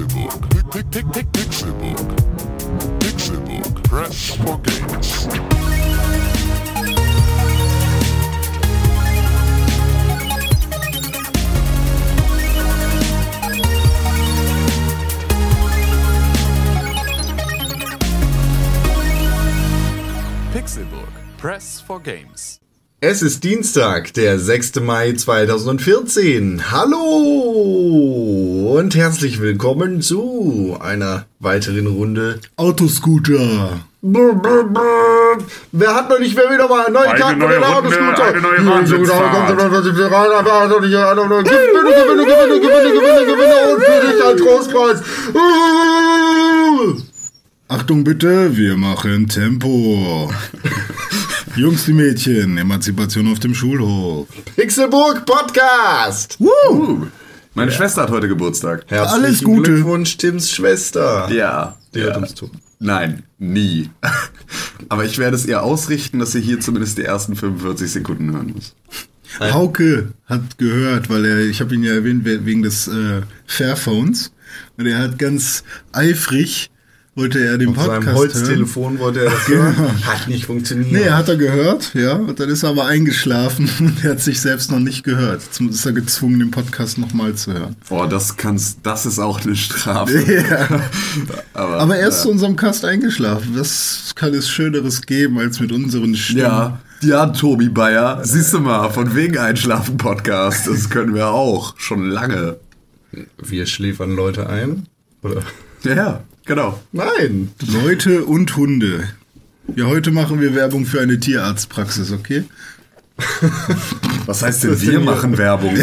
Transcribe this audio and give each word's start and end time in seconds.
Pixelbook. 0.00 0.72
Pick, 0.72 0.90
pick, 0.90 1.12
pick, 1.12 1.26
Pixelbook. 1.32 2.08
Pixelbook. 3.00 3.84
Press 3.84 4.34
for 4.36 4.56
games. 4.58 5.26
Pixelburg. 20.52 21.12
Press 21.36 21.80
for 21.80 22.00
Games. 22.00 22.60
Es 23.02 23.22
ist 23.22 23.44
Dienstag, 23.44 24.12
der 24.12 24.38
6. 24.38 24.80
Mai 24.80 25.14
2014. 25.14 26.70
Hallo 26.70 26.98
und 28.76 28.94
herzlich 28.94 29.40
willkommen 29.40 30.02
zu 30.02 30.76
einer 30.78 31.24
weiteren 31.38 31.86
Runde 31.86 32.40
Autoscooter. 32.56 33.80
Brr, 34.02 34.34
brr, 34.34 34.64
brr. 34.64 35.38
Wer 35.72 35.94
hat 35.94 36.10
noch 36.10 36.18
nicht 36.18 36.36
wer 36.36 36.52
wieder 36.52 36.68
mal 36.68 36.84
einen 36.84 36.92
neuen 36.92 37.16
Tag 37.16 37.38
mit 37.38 37.48
den 37.48 37.62
Runde, 37.62 37.74
Autoscooter? 37.74 38.26
eine 38.26 38.40
neue 38.42 38.84
Gewinne, 41.42 41.72
Gewinne, 41.72 42.26
Gewinne, 42.26 42.60
Gewinne, 42.60 42.90
Gewinne, 42.92 43.24
Gewinne 43.24 43.58
und 43.72 43.82
für 43.82 44.00
dich 44.06 44.20
ein 44.26 44.36
Trostpreis. 44.36 45.00
Achtung 47.66 48.04
bitte, 48.04 48.54
wir 48.54 48.76
machen 48.76 49.26
Tempo. 49.26 50.30
Jungs, 51.56 51.84
die 51.84 51.92
Mädchen, 51.92 52.58
Emanzipation 52.58 53.30
auf 53.30 53.38
dem 53.40 53.54
Schulhof. 53.54 54.28
Pixelburg 54.56 55.26
Podcast. 55.26 56.38
Meine 57.54 57.72
Schwester 57.72 58.02
hat 58.02 58.10
heute 58.10 58.28
Geburtstag. 58.28 58.84
Herzlichen 58.86 59.24
Alles 59.24 59.42
Gute. 59.42 59.72
Glückwunsch, 59.74 60.16
Tims 60.16 60.50
Schwester. 60.50 61.28
Ja. 61.32 61.76
Die 61.94 62.00
ja. 62.00 62.16
uns 62.16 62.34
zu. 62.34 62.50
Nein, 62.78 63.24
nie. 63.38 63.90
Aber 64.88 65.04
ich 65.04 65.18
werde 65.18 65.36
es 65.36 65.44
ihr 65.46 65.62
ausrichten, 65.62 66.18
dass 66.18 66.32
sie 66.32 66.40
hier 66.40 66.60
zumindest 66.60 66.98
die 66.98 67.04
ersten 67.04 67.36
45 67.36 67.90
Sekunden 67.90 68.32
hören 68.32 68.52
muss. 68.54 68.74
Hauke 69.40 70.12
hat 70.26 70.58
gehört, 70.58 71.08
weil 71.10 71.24
er, 71.24 71.38
ich 71.40 71.60
habe 71.60 71.74
ihn 71.74 71.82
ja 71.82 71.92
erwähnt 71.92 72.24
we- 72.24 72.44
wegen 72.46 72.62
des 72.62 72.88
äh, 72.88 73.22
Fairphones. 73.46 74.32
Und 74.76 74.86
er 74.86 74.98
hat 74.98 75.18
ganz 75.18 75.62
eifrig, 75.92 76.70
wollte 77.14 77.44
er 77.44 77.58
den 77.58 77.70
Auf 77.70 77.74
Podcast 77.74 77.92
seinem 77.92 78.04
hören. 78.06 78.16
Holztelefon 78.16 78.98
wollte 78.98 79.24
er 79.24 79.30
das 79.30 79.48
hören. 79.48 80.06
Hat 80.06 80.28
nicht 80.28 80.46
funktioniert. 80.46 80.92
Nee, 80.92 81.10
hat 81.10 81.28
er 81.28 81.36
gehört, 81.36 81.92
ja. 81.94 82.14
Und 82.14 82.38
dann 82.38 82.48
ist 82.48 82.62
er 82.62 82.70
aber 82.70 82.86
eingeschlafen 82.86 83.68
und 83.80 84.04
er 84.04 84.12
hat 84.12 84.20
sich 84.20 84.40
selbst 84.40 84.70
noch 84.70 84.78
nicht 84.78 85.02
gehört. 85.02 85.42
Jetzt 85.42 85.60
ist 85.60 85.86
er 85.86 85.92
gezwungen, 85.92 86.38
den 86.38 86.50
Podcast 86.50 86.98
nochmal 86.98 87.34
zu 87.34 87.52
hören. 87.52 87.76
Boah, 87.88 88.08
das 88.08 88.36
kannst, 88.36 88.78
das 88.84 89.06
ist 89.06 89.18
auch 89.18 89.40
eine 89.42 89.56
Strafe. 89.56 90.10
Ja. 90.30 90.68
Aber, 91.54 91.78
Aber 91.80 91.96
er 91.96 92.08
ist 92.08 92.18
ja. 92.18 92.22
zu 92.22 92.30
unserem 92.30 92.56
Cast 92.56 92.84
eingeschlafen. 92.84 93.50
Was 93.54 94.12
kann 94.14 94.32
es 94.32 94.48
Schöneres 94.48 95.02
geben, 95.02 95.38
als 95.38 95.60
mit 95.60 95.72
unseren 95.72 96.14
Stimmen? 96.14 96.40
Ja, 96.40 96.80
ja, 97.02 97.26
Tobi 97.26 97.68
Bayer. 97.68 98.20
Siehst 98.22 98.52
du 98.54 98.60
mal, 98.60 98.90
von 98.90 99.14
wegen 99.14 99.38
Einschlafen-Podcast. 99.38 100.68
Das 100.68 100.88
können 100.88 101.14
wir 101.14 101.28
auch. 101.28 101.74
Schon 101.78 102.08
lange. 102.08 102.56
Wir 103.38 103.66
schläfern 103.66 104.14
Leute 104.14 104.48
ein? 104.48 104.86
Oder? 105.22 105.42
Ja, 105.82 105.94
ja, 105.94 106.20
genau. 106.50 106.80
Nein. 106.90 107.52
Leute 107.64 108.24
und 108.24 108.56
Hunde. 108.56 109.04
Ja, 109.76 109.84
heute 109.86 110.10
machen 110.10 110.40
wir 110.40 110.56
Werbung 110.56 110.84
für 110.84 111.00
eine 111.00 111.20
Tierarztpraxis, 111.20 112.10
okay? 112.10 112.42
Was 114.26 114.42
heißt 114.42 114.64
denn, 114.64 114.72
Was 114.72 114.82
wir 114.82 114.94
denn 114.94 115.04
machen 115.04 115.38
Werbung? 115.38 115.76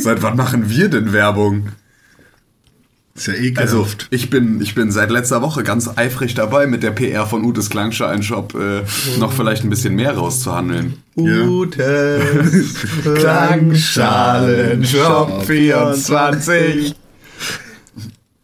Seit 0.00 0.22
wann 0.22 0.36
machen 0.36 0.70
wir 0.70 0.88
denn 0.88 1.12
Werbung? 1.12 1.70
Ist 3.16 3.26
ja 3.26 3.32
Also, 3.34 3.40
ekelhaft. 3.78 4.06
ich 4.10 4.30
bin, 4.30 4.60
ich 4.60 4.76
bin 4.76 4.92
seit 4.92 5.10
letzter 5.10 5.42
Woche 5.42 5.64
ganz 5.64 5.90
eifrig 5.96 6.34
dabei, 6.34 6.68
mit 6.68 6.84
der 6.84 6.92
PR 6.92 7.26
von 7.26 7.44
Utes 7.44 7.68
Klangschein-Shop 7.70 8.54
äh, 8.54 8.82
noch 9.18 9.32
vielleicht 9.32 9.64
ein 9.64 9.70
bisschen 9.70 9.96
mehr 9.96 10.14
rauszuhandeln. 10.14 10.94
Ja. 11.16 11.42
Utes 11.42 12.76
Klangschalen-Shop 13.14 15.44
24. 15.44 16.94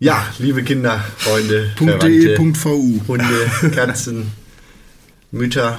Ja, 0.03 0.27
liebe 0.39 0.63
Kinder, 0.63 1.05
Freunde, 1.19 1.73
Verwandte, 1.77 2.09
.de.vu. 2.09 3.03
Hunde, 3.07 3.71
Katzen, 3.75 4.29
Mütter. 5.31 5.79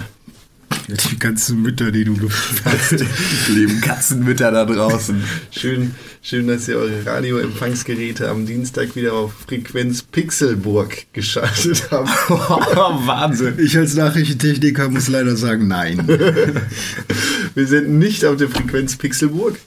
Die 0.88 1.18
ganzen 1.18 1.64
Mütter, 1.64 1.92
die 1.92 2.04
du 2.04 2.30
hast. 2.64 2.92
Die 3.48 3.52
lieben 3.52 3.82
Katzenmütter 3.82 4.52
da 4.52 4.66
draußen. 4.66 5.24
Schön, 5.50 5.96
schön, 6.22 6.48
dass 6.48 6.68
ihr 6.68 6.78
eure 6.78 7.04
Radioempfangsgeräte 7.04 8.30
am 8.30 8.46
Dienstag 8.46 8.96
wieder 8.96 9.14
auf 9.14 9.34
Frequenz 9.48 10.04
Pixelburg 10.04 11.12
geschaltet 11.14 11.88
habt. 11.90 12.08
Wahnsinn. 12.30 13.56
Ich 13.58 13.76
als 13.76 13.96
Nachrichtentechniker 13.96 14.88
muss 14.90 15.08
leider 15.08 15.36
sagen, 15.36 15.68
nein. 15.68 16.08
Wir 17.56 17.68
sind 17.68 17.98
nicht 17.98 18.24
auf 18.26 18.38
der 18.38 18.50
Frequenz 18.50 18.98
Pixelburg. 18.98 19.58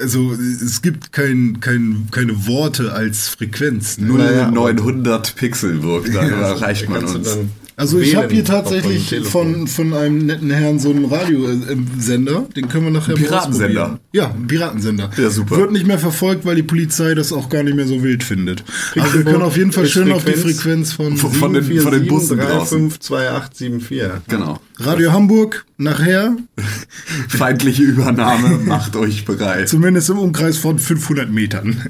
Also 0.00 0.32
es 0.32 0.80
gibt 0.80 1.12
kein, 1.12 1.58
kein, 1.60 2.06
keine 2.12 2.46
Worte 2.46 2.92
als 2.92 3.28
Frequenz. 3.28 3.98
Ne? 3.98 4.12
Naja, 4.14 4.46
aber- 4.46 4.52
0900 4.72 5.34
Pixelburg, 5.34 6.08
da 6.12 6.22
erreicht 6.22 6.88
man 6.88 7.04
uns. 7.04 7.28
dann 7.34 7.50
Also 7.78 8.00
ich 8.00 8.16
habe 8.16 8.34
hier 8.34 8.44
tatsächlich 8.44 9.14
von, 9.22 9.68
von 9.68 9.94
einem 9.94 10.26
netten 10.26 10.50
Herrn 10.50 10.80
so 10.80 10.90
einen 10.90 11.04
Radiosender, 11.04 12.46
den 12.56 12.68
können 12.68 12.86
wir 12.86 12.90
nachher 12.90 13.14
Piratensender? 13.14 14.00
Ja, 14.12 14.32
ein 14.32 14.48
Piratensender. 14.48 15.10
Ja, 15.16 15.30
super. 15.30 15.56
Wird 15.58 15.70
nicht 15.70 15.86
mehr 15.86 16.00
verfolgt, 16.00 16.44
weil 16.44 16.56
die 16.56 16.64
Polizei 16.64 17.14
das 17.14 17.32
auch 17.32 17.48
gar 17.48 17.62
nicht 17.62 17.76
mehr 17.76 17.86
so 17.86 18.02
wild 18.02 18.24
findet. 18.24 18.62
Aber 18.62 18.96
wir 18.96 19.02
Pixelburg 19.04 19.32
können 19.32 19.42
auf 19.44 19.56
jeden 19.56 19.70
Fall 19.72 19.86
schön 19.86 20.10
auf 20.10 20.24
die 20.24 20.32
Frequenz 20.32 20.58
Frequenz 20.58 20.92
von 20.92 21.16
Von- 21.16 21.32
von 21.32 21.52
den- 21.54 21.80
von 21.80 21.92
den 21.92 22.06
Bussen 22.08 22.38
draußen. 22.38 22.90
352874. 22.90 24.22
Genau. 24.28 24.60
Radio 24.80 25.12
Hamburg 25.12 25.64
nachher, 25.76 26.36
Feindliche 27.28 27.82
Übernahme, 27.84 28.58
macht 28.64 28.96
euch 28.96 29.24
bereit. 29.24 29.68
zumindest 29.68 30.10
im 30.10 30.18
Umkreis 30.18 30.58
von 30.58 30.78
500 30.80 31.30
Metern. 31.30 31.80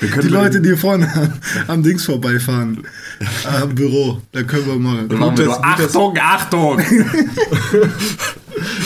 Wir 0.00 0.08
können 0.08 0.26
Die 0.26 0.32
Leute, 0.32 0.60
die 0.60 0.76
vorne 0.76 1.12
am, 1.14 1.32
am 1.68 1.82
Dings 1.82 2.04
vorbeifahren, 2.04 2.82
am 3.44 3.74
Büro, 3.74 4.20
da 4.32 4.42
können 4.42 4.66
wir 4.66 4.76
mal. 4.76 5.04
Machen 5.06 5.38
wir 5.38 5.46
das- 5.46 5.92
doch, 5.92 6.12
Achtung, 6.14 6.18
Achtung! 6.20 6.80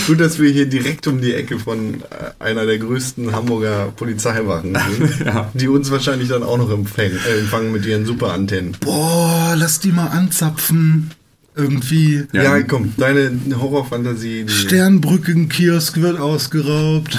Gut, 0.06 0.20
dass 0.20 0.38
wir 0.38 0.50
hier 0.50 0.66
direkt 0.66 1.06
um 1.06 1.20
die 1.20 1.34
Ecke 1.34 1.59
von 1.59 1.94
äh, 1.94 2.44
einer 2.44 2.66
der 2.66 2.78
größten 2.78 3.32
Hamburger 3.32 3.93
Polizeiwachen 3.97 4.76
sind, 4.98 5.20
Ja. 5.26 5.50
die 5.54 5.69
uns 5.69 5.91
wahrscheinlich 5.91 6.28
dann 6.28 6.43
auch 6.43 6.59
noch 6.59 6.70
empfangen, 6.70 7.19
äh, 7.26 7.38
empfangen 7.41 7.72
mit 7.72 7.87
ihren 7.87 8.04
Superantennen. 8.04 8.76
Boah, 8.81 9.54
lass 9.56 9.81
die 9.81 9.93
mal 9.93 10.09
anzapfen. 10.09 11.10
Irgendwie. 11.54 12.25
Ja, 12.32 12.56
Ja. 12.59 12.62
komm, 12.62 12.94
deine 12.97 13.31
Horrorfantasie. 13.59 14.44
Die 14.44 14.53
Sternbrücken-Kiosk 14.53 16.00
wird 16.00 16.19
ausgeraubt. 16.19 17.19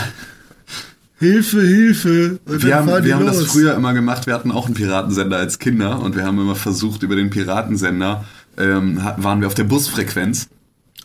Hilfe, 1.23 1.61
Hilfe. 1.61 2.39
Wir 2.45 2.75
haben, 2.75 3.06
wir 3.06 3.16
haben 3.16 3.25
das 3.25 3.44
früher 3.44 3.75
immer 3.75 3.94
gemacht. 3.94 4.28
Wir 4.28 4.34
hatten 4.34 4.51
auch 4.51 4.66
einen 4.66 4.75
Piratensender 4.75 5.38
als 5.38 5.57
Kinder 5.57 6.01
und 6.01 6.17
wir 6.17 6.25
haben 6.25 6.38
immer 6.38 6.56
versucht, 6.56 7.01
über 7.01 7.16
den 7.16 7.29
Piratensender 7.29 8.25
ähm, 8.57 9.01
waren 9.17 9.39
wir 9.39 9.47
auf 9.47 9.53
der 9.53 9.63
Busfrequenz 9.63 10.50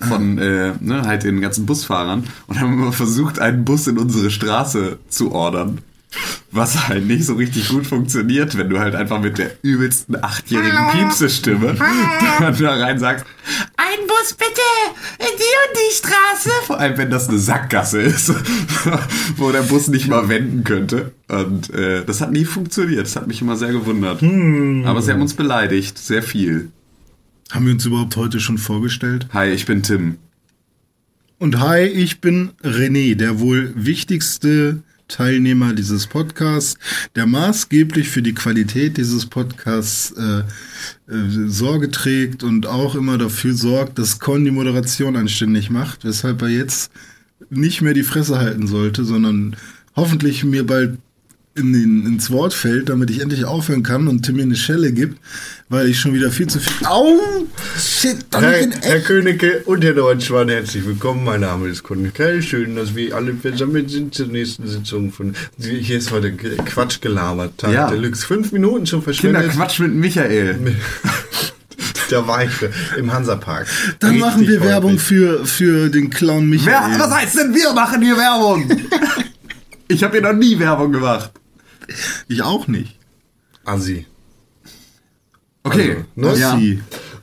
von 0.00 0.38
äh, 0.38 0.72
ne, 0.80 1.02
halt 1.02 1.22
den 1.22 1.40
ganzen 1.40 1.66
Busfahrern 1.66 2.24
und 2.48 2.60
haben 2.60 2.72
immer 2.72 2.92
versucht, 2.92 3.38
einen 3.38 3.64
Bus 3.64 3.86
in 3.86 3.96
unsere 3.96 4.30
Straße 4.30 4.98
zu 5.08 5.30
ordern. 5.30 5.78
Was 6.50 6.88
halt 6.88 7.06
nicht 7.06 7.24
so 7.24 7.34
richtig 7.34 7.68
gut 7.68 7.86
funktioniert, 7.86 8.56
wenn 8.56 8.70
du 8.70 8.78
halt 8.78 8.94
einfach 8.94 9.20
mit 9.20 9.36
der 9.36 9.50
übelsten 9.62 10.22
achtjährigen 10.22 10.90
Piepse-Stimme 10.92 11.74
da 11.74 12.74
rein 12.74 12.98
sagst, 12.98 13.26
ein 13.76 14.06
Bus 14.06 14.34
bitte 14.34 14.60
in 15.18 15.36
die 15.36 15.54
und 15.68 15.76
die 15.76 15.96
Straße. 15.96 16.50
Vor 16.64 16.80
allem, 16.80 16.96
wenn 16.96 17.10
das 17.10 17.28
eine 17.28 17.38
Sackgasse 17.38 18.00
ist, 18.00 18.32
wo 19.36 19.52
der 19.52 19.62
Bus 19.62 19.88
nicht 19.88 20.08
mal 20.08 20.28
wenden 20.30 20.64
könnte. 20.64 21.12
Und 21.28 21.70
äh, 21.74 22.04
das 22.04 22.22
hat 22.22 22.32
nie 22.32 22.46
funktioniert. 22.46 23.02
Das 23.02 23.16
hat 23.16 23.26
mich 23.26 23.42
immer 23.42 23.56
sehr 23.56 23.72
gewundert. 23.72 24.22
Aber 24.86 25.02
sie 25.02 25.12
haben 25.12 25.20
uns 25.22 25.34
beleidigt, 25.34 25.98
sehr 25.98 26.22
viel. 26.22 26.70
Haben 27.50 27.66
wir 27.66 27.72
uns 27.74 27.84
überhaupt 27.84 28.16
heute 28.16 28.40
schon 28.40 28.58
vorgestellt? 28.58 29.26
Hi, 29.32 29.48
ich 29.50 29.66
bin 29.66 29.82
Tim. 29.82 30.16
Und 31.38 31.60
hi, 31.60 31.82
ich 31.82 32.20
bin 32.20 32.50
René, 32.64 33.14
der 33.14 33.38
wohl 33.38 33.72
wichtigste 33.76 34.82
Teilnehmer 35.08 35.72
dieses 35.72 36.06
Podcasts, 36.06 36.78
der 37.16 37.26
maßgeblich 37.26 38.08
für 38.08 38.22
die 38.22 38.34
Qualität 38.34 38.96
dieses 38.98 39.26
Podcasts 39.26 40.12
äh, 40.12 40.40
äh, 41.12 41.48
Sorge 41.48 41.90
trägt 41.90 42.42
und 42.42 42.66
auch 42.66 42.94
immer 42.94 43.18
dafür 43.18 43.54
sorgt, 43.54 43.98
dass 43.98 44.20
Con 44.20 44.44
die 44.44 44.50
Moderation 44.50 45.16
anständig 45.16 45.70
macht, 45.70 46.04
weshalb 46.04 46.42
er 46.42 46.48
jetzt 46.48 46.92
nicht 47.50 47.80
mehr 47.80 47.94
die 47.94 48.02
Fresse 48.02 48.38
halten 48.38 48.66
sollte, 48.66 49.04
sondern 49.04 49.56
hoffentlich 49.96 50.44
mir 50.44 50.66
bald 50.66 50.98
in 51.58 51.72
den, 51.72 52.06
ins 52.06 52.30
Wort 52.30 52.54
fällt, 52.54 52.88
damit 52.88 53.10
ich 53.10 53.20
endlich 53.20 53.44
aufhören 53.44 53.82
kann 53.82 54.08
und 54.08 54.22
Tim 54.24 54.36
mir 54.36 54.42
eine 54.42 54.56
Schelle 54.56 54.92
gibt, 54.92 55.18
weil 55.68 55.88
ich 55.88 55.98
schon 56.00 56.14
wieder 56.14 56.30
viel 56.30 56.46
zu 56.46 56.60
viel. 56.60 56.86
Au! 56.86 57.18
Shit, 57.78 58.26
dann 58.30 58.44
Herr, 58.44 58.58
in 58.60 58.72
Herr 58.72 59.00
Königke 59.00 59.62
und 59.66 59.84
Herr 59.84 59.94
Deutschmann, 59.94 60.48
herzlich 60.48 60.86
willkommen. 60.86 61.24
Mein 61.24 61.40
Name 61.40 61.68
ist 61.68 61.82
Königke. 61.84 62.42
Schön, 62.42 62.76
dass 62.76 62.94
wir 62.94 63.14
alle 63.14 63.34
versammelt 63.34 63.90
sind 63.90 64.14
zur 64.14 64.28
nächsten 64.28 64.66
Sitzung 64.66 65.12
von. 65.12 65.34
Hier 65.58 65.98
ist 65.98 66.10
heute 66.10 66.32
Quatsch 66.32 67.00
gelabert. 67.00 67.58
Tag 67.58 67.72
Ja. 67.72 67.90
Deluxe. 67.90 68.24
Fünf 68.26 68.52
Minuten 68.52 68.86
schon 68.86 69.02
verschwendet. 69.02 69.42
Kinderquatsch 69.42 69.80
mit 69.80 69.94
Michael. 69.94 70.58
Da 72.10 72.26
war 72.26 72.42
ich 72.42 72.50
im 72.96 73.12
Hansapark. 73.12 73.66
Dann 73.98 74.12
Richtig 74.12 74.26
machen 74.26 74.48
wir 74.48 74.62
Werbung 74.62 74.98
für, 74.98 75.44
für 75.44 75.90
den 75.90 76.08
Clown 76.08 76.50
Wer, 76.50 76.58
Michael. 76.58 76.98
was 77.00 77.10
heißt 77.10 77.38
denn, 77.38 77.54
wir 77.54 77.70
machen 77.74 78.00
hier 78.00 78.16
Werbung? 78.16 78.66
Ich 79.90 80.02
habe 80.04 80.18
hier 80.18 80.22
noch 80.22 80.38
nie 80.38 80.58
Werbung 80.58 80.92
gemacht. 80.92 81.32
Ich 82.28 82.42
auch 82.42 82.68
nicht. 82.68 82.98
Assi. 83.64 84.06
Okay. 85.64 86.04
Also, 86.16 86.30
ne? 86.30 86.38
Ja. 86.38 86.60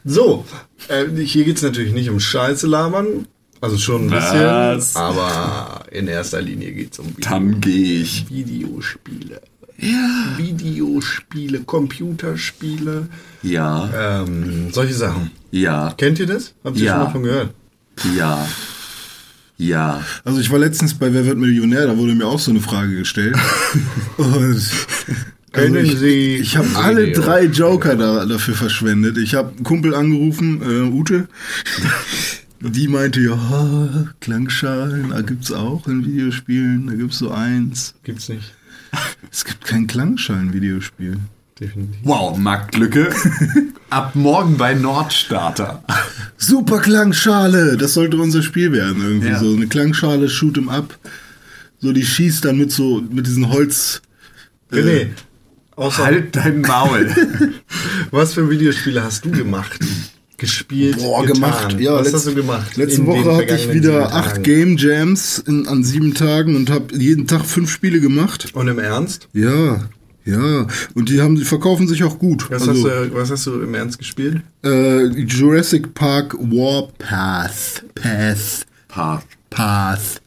So, 0.03 0.45
äh, 0.87 1.05
hier 1.23 1.45
geht 1.45 1.57
es 1.57 1.63
natürlich 1.63 1.93
nicht 1.93 2.09
um 2.09 2.19
Scheiße 2.19 2.67
labern. 2.67 3.27
Also 3.61 3.77
schon 3.77 4.03
ein 4.03 4.09
bisschen. 4.09 4.41
Was? 4.45 4.95
Aber 4.95 5.85
in 5.91 6.07
erster 6.07 6.41
Linie 6.41 6.71
geht 6.73 6.93
es 6.93 6.99
um 6.99 7.07
Video 7.17 7.29
Dann 7.29 7.61
gehe 7.61 8.01
ich. 8.01 8.29
Videospiele. 8.29 9.41
Ja. 9.77 10.33
Videospiele, 10.37 11.61
Computerspiele, 11.61 13.07
Ja. 13.41 14.21
ähm, 14.21 14.71
solche 14.71 14.93
Sachen. 14.93 15.31
Ja. 15.51 15.93
Kennt 15.97 16.19
ihr 16.19 16.27
das? 16.27 16.53
Habt 16.63 16.77
ihr 16.77 16.85
Ja. 16.85 16.93
schon 16.93 17.03
mal 17.03 17.11
von 17.11 17.23
gehört? 17.23 17.53
Ja. 18.15 18.47
Ja. 19.57 20.03
Also 20.23 20.39
ich 20.39 20.51
war 20.51 20.59
letztens 20.59 20.93
bei 20.93 21.13
Wer 21.13 21.25
wird 21.25 21.37
Millionär, 21.37 21.87
da 21.87 21.97
wurde 21.97 22.13
mir 22.15 22.27
auch 22.27 22.39
so 22.39 22.51
eine 22.51 22.59
Frage 22.59 22.95
gestellt. 22.97 23.35
Und 24.17 24.25
also 24.25 24.71
Kennen 25.51 25.85
ich, 25.85 25.97
Sie 25.97 26.35
ich 26.35 26.57
habe 26.57 26.67
Video? 26.67 26.81
alle 26.81 27.11
drei 27.13 27.45
Joker 27.45 27.95
da, 27.95 28.25
dafür 28.25 28.55
verschwendet. 28.55 29.17
Ich 29.17 29.35
habe 29.35 29.51
einen 29.55 29.63
Kumpel 29.63 29.95
angerufen, 29.95 30.61
äh, 30.61 30.91
Ute. 30.93 31.27
Die 32.59 32.87
meinte, 32.87 33.21
ja, 33.21 34.07
Klangschalen, 34.19 35.11
da 35.11 35.21
gibt's 35.21 35.51
auch 35.51 35.87
in 35.87 36.05
Videospielen, 36.05 36.87
da 36.87 36.93
gibt's 36.95 37.19
so 37.19 37.31
eins. 37.31 37.93
Gibt's 38.03 38.27
nicht. 38.27 38.53
Es 39.31 39.45
gibt 39.45 39.65
kein 39.65 39.87
Klangschalen-Videospiel. 39.87 41.19
Definitiv. 41.59 41.95
Wow, 42.03 42.37
Marktlücke. 42.37 43.09
Ab 43.89 44.15
morgen 44.15 44.57
bei 44.57 44.73
Nordstarter. 44.73 45.83
Super 46.37 46.79
Klangschale, 46.79 47.77
das 47.77 47.93
sollte 47.93 48.17
unser 48.17 48.41
Spiel 48.43 48.71
werden 48.73 49.01
irgendwie. 49.01 49.29
Ja. 49.29 49.39
So 49.39 49.53
eine 49.53 49.67
Klangschale, 49.67 50.27
shoot 50.27 50.57
'em 50.57 50.67
up. 50.69 50.97
So, 51.79 51.93
die 51.93 52.05
schießt 52.05 52.43
dann 52.45 52.57
mit 52.57 52.71
so, 52.71 53.01
mit 53.09 53.25
diesen 53.27 53.49
Holz. 53.49 54.01
äh, 54.71 54.75
René, 54.75 55.07
außer, 55.77 56.03
Halt 56.03 56.35
dein 56.35 56.61
Maul. 56.61 57.09
was 58.11 58.33
für 58.33 58.49
Videospiele 58.49 59.01
hast 59.03 59.23
du 59.23 59.31
gemacht? 59.31 59.79
Gespielt, 60.37 60.97
Boah, 60.97 61.21
getan? 61.21 61.33
gemacht. 61.35 61.79
Ja, 61.79 61.93
was 61.93 62.07
letz- 62.09 62.13
hast 62.15 62.27
du 62.27 62.35
gemacht? 62.35 62.75
Letzte 62.75 63.05
Woche 63.05 63.37
hatte 63.37 63.55
ich 63.55 63.71
wieder 63.71 64.13
acht? 64.13 64.43
Game 64.43 64.75
Jams 64.75 65.39
in, 65.39 65.65
an 65.67 65.85
sieben 65.85 66.13
Tagen 66.13 66.57
und 66.57 66.69
habe 66.69 66.93
jeden 66.97 67.27
Tag 67.27 67.45
fünf 67.45 67.71
Spiele 67.71 68.01
gemacht. 68.01 68.49
Und 68.53 68.67
im 68.67 68.79
Ernst? 68.79 69.29
Ja, 69.31 69.87
ja. 70.25 70.67
Und 70.95 71.09
die 71.09 71.21
haben, 71.21 71.35
die 71.35 71.45
verkaufen 71.45 71.87
sich 71.87 72.03
auch 72.03 72.17
gut. 72.19 72.49
Was, 72.49 72.67
also, 72.67 72.89
hast, 72.89 73.09
du, 73.11 73.13
was 73.15 73.31
hast 73.31 73.45
du 73.47 73.61
im 73.61 73.73
Ernst 73.73 73.97
gespielt? 73.99 74.41
äh, 74.63 75.05
Jurassic 75.07 75.93
Park 75.93 76.35
Warpath. 76.39 77.83
Path. 77.95 78.65
Path. 78.87 79.25
Path. 79.49 80.21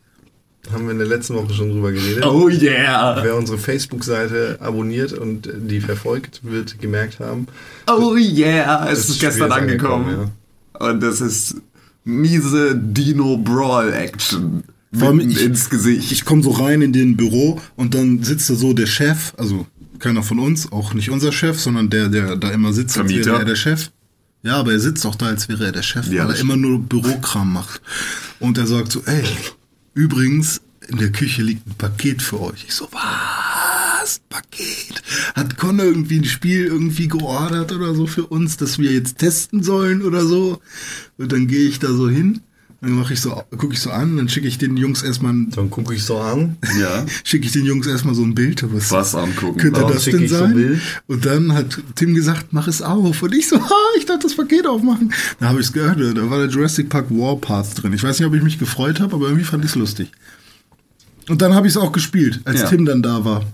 Haben 0.73 0.85
wir 0.85 0.93
in 0.93 0.99
der 0.99 1.07
letzten 1.07 1.35
Woche 1.35 1.53
schon 1.55 1.71
drüber 1.71 1.93
geredet. 1.93 2.25
Oh 2.27 2.49
yeah. 2.51 3.23
Wer 3.23 3.37
unsere 3.37 3.57
Facebook-Seite 3.59 4.59
abonniert 4.61 5.15
und 5.15 5.49
die 5.57 5.81
verfolgt, 5.81 6.41
wird 6.43 6.79
gemerkt 6.79 7.21
haben. 7.21 7.47
Oh 7.87 8.17
yeah. 8.17 8.91
Es 8.91 9.09
ist 9.09 9.21
gestern 9.21 9.51
angekommen. 9.51 10.05
angekommen, 10.09 10.31
Und 10.79 11.03
das 11.03 11.21
ist 11.23 11.57
miese 12.05 12.77
Dino 12.77 13.39
Brawl 13.39 13.93
Action. 13.95 14.63
Vor 14.93 15.09
allem 15.09 15.17
Mitten 15.19 15.31
ich- 15.31 15.43
ins 15.45 15.71
Gesicht. 15.71 16.13
Ich 16.13 16.25
komme 16.27 16.43
so 16.43 16.51
rein 16.51 16.83
in 16.83 16.93
den 16.93 17.17
Büro 17.17 17.61
und 17.77 17.95
dann 17.95 18.23
sitzt 18.23 18.51
da 18.51 18.55
so 18.55 18.73
der 18.75 18.87
Chef, 18.87 19.33
also 19.39 19.67
keiner 19.99 20.23
von 20.23 20.39
uns, 20.39 20.71
auch 20.73 20.95
nicht 20.95 21.11
unser 21.11 21.33
Chef, 21.33 21.59
sondern 21.61 21.91
der, 21.91 22.09
der 22.09 22.37
da 22.37 22.51
immer 22.51 22.73
sitzt, 22.73 22.97
als 22.99 23.09
Vermieter. 23.09 23.33
wäre 23.33 23.39
er 23.41 23.45
der 23.45 23.57
Chef. 23.57 23.91
Ja, 24.43 24.57
aber 24.57 24.73
er 24.73 24.81
sitzt 24.81 25.05
auch 25.05 25.17
da, 25.17 25.27
als 25.27 25.49
wäre 25.49 25.67
er 25.67 25.73
der 25.73 25.83
Chef, 25.83 26.07
Ja, 26.09 26.27
weil 26.27 26.35
er 26.35 26.41
immer 26.41 26.57
nur 26.57 26.79
Bürokram 26.81 27.53
macht. 27.53 27.81
Und 28.39 28.57
er 28.57 28.67
sagt 28.67 28.93
so, 28.93 29.03
ey, 29.05 29.25
übrigens, 29.95 30.61
in 30.87 30.99
der 30.99 31.11
Küche 31.11 31.43
liegt 31.43 31.67
ein 31.67 31.75
Paket 31.75 32.23
für 32.23 32.41
euch. 32.41 32.65
Ich 32.69 32.75
so, 32.75 32.89
was? 32.93 34.21
Paket? 34.31 35.03
Hat 35.35 35.59
Con 35.59 35.79
irgendwie 35.81 36.19
ein 36.21 36.25
Spiel 36.25 36.65
irgendwie 36.67 37.09
geordert 37.09 37.73
oder 37.73 37.95
so 37.95 38.07
für 38.07 38.25
uns, 38.27 38.57
dass 38.57 38.79
wir 38.79 38.93
jetzt 38.93 39.19
testen 39.19 39.63
sollen 39.63 40.03
oder 40.03 40.25
so? 40.25 40.63
Und 41.19 41.33
dann 41.33 41.47
gehe 41.47 41.69
ich 41.69 41.79
da 41.79 41.93
so 41.93 42.09
hin, 42.09 42.41
dann 42.81 42.93
mache 42.93 43.13
ich 43.15 43.21
so, 43.21 43.31
gucke 43.57 43.75
ich 43.75 43.81
so 43.81 43.91
an, 43.91 44.17
dann 44.17 44.29
schicke 44.29 44.47
ich 44.47 44.57
den 44.59 44.77
Jungs 44.77 45.03
erstmal 45.03 45.33
ein 45.33 45.51
Dann 45.51 45.69
gucke 45.69 45.95
ich 45.95 46.05
so 46.05 46.19
an. 46.19 46.57
ja. 46.81 47.05
schicke 47.25 47.47
ich 47.47 47.53
den 47.53 47.65
Jungs 47.65 47.87
erstmal 47.89 48.15
so 48.15 48.23
ein 48.23 48.35
Bild. 48.35 48.63
Was, 48.73 48.93
Was 48.93 49.15
angucken. 49.17 49.59
Könnte 49.59 49.81
Warum 49.81 49.95
das 49.95 50.05
denn 50.05 50.29
so 50.29 50.39
sein? 50.39 50.55
Bild? 50.55 50.81
und 51.09 51.27
dann 51.27 51.53
hat 51.55 51.81
Tim 51.97 52.15
gesagt, 52.15 52.53
mach 52.53 52.69
es 52.69 52.81
auf. 52.81 53.21
Und 53.23 53.35
ich 53.35 53.49
so, 53.49 53.61
ha, 53.61 53.75
ich 53.99 54.07
darf 54.07 54.21
das 54.21 54.37
Paket 54.37 54.67
aufmachen. 54.67 55.13
Da 55.41 55.49
habe 55.49 55.61
ich 55.61 55.67
es 55.67 55.73
gehört, 55.73 55.99
da 55.99 56.31
war 56.31 56.39
der 56.39 56.49
Jurassic 56.49 56.89
Park 56.89 57.07
Warpath 57.11 57.83
drin. 57.83 57.93
Ich 57.93 58.03
weiß 58.05 58.19
nicht, 58.21 58.29
ob 58.29 58.35
ich 58.35 58.43
mich 58.43 58.59
gefreut 58.61 59.01
habe, 59.01 59.15
aber 59.17 59.27
irgendwie 59.27 59.45
fand 59.45 59.65
ich 59.65 59.71
es 59.71 59.77
lustig. 59.77 60.13
Und 61.29 61.43
dann 61.43 61.55
habe 61.55 61.67
ich 61.67 61.73
es 61.73 61.77
auch 61.77 61.93
gespielt, 61.93 62.41
als 62.45 62.61
Ja. 62.61 62.69
Tim 62.69 62.85
dann 62.85 63.03
da 63.03 63.25
war. 63.25 63.45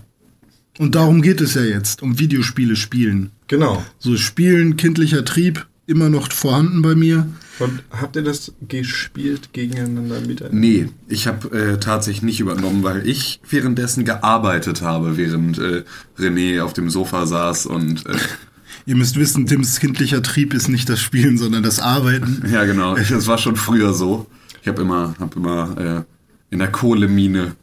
Und 0.77 0.93
darum 0.95 1.21
geht 1.21 1.41
es 1.41 1.53
ja 1.55 1.63
jetzt, 1.63 2.01
um 2.03 2.19
Videospiele 2.19 2.75
spielen. 2.75 3.31
Genau. 3.47 3.83
So 3.97 4.17
Spielen, 4.17 4.75
kindlicher 4.77 5.23
Trieb, 5.25 5.65
immer 5.87 6.09
noch 6.09 6.31
vorhanden 6.31 6.81
bei 6.81 6.95
mir. 6.95 7.27
Und 7.59 7.83
habt 7.89 8.15
ihr 8.15 8.23
das 8.23 8.53
gespielt 8.67 9.53
gegeneinander 9.53 10.19
miteinander? 10.21 10.57
Nee, 10.57 10.89
ich 11.07 11.27
habe 11.27 11.57
äh, 11.57 11.79
tatsächlich 11.79 12.23
nicht 12.23 12.39
übernommen, 12.39 12.83
weil 12.83 13.07
ich 13.07 13.39
währenddessen 13.49 14.03
gearbeitet 14.03 14.81
habe, 14.81 15.17
während 15.17 15.57
äh, 15.57 15.83
René 16.17 16.61
auf 16.61 16.73
dem 16.73 16.89
Sofa 16.89 17.25
saß 17.25 17.65
und 17.67 18.05
äh, 18.07 18.17
Ihr 18.87 18.95
müsst 18.95 19.15
wissen, 19.15 19.47
Tims 19.47 19.79
kindlicher 19.79 20.21
Trieb 20.21 20.53
ist 20.53 20.67
nicht 20.67 20.89
das 20.89 20.99
Spielen, 20.99 21.39
sondern 21.39 21.63
das 21.63 21.79
Arbeiten. 21.79 22.43
ja 22.51 22.65
genau, 22.65 22.95
das 22.95 23.25
war 23.25 23.37
schon 23.37 23.55
früher 23.55 23.93
so. 23.93 24.27
Ich 24.61 24.67
habe 24.67 24.81
immer, 24.81 25.15
hab 25.19 25.35
immer 25.35 26.05
äh, 26.05 26.53
in 26.53 26.59
der 26.59 26.71
Kohlemine 26.71 27.55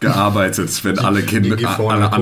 gearbeitet, 0.00 0.70
wenn 0.84 0.98
alle 0.98 1.22
Kinder 1.22 1.56
Die 1.56 1.64
Gifhorner. 1.64 2.18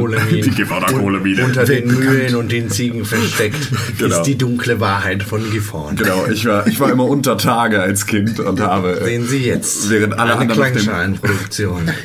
Unter 1.45 1.65
den 1.65 1.87
Mühlen 1.87 2.35
und 2.37 2.51
den 2.53 2.71
Ziegen 2.71 3.05
versteckt 3.05 3.69
Genau. 3.99 4.17
ist 4.17 4.23
die 4.23 4.37
dunkle 4.37 4.81
Wahrheit 4.81 5.23
von 5.23 5.49
Gifhorn. 5.51 5.97
Genau, 5.97 6.27
ich 6.27 6.45
war, 6.47 6.67
ich 6.67 6.81
war 6.81 6.91
immer 6.91 7.05
unter 7.05 7.39
Tage 7.39 7.81
als 7.81 8.07
Kind 8.07 8.41
und 8.41 8.61
habe. 8.61 9.01
Sehen 9.05 9.27
Sie 9.27 9.45
jetzt. 9.45 9.89
Während 9.91 10.19
alle 10.19 10.37
eine 10.39 10.53
Klangschalenproduktion. 10.53 11.91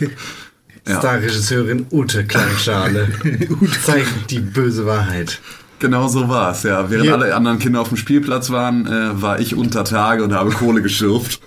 Ja. 0.88 0.98
Starregisseurin 0.98 1.86
Ute 1.92 2.24
Klangschale 2.26 3.08
zeigt 3.86 4.32
die 4.32 4.40
böse 4.40 4.88
Wahrheit. 4.88 5.40
Genau 5.78 6.08
so 6.08 6.28
war 6.28 6.54
es, 6.54 6.64
ja. 6.64 6.90
Während 6.90 7.06
Hier- 7.06 7.14
alle 7.14 7.36
anderen 7.36 7.60
Kinder 7.60 7.82
auf 7.82 7.90
dem 7.90 7.98
Spielplatz 7.98 8.50
waren, 8.50 8.88
äh, 8.88 9.22
war 9.22 9.40
ich 9.40 9.56
unter 9.56 9.84
Tage 9.84 10.24
und 10.24 10.34
habe 10.34 10.50
Kohle 10.50 10.82
geschürft. 10.82 11.40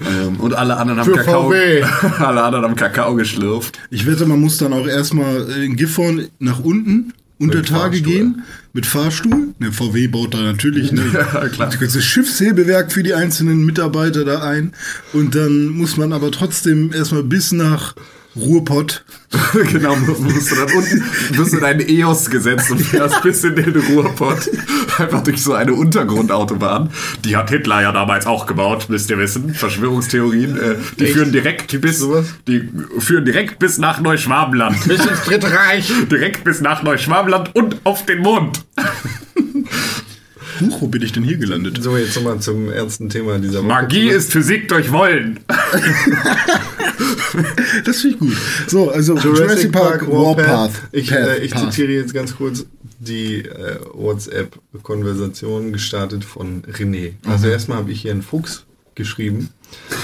Ähm, 0.00 0.40
und 0.40 0.54
alle 0.54 0.76
anderen 0.76 1.00
haben 1.00 1.10
Für 1.10 1.16
Kakao. 1.16 1.50
VW. 1.50 1.82
alle 2.18 2.42
anderen 2.42 2.64
haben 2.64 2.76
Kakao 2.76 3.14
geschlürft. 3.14 3.78
Ich 3.90 4.06
wette, 4.06 4.26
man 4.26 4.40
muss 4.40 4.58
dann 4.58 4.72
auch 4.72 4.86
erstmal 4.86 5.48
in 5.62 5.76
Gifhorn 5.76 6.28
nach 6.38 6.60
unten 6.60 7.12
unter 7.38 7.62
Tage 7.62 7.96
Fahrstuhl. 7.96 8.00
gehen 8.12 8.42
mit 8.72 8.86
Fahrstuhl. 8.86 9.48
Ne, 9.58 9.72
VW 9.72 10.06
baut 10.08 10.32
da 10.34 10.38
natürlich 10.42 10.92
ne, 10.92 11.02
Ja, 11.12 11.48
klar. 11.48 11.68
das 11.70 11.78
ganze 11.78 12.00
Schiffshebewerk 12.00 12.90
für 12.92 13.02
die 13.02 13.14
einzelnen 13.14 13.66
Mitarbeiter 13.66 14.24
da 14.24 14.42
ein. 14.42 14.72
Und 15.12 15.34
dann 15.34 15.68
muss 15.68 15.96
man 15.96 16.12
aber 16.12 16.30
trotzdem 16.30 16.92
erstmal 16.92 17.24
bis 17.24 17.52
nach 17.52 17.94
Ruhrpott. 18.36 19.04
genau, 19.72 19.96
musst, 19.96 20.50
du 20.50 20.56
dann 20.56 20.72
unten, 20.72 21.04
wirst 21.30 21.54
in 21.54 21.64
einen 21.64 21.80
EOS 21.80 22.30
gesetzt 22.30 22.70
und 22.70 22.80
fährst 22.80 23.22
bis 23.22 23.44
in 23.44 23.56
den 23.56 23.74
Ruhrpott. 23.76 24.50
Einfach 24.98 25.22
durch 25.22 25.42
so 25.42 25.54
eine 25.54 25.72
Untergrundautobahn. 25.72 26.90
Die 27.24 27.36
hat 27.36 27.50
Hitler 27.50 27.82
ja 27.82 27.92
damals 27.92 28.26
auch 28.26 28.46
gebaut, 28.46 28.86
müsst 28.88 29.10
ihr 29.10 29.18
wissen. 29.18 29.54
Verschwörungstheorien. 29.54 30.56
Äh, 30.58 30.74
die 30.98 31.04
Echt? 31.04 31.14
führen 31.14 31.32
direkt 31.32 31.80
bis, 31.80 32.06
die 32.46 32.68
führen 32.98 33.24
direkt 33.24 33.58
bis 33.58 33.78
nach 33.78 34.00
Neuschwabenland. 34.00 34.86
Bis 34.86 35.04
ins 35.04 35.22
Dritte 35.24 35.50
Reich. 35.50 35.90
direkt 36.10 36.44
bis 36.44 36.60
nach 36.60 36.82
Neuschwabenland 36.82 37.54
und 37.54 37.76
auf 37.84 38.04
den 38.06 38.20
Mond. 38.20 38.64
Huch, 40.60 40.80
wo 40.80 40.86
bin 40.88 41.02
ich 41.02 41.12
denn 41.12 41.22
hier 41.24 41.36
gelandet? 41.38 41.82
So, 41.82 41.96
jetzt 41.96 42.14
nochmal 42.16 42.40
zum 42.40 42.70
ernsten 42.70 43.08
Thema 43.08 43.38
dieser 43.38 43.58
Woche. 43.60 43.68
Magie 43.68 44.08
ist 44.08 44.32
Physik 44.32 44.68
durch 44.68 44.90
Wollen. 44.92 45.40
Das 47.84 48.00
finde 48.00 48.14
ich 48.14 48.18
gut. 48.20 48.36
So, 48.68 48.90
also 48.90 49.16
Jurassic, 49.16 49.72
Park, 49.72 50.06
Warpath. 50.06 50.72
Ich, 50.92 51.08
Path, 51.10 51.18
äh, 51.18 51.38
ich 51.38 51.52
Path. 51.52 51.72
zitiere 51.72 51.92
jetzt 51.92 52.12
ganz 52.14 52.36
kurz 52.36 52.66
die 53.00 53.38
äh, 53.46 53.78
WhatsApp-Konversation 53.94 55.72
gestartet 55.72 56.24
von 56.24 56.62
René. 56.62 57.14
Also 57.26 57.46
Mhm. 57.46 57.52
erstmal 57.52 57.78
habe 57.78 57.90
ich 57.92 58.02
hier 58.02 58.12
einen 58.12 58.22
Fuchs 58.22 58.64
geschrieben 58.94 59.48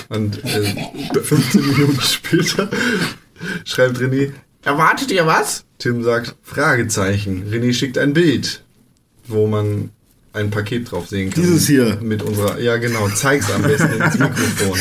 und 0.09 0.43
äh, 0.45 1.21
15 1.23 1.61
Minuten 1.69 2.00
später 2.00 2.71
schreibt 3.64 3.99
René, 3.99 4.33
Erwartet 4.64 5.11
ihr 5.12 5.26
was? 5.26 5.64
Tim 5.78 6.02
sagt, 6.02 6.35
Fragezeichen. 6.43 7.45
René 7.52 7.73
schickt 7.73 7.97
ein 7.99 8.12
Bild, 8.12 8.62
wo 9.26 9.47
man 9.47 9.90
ein 10.32 10.50
Paket 10.50 10.90
drauf 10.90 11.08
sehen 11.08 11.30
kann. 11.30 11.42
Dieses 11.42 11.66
hier. 11.66 11.99
Mit 12.02 12.23
unserer, 12.23 12.61
ja 12.61 12.76
genau, 12.76 13.08
zeig's 13.08 13.50
am 13.50 13.62
besten 13.62 14.00
ins 14.00 14.18
Mikrofon. 14.18 14.78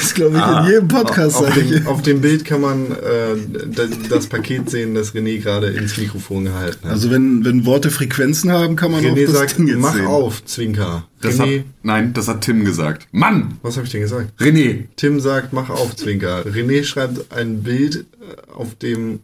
Das 0.00 0.14
glaube 0.14 0.36
ich 0.36 0.42
in 0.42 0.72
jedem 0.72 0.88
Podcast, 0.88 1.36
auf, 1.36 1.48
sage 1.48 1.60
ich. 1.60 1.70
dem, 1.70 1.86
auf 1.86 2.02
dem 2.02 2.20
Bild 2.20 2.44
kann 2.44 2.60
man 2.60 2.92
äh, 2.92 3.36
das, 3.66 3.90
das 4.08 4.26
Paket 4.26 4.70
sehen, 4.70 4.94
das 4.94 5.14
René 5.14 5.40
gerade 5.40 5.68
ins 5.68 5.96
Mikrofon 5.96 6.44
gehalten 6.46 6.84
hat. 6.84 6.92
Also 6.92 7.10
wenn, 7.10 7.44
wenn 7.44 7.66
Worte 7.66 7.90
Frequenzen 7.90 8.50
haben, 8.52 8.76
kann 8.76 8.92
man 8.92 9.04
auch 9.04 9.10
René 9.10 9.26
das 9.26 9.34
sagt, 9.34 9.58
Ding 9.58 9.66
jetzt 9.66 9.78
mach 9.78 9.94
sehen. 9.94 10.06
auf, 10.06 10.44
Zwinker. 10.44 11.06
Das 11.20 11.38
hat, 11.38 11.48
René, 11.48 11.64
nein, 11.82 12.12
das 12.12 12.28
hat 12.28 12.42
Tim 12.42 12.64
gesagt. 12.64 13.08
Mann! 13.12 13.58
was 13.62 13.76
habe 13.76 13.86
ich 13.86 13.92
denn 13.92 14.02
gesagt? 14.02 14.32
René! 14.40 14.84
Tim 14.96 15.20
sagt, 15.20 15.52
mach 15.52 15.70
auf, 15.70 15.96
Zwinker. 15.96 16.44
René 16.46 16.84
schreibt 16.84 17.32
ein 17.32 17.62
Bild, 17.62 17.96
äh, 18.20 18.52
auf 18.52 18.74
dem 18.76 19.20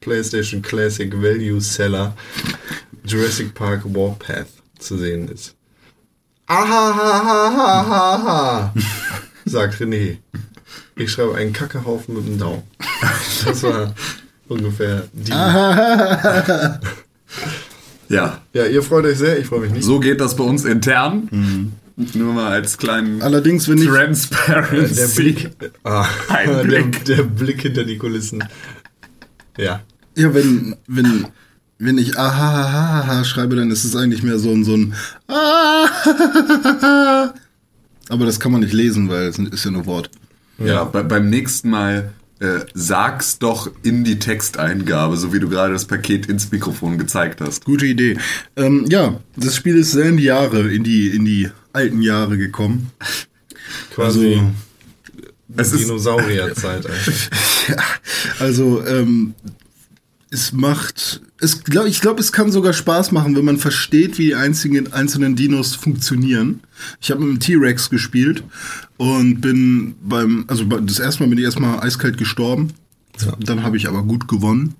PlayStation 0.00 0.62
Classic 0.62 1.12
Value 1.14 1.60
Seller 1.60 2.14
Jurassic 3.04 3.54
Park 3.54 3.82
Warpath 3.84 4.48
zu 4.78 4.96
sehen 4.98 5.28
ist. 5.28 5.54
Ahahahahaha, 6.46 8.72
sagt 9.44 9.80
René. 9.80 10.16
Ich 10.96 11.12
schreibe 11.12 11.36
einen 11.36 11.52
Kackehaufen 11.52 12.14
mit 12.16 12.26
dem 12.26 12.38
Daumen. 12.38 12.62
Das 13.44 13.62
war 13.62 13.94
ungefähr 14.48 15.04
die. 15.12 15.32
Ja, 18.10 18.40
Ja, 18.54 18.64
ihr 18.64 18.82
freut 18.82 19.04
euch 19.04 19.18
sehr, 19.18 19.38
ich 19.38 19.46
freue 19.46 19.60
mich 19.60 19.70
nicht. 19.70 19.84
so 19.84 20.00
geht 20.00 20.18
das 20.20 20.34
bei 20.34 20.44
uns 20.44 20.64
intern. 20.64 21.72
Nur 22.14 22.32
mal 22.32 22.52
als 22.52 22.78
kleinen 22.78 23.20
Allerdings, 23.20 23.68
wenn 23.68 23.76
ich, 23.78 23.84
Der 23.84 23.92
Transparency. 23.94 25.20
Blick, 25.20 25.50
ah, 25.84 26.06
der, 26.64 26.84
der 26.84 27.22
Blick 27.24 27.60
hinter 27.62 27.84
die 27.84 27.98
Kulissen. 27.98 28.42
Ja. 29.58 29.82
ja, 30.16 30.32
wenn, 30.32 30.76
wenn, 30.86 31.26
wenn 31.78 31.98
ich 31.98 32.18
ahahaha 32.18 33.24
schreibe, 33.24 33.56
dann 33.56 33.70
ist 33.70 33.84
es 33.84 33.94
eigentlich 33.96 34.22
mehr 34.22 34.38
so 34.38 34.50
ein, 34.50 34.64
so 34.64 34.76
ein 34.76 34.94
Aber 38.08 38.24
das 38.24 38.40
kann 38.40 38.52
man 38.52 38.62
nicht 38.62 38.72
lesen, 38.72 39.08
weil 39.08 39.24
es 39.24 39.38
ist 39.38 39.64
ja 39.64 39.70
nur 39.70 39.86
Wort. 39.86 40.10
Ja, 40.58 40.84
bei, 40.84 41.02
beim 41.02 41.28
nächsten 41.28 41.70
Mal 41.70 42.12
äh, 42.40 42.60
sag's 42.74 43.38
doch 43.38 43.70
in 43.82 44.04
die 44.04 44.18
Texteingabe, 44.18 45.16
so 45.16 45.32
wie 45.32 45.40
du 45.40 45.48
gerade 45.48 45.72
das 45.72 45.86
Paket 45.86 46.26
ins 46.26 46.50
Mikrofon 46.50 46.98
gezeigt 46.98 47.40
hast. 47.40 47.64
Gute 47.64 47.86
Idee. 47.86 48.16
Ähm, 48.56 48.86
ja, 48.88 49.20
das 49.36 49.56
Spiel 49.56 49.76
ist 49.76 49.92
sehr 49.92 50.06
in 50.06 50.16
die 50.16 50.24
Jahre, 50.24 50.72
in 50.72 50.84
die, 50.84 51.08
in 51.08 51.24
die 51.24 51.50
alten 51.72 52.02
Jahre 52.02 52.38
gekommen. 52.38 52.90
Quasi 53.94 54.40
Es 55.56 55.72
Dinosaurierzeit. 55.72 56.86
eigentlich. 56.90 57.30
Also, 58.38 58.84
ähm, 58.86 59.34
es 60.30 60.52
macht, 60.52 61.22
es 61.40 61.64
glaub, 61.64 61.86
ich 61.86 62.00
glaube, 62.00 62.20
es 62.20 62.32
kann 62.32 62.52
sogar 62.52 62.72
Spaß 62.72 63.12
machen, 63.12 63.34
wenn 63.34 63.44
man 63.44 63.56
versteht, 63.56 64.18
wie 64.18 64.26
die 64.26 64.34
einzigen, 64.34 64.92
einzelnen 64.92 65.36
Dinos 65.36 65.74
funktionieren. 65.74 66.60
Ich 67.00 67.10
habe 67.10 67.24
mit 67.24 67.30
dem 67.30 67.40
T-Rex 67.40 67.88
gespielt 67.88 68.44
und 68.98 69.40
bin 69.40 69.94
beim, 70.02 70.44
also 70.48 70.64
das 70.64 70.98
erste 70.98 71.22
Mal 71.22 71.30
bin 71.30 71.38
ich 71.38 71.44
erstmal 71.44 71.80
eiskalt 71.80 72.18
gestorben. 72.18 72.74
Dann 73.40 73.62
habe 73.62 73.76
ich 73.76 73.88
aber 73.88 74.02
gut 74.02 74.28
gewonnen 74.28 74.74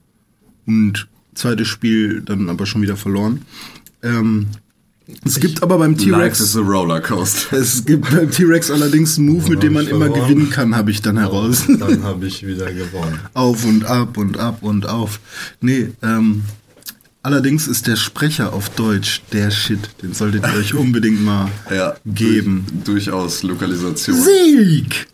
und 0.67 1.09
zweites 1.35 1.67
Spiel 1.67 2.21
dann 2.21 2.49
aber 2.51 2.67
schon 2.67 2.83
wieder 2.83 2.97
verloren. 2.97 3.43
Ähm, 4.03 4.49
es 5.25 5.41
gibt 5.41 5.63
aber 5.63 5.79
beim 5.79 5.97
T-Rex 5.97 6.41
is 6.41 6.57
a 6.57 6.61
Rollercoaster. 6.61 7.57
es 7.57 7.85
gibt 7.85 8.11
beim 8.11 8.31
T-Rex 8.31 8.71
allerdings 8.71 9.17
einen 9.19 9.29
Move, 9.29 9.49
mit 9.51 9.63
dem 9.63 9.73
man 9.73 9.85
ich 9.85 9.91
immer 9.91 10.07
verloren. 10.07 10.29
gewinnen 10.29 10.51
kann, 10.51 10.77
habe 10.77 10.91
ich 10.91 11.01
dann 11.03 11.17
heraus. 11.19 11.65
Dann 11.79 12.03
habe 12.03 12.27
ich 12.27 12.47
wieder 12.47 12.73
gewonnen. 12.73 13.19
auf 13.35 13.65
und 13.65 13.85
ab 13.87 14.17
und 14.19 14.39
ab 14.39 14.59
und 14.63 14.87
auf. 14.87 15.21
Nee, 15.61 15.89
ähm, 16.03 16.43
allerdings 17.23 17.69
ist 17.69 17.87
der 17.87 17.97
Sprecher 17.97 18.53
auf 18.53 18.69
Deutsch 18.71 19.23
der 19.33 19.51
Shit. 19.51 19.81
Den 20.03 20.13
solltet 20.15 20.45
ihr 20.47 20.55
euch 20.59 20.75
unbedingt 20.75 21.23
mal 21.25 21.51
Ja, 21.71 21.97
geben. 22.05 22.67
du- 22.85 22.93
durchaus 22.93 23.43
Lokalisation. 23.43 24.17
Sieg! 24.17 25.07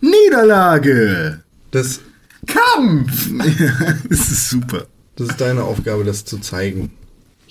Niederlage! 0.00 1.40
Das, 1.70 2.00
Kampf! 2.46 3.30
Es 4.10 4.30
ist 4.30 4.50
super. 4.50 4.86
das 5.16 5.28
ist 5.28 5.40
deine 5.40 5.62
Aufgabe, 5.62 6.04
das 6.04 6.24
zu 6.24 6.38
zeigen. 6.38 6.90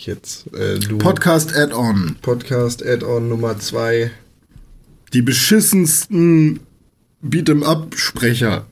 Jetzt, 0.06 0.48
äh. 0.54 0.80
Podcast 0.98 1.56
Add-on. 1.56 2.16
Podcast 2.22 2.84
Add-on 2.86 3.30
Nummer 3.30 3.60
2. 3.60 4.10
Die 5.14 5.22
beschissensten 5.22 6.62
Beat'em-up-Sprecher 7.22 8.66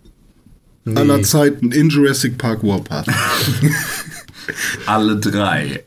aller 0.95 1.21
Zeiten 1.21 1.71
in 1.71 1.89
Jurassic 1.89 2.37
Park 2.37 2.63
Warpath. 2.63 3.07
Alle 4.87 5.17
drei. 5.17 5.83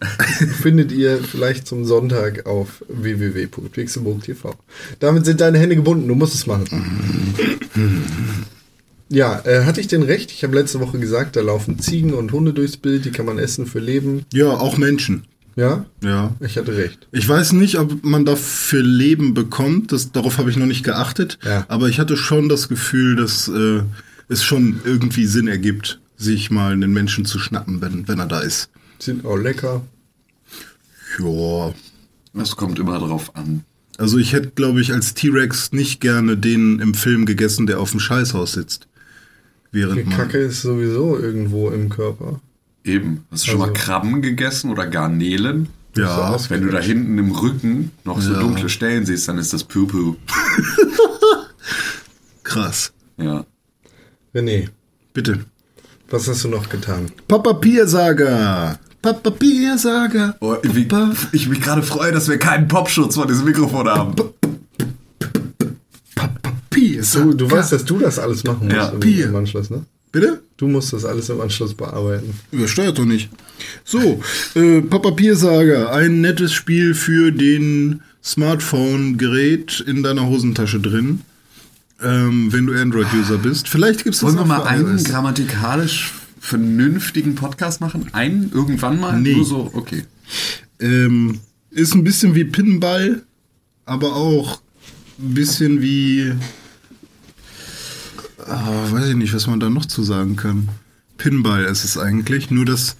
findet 0.61 0.92
ihr 0.92 1.18
vielleicht 1.18 1.66
zum 1.66 1.84
Sonntag 1.84 2.46
auf 2.46 2.84
www.pixelburg.tv. 2.88 4.54
Damit 5.00 5.25
sind 5.25 5.40
deine 5.40 5.58
Hände 5.58 5.75
gebunden, 5.75 6.06
du 6.06 6.14
musst 6.14 6.34
es 6.34 6.46
machen. 6.46 7.34
Ja, 9.08 9.40
äh, 9.44 9.64
hatte 9.64 9.80
ich 9.80 9.88
denn 9.88 10.02
recht? 10.02 10.30
Ich 10.30 10.44
habe 10.44 10.54
letzte 10.56 10.78
Woche 10.78 10.99
gesagt, 10.99 11.34
da 11.34 11.40
laufen 11.40 11.80
Ziegen 11.80 12.14
und 12.14 12.30
Hunde 12.32 12.52
durchs 12.52 12.76
Bild, 12.76 13.04
die 13.04 13.11
kann 13.11 13.26
man 13.26 13.38
essen 13.38 13.66
für 13.66 13.80
Leben. 13.80 14.25
ja, 14.32 14.50
auch 14.50 14.78
Menschen. 14.78 15.25
Ja? 15.56 15.85
Ja. 16.02 16.35
Ich 16.40 16.56
hatte 16.56 16.76
recht. 16.76 17.06
Ich 17.12 17.28
weiß 17.28 17.52
nicht, 17.52 17.78
ob 17.78 18.04
man 18.04 18.25
dafür 18.25 18.82
Leben 18.82 19.35
bekommt. 19.35 19.92
Das, 19.92 20.12
darauf 20.12 20.38
habe 20.38 20.50
ich 20.50 20.56
noch 20.56 20.66
nicht 20.66 20.85
geachtet. 20.85 21.38
Ja. 21.44 21.64
Aber 21.68 21.88
ich 21.88 21.99
hatte 21.99 22.16
schon 22.16 22.49
das 22.49 22.68
Gefühl, 22.68 23.16
dass 23.16 23.49
äh, 23.49 23.82
es 24.28 24.44
schon 24.44 24.80
irgendwie 24.85 25.26
Sinn 25.26 25.49
ergibt, 25.49 26.00
sich 26.16 26.50
mal 26.50 26.73
einen 26.73 26.92
Menschen 26.92 27.25
zu 27.25 27.38
schnappen, 27.38 27.80
wenn, 27.80 28.09
wenn 28.09 28.18
er 28.18 28.26
da 28.26 28.40
ist. 28.40 28.71
Sind 28.99 29.25
auch 29.25 29.37
lecker. 29.37 29.82
Ja. 31.18 31.75
Das 32.35 32.56
kommt 32.56 32.78
immer 32.78 32.99
drauf 32.99 33.37
an. 33.37 33.64
Also 33.99 34.18
ich 34.18 34.32
hätte, 34.32 34.52
glaube 34.54 34.80
ich, 34.80 34.92
als 34.92 35.14
T-Rex 35.14 35.73
nicht 35.73 36.00
gerne 36.00 36.37
den 36.37 36.78
im 36.78 36.94
Film 36.94 37.26
gegessen, 37.26 37.66
der 37.66 37.78
auf 37.78 37.90
dem 37.90 38.00
Scheißhaus 38.00 38.52
sitzt. 38.52 38.88
Die 39.73 39.78
Während 39.78 40.06
man, 40.06 40.16
Kacke 40.16 40.38
ist 40.38 40.62
sowieso 40.62 41.18
irgendwo 41.18 41.71
im 41.71 41.88
Körper. 41.88 42.40
Eben. 42.84 43.24
Hast 43.30 43.46
du 43.46 43.50
schon 43.50 43.58
mal 43.60 43.68
Also- 43.70 43.80
Krabben 43.80 44.22
gegessen 44.22 44.70
oder 44.70 44.86
Garnelen? 44.86 45.68
Ja, 45.96 46.38
So 46.38 46.48
Wenn 46.50 46.62
du 46.62 46.70
da 46.70 46.78
hinten 46.80 47.18
im 47.18 47.32
Rücken 47.32 47.90
noch 48.04 48.20
so 48.20 48.32
Ja. 48.32 48.40
dunkle 48.40 48.68
Stellen 48.70 49.04
siehst, 49.04 49.28
dann 49.28 49.36
ist 49.38 49.52
das 49.52 49.64
Pupu. 49.64 50.16
krass. 52.42 52.92
Ja. 53.18 53.44
René, 54.34 54.68
Bitte. 55.12 55.44
was 56.10 56.26
hast 56.28 56.44
du 56.44 56.48
noch 56.48 56.68
getan? 56.68 57.10
Papa 57.28 57.52
Piersaga. 57.54 58.78
Papa 59.02 59.30
Piersaga. 59.30 60.36
Oh, 60.40 60.56
wie, 60.62 60.88
ich 61.32 61.48
mich 61.48 61.60
gerade 61.60 61.82
freue, 61.82 62.12
dass 62.12 62.28
wir 62.28 62.38
keinen 62.38 62.68
Popschutz 62.68 63.16
vor 63.16 63.26
diesem 63.26 63.44
Mikrofon 63.44 63.88
haben. 63.88 64.14
Papa. 66.14 66.52
Du, 66.70 67.34
du 67.34 67.50
weißt, 67.50 67.72
dass 67.72 67.84
du 67.84 67.98
das 67.98 68.18
alles 68.18 68.44
machen 68.44 68.68
musst 68.68 69.04
Ja. 69.04 69.26
im 69.26 69.36
Anschluss, 69.36 69.70
ne? 69.70 69.84
Bitte? 70.12 70.42
Du 70.59 70.69
musst 70.69 70.92
das 70.92 71.04
alles 71.04 71.28
im 71.31 71.40
Anschluss 71.40 71.75
bearbeiten. 71.75 72.35
Übersteuert 72.52 72.99
doch 72.99 73.07
nicht. 73.07 73.31
So, 73.85 74.23
äh, 74.54 74.83
Papa 74.83 75.12
Piersaga, 75.12 75.90
ein 75.90 76.21
nettes 76.21 76.52
Spiel 76.52 76.95
für 76.95 77.33
den 77.33 78.02
Smartphone-Gerät 78.23 79.81
in 79.87 80.02
deiner 80.02 80.26
Hosentasche 80.28 80.81
drin. 80.81 81.23
Ähm, 82.02 82.52
wenn 82.52 82.66
du 82.66 82.75
Android-User 82.75 83.38
bist. 83.38 83.69
Vielleicht 83.69 84.02
gibt 84.04 84.14
es 84.14 84.21
das 84.21 84.26
Wollen 84.28 84.38
wir 84.38 84.45
mal 84.45 84.64
einen 84.64 84.97
iOS. 84.97 85.04
grammatikalisch 85.04 86.12
vernünftigen 86.40 87.37
Podcast 87.37 87.81
machen? 87.81 88.09
Einen 88.12 88.50
irgendwann 88.52 88.99
mal? 89.00 89.21
Nee. 89.21 89.37
Nur 89.37 89.45
so, 89.45 89.71
okay. 89.73 90.02
Ähm, 90.81 91.38
ist 91.71 91.95
ein 91.95 92.02
bisschen 92.02 92.35
wie 92.35 92.45
Pinball, 92.45 93.23
aber 93.87 94.16
auch 94.16 94.61
ein 95.21 95.35
bisschen 95.35 95.81
wie. 95.81 96.33
Ah, 98.52 98.90
weiß 98.90 99.09
ich 99.09 99.16
nicht, 99.16 99.35
was 99.35 99.47
man 99.47 99.61
da 99.61 99.71
noch 99.71 99.87
zu 99.87 100.02
sagen 100.02 100.37
kann. 100.37 100.68
Pinball 101.16 101.64
ist 101.64 101.85
es 101.85 101.97
eigentlich, 101.97 102.50
nur 102.50 102.64
dass 102.64 102.97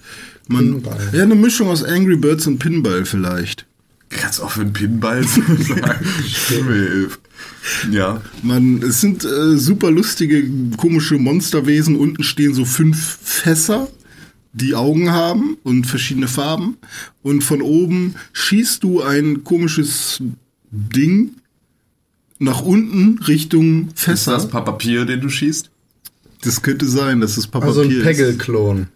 man. 0.47 0.81
Pinball. 0.81 1.09
Ja, 1.13 1.23
eine 1.23 1.35
Mischung 1.35 1.67
aus 1.67 1.83
Angry 1.83 2.15
Birds 2.15 2.47
und 2.47 2.59
Pinball 2.59 3.05
vielleicht. 3.05 3.65
Kannst 4.09 4.41
auch 4.41 4.51
für 4.51 4.61
einen 4.61 4.73
Pinball 4.73 5.23
sagen. 5.27 6.05
Stimme. 6.27 7.09
Ja. 7.91 8.21
Man, 8.41 8.81
es 8.81 9.01
sind 9.01 9.23
äh, 9.23 9.57
super 9.57 9.91
lustige, 9.91 10.43
komische 10.77 11.15
Monsterwesen. 11.17 11.95
Unten 11.95 12.23
stehen 12.23 12.53
so 12.53 12.65
fünf 12.65 13.17
Fässer, 13.21 13.89
die 14.53 14.75
Augen 14.75 15.11
haben 15.11 15.57
und 15.63 15.85
verschiedene 15.85 16.27
Farben. 16.27 16.77
Und 17.21 17.43
von 17.43 17.61
oben 17.61 18.15
schießt 18.33 18.83
du 18.83 19.01
ein 19.01 19.43
komisches 19.43 20.21
Ding 20.71 21.31
nach 22.43 22.61
unten 22.61 23.19
Richtung 23.23 23.87
Ist 23.89 23.99
Fässer. 23.99 24.33
das 24.33 24.47
Papier, 24.49 25.05
den 25.05 25.21
du 25.21 25.29
schießt? 25.29 25.69
Das 26.41 26.61
könnte 26.61 26.85
sein, 26.87 27.21
dass 27.21 27.37
es 27.37 27.47
Papier 27.47 27.67
Also 27.69 27.81
ein 27.81 27.91
ist. 27.91 28.03
Peggle-Klon. 28.03 28.87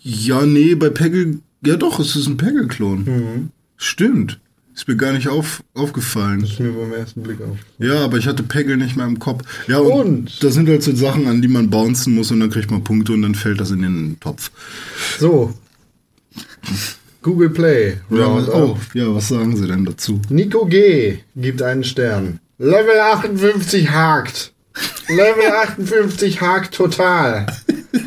Ja, 0.00 0.44
nee, 0.46 0.74
bei 0.74 0.90
Peggle. 0.90 1.38
Ja 1.64 1.76
doch, 1.76 1.98
es 2.00 2.16
ist 2.16 2.26
ein 2.26 2.36
Peggle-Klon. 2.36 3.50
Stimmt. 3.76 4.40
Ist 4.74 4.86
mir 4.86 4.96
gar 4.96 5.12
nicht 5.12 5.26
auf, 5.28 5.64
aufgefallen. 5.74 6.42
ist 6.44 6.60
mir 6.60 6.70
beim 6.70 6.92
ersten 6.92 7.22
Blick 7.22 7.40
auf. 7.40 7.56
Ja, 7.80 8.04
aber 8.04 8.16
ich 8.18 8.28
hatte 8.28 8.44
Peggle 8.44 8.76
nicht 8.76 8.96
mehr 8.96 9.06
im 9.06 9.18
Kopf. 9.18 9.42
Ja, 9.66 9.78
und, 9.78 10.06
Und? 10.06 10.42
da 10.44 10.50
sind 10.50 10.68
halt 10.68 10.84
so 10.84 10.94
Sachen, 10.94 11.26
an 11.26 11.42
die 11.42 11.48
man 11.48 11.68
bouncen 11.68 12.14
muss 12.14 12.30
und 12.30 12.38
dann 12.38 12.50
kriegt 12.50 12.70
man 12.70 12.84
Punkte 12.84 13.12
und 13.12 13.22
dann 13.22 13.34
fällt 13.34 13.60
das 13.60 13.72
in 13.72 13.82
den 13.82 14.20
Topf. 14.20 14.52
So. 15.18 15.52
Google 17.22 17.50
Play. 17.50 17.96
Ja, 18.10 18.34
was, 18.34 18.48
Roundup. 18.48 18.78
oh, 18.78 18.98
ja, 18.98 19.14
was 19.14 19.28
sagen 19.28 19.56
sie 19.56 19.66
denn 19.66 19.84
dazu? 19.84 20.20
Nico 20.28 20.66
G. 20.66 21.18
gibt 21.36 21.62
einen 21.62 21.84
Stern. 21.84 22.40
Level 22.58 22.98
58 22.98 23.90
hakt. 23.90 24.52
Level 25.08 25.52
58 25.64 26.40
hakt 26.40 26.74
total. 26.74 27.46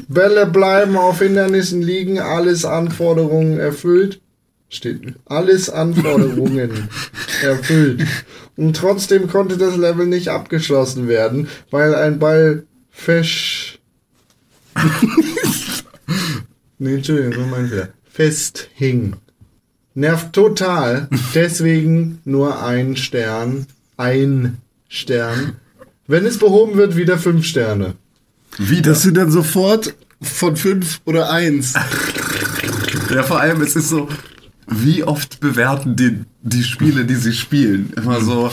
Bälle 0.07 0.45
bleiben 0.45 0.97
auf 0.97 1.19
Hindernissen 1.19 1.81
liegen, 1.81 2.19
alles 2.19 2.65
Anforderungen 2.65 3.59
erfüllt. 3.59 4.21
Steht 4.69 5.15
alles 5.25 5.69
Anforderungen 5.69 6.89
erfüllt. 7.43 8.05
Und 8.55 8.75
trotzdem 8.75 9.27
konnte 9.27 9.57
das 9.57 9.75
Level 9.75 10.05
nicht 10.05 10.29
abgeschlossen 10.29 11.07
werden, 11.07 11.49
weil 11.71 11.93
ein 11.95 12.19
Ball 12.19 12.63
fesch. 12.89 13.79
nee, 16.77 16.95
Entschuldigung, 16.95 17.49
mein 17.49 17.67
Fehler. 17.67 17.89
Festhing. 18.11 19.15
Nervt 19.93 20.33
total. 20.33 21.07
Deswegen 21.35 22.19
nur 22.25 22.63
ein 22.63 22.95
Stern. 22.95 23.67
Ein 23.97 24.57
Stern. 24.87 25.57
Wenn 26.07 26.25
es 26.25 26.39
behoben 26.39 26.75
wird, 26.77 26.95
wieder 26.95 27.17
fünf 27.17 27.45
Sterne. 27.45 27.95
Wie 28.57 28.81
Das 28.81 29.03
sind 29.03 29.15
dann 29.15 29.31
sofort 29.31 29.95
von 30.21 30.57
fünf 30.57 31.01
oder 31.05 31.31
eins. 31.31 31.73
Ja, 33.13 33.23
vor 33.23 33.41
allem, 33.41 33.61
es 33.61 33.75
ist 33.75 33.89
so, 33.89 34.07
wie 34.67 35.03
oft 35.03 35.41
bewerten 35.41 35.97
die, 35.97 36.23
die 36.43 36.63
Spiele, 36.63 37.03
die 37.03 37.15
sie 37.15 37.33
spielen? 37.33 37.91
Immer 37.97 38.21
so, 38.21 38.49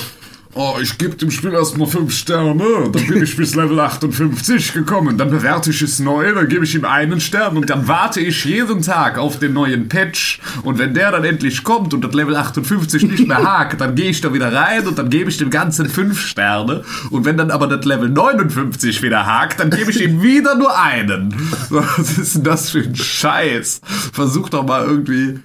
oh, 0.59 0.77
ich 0.83 0.99
gebe 0.99 1.15
dem 1.15 1.31
Spiel 1.31 1.53
erstmal 1.53 1.87
5 1.87 2.13
Sterne, 2.13 2.91
dann 2.93 3.07
bin 3.07 3.23
ich 3.23 3.37
bis 3.37 3.55
Level 3.55 3.79
58 3.79 4.73
gekommen, 4.73 5.17
dann 5.17 5.31
bewerte 5.31 5.71
ich 5.71 5.81
es 5.83 6.01
neu, 6.01 6.35
dann 6.35 6.49
gebe 6.49 6.65
ich 6.65 6.75
ihm 6.75 6.85
einen 6.85 7.21
Stern 7.21 7.57
und 7.57 7.71
dann 7.71 7.87
warte 7.87 8.21
ich 8.21 8.45
jeden 8.45 8.83
Tag 8.83 9.19
auf 9.19 9.39
den 9.39 9.53
neuen 9.53 9.89
Patch 9.89 10.41
und 10.65 10.79
wenn 10.79 10.95
der 10.95 11.13
dann 11.13 11.23
endlich 11.23 11.63
kommt 11.63 11.95
und 11.95 12.03
das 12.03 12.13
Level 12.13 12.35
58 12.35 13.05
nicht 13.05 13.29
mehr 13.29 13.45
hakt, 13.45 13.81
dann 13.81 13.95
gehe 13.95 14.11
ich 14.11 14.21
da 14.21 14.35
wieder 14.35 14.53
rein 14.53 14.85
und 14.89 14.99
dann 14.99 15.11
gebe 15.11 15.31
ich 15.31 15.37
dem 15.37 15.51
Ganzen 15.51 15.89
5 15.89 16.21
Sterne 16.21 16.83
und 17.11 17.25
wenn 17.25 17.37
dann 17.37 17.53
aber 17.53 17.69
das 17.69 17.85
Level 17.85 18.09
59 18.09 19.01
wieder 19.01 19.27
hakt, 19.27 19.61
dann 19.61 19.71
gebe 19.71 19.93
ich 19.93 20.03
ihm 20.03 20.23
wieder 20.23 20.57
nur 20.57 20.77
einen. 20.77 21.35
Was 21.71 22.19
ist 22.19 22.35
denn 22.35 22.43
das 22.43 22.71
für 22.71 22.81
ein 22.81 22.97
Scheiß? 22.97 23.81
Versuch 24.13 24.49
doch 24.49 24.67
mal 24.67 24.85
irgendwie 24.85 25.39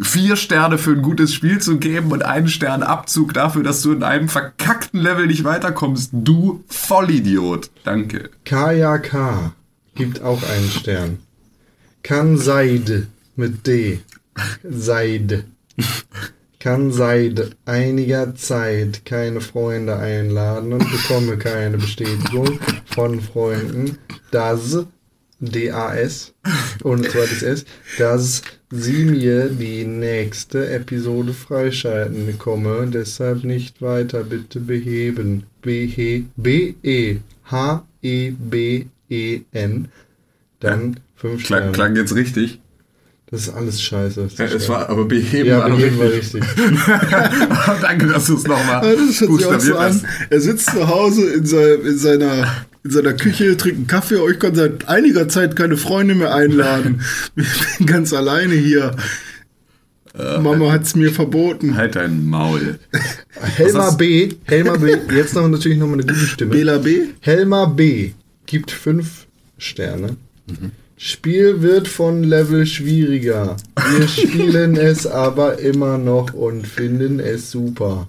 vier 0.00 0.36
Sterne 0.36 0.78
für 0.78 0.92
ein 0.92 1.02
gutes 1.02 1.34
Spiel 1.34 1.60
zu 1.60 1.78
geben 1.78 2.10
und 2.12 2.24
einen 2.24 2.48
Stern 2.48 2.82
Abzug 2.82 3.34
dafür, 3.34 3.62
dass 3.62 3.82
du 3.82 3.92
in 3.92 4.02
einem 4.02 4.28
verkackten 4.28 5.00
Level 5.00 5.26
nicht 5.26 5.44
weiterkommst. 5.44 6.10
Du 6.12 6.64
Vollidiot. 6.68 7.70
Danke. 7.84 8.30
KJK 8.44 9.52
gibt 9.94 10.22
auch 10.22 10.42
einen 10.42 10.70
Stern. 10.70 11.18
Kann 12.02 12.38
Seid 12.38 13.08
mit 13.36 13.66
D. 13.66 14.00
Seid. 14.62 15.44
Kann 16.58 16.92
seit 16.92 17.56
einiger 17.64 18.34
Zeit 18.34 19.06
keine 19.06 19.40
Freunde 19.40 19.96
einladen 19.96 20.74
und 20.74 20.90
bekomme 20.90 21.38
keine 21.38 21.78
Bestätigung 21.78 22.60
von 22.84 23.20
Freunden, 23.20 23.96
dass 24.30 24.84
DAS 25.40 26.34
ohne 26.84 27.08
zweites 27.08 27.42
S, 27.42 27.64
dass 27.96 28.42
sie 28.70 29.04
mir 29.04 29.48
die 29.48 29.84
nächste 29.84 30.70
Episode 30.70 31.32
freischalten 31.32 32.38
komme, 32.38 32.88
deshalb 32.92 33.44
nicht 33.44 33.82
weiter 33.82 34.24
bitte 34.24 34.60
beheben. 34.60 35.44
B 35.62 36.24
B 36.36 36.74
E 36.82 37.16
H 37.44 37.84
E 38.02 38.30
B 38.30 38.86
E 39.08 39.40
N 39.52 39.88
dann 40.60 41.00
fünf 41.16 41.44
Klang, 41.44 41.60
Sterne. 41.60 41.72
klang 41.72 41.96
jetzt 41.96 42.14
richtig. 42.14 42.60
Das 43.30 43.42
ist 43.42 43.54
alles 43.54 43.80
scheiße. 43.80 44.22
Ist 44.22 44.38
Ja, 44.38 44.46
es 44.46 44.68
war 44.68 44.88
aber 44.88 45.04
beheben 45.04 45.48
ja, 45.48 45.58
war 45.58 45.70
beheben 45.70 45.98
war 45.98 46.10
richtig. 46.10 46.42
richtig. 46.42 46.78
Danke, 47.80 48.06
dass 48.08 48.26
du 48.26 48.36
es 48.36 48.44
nochmal 48.44 48.78
auch 48.78 49.26
buchstabiert 49.26 49.62
so 49.62 49.76
an. 49.76 50.06
Er 50.30 50.40
sitzt 50.40 50.70
zu 50.70 50.88
Hause 50.88 51.30
in, 51.30 51.46
sein, 51.46 51.80
in, 51.84 51.96
seiner, 51.96 52.66
in 52.82 52.90
seiner 52.90 53.12
Küche, 53.12 53.56
trinkt 53.56 53.78
einen 53.78 53.86
Kaffee. 53.86 54.20
Euch 54.20 54.38
kann 54.38 54.54
seit 54.54 54.88
einiger 54.88 55.28
Zeit 55.28 55.56
keine 55.56 55.76
Freunde 55.76 56.14
mehr 56.14 56.34
einladen. 56.34 57.02
Ich 57.36 57.78
bin 57.78 57.86
ganz 57.86 58.12
alleine 58.12 58.54
hier. 58.54 58.96
Mama 60.16 60.72
hat's 60.72 60.96
mir 60.96 61.12
verboten. 61.12 61.76
Halt 61.76 61.96
dein 61.96 62.26
Maul. 62.26 62.78
Helma 63.32 63.90
B, 63.90 64.30
Helma 64.44 64.76
B, 64.76 64.96
jetzt 65.14 65.34
noch 65.34 65.48
natürlich 65.48 65.78
noch 65.78 65.86
mal 65.86 65.94
eine 65.94 66.02
gute 66.02 66.26
Stimme. 66.26 66.50
Bela 66.50 66.78
B. 66.78 67.06
Helma 67.20 67.66
B 67.66 68.12
gibt 68.46 68.70
fünf 68.72 69.26
Sterne. 69.56 70.16
Spiel 70.96 71.62
wird 71.62 71.86
von 71.86 72.24
Level 72.24 72.66
schwieriger. 72.66 73.56
Wir 73.96 74.08
spielen 74.08 74.76
es 74.76 75.06
aber 75.06 75.58
immer 75.60 75.96
noch 75.96 76.34
und 76.34 76.66
finden 76.66 77.20
es 77.20 77.50
super. 77.50 78.08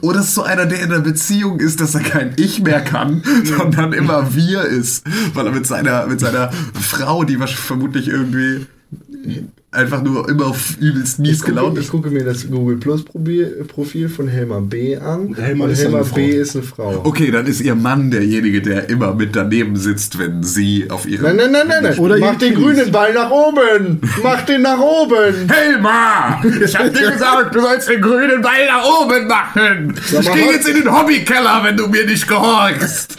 Oder 0.00 0.20
ist 0.20 0.34
so 0.34 0.42
einer, 0.42 0.66
der 0.66 0.80
in 0.80 0.92
einer 0.92 1.02
Beziehung 1.02 1.60
ist, 1.60 1.80
dass 1.80 1.94
er 1.94 2.02
kein 2.02 2.32
Ich 2.36 2.60
mehr 2.62 2.80
kann, 2.80 3.22
sondern 3.44 3.92
immer 3.92 4.34
wir 4.34 4.62
ist. 4.62 5.04
Weil 5.34 5.46
er 5.46 5.52
mit 5.52 5.66
seiner, 5.66 6.06
mit 6.06 6.20
seiner 6.20 6.50
Frau, 6.74 7.24
die 7.24 7.38
wahrscheinlich 7.38 7.66
vermutlich 7.66 8.08
irgendwie 8.08 8.66
einfach 9.70 10.02
nur 10.02 10.28
immer 10.28 10.46
auf 10.46 10.76
übelst 10.78 11.18
mies 11.18 11.32
Ich 11.32 11.38
gucke, 11.40 11.52
gelaunt 11.52 11.78
ich 11.78 11.84
ist. 11.84 11.90
gucke 11.90 12.10
mir 12.10 12.24
das 12.24 12.48
Google 12.48 12.78
Plus 12.78 13.04
Profil 13.04 14.08
von 14.08 14.26
Helma 14.26 14.60
B 14.60 14.96
an. 14.96 15.34
Helma 15.34 15.64
und 15.66 15.70
ist 15.70 15.82
Helma. 15.82 16.02
B 16.02 16.30
ist 16.30 16.56
eine 16.56 16.64
Frau. 16.64 17.02
Okay, 17.04 17.30
dann 17.30 17.46
ist 17.46 17.60
ihr 17.60 17.74
Mann 17.74 18.10
derjenige, 18.10 18.62
der 18.62 18.88
immer 18.88 19.14
mit 19.14 19.36
daneben 19.36 19.76
sitzt, 19.76 20.18
wenn 20.18 20.42
sie 20.42 20.90
auf 20.90 21.06
ihrem... 21.06 21.24
Nein, 21.24 21.36
nein, 21.36 21.52
nein, 21.52 21.68
nein, 21.68 21.82
nein. 21.82 21.98
Oder 21.98 22.18
Mach 22.18 22.36
den 22.36 22.54
grünen 22.54 22.90
Ball 22.90 23.12
nach 23.12 23.30
oben. 23.30 24.00
Mach 24.22 24.42
den 24.46 24.62
nach 24.62 24.78
oben. 24.78 25.48
Helma! 25.52 26.42
Ich 26.64 26.74
hab 26.74 26.92
dir 26.94 27.10
gesagt, 27.10 27.54
du 27.54 27.60
sollst 27.60 27.88
den 27.90 28.00
grünen 28.00 28.40
Ball 28.40 28.66
nach 28.66 28.84
oben 28.84 29.26
machen! 29.26 29.94
Sag 30.06 30.22
Ich 30.22 30.32
geh 30.32 30.46
jetzt 30.50 30.68
in 30.68 30.76
den 30.76 30.90
Hobbykeller, 30.90 31.60
wenn 31.64 31.76
du 31.76 31.88
mir 31.88 32.06
nicht 32.06 32.26
gehorchst! 32.26 33.16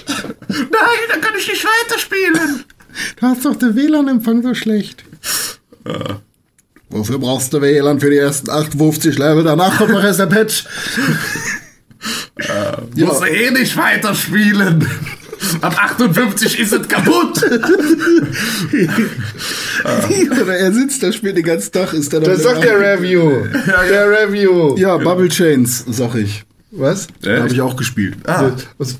Nein, 0.47 0.99
dann 1.11 1.21
kann 1.21 1.33
ich 1.37 1.47
nicht 1.47 1.63
weiterspielen! 1.63 2.63
Du 3.19 3.27
hast 3.27 3.45
doch 3.45 3.55
den 3.55 3.75
WLAN-Empfang 3.75 4.41
so 4.41 4.55
schlecht. 4.55 5.03
Wofür 6.89 7.19
brauchst 7.19 7.53
du 7.53 7.61
WLAN 7.61 7.99
für 7.99 8.09
die 8.09 8.17
ersten 8.17 8.49
58 8.49 9.17
Level? 9.17 9.43
Danach 9.43 9.77
kommt 9.77 9.91
noch 9.91 10.03
erst 10.03 10.19
der 10.19 10.25
Patch. 10.25 10.65
Muss 12.95 13.21
eh 13.21 13.51
nicht 13.51 13.75
weiterspielen! 13.77 14.87
Ab 15.61 15.77
58 15.77 16.59
ist 16.59 16.73
es 16.73 16.87
kaputt! 16.87 17.43
Oder 20.41 20.57
er 20.57 20.73
sitzt 20.73 21.03
da, 21.03 21.11
spielt 21.11 21.37
den 21.37 21.43
ganzen 21.45 21.71
Tag, 21.71 21.93
ist 21.93 22.11
dann 22.13 22.23
Das 22.23 22.43
sagt 22.43 22.63
der 22.63 22.79
Review. 22.79 23.45
Der 23.89 24.09
Review. 24.09 24.75
Ja, 24.77 24.97
Bubble 24.97 25.29
Chains, 25.29 25.85
sag 25.89 26.15
ich. 26.15 26.43
Was? 26.71 27.07
Da 27.21 27.39
habe 27.39 27.53
ich 27.53 27.61
auch 27.61 27.75
gespielt. 27.75 28.17
Ah, 28.25 28.51
Was? 28.77 28.99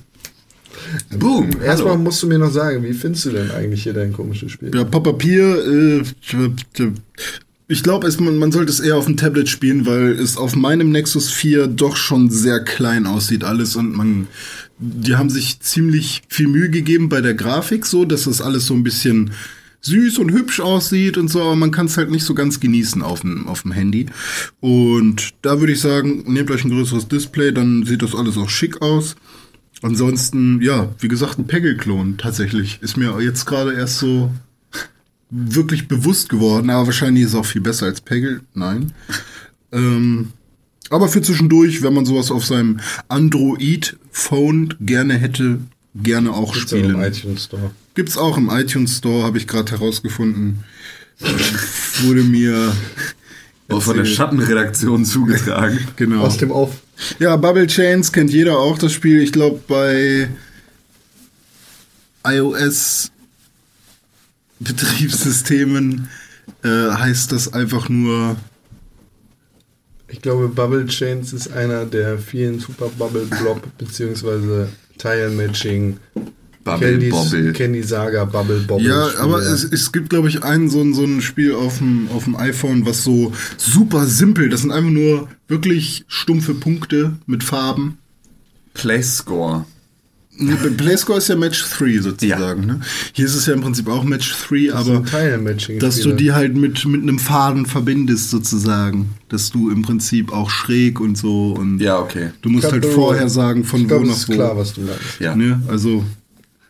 boom! 1.16 1.50
Erstmal 1.64 1.94
Hallo. 1.94 2.04
musst 2.04 2.24
du 2.24 2.28
mir 2.28 2.40
noch 2.40 2.52
sagen, 2.52 2.84
wie 2.84 2.94
findest 2.94 3.26
du 3.26 3.30
denn 3.32 3.52
eigentlich 3.52 3.84
hier 3.84 3.94
dein 3.94 4.12
komisches 4.12 4.52
Spiel? 4.52 4.72
Ja, 4.74 4.86
Papier, 4.86 5.66
äh, 5.68 6.04
ich 7.72 7.84
glaube, 7.84 8.12
man, 8.20 8.38
man 8.40 8.52
sollte 8.52 8.72
es 8.72 8.80
eher 8.80 8.98
auf 8.98 9.06
dem 9.06 9.16
Tablet 9.16 9.48
spielen, 9.48 9.86
weil 9.86 10.10
es 10.14 10.38
auf 10.38 10.56
meinem 10.56 10.90
Nexus 10.90 11.30
4 11.30 11.68
doch 11.68 11.96
schon 11.96 12.32
sehr 12.32 12.62
klein 12.62 13.06
aussieht 13.06 13.44
alles 13.44 13.76
und 13.76 13.96
man, 13.96 14.28
die 14.80 15.16
haben 15.16 15.30
sich 15.30 15.60
ziemlich 15.60 16.24
viel 16.28 16.48
Mühe 16.48 16.72
gegeben 16.72 17.10
bei 17.10 17.22
der 17.22 17.36
Grafik 17.36 17.86
so, 17.86 18.06
dass 18.06 18.24
das 18.24 18.42
alles 18.42 18.66
so 18.66 18.74
ein 18.74 18.84
bisschen 18.84 19.32
süß 19.82 20.18
und 20.18 20.32
hübsch 20.32 20.60
aussieht 20.60 21.20
und 21.20 21.28
so, 21.28 21.44
aber 21.44 21.56
man 21.56 21.70
kann 21.70 21.86
es 21.86 21.96
halt 21.96 22.10
nicht 22.10 22.26
so 22.26 22.34
ganz 22.34 22.60
genießen 22.60 23.04
auf 23.04 23.22
dem, 23.22 23.48
auf 23.48 23.62
dem 23.62 23.72
Handy. 23.72 24.08
Und 24.60 25.36
da 25.44 25.60
würde 25.60 25.74
ich 25.74 25.80
sagen, 25.80 26.24
nehmt 26.26 26.50
euch 26.50 26.66
ein 26.66 26.72
größeres 26.72 27.08
Display, 27.08 27.54
dann 27.54 27.86
sieht 27.86 28.02
das 28.02 28.16
alles 28.16 28.36
auch 28.38 28.50
schick 28.50 28.82
aus. 28.82 29.16
Ansonsten, 29.84 30.60
ja, 30.62 30.90
wie 31.00 31.08
gesagt, 31.08 31.38
ein 31.38 31.48
Peggle-Klon 31.48 32.18
tatsächlich. 32.18 32.80
Ist 32.82 32.98
mir 32.98 33.22
jetzt 33.22 33.46
gerade 33.46 33.74
erst 33.74 34.00
so 34.00 34.32
wirklich 35.30 35.88
bewusst 35.88 36.30
geworden, 36.30 36.70
aber 36.70 36.88
wahrscheinlich 36.88 37.24
ist 37.24 37.30
es 37.30 37.36
auch 37.36 37.46
viel 37.46 37.62
besser 37.62 37.86
als 37.86 38.02
Peggle. 38.02 38.42
Nein. 38.54 38.94
ähm, 39.72 40.32
aber 40.90 41.08
für 41.08 41.22
zwischendurch, 41.22 41.84
wenn 41.84 41.94
man 41.94 42.06
sowas 42.06 42.32
auf 42.32 42.46
seinem 42.46 42.80
Android-Phone 43.10 44.74
gerne 44.82 45.16
hätte, 45.16 45.60
gerne 45.96 46.32
auch 46.34 46.54
Gibt's 46.54 46.72
ja 46.72 46.78
im 46.80 46.84
spielen. 46.86 47.04
iTunes 47.04 47.44
Store. 47.46 47.72
Gibt's 47.94 48.18
auch 48.18 48.38
im 48.38 48.50
iTunes 48.50 48.98
Store, 48.98 49.24
habe 49.24 49.38
ich 49.38 49.48
gerade 49.48 49.72
herausgefunden. 49.72 50.64
Äh, 51.22 51.26
Wurde 52.04 52.24
mir 52.24 52.74
Auch 53.70 53.84
von 53.84 53.98
der. 53.98 54.06
Schattenredaktion 54.06 55.06
zugetragen. 55.06 55.80
genau. 55.96 56.22
Aus 56.22 56.38
dem 56.38 56.52
Auf. 56.52 56.82
Ja, 57.20 57.36
Bubble 57.36 57.68
Chains 57.68 58.12
kennt 58.12 58.32
jeder 58.32 58.58
auch 58.58 58.80
das 58.80 58.92
Spiel. 58.94 59.22
Ich 59.22 59.32
glaube, 59.32 59.62
bei 59.68 60.28
iOS 62.26 63.12
Betriebssystemen 64.60 66.10
äh, 66.64 66.68
heißt 66.92 67.32
das 67.32 67.54
einfach 67.54 67.90
nur 67.90 68.36
Ich 70.08 70.22
glaube, 70.22 70.48
Bubble 70.50 70.86
Chains 70.88 71.34
ist 71.34 71.52
einer 71.52 71.86
der 71.86 72.18
vielen 72.18 72.60
Super 72.60 72.90
Bubble 72.98 73.26
Blob 73.26 73.62
bzw. 73.78 74.66
Tile 74.98 75.30
Matching 75.30 75.98
Bubble 76.64 76.92
Candy, 76.92 77.10
Bobble. 77.10 77.54
Candy 77.54 77.84
Saga 77.84 78.26
Bubble 78.26 78.60
Bobble. 78.60 78.86
Ja, 78.86 79.08
Spiele. 79.08 79.24
aber 79.24 79.42
es, 79.42 79.64
es 79.64 79.92
gibt, 79.94 80.10
glaube 80.10 80.28
ich, 80.28 80.44
ein 80.44 80.70
so, 80.70 80.82
ein- 80.82 80.94
so 80.94 81.06
ein 81.06 81.22
Spiel 81.22 81.54
auf 81.56 81.78
dem, 81.78 82.10
auf 82.12 82.26
dem 82.26 82.36
iPhone, 82.36 82.86
was 82.86 83.04
so 83.04 83.32
super 83.58 84.06
simpel, 84.06 84.50
das 84.50 84.62
sind 84.62 84.72
einfach 84.72 84.90
nur 84.92 85.30
wirklich 85.48 86.04
stumpfe 86.10 86.54
Punkte 86.54 87.14
mit 87.26 87.44
Farben. 87.44 87.98
Play 88.74 89.02
Score. 89.02 89.66
Ne, 90.42 90.56
bei 90.64 90.70
Playscore 90.70 91.18
ist 91.18 91.28
ja 91.28 91.36
Match 91.36 91.64
3 91.78 92.00
sozusagen. 92.00 92.66
Ne? 92.66 92.80
Hier 93.12 93.26
ist 93.26 93.36
es 93.36 93.46
ja 93.46 93.54
im 93.54 93.62
Prinzip 93.62 93.90
auch 93.90 94.04
Match 94.06 94.34
3, 94.48 94.74
aber 94.74 95.04
dass 95.80 96.00
du 96.00 96.14
die 96.14 96.32
halt 96.32 96.56
mit, 96.56 96.86
mit 96.86 97.02
einem 97.02 97.20
Faden 97.20 97.66
verbindest 97.66 98.30
sozusagen. 98.30 99.10
Dass 99.28 99.52
du 99.52 99.70
im 99.70 99.82
Prinzip 99.82 100.32
auch 100.32 100.50
schräg 100.50 101.00
und 101.02 101.18
so 101.18 101.52
und 101.52 101.80
Ja, 101.80 102.00
okay. 102.00 102.30
du 102.42 102.50
musst 102.50 102.72
halt 102.72 102.86
vorher 102.86 103.30
sagen, 103.30 103.64
von 103.66 103.82
ich 103.82 103.90
wo 103.90 104.00
nach 104.00 104.28
wo. 104.28 104.34
klar, 104.34 104.58
was 104.58 104.74
du 104.74 104.82
meinst. 104.82 105.20
Ja. 105.20 105.36
Ne? 105.36 105.62
Also 105.68 106.04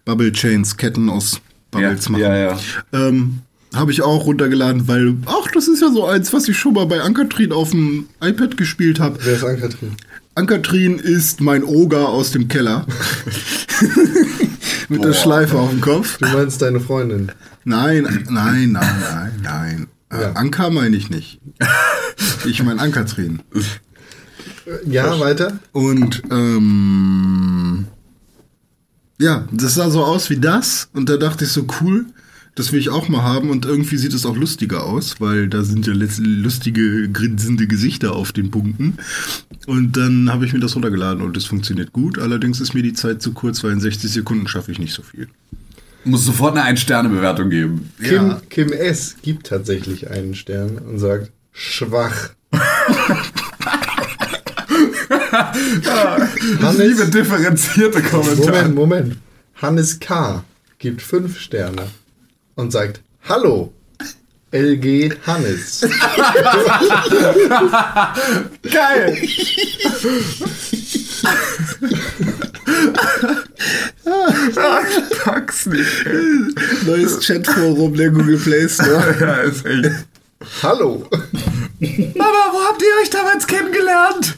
Bubble 0.04 0.32
Chains, 0.32 0.76
Ketten 0.76 1.08
aus 1.10 1.34
Ja, 1.74 1.80
Bubbles 1.80 2.10
machen. 2.10 2.22
ja, 2.24 2.36
ja. 2.36 2.60
Ähm, 2.92 3.40
habe 3.76 3.92
ich 3.92 4.02
auch 4.02 4.26
runtergeladen, 4.26 4.88
weil, 4.88 5.16
ach, 5.28 5.48
das 5.54 5.68
ist 5.68 5.82
ja 5.84 5.92
so 5.92 6.06
eins, 6.08 6.34
was 6.34 6.48
ich 6.50 6.58
schon 6.58 6.74
mal 6.74 6.88
bei 6.88 7.02
Ankatrin 7.02 7.52
auf 7.52 7.70
dem 7.70 8.08
iPad 8.20 8.58
gespielt 8.58 9.00
habe. 9.00 9.20
Wer 9.24 9.36
ist 9.36 9.44
Ankatrin? 9.44 9.92
Ankatrin 10.36 11.00
ist 11.00 11.42
mein 11.42 11.64
Oger 11.64 12.10
aus 12.10 12.32
dem 12.32 12.48
Keller. 12.48 12.86
Mit 14.90 15.04
der 15.04 15.10
Boah. 15.10 15.14
Schleife 15.14 15.58
auf 15.58 15.70
dem 15.70 15.82
Kopf. 15.82 16.18
Du 16.18 16.28
meinst 16.28 16.62
deine 16.62 16.80
Freundin. 16.80 17.32
Nein, 17.66 18.04
nein, 18.30 18.72
nein, 18.72 18.72
nein, 18.72 19.40
nein. 19.44 19.88
Äh, 20.12 20.22
Ja. 20.22 20.32
Anka 20.34 20.70
meine 20.70 20.96
ich 20.96 21.10
nicht. 21.10 21.40
Ich 22.46 22.64
meine 22.64 22.82
Ankatrin. 22.82 23.42
Ja, 24.86 25.20
weiter. 25.20 25.60
Und 25.72 26.24
ähm, 26.32 27.86
ja, 29.20 29.48
das 29.52 29.76
sah 29.76 29.90
so 29.92 30.04
aus 30.04 30.30
wie 30.30 30.38
das. 30.40 30.90
Und 30.94 31.10
da 31.10 31.18
dachte 31.18 31.44
ich 31.46 31.52
so, 31.52 31.68
cool, 31.82 32.06
das 32.60 32.74
will 32.74 32.80
ich 32.80 32.90
auch 32.90 33.08
mal 33.08 33.24
haben. 33.24 33.50
Und 33.50 33.66
irgendwie 33.66 33.98
sieht 33.98 34.14
es 34.14 34.26
auch 34.26 34.36
lustiger 34.36 34.84
aus, 34.86 35.22
weil 35.22 35.48
da 35.48 35.64
sind 35.64 35.88
ja 35.88 35.94
lustige, 35.94 37.10
grinsende 37.10 37.68
Gesichter 37.68 38.14
auf 38.14 38.34
den 38.34 38.52
Punkten. 38.52 38.98
Und 39.66 39.96
dann 39.96 40.30
habe 40.30 40.46
ich 40.46 40.52
mir 40.52 40.60
das 40.60 40.76
runtergeladen 40.76 41.24
und 41.24 41.38
es 41.38 41.46
funktioniert 41.46 41.94
gut. 41.94 42.20
Allerdings 42.20 42.60
ist 42.60 42.74
mir 42.74 42.84
die 42.84 42.94
Zeit 42.94 43.22
zu 43.22 43.32
kurz, 43.32 43.64
weil 43.64 43.72
in 43.72 43.80
60 43.80 44.12
Sekunden 44.12 44.48
schaffe 44.48 44.74
ich 44.74 44.80
nicht 44.80 44.94
so 44.94 45.02
viel. 45.02 45.30
Muss 46.04 46.26
sofort 46.26 46.56
eine 46.58 46.64
Ein-Sterne-Bewertung 46.64 47.50
geben. 47.50 47.90
Kim, 48.04 48.28
Ja. 48.28 48.42
Kim 48.50 48.74
S. 48.74 49.16
gibt 49.22 49.48
tatsächlich 49.48 50.10
einen 50.10 50.36
Stern 50.36 50.78
und 50.80 51.00
sagt, 51.00 51.32
schwach. 51.54 52.32
Ich 55.32 56.78
liebe 56.78 57.06
differenzierte 57.08 58.02
Kommentare. 58.02 58.70
Moment, 58.70 58.76
Moment. 58.76 59.18
Hannes 59.62 60.00
K. 60.00 60.44
gibt 60.80 61.02
fünf 61.02 61.40
Sterne 61.40 61.84
und 62.60 62.72
sagt, 62.72 63.02
hallo, 63.30 63.72
LG 64.52 65.14
Hannes. 65.26 65.82
Geil! 68.70 69.18
ich 69.22 69.56
pack's 75.24 75.66
nicht. 75.68 76.06
ey. 76.06 76.54
Neues 76.86 77.20
Chatforum 77.26 77.96
der 77.96 78.10
Google 78.10 78.38
Play 78.38 78.68
Store. 78.68 79.16
Ja, 79.22 79.36
ist 79.38 79.66
echt. 79.66 79.90
hallo. 80.62 81.08
Mama, 81.80 82.44
wo 82.52 82.60
habt 82.68 82.82
ihr 82.82 83.02
euch 83.02 83.10
damals 83.10 83.48
kennengelernt? 83.48 84.36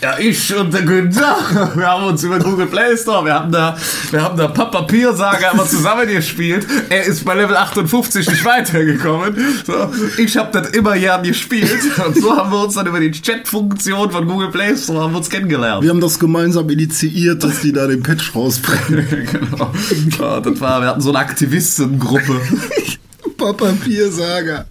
Ja, 0.00 0.18
ich 0.18 0.54
und 0.54 0.72
der 0.72 0.82
Günther, 0.82 1.36
wir 1.74 1.86
haben 1.86 2.04
uns 2.04 2.22
über 2.22 2.38
Google 2.38 2.66
Play 2.66 2.96
Store, 2.96 3.24
wir 3.24 3.34
haben 3.34 3.52
da, 3.52 3.76
wir 4.10 4.22
haben 4.22 4.36
da 4.36 4.48
Papa 4.48 4.82
Pier 4.82 5.12
Saga 5.12 5.50
immer 5.52 5.66
zusammen 5.66 6.08
gespielt. 6.08 6.66
Er 6.88 7.04
ist 7.04 7.24
bei 7.24 7.34
Level 7.34 7.56
58 7.56 8.28
nicht 8.28 8.44
weitergekommen. 8.44 9.36
So, 9.66 9.90
ich 10.18 10.36
habe 10.36 10.58
das 10.58 10.70
immer 10.70 10.98
gern 10.98 11.22
gespielt 11.22 11.78
und 12.04 12.16
so 12.16 12.36
haben 12.36 12.50
wir 12.50 12.64
uns 12.64 12.74
dann 12.74 12.86
über 12.86 13.00
die 13.00 13.10
Chat-Funktion 13.10 14.10
von 14.10 14.26
Google 14.26 14.50
Play 14.50 14.76
Store 14.76 15.02
haben 15.02 15.12
wir 15.12 15.18
uns 15.18 15.30
kennengelernt. 15.30 15.82
Wir 15.82 15.90
haben 15.90 16.00
das 16.00 16.18
gemeinsam 16.18 16.68
initiiert, 16.70 17.42
dass 17.42 17.60
die 17.60 17.72
da 17.72 17.86
den 17.86 18.02
Patch 18.02 18.34
rausbringen. 18.34 19.06
genau. 19.32 19.72
Ja, 20.18 20.40
das 20.40 20.60
war, 20.60 20.80
wir 20.80 20.88
hatten 20.88 21.00
so 21.00 21.10
eine 21.10 21.18
Aktivistengruppe. 21.18 22.40
Papiersaga. 23.36 24.66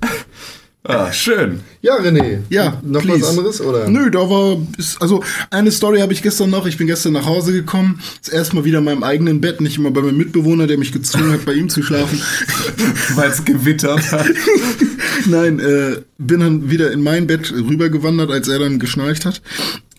Ah, 0.88 1.12
schön. 1.12 1.62
Ja, 1.82 1.96
René. 1.96 2.42
Ja, 2.50 2.80
Noch 2.84 3.02
please. 3.02 3.22
was 3.22 3.30
anderes, 3.30 3.62
oder? 3.62 3.90
Nö, 3.90 4.12
da 4.12 4.30
war, 4.30 4.58
also 5.00 5.24
eine 5.50 5.72
Story 5.72 6.00
habe 6.00 6.14
ich 6.14 6.22
gestern 6.22 6.52
noch. 6.52 6.68
Ich 6.68 6.78
bin 6.78 6.86
gestern 6.86 7.14
nach 7.14 7.26
Hause 7.26 7.54
gekommen. 7.54 8.00
Das 8.24 8.32
erste 8.32 8.56
Mal 8.56 8.66
wieder 8.66 8.80
in 8.80 8.84
meinem 8.84 9.04
eigenen 9.04 9.42
Bett, 9.42 9.62
nicht 9.62 9.78
immer 9.78 9.90
bei 9.90 10.02
meinem 10.02 10.18
Mitbewohner, 10.18 10.68
der 10.68 10.78
mich 10.78 10.92
gezwungen 10.92 11.32
hat, 11.32 11.44
bei 11.44 11.54
ihm 11.54 11.70
zu 11.70 11.82
schlafen. 11.82 12.22
Weil 13.16 13.32
es 13.32 13.44
gewittert 13.44 14.12
hat. 14.12 14.28
Nein, 15.28 15.60
äh, 15.60 16.02
bin 16.20 16.40
dann 16.40 16.70
wieder 16.70 16.92
in 16.92 17.02
mein 17.02 17.26
Bett 17.26 17.52
rübergewandert, 17.52 18.30
als 18.30 18.48
er 18.48 18.60
dann 18.60 18.78
geschnarcht 18.78 19.26
hat. 19.26 19.42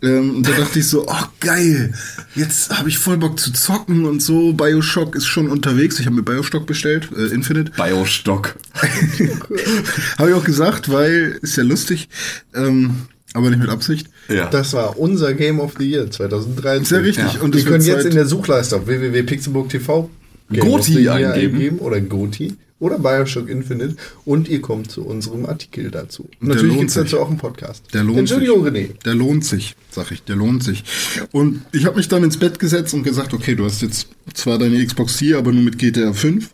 Ähm, 0.03 0.37
und 0.37 0.49
da 0.49 0.53
dachte 0.53 0.79
ich 0.79 0.89
so, 0.89 1.07
oh 1.09 1.25
geil, 1.41 1.95
jetzt 2.35 2.77
habe 2.77 2.89
ich 2.89 2.99
voll 2.99 3.17
Bock 3.17 3.41
zu 3.41 3.53
zocken 3.53 4.05
und 4.05 4.21
so. 4.21 4.53
Bioshock 4.53 5.17
ist 5.17 5.27
schon 5.27 5.49
unterwegs. 5.49 5.99
Ich 5.99 6.07
habe 6.07 6.17
mir 6.17 6.23
Bioshock 6.23 6.67
bestellt, 6.67 7.09
äh, 7.17 7.27
Infinite. 7.27 7.73
Biostock. 7.73 8.57
Habe 10.19 10.31
ich 10.31 10.35
auch 10.35 10.45
gesagt, 10.45 10.91
weil 10.91 11.39
ist 11.41 11.57
ja 11.57 11.63
lustig, 11.63 12.09
ähm, 12.55 13.07
aber 13.33 13.49
nicht 13.51 13.61
mit 13.61 13.71
Absicht. 13.71 14.09
Ja. 14.29 14.49
Das 14.51 14.75
war 14.75 14.99
unser 14.99 15.33
Game 15.33 15.61
of 15.61 15.75
the 15.79 15.89
Year 15.89 16.11
2013. 16.11 16.85
Sehr 16.85 17.03
richtig. 17.03 17.35
Ja. 17.35 17.41
Und 17.41 17.55
Wir 17.55 17.65
können 17.65 17.85
jetzt 17.85 18.05
in 18.05 18.15
der 18.15 18.27
Suchleiste 18.27 18.77
auf 18.77 18.87
www.pixelburg.tv 18.87 20.11
Game 20.51 20.65
Goti 20.65 21.01
Year 21.01 21.33
eingeben. 21.33 21.79
oder 21.79 22.01
Goti 22.01 22.55
oder 22.79 22.99
Bioshock 22.99 23.49
Infinite 23.49 23.97
und 24.25 24.49
ihr 24.49 24.61
kommt 24.61 24.91
zu 24.91 25.05
unserem 25.05 25.47
Artikel 25.47 25.91
dazu. 25.91 26.29
der 26.41 26.51
Natürlich 26.55 26.77
gibt 26.79 26.89
es 26.91 26.95
dazu 26.95 27.19
auch 27.21 27.29
einen 27.29 27.39
Podcast. 27.39 27.85
Der 27.95 28.05
lohnt 28.05 28.19
Entschuldigung, 28.19 28.65
sich. 28.65 28.73
René. 28.73 29.03
Der 29.05 29.15
lohnt 29.15 29.45
sich, 29.45 29.77
sag 29.91 30.11
ich, 30.13 30.23
der 30.25 30.37
lohnt 30.37 30.63
sich. 30.63 30.85
Und 31.33 31.63
ich 31.73 31.87
habe 31.87 31.97
mich 31.97 32.09
dann 32.09 32.23
ins 32.23 32.37
Bett 32.37 32.59
gesetzt 32.59 32.93
und 32.95 33.03
gesagt, 33.03 33.33
okay, 33.33 33.55
du 33.55 33.65
hast 33.65 33.83
jetzt 33.83 34.09
zwar 34.35 34.59
deine 34.59 34.85
Xbox 34.85 35.19
hier, 35.19 35.39
aber 35.39 35.53
nur 35.53 35.63
mit 35.63 35.79
GTA 35.79 36.13
5. 36.13 36.51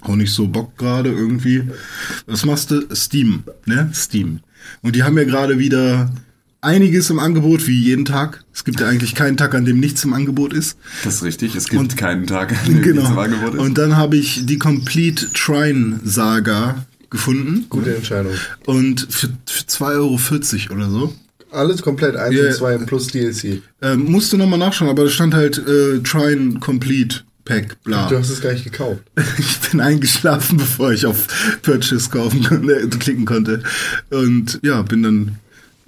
Auch 0.00 0.16
nicht 0.16 0.32
so 0.32 0.48
Bock 0.48 0.76
gerade 0.76 1.10
irgendwie. 1.10 1.64
Was 2.26 2.44
machst 2.44 2.70
du? 2.70 2.82
Steam, 2.94 3.44
ne? 3.64 3.90
Steam. 3.94 4.40
Und 4.82 4.96
die 4.96 5.02
haben 5.02 5.16
ja 5.16 5.24
gerade 5.24 5.58
wieder 5.58 6.12
einiges 6.60 7.10
im 7.10 7.18
Angebot, 7.18 7.66
wie 7.66 7.78
jeden 7.80 8.04
Tag. 8.04 8.44
Es 8.52 8.64
gibt 8.64 8.80
ja 8.80 8.88
eigentlich 8.88 9.14
keinen 9.14 9.36
Tag, 9.36 9.54
an 9.54 9.64
dem 9.64 9.78
nichts 9.80 10.04
im 10.04 10.12
Angebot 10.14 10.52
ist. 10.52 10.76
Das 11.04 11.16
ist 11.16 11.22
richtig, 11.22 11.54
es 11.54 11.68
gibt 11.68 11.80
Und- 11.80 11.96
keinen 11.96 12.26
Tag, 12.26 12.52
an 12.52 12.58
dem 12.66 12.80
nichts 12.80 13.08
im 13.10 13.18
Angebot 13.18 13.50
Genau. 13.52 13.62
ist. 13.62 13.68
Und 13.68 13.78
dann 13.78 13.96
habe 13.96 14.16
ich 14.16 14.46
die 14.46 14.58
Complete 14.58 15.32
Trine 15.32 16.00
Saga 16.04 16.84
gefunden. 17.10 17.66
Gute 17.68 17.94
Entscheidung. 17.96 18.32
Und 18.64 19.06
für, 19.10 19.28
für 19.46 19.64
2,40 19.64 20.70
Euro 20.70 20.78
oder 20.80 20.90
so. 20.90 21.14
Alles 21.52 21.80
komplett 21.82 22.16
1 22.16 22.34
Ja. 22.34 22.46
und 22.48 22.54
2 22.54 22.78
plus 22.78 23.06
DLC. 23.08 23.62
Ähm, 23.80 24.04
musste 24.10 24.36
nochmal 24.36 24.58
nachschauen, 24.58 24.90
aber 24.90 25.04
da 25.04 25.10
stand 25.10 25.32
halt 25.34 25.58
äh, 25.58 26.00
Trine 26.00 26.58
Complete 26.60 27.20
Pack, 27.44 27.80
bla. 27.84 28.08
Du 28.08 28.18
hast 28.18 28.28
es 28.30 28.40
gar 28.40 28.52
nicht 28.52 28.64
gekauft. 28.64 29.02
Ich 29.38 29.70
bin 29.70 29.80
eingeschlafen, 29.80 30.56
bevor 30.58 30.90
ich 30.92 31.06
auf 31.06 31.28
Purchase 31.62 32.10
kaufen 32.10 32.42
konnte, 32.42 32.72
äh, 32.80 32.88
klicken 32.88 33.24
konnte. 33.24 33.62
Und 34.10 34.58
ja, 34.64 34.82
bin 34.82 35.04
dann 35.04 35.36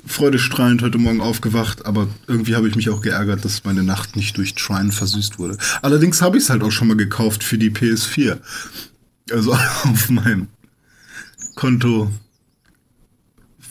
freudestrahlend 0.09 0.83
heute 0.83 0.99
Morgen 0.99 1.21
aufgewacht, 1.21 1.87
aber 1.87 2.09
irgendwie 2.27 2.57
habe 2.57 2.69
ich 2.69 2.75
mich 2.75 2.91
auch 2.91 3.03
geärgert, 3.03 3.45
dass 3.45 3.65
meine 3.65 3.83
Nacht 3.83 4.17
nicht 4.17 4.37
durch 4.37 4.55
Trine 4.55 4.93
versüßt 4.93 5.39
wurde. 5.39 5.59
Allerdings 5.83 6.23
habe 6.23 6.39
ich 6.39 6.45
es 6.45 6.51
halt 6.51 6.63
auch 6.63 6.73
schon 6.73 6.89
mal 6.89 6.97
gekauft 6.97 7.45
für 7.45 7.59
die 7.59 7.71
PS4. 7.71 8.39
Also 9.31 9.53
auf 9.85 10.09
meinem 10.11 10.49
Konto 11.55 12.11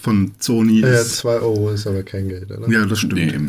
von 0.01 0.31
Sony. 0.39 0.81
Ja, 0.81 0.89
ist, 0.89 1.17
2 1.17 1.29
Euro 1.39 1.71
ist 1.71 1.87
aber 1.87 2.03
kein 2.03 2.29
Geld, 2.29 2.51
oder? 2.51 2.69
ja, 2.69 2.85
das 2.85 2.99
stimmt. 2.99 3.13
Nee, 3.13 3.39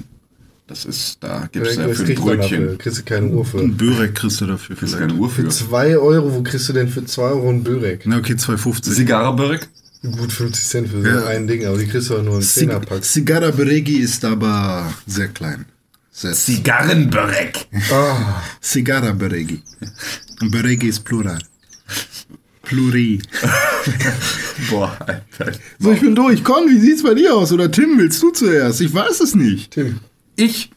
das 0.66 0.85
ist, 0.85 1.22
da 1.22 1.48
gibt 1.51 1.66
es 1.66 1.77
ja 1.77 1.88
für 1.88 2.05
ein 2.05 2.18
man 2.18 2.38
dafür. 2.38 2.59
Brötchen. 2.59 2.79
Kriegst 2.79 2.98
du 2.98 3.03
keine 3.05 3.29
Uhr 3.29 3.44
für. 3.44 3.59
Ein 3.59 3.77
Börek 3.77 4.14
kriegst 4.14 4.40
du 4.40 4.46
dafür 4.46 4.77
vielleicht. 4.77 4.98
keine 4.98 5.14
Uhr 5.14 5.31
für. 5.31 5.48
2 5.48 5.96
Euro, 5.96 6.35
wo 6.35 6.42
kriegst 6.42 6.68
du 6.68 6.74
denn 6.74 6.88
für 6.88 7.05
2 7.05 7.22
Euro 7.22 7.48
ein 7.48 7.64
Börek? 7.64 8.03
Na 8.05 8.18
okay, 8.18 8.35
2,50. 8.35 8.92
Zigarrenberg? 8.92 9.66
Gut 10.02 10.32
50 10.32 10.64
Cent 10.64 10.88
für 10.88 11.02
so 11.02 11.08
Ja. 11.08 11.26
ein 11.26 11.46
Ding, 11.46 11.66
aber 11.66 11.76
die 11.78 11.87
kriegst 11.87 12.08
du 12.11 12.16
auch 12.18 12.22
nur 12.22 12.34
einen 12.34 12.42
Cig 12.42 12.68
10er-Pack. 12.70 13.04
Cigarra 13.04 13.50
Beregi 13.50 13.98
ist 13.98 14.24
aber 14.24 14.92
sehr 15.06 15.28
klein. 15.28 15.64
Sehr 16.12 16.32
Zigarrenberg. 16.32 17.66
Ah, 17.92 18.42
Cigarra 18.62 19.12
Beregi. 19.12 19.62
Beregi 20.40 20.88
ist 20.88 21.00
Plural. 21.04 21.38
Pluri. 22.62 23.20
Boah, 24.70 24.96
Alter. 25.00 25.52
So, 25.78 25.92
ich 25.92 26.00
bin 26.00 26.14
durch. 26.14 26.44
Con, 26.44 26.68
wie 26.68 26.78
sieht's 26.78 27.02
bei 27.02 27.14
dir 27.14 27.34
aus? 27.34 27.50
Oder 27.52 27.70
Tim, 27.70 27.98
willst 27.98 28.22
du 28.22 28.30
zuerst? 28.30 28.80
Ich 28.80 28.92
weiß 28.92 29.20
es 29.20 29.34
nicht. 29.34 29.72
Tim. 29.72 30.00
Ich, 30.37 30.70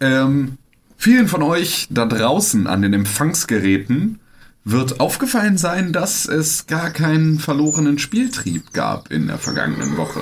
ähm, 0.00 0.58
vielen 0.96 1.26
von 1.28 1.42
euch 1.42 1.86
da 1.90 2.04
draußen 2.06 2.66
an 2.66 2.82
den 2.82 2.92
Empfangsgeräten 2.92 4.20
wird 4.64 5.00
aufgefallen 5.00 5.58
sein, 5.58 5.92
dass 5.92 6.26
es 6.26 6.66
gar 6.66 6.90
keinen 6.90 7.38
verlorenen 7.38 7.98
Spieltrieb 7.98 8.72
gab 8.72 9.10
in 9.10 9.26
der 9.26 9.38
vergangenen 9.38 9.96
Woche. 9.96 10.20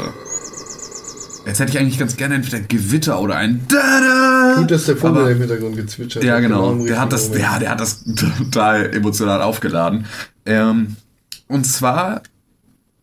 Jetzt 1.47 1.59
hätte 1.59 1.73
ich 1.73 1.79
eigentlich 1.79 1.99
ganz 1.99 2.17
gerne 2.17 2.37
entweder 2.37 2.61
Gewitter 2.61 3.21
oder 3.21 3.37
ein 3.37 3.67
Dada. 3.69 4.55
Gut, 4.59 4.71
dass 4.71 4.87
der 4.87 4.97
Vogel 4.97 5.33
im 5.33 5.39
Hintergrund 5.39 5.77
gezwitschert 5.77 6.23
ja, 6.23 6.35
hat. 6.35 6.43
genau. 6.43 6.73
im 6.73 6.87
Der 6.87 7.01
hat 7.01 7.13
das, 7.13 7.25
richtigen 7.25 7.41
ja, 7.41 7.47
Moment. 7.47 7.63
der 7.63 7.71
hat 7.71 7.81
das 7.81 8.05
total 8.05 8.95
emotional 8.95 9.43
aufgeladen. 9.43 10.07
Ähm, 10.47 10.97
und 11.49 11.65
zwar 11.67 12.23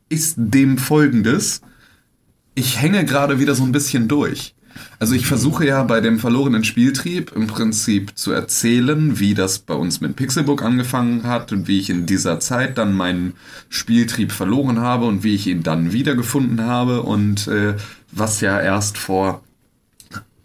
ist 0.07 0.35
dem 0.37 0.77
folgendes. 0.77 1.61
Ich 2.55 2.81
hänge 2.81 3.05
gerade 3.05 3.39
wieder 3.39 3.55
so 3.55 3.63
ein 3.63 3.71
bisschen 3.71 4.07
durch. 4.07 4.55
Also 4.99 5.15
ich 5.15 5.25
versuche 5.25 5.65
ja 5.65 5.83
bei 5.83 6.01
dem 6.01 6.19
verlorenen 6.19 6.63
Spieltrieb 6.63 7.31
im 7.35 7.47
Prinzip 7.47 8.17
zu 8.17 8.31
erzählen, 8.31 9.19
wie 9.19 9.33
das 9.33 9.59
bei 9.59 9.73
uns 9.73 10.01
mit 10.01 10.15
Pixelbook 10.15 10.63
angefangen 10.63 11.23
hat 11.23 11.51
und 11.51 11.67
wie 11.67 11.79
ich 11.79 11.89
in 11.89 12.05
dieser 12.05 12.39
Zeit 12.39 12.77
dann 12.77 12.93
meinen 12.93 13.33
Spieltrieb 13.69 14.31
verloren 14.31 14.79
habe 14.79 15.05
und 15.05 15.23
wie 15.23 15.35
ich 15.35 15.47
ihn 15.47 15.63
dann 15.63 15.91
wiedergefunden 15.93 16.61
habe 16.65 17.03
und 17.03 17.47
äh, 17.47 17.75
was 18.11 18.41
ja 18.41 18.59
erst 18.59 18.97
vor 18.97 19.43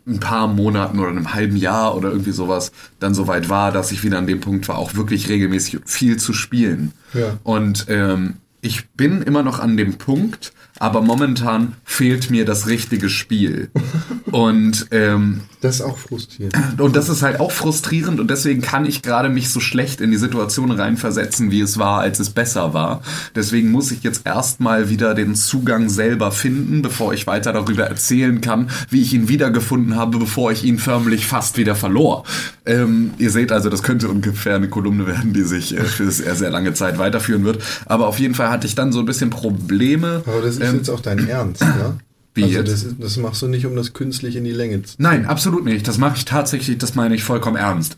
ein 0.07 0.21
paar 0.21 0.49
Monaten 0.49 0.99
oder 0.99 1.09
einem 1.09 1.33
halben 1.33 1.57
Jahr 1.57 1.97
oder 1.97 2.11
irgendwie 2.11 2.33
sowas 2.33 2.73
dann 3.01 3.15
so 3.15 3.27
weit 3.27 3.49
war, 3.49 3.73
dass 3.73 3.91
ich 3.91 4.05
wieder 4.05 4.19
an 4.19 4.27
dem 4.27 4.41
Punkt 4.41 4.69
war, 4.69 4.79
auch 4.79 4.95
wirklich 4.95 5.29
regelmäßig 5.29 5.81
viel 5.87 6.19
zu 6.19 6.33
spielen. 6.33 6.93
Ja. 7.15 7.39
Und 7.43 7.87
ähm, 7.89 8.35
ich 8.61 8.89
bin 8.91 9.23
immer 9.23 9.43
noch 9.43 9.61
an 9.61 9.77
dem 9.77 9.95
Punkt, 9.95 10.53
aber 10.79 11.03
momentan 11.03 11.75
fehlt 11.85 12.31
mir 12.31 12.45
das 12.45 12.67
richtige 12.67 13.09
Spiel. 13.09 13.71
und 14.31 14.87
ähm, 14.91 15.43
Das 15.61 15.77
ist 15.77 15.83
auch 15.83 15.99
frustrierend. 15.99 16.81
und 16.81 16.97
das 16.97 17.09
ist 17.09 17.23
halt 17.23 17.41
auch 17.41 17.53
frustrierend 17.53 18.21
und 18.21 18.31
deswegen 18.31 18.61
kann 18.63 18.85
ich 18.85 19.03
gerade 19.03 19.29
mich 19.29 19.51
so 19.51 19.61
schlecht 19.61 20.01
in 20.01 20.11
die 20.11 20.17
Situation 20.17 20.71
reinversetzen, 20.71 21.51
wie 21.51 21.61
es 21.61 21.79
war, 21.79 22.01
als 22.01 22.19
es 22.19 22.31
besser 22.31 22.75
war. 22.75 23.03
Deswegen 23.35 23.71
muss 23.71 23.91
ich 23.91 24.03
jetzt 24.03 24.27
erstmal 24.27 24.91
wieder 24.91 25.15
den 25.15 25.35
Zugang 25.35 25.89
selber 25.89 26.33
finden, 26.33 26.83
bevor 26.83 27.15
ich 27.15 27.27
weiter 27.27 27.53
darüber 27.53 27.85
erzählen 27.85 28.41
kann, 28.41 28.71
wie 28.91 29.03
ich 29.03 29.15
ihn 29.15 29.29
wiedergefunden 29.29 29.97
habe, 29.97 30.19
bevor 30.19 30.51
ich 30.53 30.65
ihn 30.65 30.79
förmlich 30.79 31.27
fast 31.27 31.57
wieder 31.57 31.75
verlor. 31.77 32.25
Ähm, 32.67 33.13
ihr 33.19 33.31
seht 33.31 33.53
also, 33.53 33.69
das 33.69 33.83
könnte 33.83 34.09
ungefähr 34.09 34.57
eine 34.57 34.69
Kolumne 34.69 35.07
werden, 35.07 35.33
die 35.33 35.43
sich 35.43 35.77
äh, 35.77 35.85
für 35.85 36.11
sehr, 36.11 36.35
sehr 36.35 36.51
lange 36.51 36.75
Zeit 36.75 36.99
weiterführen 36.99 37.45
wird. 37.45 37.63
Aber 37.87 38.09
auf 38.09 38.19
jeden 38.19 38.35
Fall 38.35 38.51
hatte 38.51 38.67
ich 38.67 38.75
dann 38.75 38.91
so 38.93 39.01
ein 39.01 39.07
bisschen 39.07 39.31
Probleme. 39.31 40.23
Aber 40.27 40.41
das 40.41 40.57
ist 40.57 40.63
ähm, 40.70 40.77
jetzt 40.77 40.90
auch 40.90 41.00
dein 41.00 41.27
Ernst, 41.29 41.62
ne? 41.62 41.98
Wie 42.35 42.42
also 42.42 42.59
jetzt? 42.59 42.72
Das, 42.72 42.83
ist, 42.83 42.96
das 42.98 43.16
machst 43.16 43.42
du 43.42 43.46
nicht, 43.46 43.64
um 43.64 43.77
das 43.77 43.92
künstlich 43.92 44.35
in 44.35 44.42
die 44.42 44.50
Länge 44.50 44.83
zu 44.83 44.96
Nein, 44.98 45.24
absolut 45.24 45.64
nicht. 45.64 45.87
Das 45.87 45.98
mache 45.98 46.16
ich 46.16 46.24
tatsächlich, 46.24 46.79
das 46.79 46.96
meine 46.96 47.14
ich 47.14 47.22
vollkommen 47.22 47.57
ernst. 47.57 47.96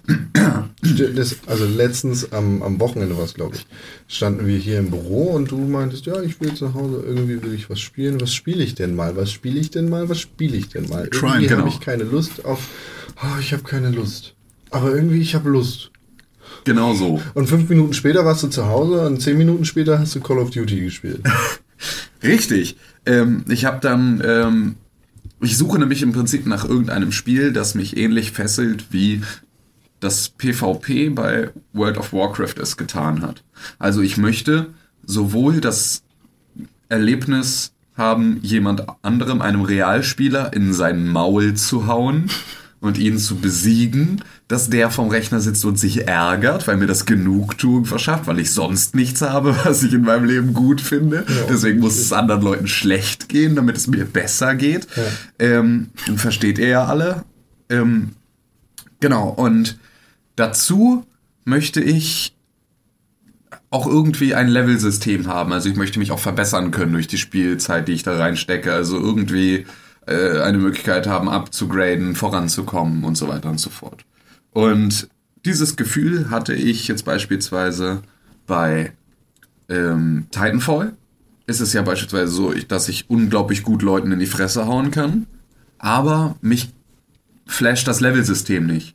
Das, 0.83 1.37
also 1.47 1.65
letztens 1.65 2.33
am, 2.33 2.63
am 2.63 2.79
Wochenende 2.79 3.17
war 3.17 3.25
es, 3.25 3.33
glaube 3.35 3.57
ich, 3.57 3.67
standen 4.07 4.47
wir 4.47 4.59
hier 4.59 4.79
im 4.79 4.91
Büro 4.91 5.31
und 5.31 5.51
du 5.51 5.57
meintest, 5.57 6.05
ja, 6.05 6.21
ich 6.21 6.39
will 6.41 6.53
nach 6.61 6.75
Hause, 6.75 7.03
irgendwie 7.05 7.43
will 7.43 7.55
ich 7.55 7.71
was 7.71 7.81
spielen. 7.81 8.21
Was 8.21 8.35
spiele 8.35 8.63
ich 8.63 8.75
denn 8.75 8.95
mal? 8.95 9.17
Was 9.17 9.33
spiele 9.33 9.59
ich 9.59 9.71
denn 9.71 9.89
mal? 9.89 10.09
Was 10.11 10.21
spiele 10.21 10.57
ich 10.57 10.69
denn 10.69 10.89
mal? 10.89 11.09
Irgendwie 11.11 11.47
genau. 11.47 11.61
habe 11.61 11.69
ich 11.71 11.81
keine 11.81 12.05
Lust 12.05 12.45
auf, 12.45 12.69
oh, 13.23 13.41
ich 13.41 13.53
habe 13.55 13.63
keine 13.63 13.91
Lust. 13.91 14.35
Aber 14.71 14.95
irgendwie, 14.95 15.21
ich 15.21 15.35
habe 15.35 15.49
Lust. 15.49 15.91
Genau 16.65 16.95
so. 16.95 17.23
Und 17.35 17.49
fünf 17.49 17.69
Minuten 17.69 17.95
später 17.95 18.25
warst 18.25 18.43
du 18.43 18.49
zu 18.49 18.67
Hause 18.67 19.07
und 19.07 19.21
zehn 19.23 19.39
Minuten 19.39 19.65
später 19.65 19.99
hast 19.99 20.15
du 20.15 20.21
Call 20.21 20.39
of 20.39 20.51
Duty 20.51 20.81
gespielt. 20.81 21.21
Richtig. 22.23 22.77
Ähm, 23.05 23.45
ich 23.49 23.65
habe 23.65 23.81
dann, 23.81 24.23
ähm, 24.25 24.75
ich 25.41 25.57
suche 25.57 25.79
nämlich 25.79 26.03
im 26.03 26.13
Prinzip 26.13 26.47
nach 26.47 26.65
irgendeinem 26.65 27.13
Spiel, 27.13 27.53
das 27.53 27.75
mich 27.75 27.97
ähnlich 27.97 28.33
fesselt 28.33 28.87
wie 28.91 29.23
das 30.01 30.29
PvP 30.29 31.11
bei 31.11 31.51
World 31.73 31.99
of 31.99 32.13
Warcraft 32.13 32.55
es 32.61 32.77
getan 32.77 33.23
hat. 33.23 33.43
Also 33.79 34.03
ich 34.03 34.17
möchte 34.17 34.75
sowohl 35.05 35.61
das 35.61 36.03
Erlebnis 36.89 37.73
haben, 37.97 38.39
jemand 38.43 38.85
anderem, 39.03 39.41
einem 39.41 39.63
Realspieler, 39.63 40.53
in 40.53 40.75
sein 40.75 41.09
Maul 41.09 41.55
zu 41.55 41.87
hauen 41.87 42.31
und 42.81 42.99
ihn 42.99 43.19
zu 43.19 43.37
besiegen, 43.37 44.23
dass 44.49 44.71
der 44.71 44.91
vom 44.91 45.09
Rechner 45.09 45.41
sitzt 45.41 45.65
und 45.65 45.79
sich 45.79 46.07
ärgert, 46.07 46.69
weil 46.69 46.77
mir 46.77 46.87
das 46.87 47.05
Genugtuung 47.05 47.85
verschafft, 47.85 48.29
weil 48.29 48.39
ich 48.39 48.53
sonst 48.53 48.95
nichts 48.95 49.23
habe, 49.23 49.57
was 49.65 49.83
ich 49.83 49.93
in 49.93 50.03
meinem 50.03 50.25
Leben 50.25 50.55
gut 50.55 50.81
finde. 50.81 51.25
Deswegen 51.49 51.81
muss 51.81 51.99
es 51.99 52.13
anderen 52.13 52.43
Leuten 52.43 52.69
schlecht 52.69 53.29
gehen, 53.29 53.57
damit 53.57 53.77
es 53.77 53.89
mir 53.89 54.05
besser 54.05 54.55
geht. 54.55 54.87
Ähm, 55.39 55.89
versteht 56.17 56.59
ihr 56.59 56.69
ja 56.69 56.85
alle. 56.85 57.25
Ähm, 57.69 58.13
genau, 59.01 59.31
und 59.31 59.79
dazu 60.37 61.05
möchte 61.45 61.81
ich 61.81 62.37
auch 63.71 63.87
irgendwie 63.87 64.35
ein 64.35 64.49
Levelsystem 64.49 65.27
haben. 65.27 65.53
Also 65.53 65.69
ich 65.69 65.77
möchte 65.77 65.99
mich 65.99 66.13
auch 66.13 66.21
verbessern 66.21 66.71
können 66.71 66.93
durch 66.93 67.09
die 67.09 67.19
Spielzeit, 67.19 67.89
die 67.89 67.93
ich 67.93 68.05
da 68.05 68.17
reinstecke. 68.17 68.73
Also 68.73 68.97
irgendwie 68.99 69.67
äh, 70.07 70.41
eine 70.41 70.59
Möglichkeit 70.59 71.09
haben, 71.09 71.29
abzugraden, 71.29 72.15
voranzukommen 72.15 73.03
und 73.03 73.17
so 73.17 73.27
weiter 73.27 73.51
und 73.51 73.59
so 73.59 73.71
fort. 73.71 74.05
Und 74.57 75.11
dieses 75.45 75.77
Gefühl 75.77 76.31
hatte 76.31 76.55
ich 76.55 76.89
jetzt 76.89 77.05
beispielsweise 77.05 78.01
bei 78.47 78.95
ähm, 79.69 80.29
Titanfall. 80.31 80.95
Ist 81.47 81.61
es 81.61 81.75
ja 81.75 81.83
beispielsweise 81.83 82.33
so, 82.33 82.55
dass 82.55 82.89
ich 82.89 83.11
unglaublich 83.11 83.65
gut 83.65 83.83
Leuten 83.83 84.13
in 84.13 84.19
die 84.19 84.25
Fresse 84.25 84.67
hauen 84.67 84.91
kann, 84.91 85.27
aber 85.77 86.37
mich 86.41 86.73
flasht 87.45 87.87
das 87.87 88.01
Levelsystem 88.01 88.65
nicht, 88.65 88.95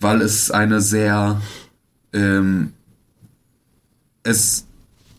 weil 0.00 0.22
es 0.22 0.50
eine 0.50 0.80
sehr 0.80 1.42
ähm, 2.14 2.72
es 4.22 4.66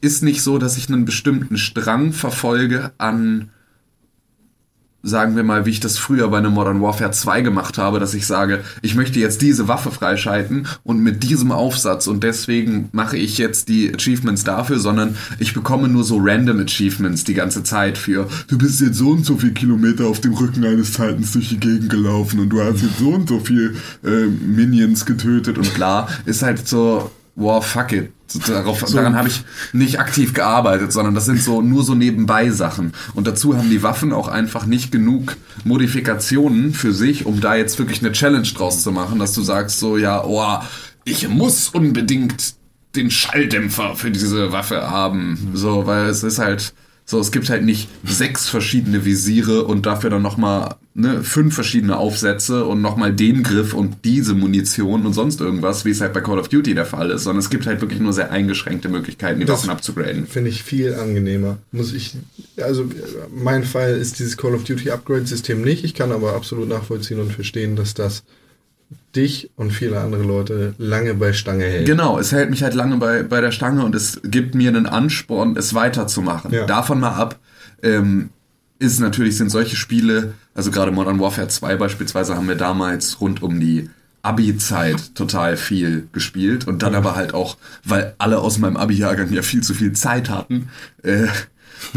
ist 0.01 0.23
nicht 0.23 0.41
so, 0.41 0.57
dass 0.57 0.75
ich 0.75 0.89
einen 0.89 1.05
bestimmten 1.05 1.57
Strang 1.57 2.13
verfolge 2.13 2.93
an, 2.97 3.51
sagen 5.03 5.35
wir 5.35 5.43
mal, 5.43 5.65
wie 5.65 5.71
ich 5.71 5.79
das 5.79 5.97
früher 5.97 6.27
bei 6.29 6.37
einem 6.37 6.53
Modern 6.53 6.81
Warfare 6.81 7.11
2 7.11 7.41
gemacht 7.41 7.77
habe, 7.77 7.99
dass 7.99 8.13
ich 8.13 8.27
sage, 8.27 8.63
ich 8.81 8.95
möchte 8.95 9.19
jetzt 9.19 9.41
diese 9.41 9.67
Waffe 9.67 9.91
freischalten 9.91 10.67
und 10.83 11.01
mit 11.01 11.23
diesem 11.23 11.51
Aufsatz 11.51 12.07
und 12.07 12.23
deswegen 12.23 12.89
mache 12.91 13.17
ich 13.17 13.37
jetzt 13.37 13.69
die 13.69 13.93
Achievements 13.93 14.43
dafür, 14.43 14.79
sondern 14.79 15.15
ich 15.39 15.53
bekomme 15.53 15.87
nur 15.87 16.03
so 16.03 16.19
random 16.21 16.59
Achievements 16.59 17.23
die 17.23 17.33
ganze 17.33 17.63
Zeit 17.63 17.97
für, 17.97 18.27
du 18.47 18.57
bist 18.57 18.81
jetzt 18.81 18.97
so 18.97 19.09
und 19.11 19.25
so 19.25 19.37
viel 19.37 19.51
Kilometer 19.51 20.05
auf 20.05 20.21
dem 20.21 20.33
Rücken 20.33 20.63
eines 20.65 20.91
Titans 20.91 21.33
durch 21.33 21.49
die 21.49 21.59
Gegend 21.59 21.89
gelaufen 21.89 22.39
und 22.39 22.49
du 22.49 22.61
hast 22.61 22.81
jetzt 22.81 22.99
so 22.99 23.09
und 23.09 23.27
so 23.27 23.39
viel 23.39 23.75
äh, 24.03 24.27
Minions 24.27 25.05
getötet 25.05 25.57
und 25.57 25.73
bla, 25.73 26.07
ist 26.25 26.43
halt 26.43 26.67
so, 26.67 27.11
wow, 27.35 27.65
fuck 27.65 27.91
it. 27.93 28.11
Darauf, 28.47 28.83
Daran 28.83 29.15
habe 29.15 29.27
ich 29.27 29.43
nicht 29.73 29.99
aktiv 29.99 30.33
gearbeitet, 30.33 30.91
sondern 30.91 31.15
das 31.15 31.25
sind 31.25 31.41
so 31.41 31.61
nur 31.61 31.83
so 31.83 31.95
nebenbei 31.95 32.49
Sachen. 32.49 32.93
Und 33.13 33.27
dazu 33.27 33.57
haben 33.57 33.69
die 33.69 33.83
Waffen 33.83 34.13
auch 34.13 34.27
einfach 34.27 34.65
nicht 34.65 34.91
genug 34.91 35.37
Modifikationen 35.63 36.73
für 36.73 36.93
sich, 36.93 37.25
um 37.25 37.41
da 37.41 37.55
jetzt 37.55 37.79
wirklich 37.79 38.01
eine 38.01 38.11
Challenge 38.11 38.47
draus 38.47 38.83
zu 38.83 38.91
machen, 38.91 39.19
dass 39.19 39.33
du 39.33 39.41
sagst 39.41 39.79
so, 39.79 39.97
ja, 39.97 40.23
oh, 40.23 40.63
ich 41.03 41.27
muss 41.27 41.69
unbedingt 41.69 42.55
den 42.95 43.09
Schalldämpfer 43.09 43.95
für 43.95 44.11
diese 44.11 44.51
Waffe 44.51 44.89
haben. 44.89 45.51
So, 45.53 45.85
weil 45.87 46.07
es 46.07 46.23
ist 46.23 46.39
halt 46.39 46.73
so, 47.11 47.19
es 47.19 47.31
gibt 47.31 47.49
halt 47.49 47.63
nicht 47.63 47.89
sechs 48.05 48.47
verschiedene 48.49 49.05
Visiere 49.05 49.65
und 49.65 49.85
dafür 49.85 50.09
dann 50.09 50.21
nochmal 50.21 50.75
ne, 50.93 51.23
fünf 51.23 51.53
verschiedene 51.53 51.97
Aufsätze 51.97 52.65
und 52.65 52.81
nochmal 52.81 53.13
den 53.13 53.43
Griff 53.43 53.73
und 53.73 53.97
diese 54.05 54.33
Munition 54.33 55.05
und 55.05 55.13
sonst 55.13 55.41
irgendwas, 55.41 55.85
wie 55.85 55.91
es 55.91 56.01
halt 56.01 56.13
bei 56.13 56.21
Call 56.21 56.39
of 56.39 56.47
Duty 56.47 56.73
der 56.73 56.85
Fall 56.85 57.11
ist, 57.11 57.23
sondern 57.23 57.39
es 57.39 57.49
gibt 57.49 57.65
halt 57.67 57.81
wirklich 57.81 57.99
nur 57.99 58.13
sehr 58.13 58.31
eingeschränkte 58.31 58.89
Möglichkeiten, 58.89 59.39
die 59.41 59.45
Das- 59.45 59.59
Waffen 59.59 59.69
abzugraden. 59.71 60.25
Finde 60.25 60.49
ich 60.49 60.63
viel 60.63 60.95
angenehmer. 60.95 61.57
Muss 61.71 61.93
ich, 61.93 62.15
also 62.57 62.85
mein 63.35 63.63
Fall 63.63 63.95
ist 63.97 64.19
dieses 64.19 64.37
Call 64.37 64.55
of 64.55 64.63
Duty 64.63 64.89
Upgrade 64.91 65.27
System 65.27 65.61
nicht. 65.61 65.83
Ich 65.83 65.93
kann 65.93 66.11
aber 66.11 66.33
absolut 66.33 66.69
nachvollziehen 66.69 67.19
und 67.19 67.31
verstehen, 67.33 67.75
dass 67.75 67.93
das 67.93 68.23
dich 69.15 69.49
und 69.55 69.71
viele 69.71 69.99
andere 69.99 70.23
Leute 70.23 70.73
lange 70.77 71.13
bei 71.13 71.33
Stange 71.33 71.65
hält. 71.65 71.85
Genau, 71.85 72.17
es 72.17 72.31
hält 72.31 72.49
mich 72.49 72.63
halt 72.63 72.73
lange 72.73 72.97
bei, 72.97 73.23
bei 73.23 73.41
der 73.41 73.51
Stange 73.51 73.83
und 73.83 73.95
es 73.95 74.21
gibt 74.23 74.55
mir 74.55 74.69
einen 74.69 74.85
Ansporn, 74.85 75.55
es 75.57 75.73
weiterzumachen. 75.73 76.51
Ja. 76.53 76.65
Davon 76.65 76.99
mal 76.99 77.15
ab, 77.15 77.39
ähm, 77.83 78.29
ist 78.79 78.99
natürlich, 78.99 79.37
sind 79.37 79.49
solche 79.49 79.75
Spiele, 79.75 80.33
also 80.55 80.71
gerade 80.71 80.91
Modern 80.91 81.19
Warfare 81.19 81.47
2 81.47 81.75
beispielsweise 81.75 82.35
haben 82.35 82.47
wir 82.47 82.55
damals 82.55 83.21
rund 83.21 83.43
um 83.43 83.59
die 83.59 83.89
Abi-Zeit 84.23 85.15
total 85.15 85.57
viel 85.57 86.07
gespielt 86.13 86.67
und 86.67 86.83
dann 86.83 86.95
aber 86.95 87.15
halt 87.15 87.33
auch, 87.33 87.57
weil 87.83 88.13
alle 88.17 88.39
aus 88.39 88.59
meinem 88.59 88.77
Abi-Jahrgang 88.77 89.31
ja 89.31 89.41
viel 89.41 89.61
zu 89.61 89.73
viel 89.73 89.93
Zeit 89.93 90.29
hatten, 90.29 90.69
äh, 91.03 91.27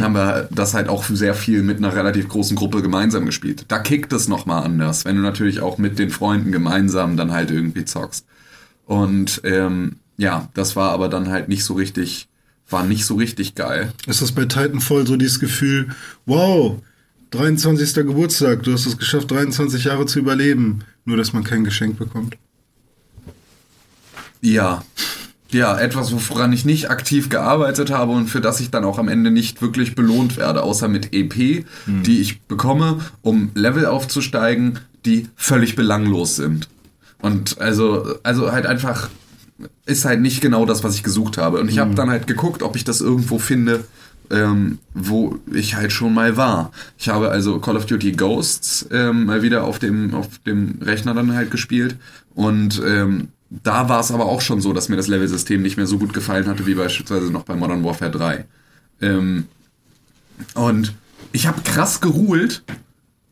haben 0.00 0.14
wir 0.14 0.48
das 0.50 0.74
halt 0.74 0.88
auch 0.88 1.04
sehr 1.04 1.34
viel 1.34 1.62
mit 1.62 1.78
einer 1.78 1.94
relativ 1.94 2.28
großen 2.28 2.56
Gruppe 2.56 2.82
gemeinsam 2.82 3.26
gespielt. 3.26 3.66
Da 3.68 3.78
kickt 3.78 4.12
es 4.12 4.28
nochmal 4.28 4.64
anders, 4.64 5.04
wenn 5.04 5.16
du 5.16 5.22
natürlich 5.22 5.60
auch 5.60 5.78
mit 5.78 5.98
den 5.98 6.10
Freunden 6.10 6.52
gemeinsam 6.52 7.16
dann 7.16 7.32
halt 7.32 7.50
irgendwie 7.50 7.84
zockst. 7.84 8.26
Und 8.86 9.40
ähm, 9.44 9.96
ja, 10.16 10.48
das 10.54 10.76
war 10.76 10.90
aber 10.90 11.08
dann 11.08 11.28
halt 11.28 11.48
nicht 11.48 11.64
so 11.64 11.74
richtig, 11.74 12.28
war 12.68 12.84
nicht 12.84 13.04
so 13.04 13.16
richtig 13.16 13.54
geil. 13.54 13.92
Ist 14.06 14.22
das 14.22 14.32
bei 14.32 14.44
Titanfall 14.44 15.06
so 15.06 15.16
dieses 15.16 15.40
Gefühl, 15.40 15.88
wow, 16.26 16.80
23. 17.30 17.94
Geburtstag, 17.94 18.62
du 18.62 18.72
hast 18.72 18.86
es 18.86 18.96
geschafft, 18.96 19.30
23 19.30 19.84
Jahre 19.84 20.06
zu 20.06 20.18
überleben, 20.20 20.80
nur 21.04 21.16
dass 21.16 21.32
man 21.32 21.44
kein 21.44 21.64
Geschenk 21.64 21.98
bekommt? 21.98 22.36
Ja, 24.40 24.84
ja, 25.54 25.78
etwas, 25.78 26.12
woran 26.28 26.52
ich 26.52 26.64
nicht 26.64 26.90
aktiv 26.90 27.28
gearbeitet 27.28 27.90
habe 27.90 28.12
und 28.12 28.28
für 28.28 28.40
das 28.40 28.60
ich 28.60 28.70
dann 28.70 28.84
auch 28.84 28.98
am 28.98 29.08
Ende 29.08 29.30
nicht 29.30 29.62
wirklich 29.62 29.94
belohnt 29.94 30.36
werde, 30.36 30.62
außer 30.62 30.88
mit 30.88 31.14
EP, 31.14 31.64
die 31.86 32.20
ich 32.20 32.42
bekomme, 32.42 33.00
um 33.22 33.50
Level 33.54 33.86
aufzusteigen, 33.86 34.80
die 35.04 35.28
völlig 35.36 35.76
belanglos 35.76 36.36
sind. 36.36 36.68
Und 37.20 37.60
also, 37.60 38.16
also 38.22 38.52
halt 38.52 38.66
einfach 38.66 39.08
ist 39.86 40.04
halt 40.04 40.20
nicht 40.20 40.40
genau 40.40 40.66
das, 40.66 40.84
was 40.84 40.94
ich 40.94 41.02
gesucht 41.02 41.38
habe. 41.38 41.60
Und 41.60 41.70
ich 41.70 41.78
habe 41.78 41.94
dann 41.94 42.10
halt 42.10 42.26
geguckt, 42.26 42.62
ob 42.62 42.76
ich 42.76 42.84
das 42.84 43.00
irgendwo 43.00 43.38
finde, 43.38 43.84
ähm, 44.30 44.78
wo 44.94 45.38
ich 45.52 45.76
halt 45.76 45.92
schon 45.92 46.14
mal 46.14 46.36
war. 46.36 46.72
Ich 46.98 47.08
habe 47.08 47.30
also 47.30 47.58
Call 47.60 47.76
of 47.76 47.86
Duty 47.86 48.12
Ghosts 48.12 48.88
ähm, 48.90 49.26
mal 49.26 49.42
wieder 49.42 49.64
auf 49.64 49.78
dem, 49.78 50.14
auf 50.14 50.38
dem 50.46 50.78
Rechner 50.80 51.14
dann 51.14 51.34
halt 51.34 51.50
gespielt. 51.50 51.96
Und 52.34 52.82
ähm, 52.84 53.28
da 53.62 53.88
war 53.88 54.00
es 54.00 54.10
aber 54.10 54.26
auch 54.26 54.40
schon 54.40 54.60
so, 54.60 54.72
dass 54.72 54.88
mir 54.88 54.96
das 54.96 55.08
Level-System 55.08 55.62
nicht 55.62 55.76
mehr 55.76 55.86
so 55.86 55.98
gut 55.98 56.12
gefallen 56.12 56.46
hatte, 56.46 56.66
wie 56.66 56.74
beispielsweise 56.74 57.30
noch 57.30 57.44
bei 57.44 57.54
Modern 57.54 57.84
Warfare 57.84 58.10
3. 58.10 58.44
Ähm, 59.00 59.46
und 60.54 60.94
ich 61.32 61.46
habe 61.46 61.60
krass 61.62 62.00
geruhlt. 62.00 62.62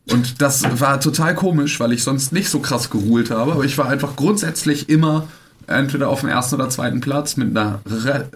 Und 0.09 0.41
das 0.41 0.63
war 0.79 0.99
total 0.99 1.33
komisch, 1.33 1.79
weil 1.79 1.93
ich 1.93 2.03
sonst 2.03 2.33
nicht 2.33 2.49
so 2.49 2.59
krass 2.59 2.89
geruhlt 2.89 3.31
habe. 3.31 3.53
Aber 3.53 3.63
ich 3.63 3.77
war 3.77 3.87
einfach 3.87 4.15
grundsätzlich 4.15 4.89
immer 4.89 5.27
entweder 5.67 6.09
auf 6.09 6.19
dem 6.19 6.29
ersten 6.29 6.55
oder 6.55 6.69
zweiten 6.69 6.99
Platz 6.99 7.37
mit 7.37 7.55
einer, 7.55 7.79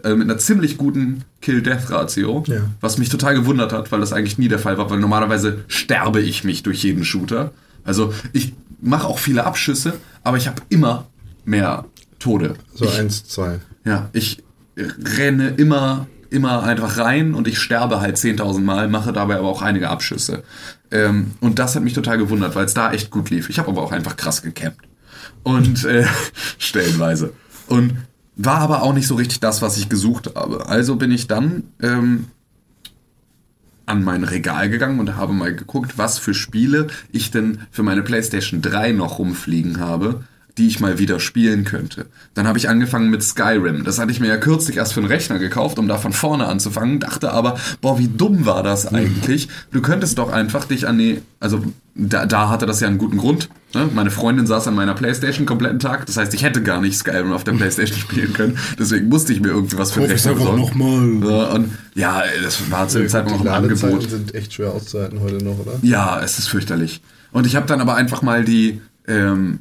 äh, 0.03 0.13
mit 0.15 0.29
einer 0.29 0.37
ziemlich 0.37 0.77
guten 0.77 1.23
Kill-Death-Ratio. 1.41 2.45
Ja. 2.47 2.61
Was 2.79 2.97
mich 2.97 3.09
total 3.09 3.35
gewundert 3.35 3.73
hat, 3.73 3.91
weil 3.91 3.99
das 3.99 4.13
eigentlich 4.13 4.37
nie 4.37 4.47
der 4.47 4.59
Fall 4.59 4.77
war, 4.77 4.89
weil 4.89 4.99
normalerweise 4.99 5.59
sterbe 5.67 6.21
ich 6.21 6.45
mich 6.45 6.63
durch 6.63 6.83
jeden 6.83 7.03
Shooter. 7.03 7.51
Also 7.83 8.13
ich 8.31 8.53
mache 8.81 9.07
auch 9.07 9.19
viele 9.19 9.45
Abschüsse, 9.45 9.93
aber 10.23 10.37
ich 10.37 10.47
habe 10.47 10.61
immer 10.69 11.05
mehr 11.47 11.85
Tode. 12.19 12.55
So 12.73 12.87
eins, 12.89 13.23
zwei. 13.25 13.59
ja, 13.85 14.09
ich 14.13 14.43
renne 14.75 15.49
immer, 15.57 16.07
immer 16.29 16.63
einfach 16.63 16.97
rein 16.97 17.33
und 17.33 17.47
ich 17.47 17.59
sterbe 17.59 18.01
halt 18.01 18.17
10.000 18.17 18.59
Mal, 18.59 18.87
mache 18.89 19.13
dabei 19.13 19.37
aber 19.37 19.47
auch 19.47 19.61
einige 19.61 19.89
Abschüsse. 19.89 20.43
Ähm, 20.91 21.31
und 21.39 21.57
das 21.59 21.75
hat 21.75 21.83
mich 21.83 21.93
total 21.93 22.17
gewundert, 22.17 22.55
weil 22.55 22.65
es 22.65 22.73
da 22.73 22.91
echt 22.91 23.09
gut 23.09 23.29
lief. 23.29 23.49
Ich 23.49 23.59
habe 23.59 23.69
aber 23.69 23.81
auch 23.81 23.91
einfach 23.91 24.15
krass 24.17 24.41
gecampt. 24.41 24.81
Und 25.43 25.85
äh, 25.85 26.05
stellenweise. 26.57 27.33
Und 27.67 27.97
war 28.35 28.59
aber 28.59 28.83
auch 28.83 28.93
nicht 28.93 29.07
so 29.07 29.15
richtig 29.15 29.39
das, 29.39 29.61
was 29.61 29.77
ich 29.77 29.89
gesucht 29.89 30.31
habe. 30.35 30.67
Also 30.67 30.95
bin 30.95 31.11
ich 31.11 31.27
dann 31.27 31.63
ähm, 31.81 32.27
an 33.85 34.03
mein 34.03 34.23
Regal 34.23 34.69
gegangen 34.69 34.99
und 34.99 35.15
habe 35.15 35.33
mal 35.33 35.55
geguckt, 35.55 35.97
was 35.97 36.19
für 36.19 36.33
Spiele 36.33 36.87
ich 37.11 37.31
denn 37.31 37.59
für 37.71 37.83
meine 37.83 38.03
PlayStation 38.03 38.61
3 38.61 38.91
noch 38.91 39.17
rumfliegen 39.17 39.79
habe, 39.79 40.25
die 40.57 40.67
ich 40.67 40.79
mal 40.79 40.97
wieder 40.99 41.19
spielen 41.19 41.63
könnte. 41.63 42.07
Dann 42.33 42.47
habe 42.47 42.57
ich 42.57 42.67
angefangen 42.69 43.09
mit 43.09 43.23
Skyrim. 43.23 43.83
Das 43.83 43.99
hatte 43.99 44.11
ich 44.11 44.19
mir 44.19 44.27
ja 44.27 44.37
kürzlich 44.37 44.77
erst 44.77 44.93
für 44.93 44.99
einen 44.99 45.09
Rechner 45.09 45.37
gekauft, 45.39 45.77
um 45.77 45.87
da 45.87 45.97
von 45.97 46.13
vorne 46.13 46.47
anzufangen. 46.47 46.99
Dachte 46.99 47.31
aber, 47.31 47.57
boah, 47.81 47.99
wie 47.99 48.07
dumm 48.07 48.45
war 48.45 48.63
das 48.63 48.87
eigentlich? 48.87 49.49
Du 49.71 49.81
könntest 49.81 50.17
doch 50.17 50.31
einfach 50.31 50.65
dich 50.65 50.87
an 50.87 50.97
die, 50.97 51.21
also 51.39 51.63
da, 51.93 52.25
da 52.25 52.49
hatte 52.49 52.65
das 52.65 52.79
ja 52.79 52.87
einen 52.87 52.97
guten 52.97 53.17
Grund. 53.17 53.49
Ne? 53.73 53.89
Meine 53.93 54.11
Freundin 54.11 54.47
saß 54.47 54.67
an 54.67 54.75
meiner 54.75 54.93
Playstation 54.93 55.43
den 55.43 55.47
kompletten 55.47 55.79
Tag. 55.79 56.05
Das 56.05 56.17
heißt, 56.17 56.33
ich 56.33 56.43
hätte 56.43 56.63
gar 56.63 56.81
nicht 56.81 56.97
Skyrim 56.97 57.31
auf 57.33 57.43
der 57.43 57.51
Playstation 57.53 57.99
spielen 57.99 58.33
können. 58.33 58.57
Deswegen 58.79 59.09
musste 59.09 59.33
ich 59.33 59.41
mir 59.41 59.49
irgendwie 59.49 59.77
was 59.77 59.91
für 59.91 60.03
es 60.03 60.11
Rechner 60.11 60.33
besorgen. 60.33 60.59
nochmal. 60.59 61.31
Ja, 61.31 61.45
und 61.53 61.71
ja, 61.93 62.23
das 62.43 62.71
war 62.71 62.87
zu 62.87 62.99
dem 62.99 63.09
Zeitpunkt 63.09 63.39
noch 63.39 63.45
Die 63.45 63.49
ein 63.49 63.63
Angebot. 63.63 63.89
Ladezeiten 63.91 64.09
sind 64.09 64.35
echt 64.35 64.53
schwer 64.53 64.71
auszuhalten 64.73 65.19
heute 65.21 65.43
noch, 65.43 65.59
oder? 65.59 65.73
Ja, 65.81 66.19
es 66.21 66.39
ist 66.39 66.47
fürchterlich. 66.47 67.01
Und 67.31 67.45
ich 67.45 67.55
habe 67.55 67.67
dann 67.67 67.81
aber 67.81 67.95
einfach 67.95 68.21
mal 68.21 68.43
die, 68.43 68.81
ähm, 69.07 69.59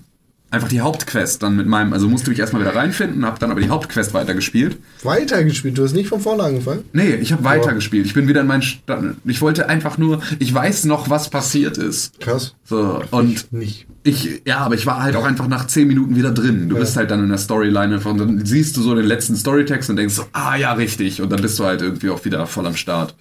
einfach 0.57 0.69
die 0.69 0.81
Hauptquest 0.81 1.42
dann 1.42 1.57
mit 1.57 1.66
meinem, 1.66 1.92
also 1.92 2.09
musste 2.09 2.31
mich 2.31 2.38
erstmal 2.38 2.62
wieder 2.62 2.75
reinfinden, 2.75 3.25
habe 3.25 3.38
dann 3.38 3.51
aber 3.51 3.61
die 3.61 3.69
Hauptquest 3.69 4.14
weitergespielt. 4.14 4.79
Weitergespielt, 5.03 5.79
du 5.79 5.85
hast 5.85 5.92
nicht 5.95 6.09
von 6.09 6.21
vorne 6.21 6.42
angefangen? 6.42 6.85
Nee, 6.92 7.14
ich 7.14 7.33
habe 7.33 7.45
weitergespielt. 7.45 8.07
Ich 8.07 8.14
bin 8.14 8.27
wieder 8.29 8.40
in 8.40 8.47
meinen 8.47 8.62
Stand. 8.62 9.19
Ich 9.25 9.40
wollte 9.40 9.69
einfach 9.69 9.99
nur, 9.99 10.21
ich 10.38 10.53
weiß 10.53 10.85
noch, 10.85 11.09
was 11.11 11.31
passiert 11.31 11.79
ist. 11.79 12.19
Krass. 12.21 12.55
So, 12.64 13.03
und 13.11 13.33
Ich 13.33 13.53
nicht. 13.53 13.87
ich, 14.03 14.42
ja, 14.45 14.59
aber 14.59 14.75
ich 14.75 14.87
war 14.87 15.03
halt 15.03 15.14
auch 15.16 15.25
einfach 15.25 15.47
nach 15.47 15.66
10 15.66 15.87
Minuten 15.87 16.16
wieder 16.16 16.33
drin. 16.33 16.69
Du 16.69 16.77
bist 16.77 16.97
halt 16.97 17.11
dann 17.11 17.23
in 17.23 17.29
der 17.29 17.38
Storyline 17.38 18.01
und 18.01 18.19
dann 18.19 18.45
siehst 18.45 18.77
du 18.77 18.83
so 18.83 18.95
den 18.95 19.07
letzten 19.07 19.37
Storytext 19.37 19.90
und 19.90 19.97
denkst 19.97 20.14
so, 20.14 20.25
ah 20.33 20.57
ja, 20.57 20.73
richtig. 20.73 21.23
Und 21.23 21.31
dann 21.31 21.40
bist 21.40 21.59
du 21.59 21.64
halt 21.64 21.83
irgendwie 21.83 22.11
auch 22.11 22.25
wieder 22.25 22.47
voll 22.47 22.66
am 22.66 22.77
Start. 22.77 23.14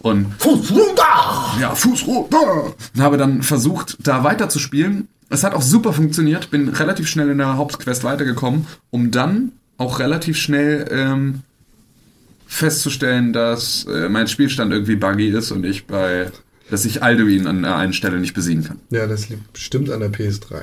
Und 0.00 0.26
Fuß 0.38 0.70
runter! 0.70 1.58
ja, 1.60 1.74
Fuß 1.74 2.06
runter. 2.06 2.72
Und 2.94 3.02
habe 3.02 3.16
dann 3.16 3.42
versucht, 3.42 3.96
da 4.00 4.22
weiterzuspielen. 4.22 5.08
Es 5.30 5.44
hat 5.44 5.54
auch 5.54 5.62
super 5.62 5.92
funktioniert, 5.92 6.50
bin 6.50 6.68
relativ 6.70 7.06
schnell 7.08 7.28
in 7.30 7.38
der 7.38 7.56
Hauptquest 7.56 8.02
weitergekommen, 8.04 8.66
um 8.90 9.10
dann 9.10 9.52
auch 9.76 9.98
relativ 9.98 10.36
schnell 10.38 10.88
ähm, 10.90 11.40
festzustellen, 12.46 13.32
dass 13.32 13.84
äh, 13.84 14.08
mein 14.08 14.26
Spielstand 14.26 14.72
irgendwie 14.72 14.96
buggy 14.96 15.28
ist 15.28 15.50
und 15.52 15.64
ich 15.64 15.86
bei, 15.86 16.30
dass 16.70 16.84
ich 16.84 17.02
Alduin 17.02 17.46
an 17.46 17.62
der 17.62 17.76
einen 17.76 17.92
Stelle 17.92 18.18
nicht 18.20 18.34
besiegen 18.34 18.64
kann. 18.64 18.78
Ja, 18.90 19.06
das 19.06 19.28
liegt 19.28 19.52
bestimmt 19.52 19.90
an 19.90 20.00
der 20.00 20.10
PS3. 20.10 20.62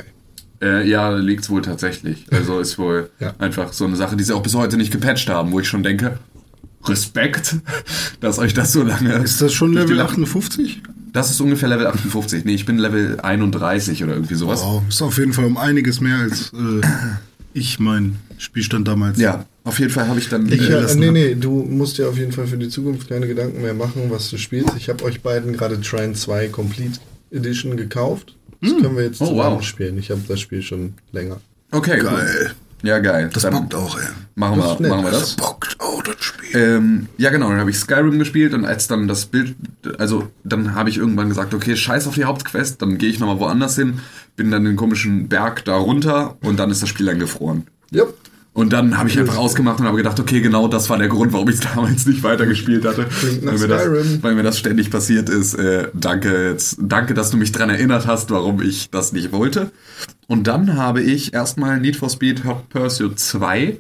Äh, 0.62 0.88
ja, 0.89 1.12
liegt's 1.15 1.49
wohl 1.49 1.62
tatsächlich. 1.62 2.25
Also 2.32 2.60
ist 2.60 2.78
wohl 2.80 3.10
Ja. 3.19 3.36
einfach 3.39 3.71
so 3.73 3.86
eine 3.86 3.95
Sache, 3.95 4.15
die 4.15 4.23
sie 4.23 4.34
auch 4.34 4.41
bis 4.43 4.56
heute 4.56 4.78
nicht 4.78 4.91
gepatcht 4.91 5.30
haben, 5.30 5.51
wo 5.51 5.60
ich 5.60 5.67
schon 5.67 5.84
denke, 5.84 6.17
Respekt, 6.86 7.58
dass 8.19 8.39
euch 8.39 8.54
das 8.54 8.73
so 8.73 8.82
lange. 8.84 9.13
Ist 9.15 9.41
das 9.41 9.54
schon 9.54 9.73
Level 9.73 9.95
Lachen- 9.95 10.23
58? 10.23 10.82
Das 11.15 11.32
ist 11.32 11.39
ungefähr 11.41 11.69
Level 11.69 11.88
58. 11.88 12.45
Nee, 12.45 12.54
ich 12.56 12.65
bin 12.65 12.78
Level 12.78 13.19
31 13.21 14.04
oder 14.04 14.13
irgendwie 14.13 14.36
sowas. 14.36 14.62
Wow, 14.62 14.84
ist 14.88 15.01
auf 15.01 15.17
jeden 15.17 15.34
Fall 15.34 15.45
um 15.45 15.58
einiges 15.58 16.01
mehr 16.01 16.17
als 16.17 16.51
äh, 16.54 16.82
ich 17.54 17.80
mein 17.80 18.17
Spielstand 18.38 18.88
damals. 18.88 19.17
Ja, 19.17 19.45
auf 19.63 19.80
jeden 19.80 19.91
Fall 19.91 20.08
habe 20.08 20.19
ich 20.19 20.28
dann. 20.30 20.45
Ich, 20.51 20.69
äh, 20.69 20.93
nee, 20.95 21.12
nee, 21.12 21.36
du 21.36 21.63
musst 21.63 21.97
dir 21.97 22.10
auf 22.10 22.17
jeden 22.17 22.34
Fall 22.34 22.47
für 22.47 22.58
die 22.58 22.67
Zukunft 22.69 23.08
keine 23.08 23.28
Gedanken 23.28 23.62
mehr 23.62 23.73
machen, 23.73 24.04
was 24.10 24.30
du 24.30 24.38
spielst. 24.38 24.73
Ich 24.78 24.89
habe 24.89 25.04
euch 25.06 25.21
beiden 25.21 25.54
gerade 25.54 25.80
Trine 25.80 26.13
2 26.13 26.49
Complete 26.49 26.99
Edition 27.32 27.78
gekauft. 27.78 28.36
Das 28.62 28.71
können 28.71 28.95
wir 28.97 29.04
jetzt 29.06 29.21
Oh, 29.21 29.28
zusammen 29.28 29.56
wow. 29.58 29.63
spielen. 29.63 29.97
Ich 29.97 30.12
habe 30.12 30.21
das 30.28 30.39
Spiel 30.41 30.62
schon 30.62 30.95
länger. 31.12 31.38
okay, 31.71 31.97
Geil. 31.99 32.06
Cool. 32.39 32.51
Ja, 32.84 32.99
geil. 32.99 33.30
Das 33.34 33.43
Dann 33.43 33.54
bockt 33.54 33.73
auch, 33.73 33.97
ey. 33.97 34.06
Machen 34.36 34.60
Das 34.60 34.80
wir, 34.80 34.89
machen 34.89 35.06
wir 35.06 35.12
Das 35.12 35.21
das. 35.21 35.36
bockt 35.38 35.75
auch, 35.80 36.04
das. 36.04 36.25
Ähm, 36.54 37.08
ja, 37.18 37.30
genau, 37.30 37.50
dann 37.50 37.60
habe 37.60 37.70
ich 37.70 37.78
Skyrim 37.78 38.20
gespielt 38.20 38.54
und 38.54 38.66
als 38.66 38.88
dann 38.88 39.08
das 39.08 39.26
Bild, 39.26 39.56
also 39.98 40.28
dann 40.44 40.76
habe 40.76 40.90
ich 40.90 40.98
irgendwann 40.98 41.30
gesagt, 41.30 41.54
okay, 41.54 41.76
scheiß 41.76 42.08
auf 42.08 42.16
die 42.16 42.26
Hauptquest, 42.26 42.82
dann 42.82 42.98
gehe 42.98 43.10
ich 43.10 43.20
nochmal 43.20 43.40
woanders 43.40 43.76
hin, 43.76 44.00
bin 44.36 44.52
dann 44.52 44.64
den 44.64 44.76
komischen 44.76 45.28
Berg 45.28 45.66
da 45.66 45.76
runter 45.76 46.38
und 46.42 46.58
dann 46.58 46.72
ist 46.72 46.82
das 46.82 46.90
Spiel 46.90 47.06
dann 47.08 47.20
gefroren. 47.20 47.68
Yep. 47.94 48.14
Und 48.56 48.72
dann 48.72 48.98
habe 48.98 49.10
ich 49.10 49.20
einfach 49.20 49.36
ausgemacht 49.36 49.82
und 49.82 49.86
habe 49.86 49.98
gedacht, 49.98 50.18
okay, 50.18 50.40
genau 50.40 50.70
das 50.70 50.90
war 50.90 50.98
der 50.98 51.10
Grund, 51.10 51.34
warum 51.34 51.50
ich 51.50 51.56
es 51.56 51.62
damals 51.76 52.06
nicht 52.06 52.24
weitergespielt 52.24 52.86
hatte. 52.86 53.06
Weil, 53.42 53.58
mir 53.58 53.68
das, 53.68 54.24
weil 54.24 54.34
mir 54.36 54.44
das 54.44 54.58
ständig 54.58 54.90
passiert 54.90 55.28
ist. 55.28 55.56
Äh, 55.56 55.90
danke, 55.94 56.52
jetzt, 56.52 56.78
danke, 56.80 57.14
dass 57.14 57.32
du 57.32 57.38
mich 57.38 57.52
dran 57.52 57.70
erinnert 57.70 58.08
hast, 58.08 58.32
warum 58.32 58.62
ich 58.62 58.90
das 58.92 59.12
nicht 59.12 59.34
wollte. 59.34 59.72
Und 60.28 60.48
dann 60.48 60.78
habe 60.78 61.02
ich 61.02 61.34
erstmal 61.34 61.82
Need 61.82 61.98
for 61.98 62.10
Speed 62.10 62.46
Hot 62.46 62.70
Pursuit 62.70 63.20
2 63.20 63.78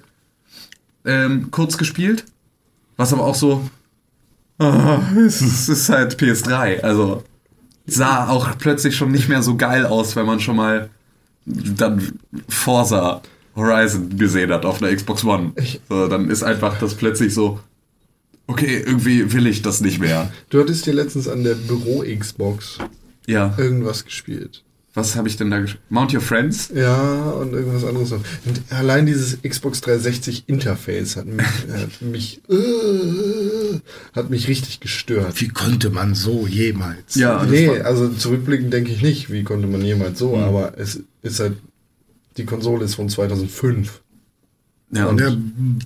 ähm, 1.05 1.51
kurz 1.51 1.77
gespielt. 1.77 2.25
Was 2.97 3.13
aber 3.13 3.23
auch 3.25 3.35
so, 3.35 3.61
es, 4.59 5.41
ist- 5.41 5.67
es 5.67 5.69
ist 5.69 5.89
halt 5.89 6.15
PS3. 6.19 6.81
Also 6.81 7.23
sah 7.85 8.29
auch 8.29 8.57
plötzlich 8.57 8.95
schon 8.95 9.11
nicht 9.11 9.27
mehr 9.29 9.43
so 9.43 9.57
geil 9.57 9.85
aus, 9.85 10.15
wenn 10.15 10.25
man 10.25 10.39
schon 10.39 10.55
mal 10.55 10.89
dann 11.45 12.19
Forza 12.49 13.21
Horizon 13.55 14.17
gesehen 14.17 14.51
hat 14.51 14.65
auf 14.65 14.81
einer 14.81 14.93
Xbox 14.95 15.23
One. 15.23 15.53
So, 15.89 16.07
dann 16.07 16.29
ist 16.29 16.43
einfach 16.43 16.79
das 16.79 16.95
plötzlich 16.95 17.33
so, 17.33 17.59
okay, 18.47 18.83
irgendwie 18.85 19.31
will 19.31 19.47
ich 19.47 19.61
das 19.61 19.79
nicht 19.81 19.99
mehr. 19.99 20.31
Du 20.49 20.59
hattest 20.59 20.85
dir 20.85 20.93
letztens 20.93 21.27
an 21.27 21.43
der 21.43 21.55
Büro-Xbox 21.55 22.79
Ja, 23.27 23.53
irgendwas 23.57 24.03
gespielt. 24.03 24.63
Was 24.95 25.15
habe 25.15 25.27
ich 25.27 25.37
denn 25.37 25.51
da 25.51 25.59
gespielt? 25.59 25.83
Mount 25.89 26.13
Your 26.13 26.21
Friends? 26.21 26.71
Ja, 26.73 27.31
und 27.31 27.53
irgendwas 27.53 27.83
anderes 27.83 28.09
noch. 28.11 28.21
Und 28.45 28.61
allein 28.69 29.05
dieses 29.05 29.41
Xbox 29.41 29.81
360 29.81 30.45
Interface 30.47 31.17
hat 31.17 31.25
mich, 31.27 31.45
hat 31.71 32.01
mich, 32.01 32.41
äh, 32.49 33.79
hat 34.13 34.29
mich 34.29 34.47
richtig 34.47 34.79
gestört. 34.79 35.39
Wie 35.41 35.49
konnte 35.49 35.89
man 35.89 36.15
so 36.15 36.47
jemals? 36.47 37.15
Ja, 37.15 37.43
nee, 37.43 37.69
also 37.81 38.09
zurückblickend 38.09 38.73
denke 38.73 38.91
ich 38.91 39.01
nicht, 39.01 39.31
wie 39.31 39.43
konnte 39.43 39.67
man 39.67 39.81
jemals 39.81 40.17
so, 40.17 40.35
Hm. 40.35 40.43
aber 40.43 40.77
es 40.77 41.01
ist 41.21 41.39
halt, 41.39 41.57
die 42.37 42.45
Konsole 42.45 42.85
ist 42.85 42.95
von 42.95 43.09
2005. 43.09 44.01
Ja, 44.91 45.07
und 45.07 45.19
Ja, 45.19 45.35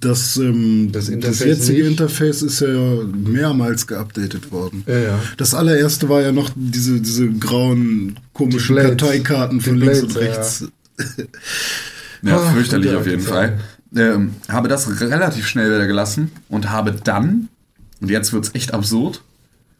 das, 0.01 0.37
ähm, 0.37 0.91
Das 0.91 1.09
das, 1.09 1.39
jetzige 1.39 1.79
nicht. 1.83 1.91
Interface 1.91 2.41
ist 2.41 2.59
ja 2.59 2.67
mehrmals 3.05 3.87
geupdatet 3.87 4.51
worden. 4.51 4.83
Ja, 4.87 4.97
ja. 4.99 5.19
Das 5.37 5.53
allererste 5.53 6.09
war 6.09 6.21
ja 6.21 6.31
noch 6.31 6.51
diese, 6.55 6.99
diese 6.99 7.29
grauen, 7.29 8.19
komischen 8.33 8.75
Die. 8.75 8.81
Karteikarten 8.81 9.61
von 9.61 9.75
Die 9.75 9.79
links 9.85 9.99
Blades, 10.01 10.15
und 10.15 10.21
rechts. 10.21 10.63
Ja, 12.23 12.37
Ah, 12.37 12.51
fürchterlich 12.53 12.91
auf 12.93 13.07
jeden 13.07 13.21
Fall. 13.21 13.59
Ähm, 13.95 14.31
habe 14.49 14.67
das 14.67 14.99
relativ 15.01 15.47
schnell 15.47 15.67
wieder 15.73 15.87
gelassen 15.87 16.29
und 16.49 16.69
habe 16.69 16.91
dann, 16.91 17.47
und 18.01 18.11
jetzt 18.11 18.33
wird's 18.33 18.51
echt 18.53 18.73
absurd, 18.73 19.23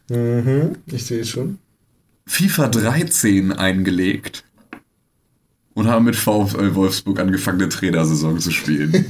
Mhm, 0.08 0.76
ich 0.86 1.04
sehe 1.06 1.20
es 1.20 1.28
schon. 1.28 1.58
FIFA 2.26 2.66
13 2.68 3.52
eingelegt 3.52 4.42
und 5.80 5.88
habe 5.88 6.04
mit 6.04 6.16
VfL 6.16 6.74
Wolfsburg 6.74 7.18
angefangen, 7.20 7.60
eine 7.60 7.70
Trainersaison 7.70 8.38
zu 8.38 8.50
spielen. 8.50 8.92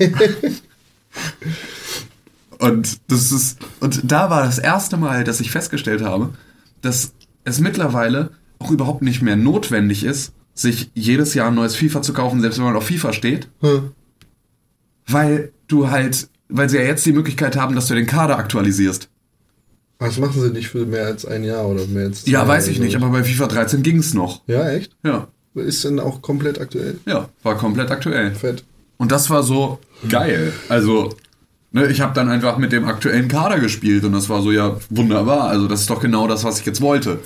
Und 2.58 3.00
das 3.10 3.32
ist, 3.32 3.58
und 3.80 4.12
da 4.12 4.28
war 4.28 4.44
das 4.44 4.58
erste 4.58 4.98
Mal, 4.98 5.24
dass 5.24 5.40
ich 5.40 5.50
festgestellt 5.50 6.02
habe, 6.02 6.34
dass 6.82 7.14
es 7.44 7.58
mittlerweile 7.58 8.32
auch 8.58 8.70
überhaupt 8.70 9.00
nicht 9.00 9.22
mehr 9.22 9.34
notwendig 9.36 10.04
ist, 10.04 10.34
sich 10.52 10.90
jedes 10.94 11.32
Jahr 11.32 11.48
ein 11.48 11.54
neues 11.54 11.74
FIFA 11.74 12.02
zu 12.02 12.12
kaufen, 12.12 12.42
selbst 12.42 12.58
wenn 12.58 12.66
man 12.66 12.76
auf 12.76 12.86
FIFA 12.86 13.14
steht, 13.14 13.48
Hm. 13.60 13.92
weil 15.06 15.52
du 15.68 15.90
halt, 15.90 16.28
weil 16.50 16.68
sie 16.68 16.76
ja 16.76 16.82
jetzt 16.82 17.06
die 17.06 17.14
Möglichkeit 17.14 17.56
haben, 17.56 17.74
dass 17.74 17.86
du 17.88 17.94
den 17.94 18.06
Kader 18.06 18.36
aktualisierst. 18.38 19.08
Das 19.98 20.18
machen 20.18 20.40
sie 20.40 20.50
nicht 20.50 20.68
für 20.68 20.84
mehr 20.84 21.06
als 21.06 21.24
ein 21.24 21.44
Jahr 21.44 21.66
oder 21.66 21.86
mehr 21.86 22.08
als 22.08 22.24
zwei 22.24 22.30
Ja, 22.32 22.46
weiß 22.46 22.68
ich 22.68 22.78
nicht, 22.78 22.94
aber 22.94 23.08
bei 23.08 23.24
FIFA 23.24 23.46
13 23.46 23.82
ging's 23.82 24.12
noch. 24.12 24.42
Ja, 24.46 24.68
echt? 24.68 24.96
Ja, 25.02 25.28
Ist 25.55 25.84
denn 25.84 25.98
auch 25.98 26.22
komplett 26.22 26.61
aktuell? 26.61 26.98
ja, 27.07 27.28
war 27.42 27.57
komplett 27.57 27.90
aktuell. 27.90 28.34
Fett. 28.34 28.64
Und 28.98 29.11
das 29.12 29.30
war 29.30 29.42
so 29.42 29.78
geil. 30.09 30.53
Also, 30.68 31.14
ne, 31.72 31.86
ich 31.88 32.01
habe 32.01 32.14
dann 32.14 32.28
einfach 32.28 32.59
mit 32.59 32.70
dem 32.70 32.84
aktuellen 32.84 33.28
Kader 33.28 33.59
gespielt 33.59 34.05
und 34.05 34.12
das 34.12 34.28
war 34.28 34.42
so, 34.42 34.53
ja, 34.53 34.76
wunderbar. 34.90 35.48
Also, 35.48 35.66
das 35.66 35.80
ist 35.80 35.90
doch 35.90 36.01
genau 36.01 36.28
das, 36.28 36.44
was 36.44 36.61
ich 36.61 36.66
jetzt 36.66 36.80
wollte. 36.80 37.18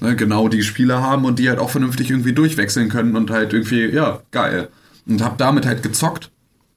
Ne, 0.00 0.16
genau 0.16 0.48
die 0.48 0.62
Spieler 0.62 1.02
haben 1.02 1.24
und 1.24 1.38
die 1.38 1.48
halt 1.48 1.58
auch 1.58 1.70
vernünftig 1.70 2.10
irgendwie 2.10 2.32
durchwechseln 2.32 2.88
können 2.88 3.14
und 3.14 3.30
halt 3.30 3.52
irgendwie, 3.52 3.86
ja, 3.86 4.20
geil. 4.30 4.68
Und 5.06 5.22
habe 5.22 5.36
damit 5.38 5.66
halt 5.66 5.82
gezockt. 5.82 6.30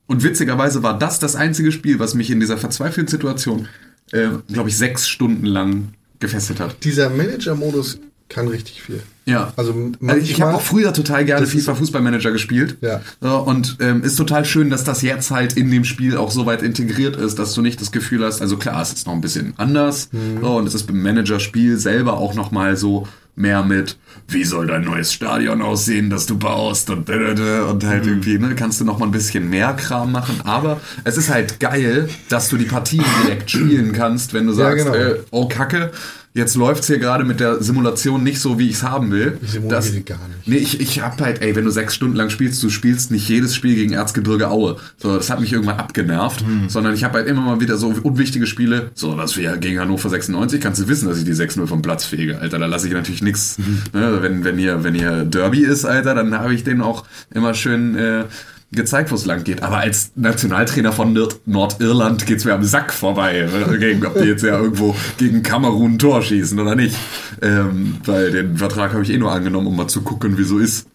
Und 0.05 0.23
witzigerweise 0.23 0.83
war 0.83 0.99
das 0.99 1.19
das 1.19 1.35
einzige 1.35 1.71
Spiel, 1.71 1.97
was 1.99 2.13
mich 2.13 2.29
in 2.29 2.41
dieser 2.41 2.57
verzweifelten 2.57 3.07
Situation, 3.09 3.69
äh, 4.11 4.27
glaube 4.51 4.69
ich, 4.69 4.77
sechs 4.77 5.07
Stunden 5.07 5.45
lang 5.45 5.93
gefesselt 6.19 6.59
hat. 6.59 6.83
Dieser 6.83 7.09
Manager-Modus 7.09 7.99
kann 8.31 8.47
richtig 8.47 8.81
viel. 8.81 9.03
Ja. 9.25 9.53
Also 9.55 9.75
Also 10.07 10.17
ich 10.21 10.41
habe 10.41 10.55
auch 10.55 10.61
früher 10.61 10.93
total 10.93 11.25
gerne 11.25 11.45
FIFA 11.45 11.75
Fußballmanager 11.75 12.31
gespielt. 12.31 12.77
Ja. 12.81 13.01
Und 13.35 13.77
ähm, 13.79 14.03
ist 14.03 14.15
total 14.15 14.45
schön, 14.45 14.69
dass 14.71 14.83
das 14.83 15.03
jetzt 15.03 15.29
halt 15.29 15.53
in 15.53 15.69
dem 15.69 15.83
Spiel 15.85 16.17
auch 16.17 16.31
so 16.31 16.45
weit 16.47 16.63
integriert 16.63 17.15
ist, 17.15 17.37
dass 17.37 17.53
du 17.53 17.61
nicht 17.61 17.79
das 17.79 17.91
Gefühl 17.91 18.25
hast, 18.25 18.41
also 18.41 18.57
klar, 18.57 18.81
es 18.81 18.91
ist 18.93 19.05
noch 19.05 19.13
ein 19.13 19.21
bisschen 19.21 19.53
anders. 19.57 20.09
Mhm. 20.11 20.43
Und 20.43 20.67
es 20.67 20.73
ist 20.73 20.87
beim 20.87 21.01
Manager-Spiel 21.03 21.77
selber 21.77 22.17
auch 22.17 22.33
nochmal 22.33 22.75
so 22.77 23.07
mehr 23.35 23.63
mit, 23.63 23.97
wie 24.27 24.43
soll 24.43 24.67
dein 24.67 24.83
neues 24.83 25.13
Stadion 25.13 25.61
aussehen, 25.61 26.09
das 26.09 26.25
du 26.25 26.37
baust 26.37 26.89
und, 26.89 27.09
und 27.09 27.83
Mhm. 27.83 27.87
halt 27.87 28.05
irgendwie, 28.05 28.37
ne, 28.37 28.55
kannst 28.55 28.81
du 28.81 28.85
noch 28.85 28.99
mal 28.99 29.05
ein 29.05 29.11
bisschen 29.11 29.49
mehr 29.49 29.73
Kram 29.73 30.11
machen. 30.11 30.41
Aber 30.43 30.81
es 31.05 31.15
ist 31.17 31.29
halt 31.29 31.59
geil, 31.59 32.09
dass 32.27 32.49
du 32.49 32.57
die 32.57 32.65
Partien 32.65 33.05
direkt 33.23 33.49
spielen 33.51 33.93
kannst, 33.93 34.33
wenn 34.33 34.47
du 34.47 34.51
Ja, 34.53 34.57
sagst, 34.57 34.85
genau. 34.85 34.97
äh, 34.97 35.15
oh 35.31 35.47
Kacke, 35.47 35.91
jetzt 36.33 36.55
läuft's 36.55 36.87
hier 36.87 36.97
gerade 36.99 37.23
mit 37.23 37.39
der 37.39 37.61
Simulation 37.61 38.23
nicht 38.23 38.39
so, 38.39 38.57
wie 38.57 38.69
ich's 38.69 38.83
haben 38.83 39.11
will. 39.11 39.37
Ich 39.41 39.51
simuliere 39.51 39.75
Das- 39.75 39.91
gar 40.05 40.27
nicht. 40.27 40.47
Nee, 40.47 40.55
ich, 40.57 40.79
ich 40.79 41.01
hab 41.01 41.19
halt, 41.21 41.41
ey, 41.41 41.55
wenn 41.55 41.65
du 41.65 41.71
sechs 41.71 41.93
Stunden 41.93 42.15
lang 42.15 42.29
spielst, 42.29 42.61
du 42.63 42.69
spielst 42.69 43.11
nicht 43.11 43.27
jedes 43.27 43.55
Spiel 43.55 43.75
gegen 43.75 43.93
Erzgebirge 43.93 44.49
Aue. 44.49 44.77
So, 44.97 45.15
das 45.15 45.29
hat 45.29 45.39
mich 45.41 45.51
irgendwann 45.53 45.77
abgenervt. 45.77 46.41
Hm. 46.41 46.69
Sondern 46.69 46.93
ich 46.93 47.03
habe 47.03 47.19
halt 47.19 47.27
immer 47.27 47.41
mal 47.41 47.59
wieder 47.59 47.77
so 47.77 47.87
unwichtige 48.03 48.47
Spiele, 48.47 48.91
so 48.93 49.17
was 49.17 49.35
wir 49.37 49.57
gegen 49.57 49.79
Hannover 49.79 50.09
96, 50.09 50.61
kannst 50.61 50.81
du 50.81 50.87
wissen, 50.87 51.07
dass 51.09 51.17
ich 51.17 51.25
die 51.25 51.33
6-0 51.33 51.67
vom 51.67 51.81
Platz 51.81 52.05
fege, 52.05 52.39
Alter. 52.39 52.59
Da 52.59 52.65
lasse 52.65 52.87
ich 52.87 52.93
natürlich 52.93 53.21
nichts. 53.21 53.57
Hm. 53.57 53.81
Ne, 53.93 54.17
wenn, 54.21 54.43
wenn 54.43 54.57
hier, 54.57 54.83
wenn 54.83 54.93
hier 54.95 55.25
Derby 55.25 55.59
ist, 55.61 55.85
Alter, 55.85 56.15
dann 56.15 56.33
habe 56.37 56.53
ich 56.53 56.63
den 56.63 56.81
auch 56.81 57.05
immer 57.33 57.53
schön 57.53 57.95
äh, 57.95 58.23
gezeigt, 58.71 59.11
wo 59.11 59.15
es 59.15 59.25
lang 59.25 59.43
geht. 59.43 59.63
Aber 59.63 59.77
als 59.77 60.11
Nationaltrainer 60.15 60.93
von 60.93 61.13
Nord 61.13 61.41
Nordirland 61.45 62.25
geht's 62.25 62.45
mir 62.45 62.53
am 62.53 62.63
Sack 62.63 62.93
vorbei, 62.93 63.47
gegen, 63.79 64.05
ob 64.05 64.13
die 64.13 64.27
jetzt 64.27 64.43
ja 64.43 64.57
irgendwo 64.57 64.95
gegen 65.17 65.43
Kamerun 65.43 65.93
ein 65.93 65.99
Tor 65.99 66.21
schießen 66.21 66.57
oder 66.59 66.75
nicht. 66.75 66.95
Ähm, 67.41 67.97
weil 68.05 68.31
den 68.31 68.57
Vertrag 68.57 68.93
habe 68.93 69.03
ich 69.03 69.09
eh 69.09 69.17
nur 69.17 69.31
angenommen, 69.31 69.67
um 69.67 69.75
mal 69.75 69.87
zu 69.87 70.01
gucken, 70.01 70.37
wie 70.37 70.43
so 70.43 70.57
ist. 70.57 70.87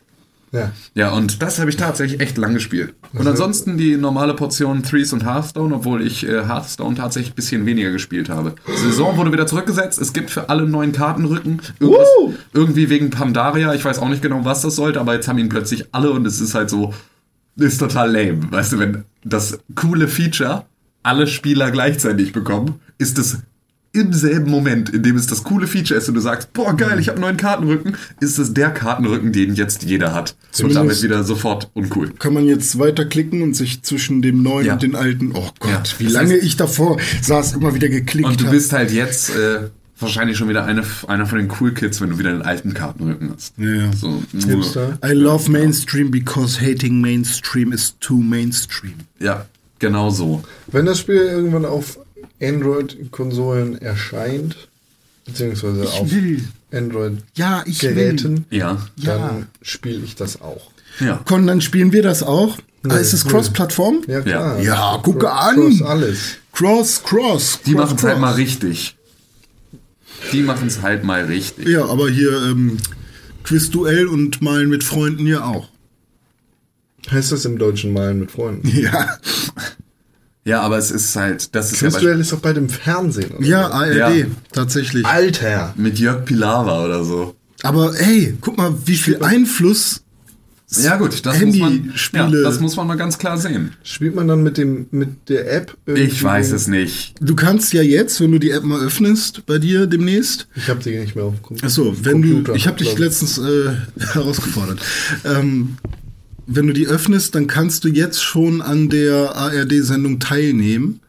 Ja. 0.52 0.72
Ja, 0.94 1.12
und 1.12 1.42
das 1.42 1.58
habe 1.58 1.68
ich 1.70 1.76
tatsächlich 1.76 2.20
echt 2.20 2.38
lang 2.38 2.54
gespielt. 2.54 2.94
Und 3.12 3.26
ansonsten 3.26 3.76
die 3.76 3.96
normale 3.96 4.32
Portion 4.32 4.82
Threes 4.82 5.12
und 5.12 5.24
Hearthstone, 5.24 5.74
obwohl 5.74 6.06
ich 6.06 6.26
äh, 6.26 6.44
Hearthstone 6.44 6.94
tatsächlich 6.94 7.32
ein 7.32 7.36
bisschen 7.36 7.66
weniger 7.66 7.90
gespielt 7.90 8.30
habe. 8.30 8.54
Die 8.66 8.76
Saison 8.76 9.16
wurde 9.16 9.32
wieder 9.32 9.46
zurückgesetzt. 9.46 10.00
Es 10.00 10.12
gibt 10.12 10.30
für 10.30 10.48
alle 10.48 10.66
neuen 10.66 10.92
Kartenrücken. 10.92 11.60
Woo! 11.80 12.34
irgendwie 12.54 12.88
wegen 12.88 13.10
Pandaria. 13.10 13.74
Ich 13.74 13.84
weiß 13.84 13.98
auch 13.98 14.08
nicht 14.08 14.22
genau, 14.22 14.44
was 14.44 14.62
das 14.62 14.76
sollte, 14.76 15.00
aber 15.00 15.14
jetzt 15.14 15.28
haben 15.28 15.38
ihn 15.38 15.48
plötzlich 15.48 15.86
alle 15.92 16.10
und 16.10 16.26
es 16.26 16.40
ist 16.40 16.54
halt 16.54 16.70
so, 16.70 16.94
ist 17.57 17.78
total 17.78 18.11
lame. 18.12 18.40
Weißt 18.50 18.72
du, 18.72 18.78
wenn 18.78 19.04
das 19.24 19.59
coole 19.74 20.09
Feature 20.09 20.64
alle 21.02 21.26
Spieler 21.26 21.70
gleichzeitig 21.70 22.32
bekommen, 22.32 22.80
ist 22.98 23.18
es 23.18 23.38
im 23.92 24.12
selben 24.12 24.50
Moment, 24.50 24.90
in 24.90 25.02
dem 25.02 25.16
es 25.16 25.26
das 25.26 25.42
coole 25.42 25.66
Feature 25.66 25.98
ist 25.98 26.07
und 26.09 26.16
du 26.16 26.20
sagst, 26.20 26.52
boah 26.52 26.76
geil, 26.76 26.98
ich 27.00 27.09
habe 27.09 27.18
neuen 27.18 27.38
Kartenrücken, 27.38 27.96
ist 28.20 28.38
es 28.38 28.52
der 28.52 28.68
Kartenrücken, 28.70 29.32
den 29.32 29.54
jetzt 29.54 29.84
jeder 29.84 30.12
hat. 30.12 30.32
Und 30.32 30.54
Zumindest- 30.54 30.78
damit 30.80 31.02
wieder 31.02 31.24
sofort 31.24 31.70
uncool. 31.72 32.11
Kann 32.18 32.34
man 32.34 32.44
jetzt 32.44 32.78
weiterklicken 32.78 33.40
und 33.40 33.54
sich 33.54 33.82
zwischen 33.82 34.20
dem 34.20 34.42
neuen 34.42 34.66
Ja. 34.66 34.72
und 34.74 34.82
den 34.82 34.96
alten. 34.96 35.30
Oh 35.32 35.48
Gott, 35.61 35.70
Ja. 35.70 35.82
wie 35.98 36.04
Das 36.04 36.12
lange 36.12 36.34
heißt- 36.34 36.42
ich 36.42 36.57
davor 36.57 36.98
saß, 37.22 37.54
immer 37.54 37.74
wieder 37.74 37.88
geklickt 37.88 38.28
Und 38.28 38.40
du 38.42 38.44
hab. 38.46 38.52
bist 38.52 38.72
halt 38.74 38.90
jetzt 38.90 39.30
äh, 39.34 39.70
wahrscheinlich 39.99 40.36
schon 40.36 40.49
wieder 40.49 40.64
eine, 40.64 40.82
einer 41.09 41.26
von 41.26 41.38
den 41.38 41.51
Cool 41.61 41.72
Kids, 41.72 42.01
wenn 42.01 42.11
du 42.11 42.18
wieder 42.18 42.30
einen 42.30 42.42
alten 42.42 42.74
Kartenrücken 42.74 43.32
hast. 43.34 43.55
Ja. 43.59 43.92
So, 43.92 44.22
Hipster. 44.32 44.99
I 45.05 45.12
love 45.12 45.51
Mainstream 45.51 46.11
because 46.11 46.61
hating 46.61 47.01
Mainstream 47.01 47.72
is 47.72 47.94
too 48.01 48.16
Mainstream. 48.18 48.94
ja, 49.20 49.47
genau 49.78 50.11
so. 50.11 50.42
Wenn 50.68 50.86
das 50.86 50.99
Spiel 51.01 51.16
irgendwann 51.16 51.64
auf 51.64 51.99
Android-Konsolen 52.42 53.80
erscheint, 53.80 54.57
beziehungsweise 55.24 55.88
auf 55.88 56.11
will. 56.11 56.42
Ja, 57.34 57.62
ich 57.66 57.82
will. 57.82 57.90
Android-Geräten, 57.90 58.44
Ja. 58.51 58.78
Ja. 58.97 59.18
dann 59.18 59.47
spiele 59.62 60.01
ich 60.05 60.14
das 60.16 60.40
auch. 60.40 60.70
Ja. 61.01 61.20
Con, 61.24 61.47
dann 61.47 61.61
spielen 61.61 61.92
wir 61.92 62.03
das 62.03 62.22
auch. 62.22 62.57
ah, 62.88 62.94
ist 62.97 63.12
es. 63.12 63.26
Cross-Plattform? 63.26 64.03
Ja, 64.07 64.20
klar. 64.20 64.61
Ja, 64.61 64.99
gucke 65.03 65.30
an. 65.30 65.57
Cross 65.57 65.82
alles. 65.82 66.18
Cross, 66.53 67.03
Cross. 67.03 67.61
Die 67.66 67.72
cross, 67.72 67.80
machen 67.84 67.97
es 67.97 68.03
halt 68.05 68.12
cross. 68.14 68.20
mal 68.20 68.32
richtig. 68.34 68.95
Die 70.32 70.42
machen 70.42 70.66
es 70.68 70.82
halt 70.82 71.04
mal 71.04 71.24
richtig. 71.24 71.68
Ja, 71.68 71.84
aber 71.86 72.08
hier 72.10 72.32
ähm, 72.50 72.78
Quizduell 73.44 74.06
und 74.06 74.42
Malen 74.42 74.68
mit 74.68 74.84
Freunden 74.84 75.26
ja 75.26 75.44
auch. 75.44 75.68
Heißt 77.10 77.30
das 77.32 77.44
im 77.44 77.58
Deutschen 77.58 77.92
Malen 77.92 78.18
mit 78.20 78.30
Freunden? 78.32 78.66
Ja, 78.74 79.18
Ja, 80.44 80.60
aber 80.62 80.78
es 80.78 80.90
ist 80.90 81.14
halt, 81.16 81.54
das 81.54 81.72
ist 81.72 81.80
ja 81.80 81.88
bei, 81.88 81.94
Quizduell 81.94 82.20
ist 82.20 82.32
doch 82.32 82.40
bald 82.40 82.56
im 82.56 82.68
Fernsehen. 82.68 83.32
Oder? 83.36 83.46
ja 83.46 83.68
ARD, 83.68 83.94
Ja. 83.96 84.26
tatsächlich. 84.52 85.04
Alter! 85.06 85.74
mit 85.76 85.98
Jörg 85.98 86.24
Pilawa 86.24 86.84
oder 86.84 87.04
so. 87.04 87.34
Aber 87.62 87.94
hey, 87.94 88.36
guck 88.40 88.56
mal, 88.56 88.72
wie 88.84 88.96
viel 88.96 89.22
Einfluss 89.22 90.02
Ja 90.68 90.96
gut, 90.96 91.24
das 91.24 91.40
muss 91.40 91.56
man, 91.56 91.92
ja, 92.12 92.28
das 92.28 92.60
muss 92.60 92.74
man 92.74 92.88
mal 92.88 92.96
ganz 92.96 93.18
klar 93.18 93.38
sehen. 93.38 93.72
Spielt 93.84 94.16
man 94.16 94.26
dann 94.26 94.42
mit 94.42 94.58
dem 94.58 94.86
mit 94.90 95.28
der 95.28 95.52
App? 95.52 95.76
irgendwie 95.86 96.08
Ich 96.08 96.22
weiß 96.22 96.50
es 96.52 96.66
nicht. 96.66 97.14
Du 97.20 97.36
kannst 97.36 97.72
ja 97.72 97.82
jetzt, 97.82 98.20
wenn 98.20 98.32
du 98.32 98.40
die 98.40 98.50
App 98.50 98.64
mal 98.64 98.80
öffnest, 98.80 99.46
bei 99.46 99.58
dir 99.58 99.86
demnächst. 99.86 100.48
Ich 100.56 100.68
habe 100.68 100.82
die 100.82 100.96
nicht 100.96 101.14
mehr 101.14 101.26
auf 101.26 101.40
Computer. 101.40 101.66
Achso, 101.66 101.94
wenn 102.02 102.22
Computer, 102.22 102.52
du. 102.52 102.58
Ich 102.58 102.66
habe 102.66 102.78
dich 102.78 102.98
letztens 102.98 103.38
äh, 103.38 103.74
herausgefordert. 104.12 104.80
Ähm, 105.24 105.76
wenn 106.46 106.66
du 106.66 106.72
die 106.72 106.88
öffnest, 106.88 107.36
dann 107.36 107.46
kannst 107.46 107.84
du 107.84 107.88
jetzt 107.88 108.22
schon 108.22 108.60
an 108.60 108.88
der 108.88 109.36
ARD-Sendung 109.36 110.18
teilnehmen. 110.18 111.00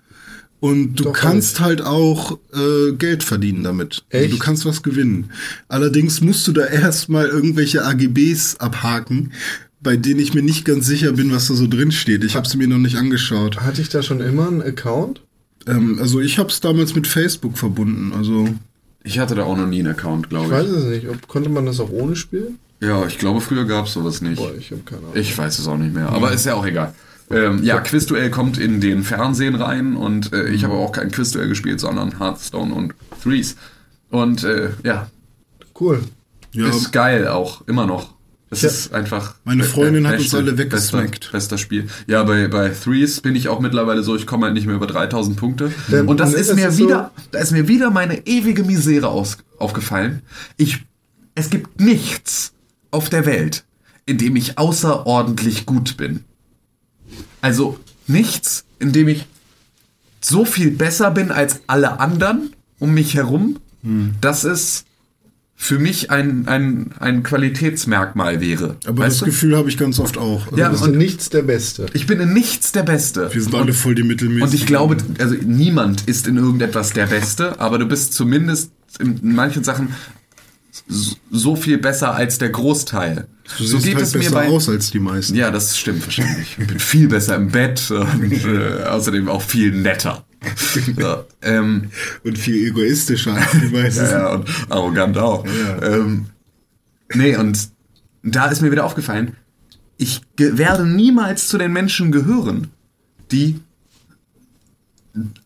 Und 0.59 0.95
du 0.95 1.03
Doch, 1.05 1.13
kannst 1.13 1.59
halt 1.59 1.81
auch 1.81 2.39
äh, 2.53 2.91
Geld 2.93 3.23
verdienen 3.23 3.63
damit. 3.63 4.03
Also 4.11 4.25
Echt? 4.25 4.33
du 4.33 4.39
kannst 4.39 4.65
was 4.65 4.81
gewinnen. 4.81 5.29
Allerdings 5.67 6.21
musst 6.21 6.47
du 6.47 6.51
da 6.51 6.65
erstmal 6.65 7.27
irgendwelche 7.27 7.85
AGBs 7.85 8.55
abhaken, 8.59 9.33
bei 9.81 9.97
denen 9.97 10.19
ich 10.19 10.33
mir 10.33 10.41
nicht 10.41 10.65
ganz 10.65 10.87
sicher 10.87 11.11
bin, 11.11 11.31
was 11.31 11.47
da 11.47 11.53
so 11.53 11.67
drin 11.67 11.91
steht. 11.91 12.23
Ich 12.23 12.35
habe 12.35 12.47
sie 12.47 12.57
mir 12.57 12.67
noch 12.67 12.79
nicht 12.79 12.97
angeschaut. 12.97 13.57
Hatte 13.61 13.81
ich 13.81 13.89
da 13.89 14.01
schon 14.01 14.19
immer 14.19 14.47
einen 14.47 14.63
Account? 14.63 15.21
Ähm, 15.67 15.99
also 16.01 16.19
ich 16.21 16.39
habe 16.39 16.49
es 16.49 16.59
damals 16.59 16.95
mit 16.95 17.05
Facebook 17.05 17.57
verbunden. 17.57 18.11
Also 18.17 18.49
Ich 19.03 19.19
hatte 19.19 19.35
da 19.35 19.43
auch 19.43 19.57
noch 19.57 19.67
nie 19.67 19.79
einen 19.79 19.89
Account, 19.89 20.25
Ich 20.25 20.29
glaube 20.29 20.49
weiß 20.49 20.65
ich. 20.71 20.75
es 20.77 20.83
nicht. 20.85 21.07
Ob, 21.09 21.27
konnte 21.27 21.49
man 21.49 21.67
das 21.67 21.79
auch 21.79 21.91
ohne 21.91 22.15
spielen? 22.15 22.57
Ja, 22.81 23.05
ich 23.05 23.17
glaube, 23.19 23.41
früher 23.41 23.65
gab 23.65 23.85
es 23.85 23.93
sowas 23.93 24.21
nicht. 24.21 24.37
Boah, 24.37 24.53
ich 24.55 24.71
habe 24.71 24.81
keine 24.83 25.01
Ahnung. 25.01 25.15
Ich 25.15 25.35
weiß 25.37 25.59
es 25.59 25.67
auch 25.67 25.77
nicht 25.77 25.93
mehr, 25.93 26.09
aber 26.09 26.31
ist 26.31 26.45
ja 26.45 26.55
auch 26.55 26.65
egal. 26.65 26.93
Ähm, 27.29 27.63
ja, 27.63 27.79
Quizduell 27.81 28.29
kommt 28.29 28.57
in 28.57 28.79
den 28.79 29.03
Fernsehen 29.03 29.55
rein 29.55 29.95
und 29.97 30.31
äh, 30.33 30.47
ich 30.49 30.63
habe 30.63 30.73
auch 30.75 30.91
kein 30.93 31.11
Quizduell 31.11 31.49
gespielt, 31.49 31.79
sondern 31.79 32.19
Hearthstone 32.19 32.73
und 32.73 32.93
Threes. 33.21 33.55
Und 34.09 34.43
äh, 34.45 34.69
ja, 34.83 35.09
Cool. 35.79 36.01
ja, 36.53 36.69
ist 36.69 36.91
geil 36.93 37.27
auch, 37.27 37.67
immer 37.67 37.85
noch. 37.85 38.15
Es 38.49 38.61
Ja. 38.61 38.69
ist 38.69 38.93
einfach. 38.93 39.35
Meine 39.43 39.65
Freundin 39.65 40.03
be- 40.03 40.09
hat 40.09 40.15
uns 40.19 40.23
beste- 40.31 40.37
alle 40.37 40.53
bester, 40.53 40.63
weggesmackt. 40.99 41.31
bester 41.33 41.57
Spiel. 41.57 41.87
Ja, 42.07 42.23
bei, 42.23 42.47
bei 42.47 42.69
Threes 42.69 43.19
bin 43.19 43.35
ich 43.35 43.49
auch 43.49 43.59
mittlerweile 43.59 44.03
so, 44.03 44.15
ich 44.15 44.25
komme 44.25 44.45
halt 44.45 44.53
nicht 44.53 44.65
mehr 44.65 44.77
über 44.77 44.87
3000 44.87 45.35
Punkte. 45.35 45.73
Ähm, 45.91 46.07
und 46.07 46.21
das 46.21 46.33
ist 46.33 46.49
das 46.51 46.55
mir 46.55 46.69
ist 46.69 46.77
so- 46.77 46.85
wieder, 46.85 47.11
da 47.31 47.39
ist 47.39 47.51
mir 47.51 47.67
wieder 47.67 47.89
meine 47.91 48.25
ewige 48.25 48.63
Misere 48.63 49.09
aus, 49.09 49.37
aufgefallen. 49.57 50.21
Ich, 50.55 50.85
es 51.35 51.49
gibt 51.49 51.81
nichts 51.81 52.53
auf 52.89 53.09
der 53.09 53.25
Welt, 53.25 53.65
in 54.05 54.17
dem 54.17 54.37
ich 54.37 54.57
außerordentlich 54.57 55.65
gut 55.65 55.97
bin. 55.97 56.23
Also 57.47 57.79
nichts, 58.07 58.65
in 58.79 58.91
dem 58.91 59.07
ich 59.07 59.25
so 60.21 60.43
viel 60.45 60.71
besser 60.71 61.11
bin 61.11 61.31
als 61.31 61.61
alle 61.67 61.99
anderen 61.99 62.53
um 62.79 62.93
mich 62.93 63.15
herum. 63.15 63.57
Das 64.21 64.43
ist 64.43 64.85
für 65.55 65.79
mich 65.79 66.11
ein, 66.11 66.47
ein, 66.47 66.91
ein 66.99 67.23
Qualitätsmerkmal 67.23 68.41
wäre. 68.41 68.75
Aber 68.85 69.03
weißt 69.03 69.13
das 69.13 69.19
du? 69.19 69.25
Gefühl 69.25 69.55
habe 69.57 69.69
ich 69.69 69.77
ganz 69.77 69.97
oft 69.99 70.17
auch. 70.17 70.45
Also 70.45 70.57
Ja, 70.57 70.65
Du 70.67 70.71
bist 70.73 70.83
und- 70.83 70.93
in 70.93 70.97
nichts 70.99 71.29
der 71.29 71.41
Beste. 71.41 71.85
Ich 71.93 72.05
bin 72.05 72.19
in 72.19 72.33
nichts 72.33 72.71
der 72.73 72.83
Beste. 72.83 73.33
wir 73.33 73.41
sind 73.41 73.55
alle 73.55 73.73
voll 73.73 73.95
die 73.95 74.03
Mittelmäßigen. 74.03 74.43
Und 74.47 74.53
ich 74.53 74.65
glaube, 74.67 74.97
also 75.19 75.35
niemand 75.43 76.03
ist 76.07 76.27
in 76.27 76.35
irgendetwas 76.37 76.91
der 76.91 77.07
Beste, 77.07 77.59
aber 77.59 77.79
du 77.79 77.85
bist 77.87 78.13
zumindest 78.13 78.71
in, 78.99 79.19
manchen 79.33 79.63
Sachen 79.63 79.95
so 81.31 81.55
viel 81.55 81.77
besser 81.77 82.13
als 82.13 82.37
der 82.37 82.49
Großteil. 82.49 83.27
Du 83.57 83.65
so 83.65 83.77
geht 83.79 83.95
halt 83.95 84.05
es 84.05 84.15
mir 84.15 84.31
bei. 84.31 84.47
aus 84.47 84.69
als 84.69 84.91
die 84.91 84.99
meisten. 84.99 85.35
Ja, 85.35 85.51
das 85.51 85.77
stimmt 85.77 86.03
wahrscheinlich. 86.05 86.57
Ich 86.59 86.67
bin 86.67 86.79
viel 86.79 87.07
besser 87.07 87.35
im 87.35 87.49
Bett 87.49 87.89
und 87.91 88.31
äh, 88.45 88.83
außerdem 88.83 89.29
auch 89.29 89.41
viel 89.41 89.71
netter. 89.71 90.25
ja, 90.97 91.25
ähm, 91.41 91.89
Und 92.23 92.37
viel 92.37 92.67
egoistischer 92.67 93.33
als 93.33 93.51
die 93.51 93.67
meisten. 93.75 94.05
ja, 94.05 94.11
ja, 94.11 94.27
und 94.33 94.49
arrogant 94.69 95.17
auch. 95.17 95.45
Ja. 95.45 95.81
Ähm, 95.81 96.27
nee, 97.13 97.35
und 97.35 97.69
da 98.23 98.47
ist 98.47 98.61
mir 98.61 98.71
wieder 98.71 98.85
aufgefallen, 98.85 99.35
ich 99.97 100.21
werde 100.37 100.85
niemals 100.85 101.47
zu 101.47 101.57
den 101.57 101.73
Menschen 101.73 102.11
gehören, 102.11 102.67
die 103.31 103.59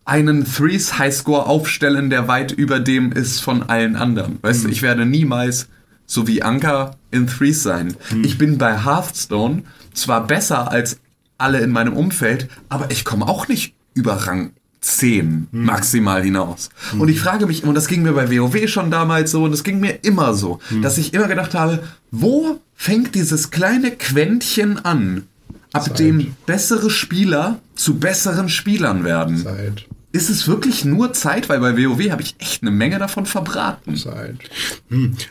einen 0.03 0.43
Threes 0.45 0.97
Highscore 0.97 1.45
aufstellen, 1.45 2.09
der 2.09 2.27
weit 2.27 2.51
über 2.51 2.81
dem 2.81 3.13
ist 3.13 3.39
von 3.39 3.63
allen 3.63 3.95
anderen. 3.95 4.39
Weißt 4.41 4.65
du, 4.65 4.69
ich 4.69 4.81
werde 4.81 5.05
niemals 5.05 5.69
so 6.11 6.27
wie 6.27 6.43
Anker 6.43 6.97
in 7.09 7.25
Threes 7.25 7.63
sein. 7.63 7.95
Ich 8.23 8.37
bin 8.37 8.57
bei 8.57 8.83
Hearthstone 8.83 9.63
zwar 9.93 10.27
besser 10.27 10.69
als 10.69 10.97
alle 11.37 11.59
in 11.61 11.71
meinem 11.71 11.93
Umfeld, 11.93 12.49
aber 12.67 12.91
ich 12.91 13.05
komme 13.05 13.29
auch 13.29 13.47
nicht 13.47 13.75
über 13.93 14.15
Rang 14.27 14.51
10 14.81 15.47
maximal 15.51 16.21
hinaus. 16.21 16.69
Und 16.99 17.07
ich 17.07 17.21
frage 17.21 17.45
mich, 17.45 17.63
und 17.63 17.75
das 17.75 17.87
ging 17.87 18.01
mir 18.01 18.11
bei 18.11 18.29
WoW 18.29 18.67
schon 18.67 18.91
damals 18.91 19.31
so, 19.31 19.45
und 19.45 19.51
das 19.51 19.63
ging 19.63 19.79
mir 19.79 20.03
immer 20.03 20.33
so, 20.33 20.59
dass 20.81 20.97
ich 20.97 21.13
immer 21.13 21.29
gedacht 21.29 21.53
habe, 21.53 21.81
wo 22.11 22.59
fängt 22.75 23.15
dieses 23.15 23.49
kleine 23.49 23.91
Quäntchen 23.91 24.83
an, 24.83 25.27
ab 25.71 25.95
dem 25.95 26.35
bessere 26.45 26.89
Spieler 26.89 27.59
zu 27.73 27.99
besseren 27.99 28.49
Spielern 28.49 29.05
werden? 29.05 29.37
Zeit. 29.37 29.87
Ist 30.11 30.29
es 30.29 30.47
wirklich 30.47 30.83
nur 30.83 31.13
Zeit? 31.13 31.49
Weil 31.49 31.59
bei 31.59 31.77
WoW 31.77 32.09
habe 32.09 32.21
ich 32.21 32.35
echt 32.39 32.61
eine 32.61 32.71
Menge 32.71 32.99
davon 32.99 33.25
verbraten. 33.25 33.95
Zeit. 33.95 34.37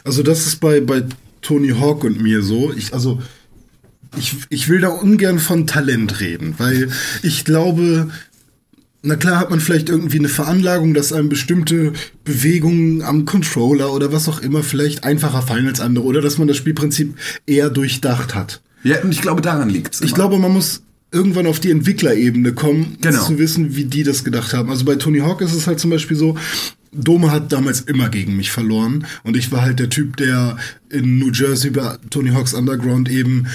Also 0.05 0.23
das 0.23 0.47
ist 0.47 0.61
bei, 0.61 0.81
bei 0.81 1.05
Tony 1.43 1.71
Hawk 1.71 2.05
und 2.05 2.21
mir 2.23 2.43
so. 2.43 2.73
Ich, 2.73 2.95
also 2.95 3.21
ich, 4.19 4.37
ich 4.49 4.69
will 4.69 4.81
da 4.81 4.89
ungern 4.89 5.39
von 5.39 5.67
Talent 5.67 6.21
reden, 6.21 6.55
weil 6.59 6.91
ich 7.23 7.45
glaube, 7.45 8.11
na 9.03 9.17
klar 9.17 9.39
hat 9.39 9.51
man 9.51 9.61
vielleicht 9.61 9.89
irgendwie 9.89 10.19
eine 10.19 10.29
Veranlagung, 10.29 10.95
dass 10.95 11.13
einem 11.13 11.29
bestimmte 11.29 11.93
Bewegungen 12.25 13.03
am 13.03 13.25
Controller 13.25 13.93
oder 13.93 14.13
was 14.13 14.29
auch 14.29 14.41
immer 14.41 14.63
vielleicht 14.63 15.05
einfacher 15.05 15.43
fallen 15.43 15.69
als 15.69 15.81
andere 15.81 16.05
oder 16.05 16.21
dass 16.21 16.39
man 16.39 16.49
das 16.49 16.57
Spielprinzip 16.57 17.17
eher 17.47 17.71
durchdacht 17.71 18.35
hat. 18.35 18.61
Ja, 18.83 19.03
und 19.03 19.13
ich 19.13 19.21
glaube, 19.21 19.43
daran 19.43 19.69
liegt 19.69 19.95
es. 19.95 20.01
Ich 20.01 20.15
glaube, 20.15 20.39
man 20.39 20.53
muss 20.53 20.83
irgendwann 21.13 21.47
auf 21.47 21.61
die 21.61 21.71
Entwicklerebene 21.71 22.53
kommen, 22.53 22.97
Genau. 23.01 23.25
zu 23.25 23.39
wissen, 23.39 23.75
wie 23.77 23.85
die 23.85 24.03
das 24.03 24.25
gedacht 24.25 24.53
haben. 24.55 24.71
Also 24.71 24.85
bei 24.85 24.95
Tony 24.97 25.19
Hawk 25.21 25.41
ist 25.41 25.55
es 25.55 25.67
halt 25.67 25.81
zum 25.81 25.91
Beispiel 25.91 26.17
so, 26.17 26.37
Dome 26.93 27.31
hat 27.31 27.53
damals 27.53 27.81
immer 27.83 28.09
gegen 28.09 28.37
mich 28.37 28.51
verloren 28.51 29.07
und 29.23 29.37
ich 29.37 29.53
war 29.53 29.63
halt 29.63 29.79
der 29.79 29.91
Typ, 29.91 30.17
der 30.17 30.57
in 30.89 31.19
New 31.19 31.31
Jersey 31.31 31.71
bei 31.71 31.97
Tony 32.11 32.31
Hawks 32.31 32.53
Underground 32.55 33.09
eben 33.09 33.47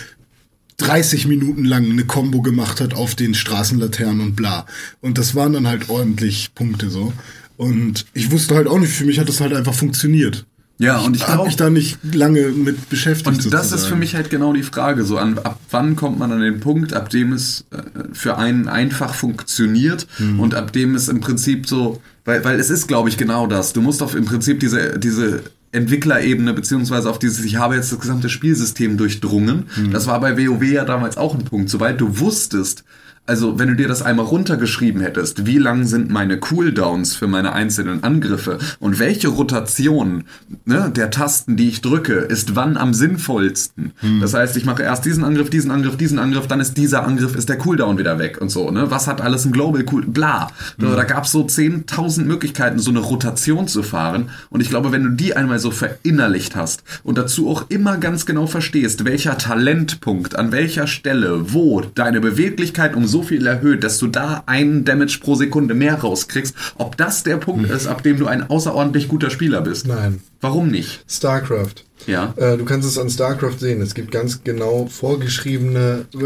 30 0.78 1.28
Minuten 1.28 1.64
lang 1.66 1.90
eine 1.90 2.06
Combo 2.06 2.42
gemacht 2.42 2.82
hat 2.82 2.94
auf 2.94 3.16
den 3.16 3.34
Straßenlaternen 3.34 4.22
und 4.22 4.36
bla. 4.36 4.66
Und 5.02 5.18
das 5.18 5.36
waren 5.36 5.54
dann 5.54 5.68
halt 5.68 5.90
ordentlich 5.90 6.52
Punkte 6.56 6.90
so. 6.90 7.14
Und 7.58 8.06
ich 8.14 8.32
wusste 8.32 8.56
halt 8.56 8.68
auch 8.68 8.80
nicht, 8.80 8.92
für 8.92 9.06
mich 9.06 9.20
hat 9.20 9.30
das 9.30 9.40
halt 9.40 9.54
einfach 9.54 9.74
funktioniert. 9.74 10.46
Ja, 10.78 11.00
und 11.00 11.16
ich 11.16 11.22
Hab 11.24 11.36
glaube, 11.36 11.48
mich 11.48 11.56
da 11.56 11.70
nicht 11.70 11.98
lange 12.14 12.50
mit 12.50 12.90
beschäftigt. 12.90 13.28
Und 13.46 13.54
das 13.54 13.66
ist 13.66 13.70
sozusagen. 13.70 13.94
für 13.94 13.96
mich 14.00 14.16
halt 14.16 14.30
genau 14.30 14.52
die 14.52 14.64
Frage, 14.64 15.06
so 15.06 15.18
an, 15.18 15.38
ab 15.40 15.58
wann 15.72 15.96
kommt 15.96 16.20
man 16.20 16.32
an 16.34 16.42
den 16.42 16.60
Punkt, 16.60 16.94
ab 16.94 17.10
dem 17.10 17.32
es 17.32 17.64
äh, 17.72 17.78
für 18.14 18.38
einen 18.38 18.68
einfach 18.68 19.14
funktioniert 19.14 20.06
Mhm. 20.20 20.40
und 20.42 20.54
ab 20.56 20.74
dem 20.74 20.96
es 20.96 21.08
im 21.08 21.22
Prinzip 21.22 21.68
so, 21.68 22.02
weil, 22.26 22.44
weil 22.44 22.60
es 22.60 22.70
ist, 22.70 22.88
glaube 22.88 23.08
ich, 23.10 23.18
genau 23.18 23.48
das. 23.48 23.72
Du 23.74 23.82
musst 23.82 24.02
auf 24.04 24.16
im 24.16 24.26
Prinzip 24.26 24.60
diese, 24.60 25.00
diese 25.00 25.44
Entwicklerebene 25.72 26.54
beziehungsweise 26.54 27.10
auf 27.10 27.20
dieses, 27.20 27.44
ich 27.46 27.58
habe 27.58 27.76
jetzt 27.76 27.92
das 27.92 28.00
gesamte 28.00 28.30
Spielsystem 28.30 28.98
durchdrungen. 28.98 29.68
Mhm. 29.78 29.92
Das 29.92 30.08
war 30.08 30.20
bei 30.20 30.38
WoW 30.38 30.64
ja 30.64 30.84
damals 30.86 31.18
auch 31.18 31.36
ein 31.36 31.44
Punkt. 31.46 31.70
Sobald 31.70 32.02
du 32.02 32.20
wusstest, 32.20 32.84
also 33.26 33.60
wenn 33.60 33.70
du 33.70 33.76
dir 33.76 33.88
das 33.88 34.02
einmal 34.02 34.26
runtergeschrieben 34.26 35.02
hättest, 35.02 35.46
wie 35.46 35.58
lang 35.58 35.86
sind 35.86 36.10
meine 36.10 36.38
Cooldowns 36.38 37.16
für 37.16 37.28
meine 37.28 37.54
einzelnen 37.54 38.04
Angriffe 38.04 38.60
und 38.80 39.00
welche 39.00 39.30
Rotation 39.30 40.26
ne, 40.66 40.92
der 40.96 41.10
Tasten, 41.10 41.58
die 41.58 41.70
ich 41.70 41.82
drücke, 41.82 42.14
ist 42.14 42.56
wann 42.56 42.78
am 42.78 42.94
sinnvollsten. 42.94 43.94
Das 44.22 44.34
heißt, 44.34 44.58
ich 44.58 44.66
mache 44.66 44.84
erst 44.84 45.06
diesen 45.06 45.24
Angriff, 45.24 45.50
diesen 45.50 45.72
Angriff, 45.72 45.98
diesen 45.98 46.20
Angriff, 46.20 46.48
dann 46.48 46.60
ist 46.60 46.76
dieser 46.78 47.06
Angriff, 47.06 47.36
ist 47.36 47.50
der 47.50 47.58
Cooldown 47.58 47.98
wieder 47.98 48.20
weg 48.20 48.40
und 48.42 48.50
so. 48.50 48.72
Ne? 48.72 48.92
Was 48.92 49.08
hat 49.08 49.22
alles 49.22 49.46
ein 49.46 49.52
Global 49.52 49.84
Cool? 49.92 50.06
Bla. 50.06 50.52
So, 50.80 50.96
Da 50.96 51.04
gab 51.04 51.26
es 51.26 51.32
so 51.32 51.44
10.000 51.44 52.26
Möglichkeiten, 52.26 52.80
so 52.80 52.92
eine 52.92 53.00
Rotation 53.00 53.68
zu 53.68 53.84
fahren. 53.84 54.30
Und 54.50 54.62
ich 54.62 54.70
glaube, 54.70 54.92
wenn 54.92 55.04
du 55.04 55.10
die 55.10 55.36
einmal 55.36 55.60
so 55.60 55.72
verinnerlicht 55.72 56.56
hast 56.56 56.84
und 57.04 57.18
dazu 57.18 57.50
auch 57.50 57.70
immer 57.70 57.98
ganz 57.98 58.26
genau 58.26 58.48
verstehst, 58.48 59.06
welcher 59.06 59.38
Talentpunkt, 59.38 60.36
an 60.36 60.52
welcher 60.52 60.88
Stelle, 60.88 61.54
wo 61.54 61.82
deine 61.82 62.22
Beweglichkeit 62.22 62.96
um 62.96 63.08
so 63.16 63.24
viel 63.24 63.48
erhöht, 63.48 63.86
dass 63.86 63.98
du 63.98 64.08
da 64.08 64.44
einen 64.46 64.84
Damage 64.84 65.20
pro 65.22 65.36
Sekunde 65.36 65.74
mehr 65.74 65.96
rauskriegst, 65.96 66.54
ob 66.78 66.98
das 66.98 67.24
der 67.24 67.38
Punkt 67.38 67.70
ist, 67.70 67.88
ab 67.88 68.04
dem 68.04 68.20
du 68.20 68.28
ein 68.28 68.50
außerordentlich 68.50 69.08
guter 69.08 69.30
Spieler 69.30 69.62
bist. 69.62 69.88
Nein. 69.88 70.20
Warum 70.42 70.68
nicht? 70.68 71.06
StarCraft. 71.08 71.86
Ja. 72.08 72.34
Äh, 72.36 72.58
du 72.58 72.66
kannst 72.66 72.86
es 72.86 72.98
an 72.98 73.10
StarCraft 73.10 73.58
sehen. 73.60 73.82
Es 73.82 73.96
gibt 73.96 74.12
ganz 74.12 74.44
genau 74.44 74.88
vorgeschriebene 74.88 76.08
äh, 76.14 76.18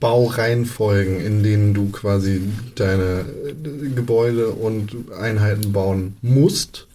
Baureihenfolgen, 0.00 1.20
in 1.20 1.42
denen 1.42 1.74
du 1.74 1.90
quasi 1.90 2.40
deine 2.74 3.26
äh, 3.46 3.88
Gebäude 3.94 4.48
und 4.48 4.96
Einheiten 5.20 5.72
bauen 5.72 6.16
musst, 6.22 6.86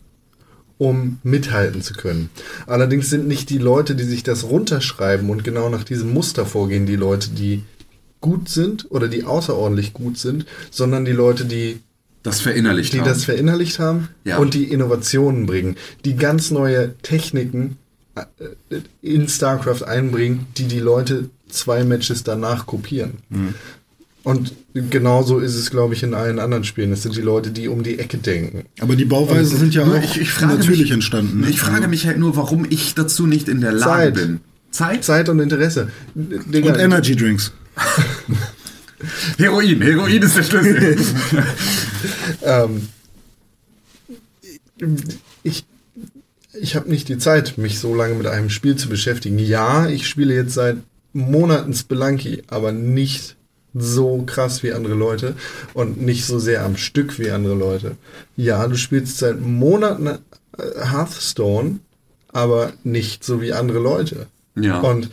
um 0.79 1.19
mithalten 1.21 1.83
zu 1.83 1.93
können. 1.93 2.31
Allerdings 2.65 3.11
sind 3.11 3.27
nicht 3.27 3.51
die 3.51 3.59
Leute, 3.59 3.93
die 3.93 4.05
sich 4.05 4.23
das 4.23 4.45
runterschreiben 4.45 5.29
und 5.29 5.43
genau 5.43 5.69
nach 5.69 5.83
diesem 5.83 6.11
Muster 6.13 6.47
vorgehen, 6.47 6.87
die 6.87 6.95
Leute, 6.95 7.29
die 7.29 7.61
gut 8.23 8.47
sind 8.49 8.87
oder 8.89 9.07
die 9.09 9.25
außerordentlich 9.25 9.91
gut 9.93 10.17
sind, 10.17 10.45
sondern 10.71 11.03
die 11.05 11.11
Leute, 11.11 11.43
die 11.45 11.81
Das 12.23 12.39
verinnerlicht 12.39 12.93
die 12.93 13.01
haben. 13.01 13.07
das 13.09 13.25
verinnerlicht 13.25 13.77
haben 13.79 14.07
Ja. 14.23 14.37
und 14.37 14.53
die 14.55 14.63
Innovationen 14.63 15.45
bringen, 15.45 15.75
die 16.05 16.15
ganz 16.15 16.49
neue 16.49 16.95
Techniken 17.03 17.77
äh, 18.15 18.23
in 19.01 19.27
StarCraft 19.27 19.83
einbringen, 19.85 20.47
die 20.57 20.63
die 20.69 20.79
Leute 20.79 21.29
zwei 21.49 21.83
Matches 21.83 22.23
danach 22.23 22.65
kopieren. 22.65 23.15
Mhm. 23.29 23.53
Und 24.23 24.53
genauso 24.73 25.39
ist 25.39 25.55
es, 25.55 25.69
glaube 25.69 25.93
ich, 25.95 26.01
in 26.03 26.13
allen 26.13 26.39
anderen 26.39 26.63
Spielen. 26.63 26.93
Es 26.93 27.03
sind 27.03 27.13
die 27.17 27.21
Leute, 27.21 27.51
die 27.51 27.67
um 27.67 27.83
die 27.83 27.99
Ecke 27.99 28.17
denken. 28.19 28.63
Aber 28.79 28.95
die 28.95 29.03
Bauweisen 29.03 29.57
sind 29.57 29.73
ja 29.75 29.83
auch 29.83 30.01
ich, 30.01 30.21
ich 30.21 30.39
natürlich 30.39 30.79
mich, 30.83 30.91
entstanden. 30.91 31.41
ne? 31.41 31.49
Ich 31.49 31.59
frage 31.59 31.89
mich 31.89 32.07
halt 32.07 32.17
nur, 32.19 32.37
warum 32.37 32.65
ich 32.69 32.95
dazu 32.95 33.27
nicht 33.27 33.49
in 33.49 33.59
der 33.59 33.73
Lage 33.73 33.83
Zeit. 33.83 34.13
bin. 34.13 34.39
Zeit? 34.71 35.03
Zeit 35.03 35.27
und 35.27 35.39
Interesse. 35.39 35.89
Digga, 36.15 36.71
Und 36.71 36.79
Energy 36.79 37.17
Drinks. 37.17 37.51
Heroin. 39.37 39.81
Heroin 39.81 40.21
ist 40.21 40.37
der 40.37 40.43
Schlüssel. 40.43 40.97
ähm, 42.43 42.89
ich 45.43 45.65
ich 46.53 46.75
habe 46.75 46.89
nicht 46.89 47.09
die 47.09 47.17
Zeit, 47.17 47.57
mich 47.57 47.79
so 47.79 47.95
lange 47.95 48.15
mit 48.15 48.27
einem 48.27 48.49
Spiel 48.49 48.75
zu 48.75 48.87
beschäftigen. 48.87 49.39
Ja, 49.39 49.87
ich 49.87 50.07
spiele 50.07 50.33
jetzt 50.33 50.53
seit 50.53 50.77
Monaten 51.11 51.73
Spelunky, 51.73 52.43
aber 52.47 52.71
nicht 52.71 53.35
so 53.73 54.23
krass 54.25 54.61
wie 54.61 54.71
andere 54.71 54.93
Leute 54.93 55.35
und 55.73 56.01
nicht 56.01 56.25
so 56.25 56.37
sehr 56.37 56.63
am 56.63 56.77
Stück 56.77 57.17
wie 57.17 57.31
andere 57.31 57.55
Leute. 57.55 57.97
Ja, 58.37 58.67
du 58.67 58.75
spielst 58.75 59.17
seit 59.17 59.41
Monaten 59.41 60.07
äh, 60.07 60.17
Hearthstone, 60.57 61.79
aber 62.31 62.73
nicht 62.83 63.23
so 63.23 63.41
wie 63.41 63.53
andere 63.53 63.79
Leute. 63.79 64.27
Ja. 64.55 64.79
Und 64.81 65.09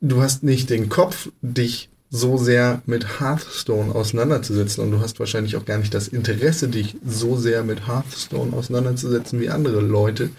du 0.00 0.22
hast 0.22 0.42
nicht 0.42 0.70
den 0.70 0.88
Kopf, 0.88 1.30
dich 1.42 1.88
so 2.10 2.38
sehr 2.38 2.82
mit 2.86 3.20
Hearthstone 3.20 3.94
auseinanderzusetzen 3.94 4.82
und 4.82 4.90
du 4.92 5.00
hast 5.00 5.20
wahrscheinlich 5.20 5.56
auch 5.56 5.66
gar 5.66 5.78
nicht 5.78 5.92
das 5.92 6.08
Interesse, 6.08 6.68
dich 6.68 6.96
so 7.06 7.36
sehr 7.36 7.64
mit 7.64 7.86
Hearthstone 7.86 8.56
auseinanderzusetzen 8.56 9.40
wie 9.40 9.50
andere 9.50 9.80
Leute, 9.80 10.30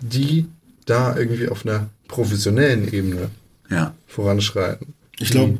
die 0.00 0.46
da 0.84 1.16
irgendwie 1.16 1.48
auf 1.48 1.66
einer 1.66 1.88
professionellen 2.06 2.92
Ebene 2.92 3.30
ja. 3.70 3.92
voranschreiten. 4.06 4.94
Ich 5.18 5.30
glaube, 5.30 5.58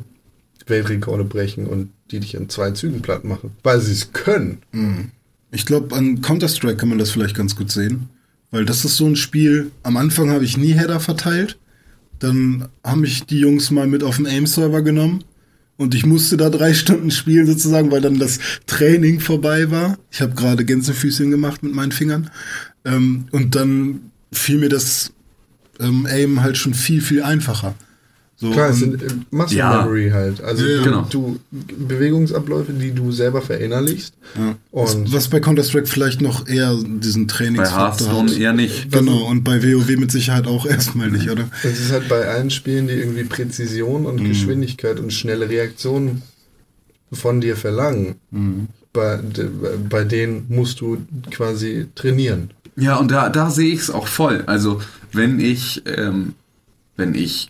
Weltrekorde 0.67 1.23
brechen 1.23 1.67
und 1.67 1.91
die 2.11 2.19
dich 2.19 2.35
in 2.35 2.49
zwei 2.49 2.71
Zügen 2.71 3.01
platt 3.01 3.25
machen, 3.25 3.51
weil 3.63 3.81
sie 3.81 3.91
es 3.91 4.13
können. 4.13 4.59
ich 5.51 5.65
glaube, 5.65 5.95
an 5.95 6.21
Counter-Strike 6.21 6.77
kann 6.77 6.89
man 6.89 6.97
das 6.97 7.11
vielleicht 7.11 7.35
ganz 7.35 7.55
gut 7.55 7.71
sehen. 7.71 8.09
Weil 8.51 8.63
das 8.63 8.85
ist 8.85 8.95
so 8.95 9.05
ein 9.05 9.17
Spiel, 9.17 9.71
am 9.83 9.97
Anfang 9.97 10.29
habe 10.29 10.45
ich 10.45 10.57
nie 10.57 10.71
Header 10.71 11.01
verteilt. 11.01 11.57
Dann 12.19 12.67
haben 12.83 13.01
mich 13.01 13.25
die 13.25 13.39
Jungs 13.39 13.71
mal 13.71 13.87
mit 13.87 14.03
auf 14.03 14.17
den 14.17 14.25
AIM-Server 14.25 14.81
genommen. 14.81 15.23
Und 15.77 15.93
ich 15.93 16.05
musste 16.05 16.37
da 16.37 16.49
drei 16.49 16.73
Stunden 16.75 17.11
spielen 17.11 17.45
sozusagen, 17.45 17.91
weil 17.91 18.01
dann 18.01 18.19
das 18.19 18.39
Training 18.65 19.19
vorbei 19.19 19.69
war. 19.71 19.97
Ich 20.11 20.21
habe 20.21 20.35
gerade 20.35 20.65
Gänsefüßchen 20.65 21.31
gemacht 21.31 21.63
mit 21.63 21.73
meinen 21.73 21.91
Fingern. 21.91 22.29
Ähm, 22.85 23.27
und 23.31 23.55
dann 23.55 24.11
fiel 24.31 24.57
mir 24.57 24.69
das 24.69 25.13
ähm, 25.79 26.07
Aim 26.09 26.41
halt 26.41 26.57
schon 26.57 26.73
viel, 26.73 27.01
viel 27.01 27.21
einfacher. 27.21 27.75
So, 28.39 28.51
Klar, 28.51 28.69
es 28.69 28.77
sind 28.77 29.01
äh, 29.01 29.07
Muscle 29.31 29.57
Ja. 29.57 29.77
Memory 29.81 30.11
halt. 30.11 30.41
Also 30.43 30.63
Ja, 30.63 30.69
ja. 30.69 30.77
du, 30.77 30.83
Genau. 30.83 31.07
du 31.09 31.39
Bewegungsabläufe, 31.87 32.71
die 32.73 32.91
du 32.91 33.11
selber 33.11 33.41
verinnerlichst. 33.41 34.13
Und 34.71 35.11
was 35.11 35.27
bei 35.27 35.39
Counter-Strike 35.39 35.87
vielleicht 35.87 36.21
noch 36.21 36.47
eher 36.47 36.75
diesen 36.83 37.25
Bei 37.27 37.33
Trainingsfaktor 37.33 37.79
Hearthstone 38.07 38.31
hat. 38.31 38.37
eher 38.37 38.53
nicht. 38.53 38.91
Genau, 38.91 39.25
und 39.27 39.43
bei 39.43 39.63
WoW 39.63 39.89
mit 39.97 40.11
Sicherheit 40.11 40.45
auch 40.45 40.65
erstmal 40.67 41.09
nicht, 41.09 41.29
oder? 41.31 41.49
es 41.63 41.79
ist 41.79 41.91
halt 41.91 42.07
bei 42.09 42.27
allen 42.27 42.51
Spielen, 42.51 42.87
die 42.87 42.93
irgendwie 42.93 43.23
Präzision 43.23 44.05
und 44.05 44.23
Geschwindigkeit 44.23 44.99
und 44.99 45.11
schnelle 45.13 45.49
Reaktionen 45.49 46.21
von 47.11 47.41
dir 47.41 47.55
verlangen, 47.55 48.15
bei, 48.93 49.17
de- 49.17 49.49
bei 49.89 50.03
denen 50.03 50.45
musst 50.49 50.81
du 50.81 50.97
quasi 51.31 51.87
trainieren. 51.95 52.51
Ja, 52.75 52.97
und 52.97 53.09
da, 53.09 53.29
da 53.29 53.49
sehe 53.49 53.73
ich 53.73 53.79
es 53.79 53.89
auch 53.89 54.05
voll. 54.07 54.43
Also, 54.45 54.79
wenn 55.11 55.39
ich, 55.39 55.81
ähm, 55.87 56.33
wenn 56.97 57.15
ich 57.15 57.49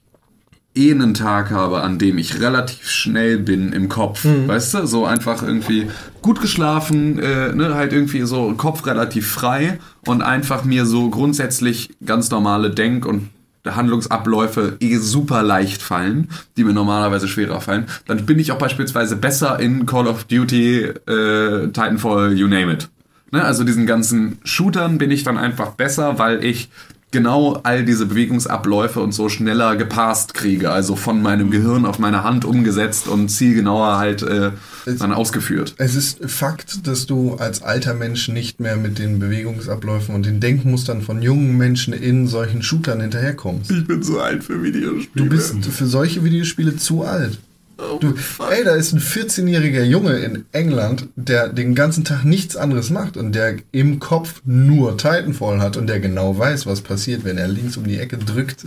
eh 0.77 0.91
einen 0.91 1.13
Tag 1.13 1.51
habe, 1.51 1.81
an 1.81 1.97
dem 1.97 2.17
ich 2.17 2.39
relativ 2.39 2.89
schnell 2.89 3.37
bin 3.37 3.73
im 3.73 3.89
Kopf, 3.89 4.23
weißt 4.25 4.75
du, 4.75 4.85
so 4.85 5.05
einfach 5.05 5.41
irgendwie 5.43 5.87
gut 6.21 6.39
geschlafen, 6.41 7.19
äh, 7.19 7.53
ne, 7.53 7.73
halt 7.75 7.93
irgendwie 7.93 8.21
so 8.21 8.53
Kopf 8.53 8.85
relativ 8.85 9.27
frei 9.27 9.79
und 10.05 10.21
einfach 10.21 10.63
mir 10.63 10.85
so 10.85 11.09
grundsätzlich 11.09 11.89
ganz 12.05 12.29
normale 12.29 12.69
Denk- 12.69 13.05
und 13.05 13.29
Handlungsabläufe 13.65 14.77
eh 14.79 14.97
super 14.97 15.43
leicht 15.43 15.81
fallen, 15.81 16.29
die 16.55 16.63
mir 16.63 16.73
normalerweise 16.73 17.27
schwerer 17.27 17.61
fallen, 17.61 17.85
dann 18.05 18.25
bin 18.25 18.39
ich 18.39 18.51
auch 18.51 18.57
beispielsweise 18.57 19.15
besser 19.15 19.59
in 19.59 19.85
Call 19.85 20.07
of 20.07 20.23
Duty, 20.25 20.83
äh, 20.83 21.67
Titanfall, 21.67 22.37
you 22.37 22.47
name 22.47 22.71
it. 22.71 22.89
Ne, 23.31 23.43
also 23.43 23.65
diesen 23.65 23.85
ganzen 23.85 24.37
Shootern 24.45 24.97
bin 24.97 25.11
ich 25.11 25.23
dann 25.23 25.37
einfach 25.37 25.71
besser, 25.71 26.17
weil 26.17 26.45
ich 26.45 26.69
genau 27.11 27.59
all 27.63 27.85
diese 27.85 28.05
Bewegungsabläufe 28.05 28.99
und 28.99 29.13
so 29.13 29.29
schneller 29.29 29.75
gepasst 29.75 30.33
kriege. 30.33 30.71
Also 30.71 30.95
von 30.95 31.21
meinem 31.21 31.51
Gehirn 31.51 31.85
auf 31.85 31.99
meine 31.99 32.23
Hand 32.23 32.45
umgesetzt 32.45 33.07
und 33.07 33.29
zielgenauer 33.29 33.97
halt 33.97 34.23
äh, 34.23 34.51
dann 34.85 35.13
ausgeführt. 35.13 35.75
Es 35.77 35.95
ist 35.95 36.19
Fakt, 36.29 36.85
dass 36.87 37.05
du 37.05 37.35
als 37.35 37.61
alter 37.61 37.93
Mensch 37.93 38.27
nicht 38.27 38.59
mehr 38.59 38.77
mit 38.77 38.99
den 38.99 39.19
Bewegungsabläufen 39.19 40.13
und 40.15 40.25
den 40.25 40.39
Denkmustern 40.39 41.01
von 41.01 41.21
jungen 41.21 41.57
Menschen 41.57 41.93
in 41.93 42.27
solchen 42.27 42.61
Shootern 42.61 43.01
hinterherkommst. 43.01 43.71
Ich 43.71 43.87
bin 43.87 44.03
so 44.03 44.19
alt 44.19 44.43
für 44.43 44.61
Videospiele. 44.61 45.07
Du 45.13 45.29
bist 45.29 45.65
für 45.65 45.85
solche 45.85 46.23
Videospiele 46.23 46.75
zu 46.75 47.03
alt. 47.03 47.39
Du, 47.77 48.15
ey, 48.49 48.63
da 48.63 48.75
ist 48.75 48.93
ein 48.93 48.99
14-jähriger 48.99 49.83
Junge 49.83 50.17
in 50.17 50.45
England, 50.51 51.09
der 51.15 51.49
den 51.49 51.75
ganzen 51.75 52.03
Tag 52.03 52.25
nichts 52.25 52.55
anderes 52.55 52.89
macht 52.89 53.17
und 53.17 53.33
der 53.33 53.57
im 53.71 53.99
Kopf 53.99 54.41
nur 54.45 54.97
Titanfall 54.97 55.61
hat 55.61 55.77
und 55.77 55.85
der 55.87 55.99
genau 55.99 56.37
weiß, 56.37 56.65
was 56.65 56.81
passiert, 56.81 57.23
wenn 57.23 57.37
er 57.37 57.47
links 57.47 57.77
um 57.77 57.83
die 57.83 57.99
Ecke 57.99 58.17
drückt, 58.17 58.65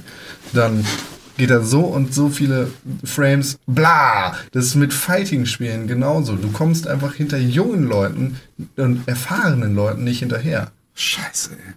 dann 0.52 0.84
geht 1.36 1.50
er 1.50 1.62
so 1.62 1.80
und 1.80 2.14
so 2.14 2.28
viele 2.28 2.70
Frames, 3.02 3.58
bla. 3.66 4.36
Das 4.52 4.66
ist 4.66 4.74
mit 4.76 4.94
Fighting-Spielen 4.94 5.88
genauso. 5.88 6.36
Du 6.36 6.52
kommst 6.52 6.86
einfach 6.86 7.14
hinter 7.14 7.38
jungen 7.38 7.84
Leuten 7.84 8.36
und 8.76 9.08
erfahrenen 9.08 9.74
Leuten 9.74 10.04
nicht 10.04 10.20
hinterher. 10.20 10.70
Scheiße, 10.94 11.50
ey. 11.52 11.74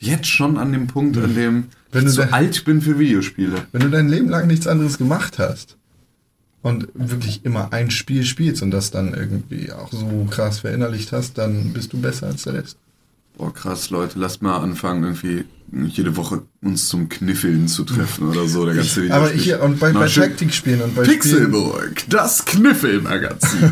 Jetzt 0.00 0.26
schon 0.26 0.58
an 0.58 0.72
dem 0.72 0.86
Punkt, 0.86 1.16
an 1.16 1.34
dem 1.34 1.64
Wenn 1.92 2.06
ich 2.06 2.14
du 2.14 2.22
so 2.22 2.22
alt 2.24 2.66
bin 2.66 2.82
für 2.82 2.98
Videospiele. 2.98 3.62
Wenn 3.72 3.80
du 3.80 3.88
dein 3.88 4.08
Leben 4.08 4.28
lang 4.28 4.48
nichts 4.48 4.66
anderes 4.66 4.98
gemacht 4.98 5.38
hast 5.38 5.78
und 6.64 6.88
wirklich 6.94 7.44
immer 7.44 7.74
ein 7.74 7.90
Spiel 7.90 8.24
spielst 8.24 8.62
und 8.62 8.70
das 8.70 8.90
dann 8.90 9.12
irgendwie 9.12 9.70
auch 9.70 9.92
so 9.92 10.26
krass 10.30 10.60
verinnerlicht 10.60 11.12
hast, 11.12 11.36
dann 11.36 11.74
bist 11.74 11.92
du 11.92 12.00
besser 12.00 12.28
als 12.28 12.44
der 12.44 12.54
Rest. 12.54 12.78
Boah, 13.36 13.52
krass, 13.52 13.90
Leute, 13.90 14.18
lasst 14.18 14.40
mal 14.40 14.56
anfangen, 14.56 15.02
irgendwie 15.02 15.44
jede 15.90 16.16
Woche 16.16 16.42
uns 16.62 16.88
zum 16.88 17.10
Kniffeln 17.10 17.68
zu 17.68 17.84
treffen 17.84 18.30
oder 18.30 18.48
so, 18.48 18.64
der 18.64 18.76
ganze 18.76 19.02
Aber 19.12 19.26
Videospiel. 19.26 19.42
hier 19.42 19.62
und 19.62 19.78
bei, 19.78 19.90
Na, 19.92 20.00
bei. 20.00 20.08
Taktikspielen 20.08 20.80
und 20.80 20.96
bei 20.96 21.04
Spielen, 21.04 21.20
Pixelburg, 21.20 22.04
das 22.08 22.46
Kniffelmagazin. 22.46 23.70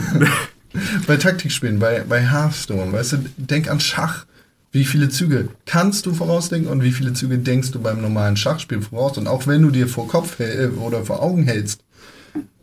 bei 1.07 1.17
Taktikspielen, 1.17 1.79
bei, 1.79 2.05
bei 2.07 2.21
Hearthstone, 2.21 2.93
weißt 2.93 3.13
du, 3.13 3.17
denk 3.39 3.71
an 3.71 3.81
Schach. 3.81 4.27
Wie 4.71 4.85
viele 4.85 5.09
Züge 5.09 5.49
kannst 5.65 6.05
du 6.05 6.13
vorausdenken 6.15 6.71
und 6.71 6.83
wie 6.83 6.93
viele 6.93 7.15
Züge 7.15 7.39
denkst 7.39 7.71
du 7.71 7.81
beim 7.81 8.03
normalen 8.03 8.37
Schachspiel 8.37 8.83
voraus? 8.83 9.17
Und 9.17 9.29
auch 9.29 9.47
wenn 9.47 9.63
du 9.63 9.71
dir 9.71 9.89
vor 9.89 10.09
Kopf 10.09 10.39
oder 10.81 11.05
vor 11.05 11.23
Augen 11.23 11.45
hältst, 11.45 11.81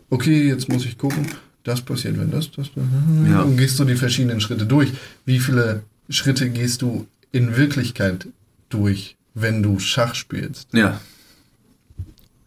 okay, 0.10 0.48
jetzt 0.48 0.70
muss 0.70 0.86
ich 0.86 0.98
gucken, 0.98 1.28
das 1.64 1.82
passiert, 1.82 2.20
wenn 2.20 2.32
das, 2.32 2.52
das, 2.52 2.68
das 2.76 2.84
Ja. 3.30 3.42
und 3.42 3.58
gehst 3.58 3.80
du 3.80 3.86
die 3.86 3.96
verschiedenen 3.96 4.42
Schritte 4.42 4.66
durch. 4.66 4.92
Wie 5.26 5.40
viele 5.40 5.84
Schritte 6.10 6.50
gehst 6.50 6.82
du 6.82 7.08
in 7.32 7.56
Wirklichkeit 7.58 8.28
durch, 8.70 9.18
wenn 9.34 9.62
du 9.64 9.80
Schach 9.80 10.16
spielst? 10.16 10.68
ja. 10.74 11.00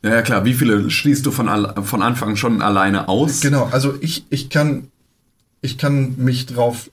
Ja, 0.04 0.10
ja, 0.16 0.22
klar. 0.22 0.44
Wie 0.44 0.54
viele 0.54 0.90
schließt 0.90 1.24
du 1.24 1.30
von, 1.30 1.46
von 1.84 2.02
Anfang 2.02 2.34
schon 2.34 2.60
alleine 2.60 3.08
aus? 3.08 3.40
Genau, 3.40 3.66
also 3.70 3.94
ich, 4.00 4.24
ich 4.30 4.50
kann 4.50 4.88
ich 5.60 5.78
kann 5.78 6.16
mich 6.18 6.46
drauf 6.46 6.90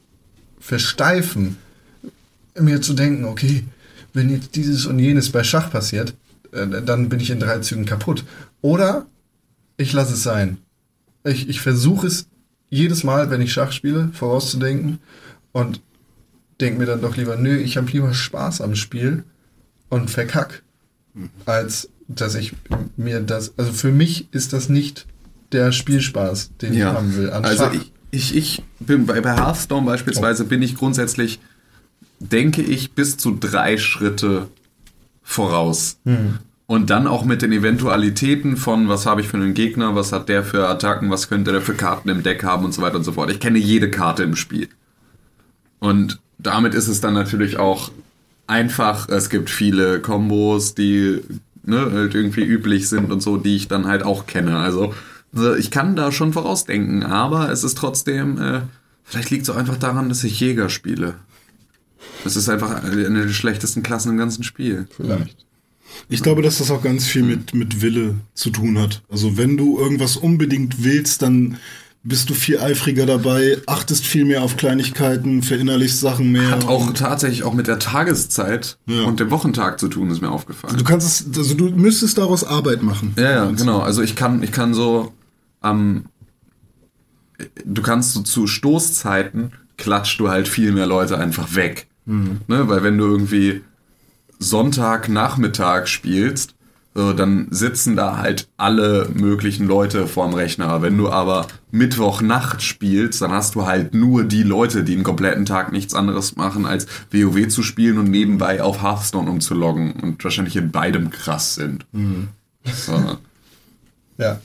versteifen, 0.59 1.57
mir 2.59 2.81
zu 2.81 2.93
denken, 2.93 3.25
okay, 3.25 3.63
wenn 4.13 4.29
jetzt 4.29 4.55
dieses 4.55 4.85
und 4.85 4.99
jenes 4.99 5.31
bei 5.31 5.43
Schach 5.43 5.71
passiert, 5.71 6.13
äh, 6.51 6.67
dann 6.83 7.09
bin 7.09 7.19
ich 7.19 7.31
in 7.31 7.39
drei 7.39 7.57
Zügen 7.59 7.85
kaputt. 7.85 8.23
Oder 8.61 9.07
ich 9.79 9.93
lasse 9.93 10.13
es 10.13 10.23
sein. 10.23 10.57
Ich, 11.23 11.49
ich 11.49 11.61
versuche 11.61 12.05
es 12.05 12.27
jedes 12.69 13.03
Mal, 13.03 13.31
wenn 13.31 13.41
ich 13.41 13.53
Schach 13.53 13.71
spiele, 13.71 14.09
vorauszudenken 14.13 14.99
und 15.53 15.81
denke 16.59 16.79
mir 16.79 16.85
dann 16.85 17.01
doch 17.01 17.15
lieber, 17.15 17.37
nö, 17.37 17.57
ich 17.57 17.77
habe 17.77 17.89
lieber 17.89 18.13
Spaß 18.13 18.61
am 18.61 18.75
Spiel 18.75 19.23
und 19.87 20.11
verkack, 20.11 20.63
als 21.45 21.89
dass 22.07 22.35
ich 22.35 22.53
mir 22.97 23.21
das, 23.21 23.53
also 23.57 23.71
für 23.71 23.91
mich 23.91 24.27
ist 24.31 24.53
das 24.53 24.67
nicht 24.67 25.07
der 25.51 25.71
Spielspaß, 25.71 26.57
den 26.61 26.73
ich 26.73 26.83
haben 26.83 27.15
will. 27.15 27.31
An 27.31 27.45
also 27.45 27.63
Schach. 27.63 27.73
ich, 27.73 27.91
ich, 28.11 28.35
ich 28.35 28.63
bin 28.79 29.05
bei, 29.05 29.21
bei 29.21 29.35
Hearthstone 29.35 29.85
beispielsweise 29.85 30.43
bin 30.43 30.61
ich 30.61 30.75
grundsätzlich, 30.75 31.39
denke 32.19 32.61
ich, 32.61 32.91
bis 32.91 33.15
zu 33.15 33.31
drei 33.31 33.77
Schritte 33.77 34.49
voraus. 35.23 35.99
Hm. 36.03 36.39
Und 36.69 36.91
dann 36.91 37.07
auch 37.07 37.25
mit 37.25 37.41
den 37.41 37.51
Eventualitäten 37.51 38.55
von, 38.55 38.89
was 38.89 39.07
habe 39.07 39.21
ich 39.21 39.27
für 39.27 39.37
einen 39.37 39.55
Gegner, 39.55 39.95
was 39.95 40.11
hat 40.11 40.29
der 40.29 40.43
für 40.43 40.67
Attacken, 40.67 41.09
was 41.09 41.27
könnte 41.27 41.51
der 41.51 41.63
für 41.63 41.73
Karten 41.73 42.09
im 42.09 42.21
Deck 42.21 42.43
haben 42.43 42.63
und 42.63 42.75
so 42.75 42.83
weiter 42.83 42.97
und 42.97 43.03
so 43.03 43.13
fort. 43.13 43.31
Ich 43.31 43.39
kenne 43.39 43.57
jede 43.57 43.89
Karte 43.89 44.21
im 44.21 44.35
Spiel. 44.35 44.69
Und 45.79 46.19
damit 46.37 46.75
ist 46.75 46.87
es 46.87 47.01
dann 47.01 47.15
natürlich 47.15 47.57
auch 47.57 47.89
einfach, 48.45 49.09
es 49.09 49.31
gibt 49.31 49.49
viele 49.49 49.99
Kombos, 49.99 50.75
die 50.75 51.21
ne, 51.63 51.89
halt 51.91 52.13
irgendwie 52.13 52.43
üblich 52.43 52.87
sind 52.87 53.11
und 53.11 53.23
so, 53.23 53.37
die 53.37 53.55
ich 53.55 53.67
dann 53.67 53.87
halt 53.87 54.03
auch 54.03 54.27
kenne. 54.27 54.59
Also 54.59 54.93
ich 55.57 55.71
kann 55.71 55.95
da 55.95 56.11
schon 56.11 56.33
vorausdenken, 56.33 57.01
aber 57.01 57.49
es 57.49 57.63
ist 57.63 57.79
trotzdem, 57.79 58.39
äh, 58.39 58.61
vielleicht 59.03 59.31
liegt 59.31 59.41
es 59.41 59.49
auch 59.49 59.57
einfach 59.57 59.77
daran, 59.77 60.07
dass 60.07 60.23
ich 60.23 60.39
Jäger 60.39 60.69
spiele. 60.69 61.15
Das 62.23 62.35
ist 62.35 62.47
einfach 62.47 62.83
eine 62.83 63.25
der 63.25 63.33
schlechtesten 63.33 63.81
Klassen 63.81 64.11
im 64.11 64.17
ganzen 64.19 64.43
Spiel. 64.43 64.87
Vielleicht. 64.95 65.48
Ich 66.07 66.23
glaube, 66.23 66.41
dass 66.41 66.57
das 66.59 66.71
auch 66.71 66.81
ganz 66.81 67.05
viel 67.05 67.23
mit, 67.23 67.53
mit 67.53 67.81
Wille 67.81 68.15
zu 68.33 68.49
tun 68.49 68.77
hat. 68.79 69.01
Also 69.09 69.37
wenn 69.37 69.57
du 69.57 69.77
irgendwas 69.79 70.15
unbedingt 70.17 70.83
willst, 70.83 71.21
dann 71.21 71.57
bist 72.01 72.29
du 72.29 72.33
viel 72.33 72.59
eifriger 72.59 73.05
dabei, 73.05 73.57
achtest 73.67 74.05
viel 74.05 74.23
mehr 74.23 74.41
auf 74.41 74.55
Kleinigkeiten, 74.55 75.43
verinnerlichst 75.43 75.99
Sachen 75.99 76.31
mehr. 76.31 76.49
Hat 76.49 76.65
auch 76.67 76.93
tatsächlich 76.93 77.43
auch 77.43 77.53
mit 77.53 77.67
der 77.67 77.77
Tageszeit 77.77 78.77
Ja. 78.87 79.03
und 79.03 79.19
dem 79.19 79.29
Wochentag 79.31 79.79
zu 79.79 79.89
tun, 79.89 80.09
ist 80.09 80.21
mir 80.21 80.31
aufgefallen. 80.31 80.77
du 80.77 80.83
kannst 80.83 81.27
es, 81.27 81.37
also 81.37 81.53
du 81.55 81.69
müsstest 81.71 82.17
daraus 82.17 82.43
Arbeit 82.45 82.83
machen. 82.83 83.13
Ja, 83.17 83.31
ja, 83.31 83.51
genau. 83.51 83.79
Also 83.79 84.01
ich 84.01 84.15
kann, 84.15 84.41
ich 84.43 84.53
kann 84.53 84.73
so 84.73 85.11
am, 85.59 86.05
du 87.65 87.81
kannst 87.81 88.13
so 88.13 88.21
zu 88.21 88.47
Stoßzeiten 88.47 89.51
klatscht 89.77 90.19
du 90.19 90.29
halt 90.29 90.47
viel 90.47 90.71
mehr 90.71 90.87
Leute 90.87 91.17
einfach 91.17 91.55
weg. 91.55 91.87
Ne? 92.05 92.37
Weil 92.47 92.81
wenn 92.83 92.97
du 92.97 93.05
irgendwie 93.05 93.61
Sonntagnachmittag 94.39 95.87
spielst, 95.87 96.55
so, 96.95 97.13
dann 97.13 97.47
sitzen 97.51 97.95
da 97.95 98.17
halt 98.17 98.49
alle 98.57 99.09
möglichen 99.13 99.67
Leute 99.67 100.07
vorm 100.07 100.33
Rechner. 100.33 100.81
Wenn 100.81 100.97
du 100.97 101.09
aber 101.09 101.47
Mittwochnacht 101.71 102.63
spielst, 102.63 103.21
dann 103.21 103.31
hast 103.31 103.55
du 103.55 103.67
halt 103.67 103.93
nur 103.93 104.23
die 104.23 104.43
Leute, 104.43 104.83
die 104.83 104.95
den 104.95 105.03
kompletten 105.03 105.45
Tag 105.45 105.71
nichts 105.71 105.93
anderes 105.93 106.35
machen, 106.35 106.65
als 106.65 106.87
WoW 107.11 107.47
zu 107.47 107.61
spielen 107.61 107.99
und 107.99 108.09
nebenbei 108.09 108.63
auf 108.63 108.81
Hearthstone 108.81 109.29
umzuloggen 109.29 109.93
und 109.93 110.23
wahrscheinlich 110.23 110.55
in 110.55 110.71
beidem 110.71 111.09
krass 111.11 111.55
sind. 111.55 111.85
So. 112.65 113.17
Ja. 114.17 114.41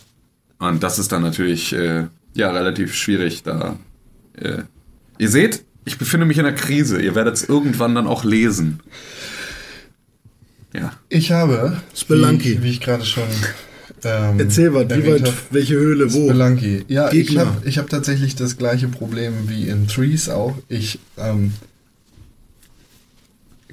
Und 0.61 0.84
das 0.84 1.01
ist 1.01 1.11
dann 1.11 1.22
natürlich 1.22 1.72
äh, 1.72 2.07
ja 2.32 2.51
relativ 2.53 2.95
schwierig 2.95 3.42
da. 3.42 3.76
Äh, 4.34 4.62
ihr 5.18 5.28
seht, 5.28 5.64
ich 5.84 5.99
befinde 5.99 6.26
mich 6.26 6.38
in 6.38 6.47
einer 6.47 6.55
Krise. 6.55 7.03
Ihr 7.03 7.16
werdet 7.16 7.34
es 7.34 7.49
irgendwann 7.49 7.97
dann 7.97 8.07
auch 8.07 8.22
lesen. 8.22 8.78
Ja. 10.75 10.93
Ich 11.09 11.31
habe, 11.31 11.81
Spelunky. 11.95 12.59
wie, 12.59 12.62
wie 12.64 12.70
ich 12.70 12.81
gerade 12.81 13.05
schon 13.05 13.29
ähm, 14.05 14.39
Erzähl 14.39 14.75
was, 14.75 14.85
wie 14.91 15.07
weit, 15.07 15.27
hab, 15.27 15.35
welche 15.51 15.75
Höhle, 15.75 16.12
wo? 16.12 16.29
Spelunky. 16.29 16.85
Ja, 16.89 17.12
ich 17.12 17.29
Gegner. 17.29 17.47
habe 17.47 17.68
ich 17.68 17.79
hab 17.79 17.89
tatsächlich 17.89 18.35
das 18.35 18.57
gleiche 18.57 18.89
Problem 18.89 19.49
wie 19.49 19.68
in 19.68 19.89
Threes 19.89 20.29
auch. 20.29 20.57
Ich 20.68 20.99
ähm, 21.16 21.55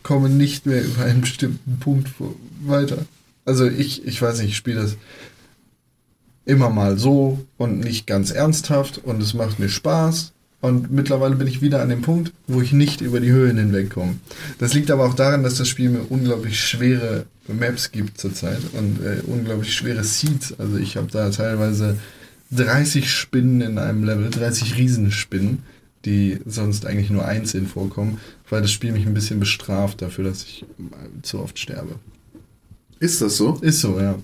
komme 0.04 0.30
nicht 0.30 0.66
mehr 0.66 0.84
über 0.84 1.04
einen 1.04 1.22
bestimmten 1.22 1.80
Punkt 1.80 2.10
weiter. 2.66 3.06
Also 3.46 3.68
ich, 3.68 4.06
ich 4.06 4.22
weiß 4.22 4.40
nicht, 4.40 4.50
ich 4.50 4.58
spiele 4.58 4.82
das 4.82 4.98
immer 6.46 6.70
mal 6.70 6.98
so 6.98 7.46
und 7.58 7.80
nicht 7.80 8.08
ganz 8.08 8.32
ernsthaft 8.32 9.00
und 9.04 9.22
es 9.22 9.34
macht 9.34 9.60
mir 9.60 9.70
Spaß. 9.70 10.32
Und 10.62 10.92
mittlerweile 10.92 11.36
bin 11.36 11.48
ich 11.48 11.62
wieder 11.62 11.82
an 11.82 11.90
dem 11.90 12.04
Punkt, 12.04 12.32
wo 12.48 12.62
ich 12.62 12.72
nicht 12.72 13.02
über 13.02 13.20
die 13.20 13.32
Höhen 13.32 13.58
hinwegkomme. 13.58 14.16
Das 14.60 14.76
liegt 14.76 14.92
aber 14.92 15.08
auch 15.08 15.16
daran, 15.16 15.44
dass 15.44 15.56
das 15.56 15.68
Spiel 15.68 15.90
mir 15.90 16.06
unglaublich 16.10 16.60
schwere 16.60 17.26
Maps 17.48 17.92
gibt 17.92 18.20
zurzeit 18.20 18.62
und 18.74 19.04
äh, 19.04 19.22
unglaublich 19.26 19.74
schwere 19.74 20.04
Seeds. 20.04 20.54
Also 20.60 20.78
ich 20.78 20.98
habe 20.98 21.08
da 21.12 21.32
teilweise 21.32 21.98
30 22.52 23.10
Spinnen 23.10 23.62
in 23.62 23.80
einem 23.80 24.04
Level, 24.04 24.30
30 24.30 24.78
Riesenspinnen, 24.78 25.64
die 26.06 26.40
sonst 26.46 26.86
eigentlich 26.86 27.10
nur 27.10 27.26
einzeln 27.26 27.66
vorkommen, 27.66 28.20
weil 28.50 28.62
das 28.62 28.72
Spiel 28.72 28.92
mich 28.92 29.08
ein 29.08 29.16
bisschen 29.16 29.40
bestraft 29.40 30.04
dafür, 30.04 30.26
dass 30.26 30.44
ich 30.44 30.64
äh, 30.64 31.22
zu 31.24 31.40
oft 31.40 31.58
sterbe. 31.58 31.96
Ist 33.00 33.20
das 33.20 33.38
so? 33.38 33.58
Ist 33.62 33.82
so, 33.82 34.00
ja. 34.00 34.16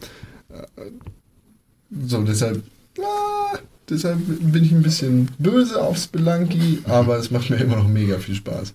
So, 2.06 2.22
deshalb, 2.22 2.64
ah, 3.00 3.58
deshalb 3.90 4.20
bin 4.52 4.64
ich 4.64 4.72
ein 4.72 4.82
bisschen 4.82 5.30
böse 5.40 5.82
auf 5.82 5.98
Spelunky, 5.98 6.80
aber 6.86 7.18
es 7.18 7.32
macht 7.32 7.50
mir 7.50 7.58
immer 7.58 7.78
noch 7.78 7.88
mega 7.88 8.18
viel 8.20 8.36
Spaß. 8.36 8.74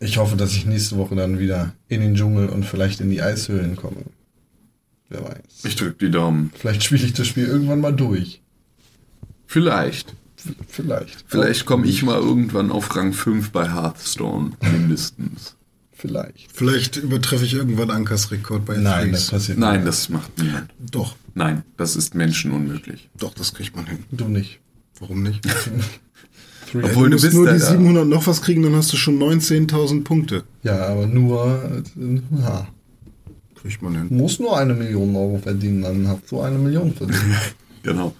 Ich 0.00 0.16
hoffe, 0.18 0.36
dass 0.36 0.52
ich 0.56 0.66
nächste 0.66 0.96
Woche 0.96 1.14
dann 1.14 1.38
wieder 1.38 1.74
in 1.88 2.00
den 2.00 2.14
Dschungel 2.16 2.48
und 2.48 2.64
vielleicht 2.64 3.00
in 3.00 3.10
die 3.10 3.22
Eishöhlen 3.22 3.76
komme. 3.76 4.02
Wer 5.08 5.22
weiß. 5.24 5.64
Ich 5.64 5.76
drück 5.76 5.98
die 5.98 6.10
Daumen. 6.10 6.50
Vielleicht 6.58 6.82
spiele 6.82 7.04
ich 7.04 7.12
das 7.12 7.26
Spiel 7.26 7.46
irgendwann 7.46 7.80
mal 7.80 7.92
durch. 7.94 8.40
Vielleicht. 9.46 10.10
V- 10.36 10.50
Vielleicht. 10.66 11.24
Vielleicht 11.28 11.66
komme 11.66 11.86
ich 11.86 12.02
mal 12.02 12.18
irgendwann 12.18 12.72
auf 12.72 12.96
Rang 12.96 13.12
5 13.12 13.50
bei 13.52 13.70
Hearthstone, 13.70 14.52
mindestens. 14.72 15.54
Vielleicht. 16.02 16.50
Vielleicht 16.52 16.96
übertreffe 16.96 17.44
ich 17.44 17.54
irgendwann 17.54 17.88
Ankers 17.90 18.32
Rekord 18.32 18.64
bei 18.64 18.76
Nein, 18.76 19.12
das 19.12 19.28
passiert 19.28 19.56
Nein, 19.56 19.84
das 19.84 20.08
macht 20.08 20.36
niemand. 20.36 20.68
Doch, 20.90 21.14
Nein, 21.34 21.62
das 21.76 21.94
ist 21.94 22.16
menschenunmöglich. 22.16 23.08
doch, 23.16 23.32
das 23.34 23.54
kriegt 23.54 23.76
man 23.76 23.86
hin. 23.86 24.00
Du 24.10 24.24
nicht. 24.26 24.58
Warum 24.98 25.22
nicht? 25.22 25.40
Obwohl 26.74 27.08
du 27.08 27.10
du 27.10 27.10
musst 27.10 27.24
bist 27.24 27.34
nur 27.36 27.52
die 27.52 27.58
700 27.60 28.04
noch 28.04 28.26
was 28.26 28.42
kriegen, 28.42 28.62
dann 28.64 28.74
hast 28.74 28.92
du 28.92 28.96
schon 28.96 29.16
19.000 29.22 30.02
Punkte. 30.02 30.42
Ja, 30.64 30.86
aber 30.88 31.06
nur, 31.06 31.62
äh, 31.96 32.20
ja, 32.40 32.66
Kriegt 33.60 33.80
man 33.80 33.94
hin. 33.94 34.08
muss 34.10 34.40
nur 34.40 34.58
eine 34.58 34.74
Million 34.74 35.14
Euro 35.14 35.38
verdienen, 35.38 35.82
dann 35.82 36.08
hast 36.08 36.32
du 36.32 36.40
eine 36.40 36.58
Million 36.58 36.92
verdient. 36.92 37.20
Genau. 37.84 38.14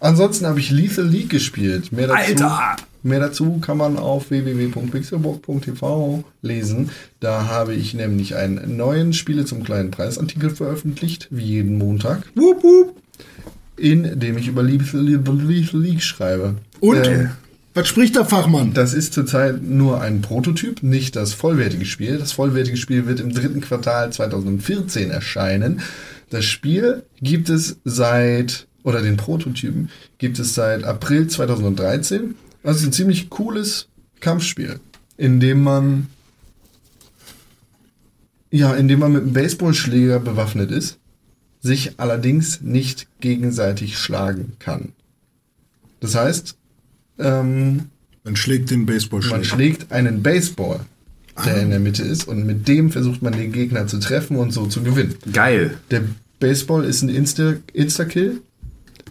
Ansonsten 0.00 0.46
habe 0.46 0.60
ich 0.60 0.70
Lethal 0.70 1.06
League 1.06 1.30
gespielt. 1.30 1.92
Mehr 1.92 2.08
dazu, 2.08 2.20
Alter! 2.44 2.76
Mehr 3.02 3.20
dazu 3.20 3.58
kann 3.60 3.76
man 3.76 3.96
auf 3.96 4.30
www.pixelburg.tv 4.30 6.24
lesen. 6.42 6.90
Da 7.20 7.46
habe 7.46 7.74
ich 7.74 7.94
nämlich 7.94 8.34
einen 8.34 8.76
neuen 8.76 9.12
Spiele 9.12 9.44
zum 9.44 9.62
kleinen 9.62 9.90
Preisartikel 9.90 10.50
veröffentlicht, 10.50 11.28
wie 11.30 11.44
jeden 11.44 11.78
Montag. 11.78 12.22
Wup, 12.34 12.62
wup. 12.62 12.96
In 13.76 14.18
dem 14.18 14.36
ich 14.36 14.48
über 14.48 14.62
Lethal, 14.62 15.00
Lethal 15.00 15.80
League 15.80 16.02
schreibe. 16.02 16.56
Und? 16.80 17.06
Ähm, 17.06 17.30
Was 17.74 17.86
spricht 17.86 18.16
der 18.16 18.24
Fachmann? 18.24 18.74
das 18.74 18.92
ist 18.94 19.12
zurzeit 19.14 19.62
nur 19.62 20.00
ein 20.00 20.20
Prototyp, 20.20 20.82
nicht 20.82 21.14
das 21.14 21.32
vollwertige 21.32 21.84
Spiel. 21.84 22.18
Das 22.18 22.32
vollwertige 22.32 22.76
Spiel 22.76 23.06
wird 23.06 23.20
im 23.20 23.32
dritten 23.32 23.60
Quartal 23.60 24.12
2014 24.12 25.10
erscheinen. 25.12 25.80
Das 26.30 26.44
Spiel 26.44 27.04
gibt 27.22 27.48
es 27.48 27.76
seit, 27.84 28.66
oder 28.88 29.02
den 29.02 29.18
Prototypen 29.18 29.90
gibt 30.16 30.38
es 30.38 30.54
seit 30.54 30.82
April 30.84 31.26
2013. 31.28 32.34
Das 32.62 32.78
ist 32.78 32.86
ein 32.86 32.92
ziemlich 32.92 33.28
cooles 33.28 33.86
Kampfspiel, 34.20 34.80
in 35.18 35.40
dem 35.40 35.62
man, 35.62 36.06
ja, 38.50 38.74
in 38.74 38.88
dem 38.88 39.00
man 39.00 39.12
mit 39.12 39.22
einem 39.22 39.32
Baseballschläger 39.34 40.20
bewaffnet 40.20 40.70
ist, 40.70 40.98
sich 41.60 41.98
allerdings 42.00 42.60
nicht 42.62 43.06
gegenseitig 43.20 43.98
schlagen 43.98 44.54
kann. 44.58 44.92
Das 46.00 46.14
heißt, 46.14 46.56
ähm, 47.18 47.82
Man 48.24 48.36
schlägt 48.36 48.70
den 48.70 48.80
man 48.80 48.86
Baseballschläger. 48.86 49.44
schlägt 49.44 49.92
einen 49.92 50.22
Baseball, 50.22 50.80
der 51.44 51.60
in 51.62 51.70
der 51.70 51.80
Mitte 51.80 52.02
ist, 52.04 52.26
und 52.26 52.46
mit 52.46 52.66
dem 52.68 52.90
versucht 52.90 53.20
man 53.22 53.32
den 53.34 53.52
Gegner 53.52 53.86
zu 53.86 53.98
treffen 54.00 54.36
und 54.36 54.52
so 54.52 54.66
zu 54.66 54.82
gewinnen. 54.82 55.14
Geil. 55.32 55.76
Der 55.90 56.02
Baseball 56.40 56.84
ist 56.84 57.02
ein 57.02 57.10
Insta- 57.10 57.58
Insta-Kill. 57.72 58.40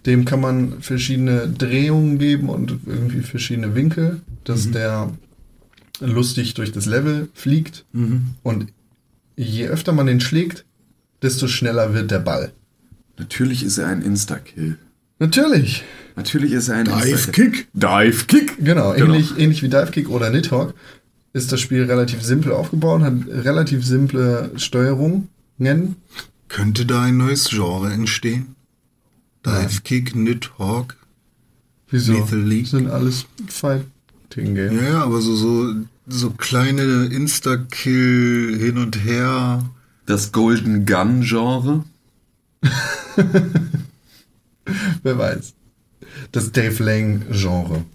Dem 0.08 0.26
kann 0.26 0.42
man 0.42 0.82
verschiedene 0.82 1.48
Drehungen 1.48 2.18
geben 2.18 2.50
und 2.50 2.80
irgendwie 2.88 3.22
verschiedene 3.22 3.76
Winkel, 3.76 4.22
dass 4.46 4.72
der 4.72 5.12
lustig 6.00 6.54
durch 6.56 6.72
das 6.72 6.86
Level 6.88 7.30
fliegt. 7.34 7.86
Und 8.44 8.68
je 9.36 9.68
öfter 9.68 9.92
man 9.92 10.08
den 10.08 10.22
schlägt, 10.22 10.66
desto 11.22 11.48
schneller 11.48 11.94
wird 11.94 12.10
der 12.10 12.20
Ball. 12.20 12.52
Natürlich 13.18 13.64
ist 13.64 13.78
er 13.78 13.88
ein 13.88 14.02
Insta-Kill. 14.02 14.78
Natürlich. 15.20 15.84
Natürlich 16.16 16.52
ist 16.54 16.70
er 16.70 16.76
ein 16.76 16.86
Dive 16.86 17.10
Insta-Kill. 17.10 17.52
Kick. 17.52 17.68
Dive 17.74 18.26
Kick. 18.28 18.58
Genau, 18.64 18.94
Genau. 18.94 19.06
Ähnlich, 19.14 19.38
ähnlich 19.38 19.62
wie 19.64 19.70
Dive 19.70 19.92
Kick 19.92 20.10
oder 20.10 20.30
Nidhogg 20.30 20.74
ist 21.34 21.52
das 21.52 21.60
Spiel 21.60 21.84
relativ 21.84 22.22
simpel 22.24 22.52
aufgebaut, 22.52 23.02
hat 23.02 23.14
relativ 23.28 23.86
simple 23.86 24.52
Steuerungen. 24.56 25.28
Könnte 26.48 26.86
da 26.86 27.02
ein 27.04 27.18
neues 27.18 27.50
Genre 27.50 27.92
entstehen? 27.92 28.56
Dive 29.48 29.82
Kick, 29.84 30.16
Nidhogg. 30.16 30.96
Wieso? 31.90 32.14
Lethal 32.14 32.40
League. 32.42 32.68
Sind 32.68 32.90
alles 32.90 33.26
Fighting 33.48 34.56
Games. 34.56 34.74
Ja, 34.74 34.90
ja, 34.90 35.04
aber 35.04 35.22
so, 35.22 35.36
so, 35.36 35.74
so 36.06 36.32
kleine 36.32 37.06
Insta-Kill 37.06 38.58
hin 38.60 38.78
und 38.78 39.04
her. 39.06 39.64
Das 40.06 40.32
Golden 40.34 40.86
Gun-Genre. 40.86 41.86
Wer 45.04 45.18
weiß. 45.18 45.54
Das 46.32 46.52
Dave 46.52 46.84
Lang-Genre. 46.84 47.86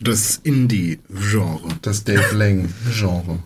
Das 0.00 0.40
Indie-Genre. 0.42 1.68
Das 1.82 2.04
Dave 2.04 2.34
Lang-Genre. 2.34 3.38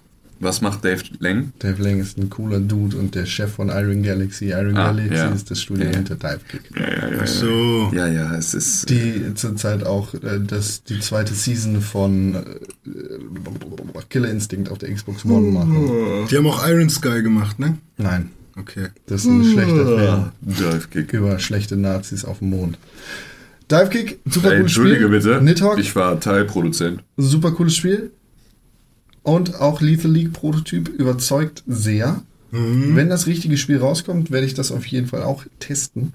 Was 0.42 0.60
macht 0.60 0.84
Dave 0.84 1.02
Lang? 1.20 1.52
Dave 1.60 1.80
Lang 1.82 2.00
ist 2.00 2.18
ein 2.18 2.28
cooler 2.28 2.58
Dude 2.58 2.96
und 2.96 3.14
der 3.14 3.26
Chef 3.26 3.52
von 3.52 3.68
Iron 3.68 4.02
Galaxy. 4.02 4.50
Iron 4.50 4.76
Ah, 4.76 4.88
Galaxy 4.88 5.14
ja. 5.14 5.28
ist 5.30 5.50
das 5.50 5.60
Studio 5.62 5.84
Ja, 5.86 5.92
hinter 5.92 6.16
Dive 6.16 6.40
Kick. 6.48 6.62
Ja, 6.76 7.08
ja, 7.10 7.16
ja. 7.16 7.26
So. 7.26 7.90
Ja, 7.94 8.06
ja, 8.08 8.34
es 8.34 8.52
ist. 8.52 8.90
Die 8.90 9.34
zurzeit 9.34 9.84
auch 9.86 10.14
äh, 10.14 10.40
das, 10.44 10.82
die 10.82 10.98
zweite 10.98 11.32
Season 11.34 11.80
von 11.80 12.34
äh, 12.34 12.40
Killer 14.10 14.30
Instinct 14.30 14.70
auf 14.70 14.78
der 14.78 14.92
Xbox 14.92 15.24
One 15.24 15.52
machen. 15.52 16.26
Die 16.30 16.36
haben 16.36 16.46
auch 16.46 16.66
Iron 16.68 16.90
Sky 16.90 17.22
gemacht, 17.22 17.58
ne? 17.58 17.78
Nein, 17.96 18.30
Okay. 18.58 18.88
das 19.06 19.22
ist 19.22 19.28
ein 19.28 19.44
schlechter 19.44 19.86
Fan. 19.86 20.32
Dive 20.40 20.88
Kick. 20.90 21.12
über 21.12 21.38
schlechte 21.38 21.76
Nazis 21.76 22.24
auf 22.24 22.40
dem 22.40 22.50
Mond. 22.50 22.78
Divekick, 23.70 24.18
super 24.26 24.48
Ey, 24.48 24.56
cooles 24.56 24.60
Entschuldige 24.60 25.04
Spiel. 25.06 25.08
bitte. 25.20 25.40
Nidhogg, 25.42 25.78
Ich 25.78 25.96
war 25.96 26.20
Teilproduzent. 26.20 27.02
super 27.16 27.52
cooles 27.52 27.76
Spiel. 27.76 28.10
Und 29.22 29.60
auch 29.60 29.80
Lethal 29.80 30.10
League 30.10 30.32
Prototyp 30.32 30.88
überzeugt 30.88 31.62
sehr. 31.66 32.22
Wenn 32.54 33.08
das 33.08 33.26
richtige 33.26 33.56
Spiel 33.56 33.78
rauskommt, 33.78 34.30
werde 34.30 34.46
ich 34.46 34.52
das 34.52 34.72
auf 34.72 34.84
jeden 34.84 35.06
Fall 35.06 35.22
auch 35.22 35.44
testen. 35.58 36.12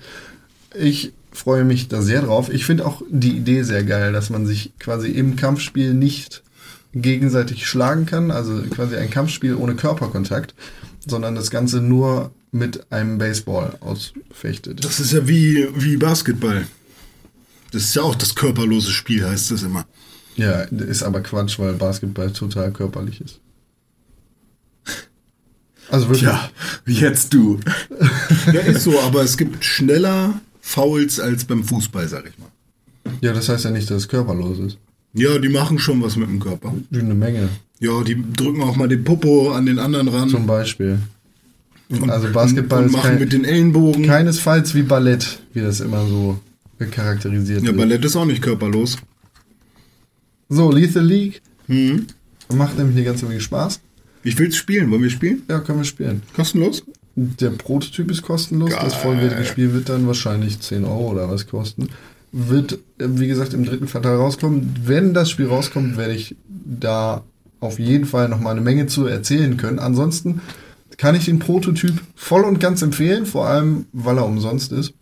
Ich 0.80 1.14
freue 1.32 1.64
mich 1.64 1.88
da 1.88 2.04
sehr 2.04 2.22
drauf. 2.22 2.54
Ich 2.54 2.64
finde 2.64 2.86
auch 2.86 3.02
die 3.10 3.36
Idee 3.36 3.64
sehr 3.64 3.84
geil, 3.84 4.14
dass 4.14 4.30
man 4.30 4.46
sich 4.46 4.72
quasi 4.78 5.10
im 5.10 5.36
Kampfspiel 5.36 5.96
nicht 5.96 6.44
gegenseitig 6.94 7.66
schlagen 7.66 8.06
kann, 8.06 8.30
also 8.30 8.62
quasi 8.70 8.98
ein 8.98 9.10
Kampfspiel 9.10 9.56
ohne 9.56 9.76
Körperkontakt, 9.76 10.54
sondern 11.08 11.34
das 11.34 11.50
Ganze 11.50 11.82
nur 11.82 12.32
mit 12.52 12.92
einem 12.92 13.18
Baseball 13.18 13.78
ausfechtet. 13.80 14.84
Das 14.84 15.00
ist 15.00 15.14
ja 15.14 15.28
wie, 15.28 15.68
wie 15.76 15.98
Basketball. 15.98 16.68
Das 17.72 17.84
ist 17.84 17.96
ja 17.96 18.04
auch 18.04 18.16
das 18.16 18.36
körperlose 18.36 18.92
Spiel, 18.92 19.26
heißt 19.26 19.52
es 19.52 19.64
immer. 19.64 19.86
Ja, 20.38 20.62
ist 20.62 21.04
aber 21.04 21.22
Quatsch, 21.22 21.60
weil 21.60 21.74
Basketball 21.74 22.32
total 22.32 22.72
körperlich 22.72 23.22
ist. 23.22 23.40
Also 25.90 26.08
wirklich. 26.08 26.24
Ja, 26.24 26.50
jetzt 26.86 27.34
du. 27.34 27.60
Ja, 28.54 28.62
ist 28.62 28.84
so, 28.84 29.00
aber 29.02 29.24
es 29.24 29.38
gibt 29.38 29.64
schneller 29.64 30.40
Fouls 30.62 31.20
als 31.20 31.46
beim 31.46 31.64
Fußball, 31.64 32.08
sag 32.08 32.26
ich 32.28 32.38
mal. 32.38 32.50
Ja, 33.22 33.34
das 33.34 33.48
heißt 33.50 33.66
ja 33.66 33.72
nicht, 33.72 33.90
dass 33.90 33.98
es 34.04 34.08
körperlos 34.08 34.60
ist. 34.60 34.78
Ja, 35.14 35.40
die 35.40 35.50
machen 35.50 35.80
schon 35.80 36.02
was 36.04 36.16
mit 36.18 36.30
dem 36.30 36.40
Körper. 36.40 36.74
Eine 36.94 37.14
Menge, 37.14 37.50
Ja, 37.80 38.04
die 38.04 38.22
drücken 38.36 38.62
auch 38.62 38.76
mal 38.76 38.88
den 38.88 39.04
Popo 39.04 39.52
an 39.52 39.66
den 39.66 39.80
anderen 39.80 40.10
ran. 40.10 40.30
zum 40.30 40.46
Beispiel. 40.46 41.00
und, 41.90 42.10
also 42.10 42.30
Basketball 42.32 42.82
und 42.82 42.88
ist 42.88 42.92
machen 42.92 43.12
kein, 43.12 43.20
mit 43.20 43.32
den 43.32 43.46
Ellenbogen. 43.46 44.06
keinesfalls 44.06 44.76
wie 44.76 44.84
Ballett, 44.84 45.40
wie 45.54 45.62
das 45.62 45.80
immer 45.80 46.06
so 46.06 46.38
charakterisiert 46.92 47.62
ja, 47.62 47.68
wird. 47.68 47.78
Ballett 47.78 48.04
ist 48.06 48.16
auch 48.18 48.26
nicht 48.26 48.42
körperlos. 48.42 48.98
So, 50.50 50.72
Lethal 50.72 51.04
League 51.04 51.42
Hm. 51.68 52.08
macht 52.54 52.78
nämlich 52.78 52.96
eine 52.96 53.06
ganze 53.06 53.26
Menge 53.26 53.42
Spaß. 53.42 53.82
Ich 54.24 54.38
will's 54.40 54.56
spielen. 54.56 54.90
Wollen 54.92 55.04
wir 55.04 55.10
spielen? 55.10 55.44
Ja, 55.50 55.60
können 55.60 55.80
wir 55.80 55.86
spielen. 55.86 56.22
Kostenlos? 56.36 56.84
Der 57.16 57.50
Prototyp 57.50 58.12
ist 58.12 58.22
kostenlos. 58.22 58.70
Das 58.72 58.94
Geil. 58.94 59.02
vollwertige 59.02 59.46
Spiel 59.46 59.74
wird 59.74 59.90
dann 59.90 60.08
wahrscheinlich 60.08 60.60
10 60.60 60.86
Euro 60.86 61.12
oder 61.12 61.30
was 61.30 61.48
kosten. 61.48 61.90
Wird, 62.32 62.80
wie 63.00 63.28
gesagt, 63.28 63.54
im 63.54 63.66
dritten 63.66 63.88
Quartal 63.88 64.16
rauskommen. 64.18 64.76
Wenn 64.86 65.14
das 65.14 65.30
Spiel 65.30 65.48
rauskommt, 65.48 65.98
werde 65.98 66.14
ich 66.14 66.36
da 66.48 67.24
auf 67.60 67.80
jeden 67.80 68.06
Fall 68.06 68.30
noch 68.30 68.40
mal 68.40 68.52
eine 68.52 68.62
Menge 68.62 68.86
zu 68.88 69.08
erzählen 69.08 69.58
können. 69.58 69.80
Ansonsten 69.80 70.42
kann 70.98 71.16
ich 71.16 71.26
den 71.26 71.40
Prototyp 71.40 71.96
voll 72.16 72.44
und 72.44 72.60
ganz 72.60 72.82
empfehlen, 72.82 73.26
vor 73.26 73.48
allem 73.48 73.86
weil 73.94 74.18
er 74.18 74.26
umsonst 74.26 74.72
ist. 74.72 74.94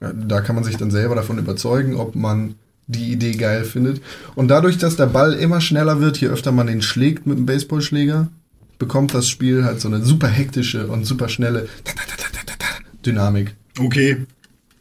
Da 0.00 0.40
kann 0.40 0.54
man 0.54 0.64
sich 0.64 0.76
dann 0.76 0.90
selber 0.90 1.14
davon 1.16 1.38
überzeugen, 1.38 1.96
ob 1.96 2.14
man 2.14 2.54
die 2.86 3.12
Idee 3.12 3.32
geil 3.32 3.64
findet. 3.64 4.02
Und 4.34 4.48
dadurch, 4.48 4.78
dass 4.78 4.96
der 4.96 5.06
Ball 5.06 5.34
immer 5.34 5.60
schneller 5.60 6.00
wird, 6.00 6.18
je 6.18 6.28
öfter 6.28 6.52
man 6.52 6.66
den 6.66 6.82
schlägt 6.82 7.26
mit 7.26 7.38
dem 7.38 7.46
Baseballschläger, 7.46 8.28
bekommt 8.78 9.14
das 9.14 9.28
Spiel 9.28 9.64
halt 9.64 9.80
so 9.80 9.88
eine 9.88 10.04
super 10.04 10.28
hektische 10.28 10.88
und 10.88 11.04
super 11.04 11.28
schnelle 11.28 11.68
Dynamik. 13.04 13.54
Okay. 13.78 14.26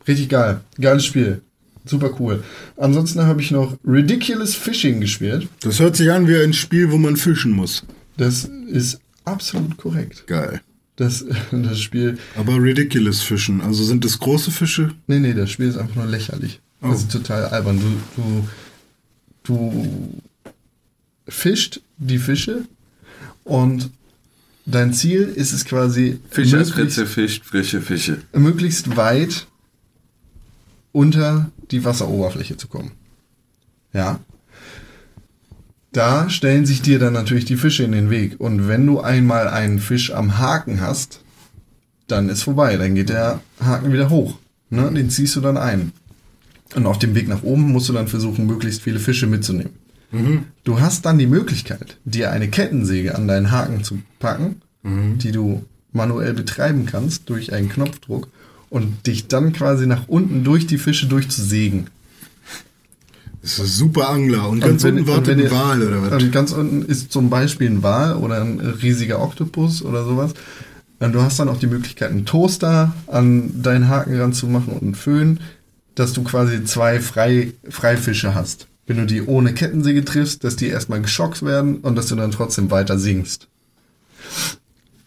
Richtig 0.08 0.30
geil. 0.30 0.62
Geiles 0.80 1.06
Spiel. 1.06 1.41
Super 1.86 2.12
cool. 2.20 2.43
Ansonsten 2.78 3.24
habe 3.24 3.41
ich 3.41 3.52
noch 3.52 3.78
Ridiculous 3.86 4.56
Fishing 4.56 5.02
gespielt. 5.02 5.47
Das 5.62 5.80
hört 5.80 5.95
sich 5.95 6.12
an 6.12 6.28
wie 6.28 6.36
ein 6.36 6.54
Spiel, 6.54 6.91
wo 6.91 6.97
man 6.97 7.18
fischen 7.18 7.52
muss. 7.52 7.84
Das 8.18 8.45
ist 8.68 8.99
absolut 9.26 9.78
korrekt. 9.78 10.28
Geil. 10.28 10.62
Das, 10.95 11.26
das 11.52 11.80
Spiel. 11.80 12.18
Aber 12.36 12.62
ridiculous 12.62 13.22
fischen. 13.22 13.62
Also 13.62 13.84
sind 13.84 14.06
das 14.06 14.20
große 14.20 14.52
Fische? 14.52 14.91
Nee, 15.08 15.20
nee, 15.20 15.34
das 15.34 15.49
Spiel 15.49 15.68
ist 15.68 15.78
einfach 15.78 15.95
nur 15.95 16.06
lächerlich. 16.06 16.60
Das 16.82 16.90
Oh. 16.90 16.94
ist 16.94 17.12
total 17.12 17.46
albern. 17.46 17.80
Du, 17.80 18.22
du, 18.22 18.48
du 19.44 20.22
fischt 21.28 21.82
die 21.98 22.18
Fische 22.18 22.66
und 23.44 23.92
dein 24.66 24.94
Ziel 24.94 25.22
ist 25.24 25.54
es 25.54 25.66
quasi, 25.66 26.20
Fischer, 26.30 26.58
möglichst, 26.58 26.74
Fritze, 26.74 27.06
Fisch, 27.06 27.42
frische 27.44 27.82
Fische. 27.82 28.18
möglichst 28.34 28.96
weit 28.98 29.48
unter 30.92 31.52
die 31.72 31.86
Wasseroberfläche 31.86 32.58
zu 32.58 32.68
kommen. 32.68 32.92
Ja. 33.94 34.20
Da 35.94 36.30
stellen 36.30 36.66
sich 36.66 36.82
dir 36.82 37.00
dann 37.00 37.14
natürlich 37.14 37.46
die 37.46 37.58
Fische 37.58 37.84
in 37.84 37.92
den 37.92 38.10
Weg. 38.10 38.40
Und 38.40 38.68
wenn 38.68 38.86
du 38.88 39.02
einmal 39.02 39.48
einen 39.50 39.80
Fisch 39.80 40.12
am 40.14 40.38
Haken 40.38 40.80
hast, 40.82 41.22
dann 42.08 42.30
ist 42.30 42.44
vorbei. 42.44 42.78
Dann 42.78 42.96
geht 42.96 43.10
der 43.10 43.42
Haken 43.60 43.92
wieder 43.92 44.10
hoch. 44.10 44.38
Ne? 44.70 44.90
Den 44.94 45.10
ziehst 45.10 45.36
du 45.36 45.42
dann 45.42 45.58
ein. 45.58 45.92
Und 46.76 46.86
auf 46.86 47.00
dem 47.00 47.16
Weg 47.16 47.28
nach 47.28 47.44
oben 47.44 47.72
musst 47.72 47.90
du 47.90 47.94
dann 47.94 48.08
versuchen, 48.08 48.46
möglichst 48.46 48.82
viele 48.82 49.00
Fische 49.00 49.28
mitzunehmen. 49.28 49.74
Du 50.66 50.80
hast 50.82 51.06
dann 51.06 51.18
die 51.18 51.28
Möglichkeit, 51.28 51.98
dir 52.04 52.32
eine 52.32 52.50
Kettensäge 52.50 53.16
an 53.16 53.28
deinen 53.30 53.50
Haken 53.52 53.84
zu 53.84 54.00
packen, 54.20 54.62
die 54.84 55.32
du 55.32 55.64
manuell 55.94 56.34
betreiben 56.34 56.86
kannst 56.86 57.30
durch 57.30 57.54
einen 57.54 57.70
Knopfdruck 57.70 58.28
und 58.70 59.06
dich 59.08 59.28
dann 59.28 59.54
quasi 59.54 59.86
nach 59.88 60.08
unten 60.08 60.44
durch 60.44 60.68
die 60.68 60.78
Fische 60.78 61.08
durchzusägen. 61.08 61.88
Das 63.42 63.58
ist 63.60 63.78
super 63.78 64.10
Angler. 64.10 64.48
Und 64.50 64.60
ganz 64.62 64.84
wenn- 64.84 64.98
unten 65.00 65.08
wartet 65.08 65.38
wenn 65.40 65.46
ein 65.46 65.52
Wal 65.52 65.82
oder 65.82 66.02
was? 66.12 66.24
Und 66.24 66.32
ganz 66.32 66.52
unten 66.52 66.84
ist 66.84 67.12
zum 67.12 67.30
Beispiel 67.30 67.70
ein 67.70 67.82
Wal 67.84 68.16
oder 68.16 68.42
ein 68.42 68.60
riesiger 68.60 69.22
Oktopus 69.22 69.82
oder 69.82 70.06
sowas. 70.06 70.34
Und 71.00 71.14
du 71.14 71.22
hast 71.22 71.40
dann 71.40 71.50
auch 71.50 71.58
die 71.58 71.68
Möglichkeit, 71.68 72.12
einen 72.12 72.26
Toaster 72.26 72.94
an 73.08 73.62
deinen 73.64 73.88
Haken 73.90 74.20
ranzumachen 74.20 74.74
und 74.74 74.84
einen 74.84 74.96
Föhn, 74.96 75.40
dass 75.96 76.14
du 76.14 76.24
quasi 76.24 76.64
zwei 76.64 77.00
Frei, 77.00 77.54
Freifische 77.70 78.34
hast. 78.34 78.68
Wenn 78.88 78.98
du 78.98 79.06
die 79.06 79.22
ohne 79.22 79.54
Kettensäge 79.54 80.04
triffst, 80.04 80.44
dass 80.44 80.56
die 80.56 80.68
erstmal 80.68 81.02
geschockt 81.02 81.44
werden 81.44 81.78
und 81.78 81.96
dass 81.96 82.08
du 82.08 82.16
dann 82.16 82.32
trotzdem 82.32 82.72
weiter 82.72 82.98
singst. 82.98 83.48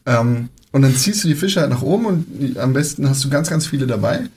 Ähm, 0.06 0.48
und 0.72 0.82
dann 0.82 0.94
ziehst 0.94 1.24
du 1.24 1.28
die 1.28 1.34
Fische 1.34 1.60
halt 1.60 1.70
nach 1.70 1.82
oben 1.82 2.06
und 2.06 2.26
die, 2.28 2.58
am 2.58 2.72
besten 2.72 3.08
hast 3.08 3.24
du 3.24 3.30
ganz, 3.30 3.50
ganz 3.50 3.66
viele 3.66 3.86
dabei. 3.86 4.28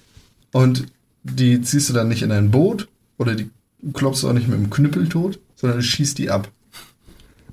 Und 0.51 0.85
die 1.23 1.61
ziehst 1.61 1.89
du 1.89 1.93
dann 1.93 2.07
nicht 2.07 2.23
in 2.23 2.31
ein 2.31 2.51
Boot 2.51 2.87
oder 3.17 3.35
die 3.35 3.49
klopfst 3.93 4.23
du 4.23 4.29
auch 4.29 4.33
nicht 4.33 4.47
mit 4.47 4.57
einem 4.57 4.69
Knüppel 4.69 5.09
tot, 5.09 5.39
sondern 5.55 5.79
du 5.79 5.83
schießt 5.83 6.17
die 6.17 6.29
ab. 6.29 6.49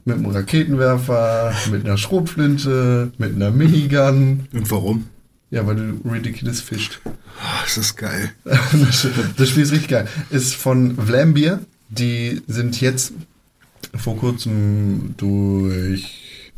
Mit 0.05 0.17
einem 0.17 0.27
Raketenwerfer, 0.27 1.55
mit 1.71 1.85
einer 1.85 1.97
Schrotflinte, 1.97 3.13
mit 3.17 3.35
einer 3.35 3.51
Minigun. 3.51 4.49
Und 4.53 4.71
warum? 4.71 5.07
Ja, 5.55 5.65
weil 5.69 5.77
du 5.77 6.11
ridiculous 6.11 6.61
fischt. 6.61 7.01
Das 7.63 7.79
ist 7.79 7.97
geil. 7.97 8.33
Das, 8.45 9.07
das 9.37 9.49
Spiel 9.49 9.63
ist 9.63 9.71
richtig 9.71 9.89
geil. 9.89 10.09
Ist 10.31 10.57
von 10.57 10.97
Vlambeer. 10.97 11.61
Die 11.91 12.43
sind 12.49 12.81
jetzt 12.81 13.13
vor 13.97 14.17
kurzem 14.17 15.15
durch. 15.17 16.51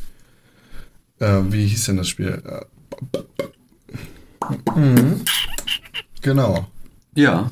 Äh, 1.19 1.43
wie 1.51 1.67
hieß 1.67 1.85
denn 1.85 1.99
das 1.99 2.09
Spiel? 2.09 2.43
Mhm. 4.75 5.21
Genau. 6.23 6.67
Ja. 7.15 7.51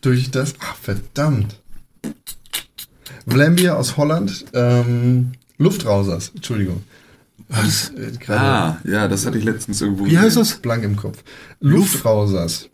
Durch 0.00 0.30
das. 0.30 0.54
Ach, 0.60 0.76
verdammt. 0.76 1.60
Vlambeer 3.26 3.76
aus 3.76 3.96
Holland. 3.96 4.44
Ähm, 4.54 5.32
Luftrausers. 5.56 6.30
Entschuldigung. 6.36 6.84
Was? 7.48 7.90
Äh, 7.90 8.32
Ah, 8.32 8.76
ja, 8.84 9.08
das 9.08 9.24
hatte 9.26 9.38
ich 9.38 9.44
letztens 9.44 9.80
irgendwo 9.80 10.04
Wie 10.06 10.18
heißt 10.18 10.36
das? 10.36 10.58
blank 10.58 10.84
im 10.84 10.96
Kopf. 10.96 11.22
Luftrausers. 11.60 12.68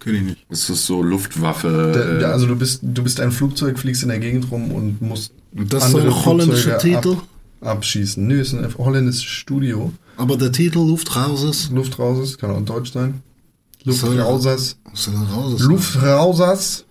Kenn 0.00 0.14
ich 0.14 0.22
nicht. 0.22 0.46
Das 0.48 0.70
ist 0.70 0.86
so 0.86 1.02
Luftwaffe. 1.02 1.92
Da, 1.94 2.16
äh, 2.16 2.20
da, 2.20 2.30
also 2.30 2.46
du 2.46 2.56
bist, 2.56 2.80
du 2.82 3.02
bist 3.02 3.20
ein 3.20 3.32
Flugzeug, 3.32 3.78
fliegst 3.78 4.02
in 4.02 4.08
der 4.08 4.18
Gegend 4.20 4.50
rum 4.50 4.70
und 4.72 5.02
musst 5.02 5.32
Und 5.54 5.72
das 5.72 5.86
ist 5.86 5.90
so 5.92 5.98
ein 5.98 6.24
holländischer 6.24 6.78
Flugzeuge 6.80 7.00
Titel? 7.02 7.16
Ab, 7.60 7.76
abschießen. 7.76 8.26
Nö, 8.26 8.40
ist 8.40 8.54
ein 8.54 8.66
holländisches 8.78 9.24
Studio. 9.24 9.92
Aber 10.16 10.36
der 10.36 10.52
Titel 10.52 10.78
Luftrausers. 10.78 11.70
Luftrausers, 11.70 12.38
kann 12.38 12.50
auch 12.50 12.60
Deutsch 12.62 12.92
sein. 12.92 13.22
Luftrausers. 13.84 14.78
Was 14.90 15.04
soll 15.04 15.14
denn 15.14 15.24
raus? 15.24 15.60
Luftrausers. 15.60 16.84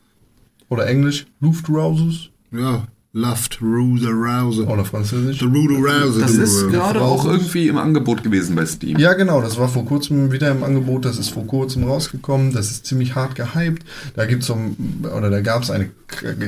Oder 0.69 0.87
Englisch. 0.87 1.25
Luftrausers. 1.39 2.29
Ja. 2.51 2.85
Luft, 3.13 3.61
Ruder, 3.61 4.11
Rouser. 4.11 4.67
Oder 4.67 4.85
Französisch. 4.85 5.39
Der 5.39 5.47
Ruder 5.47 5.75
Rouser. 5.75 6.21
das 6.21 6.33
ist 6.33 6.63
äh, 6.63 6.67
gerade 6.71 7.01
auch 7.01 7.25
irgendwie 7.25 7.67
im 7.67 7.77
Angebot 7.77 8.23
gewesen 8.23 8.55
bei 8.55 8.65
Steam. 8.65 8.99
Ja, 8.99 9.13
genau, 9.13 9.41
das 9.41 9.57
war 9.57 9.69
vor 9.69 9.85
kurzem 9.85 10.31
wieder 10.31 10.51
im 10.51 10.63
Angebot, 10.63 11.05
das 11.05 11.17
ist 11.17 11.29
vor 11.29 11.47
kurzem 11.47 11.85
rausgekommen, 11.85 12.53
das 12.53 12.69
ist 12.69 12.85
ziemlich 12.85 13.15
hart 13.15 13.35
gehypt. 13.35 13.83
Da 14.15 14.25
gibt's 14.25 14.47
so 14.47 14.53
ein, 14.53 15.03
oder 15.03 15.29
da 15.29 15.41
gab's 15.41 15.71
eine 15.71 15.89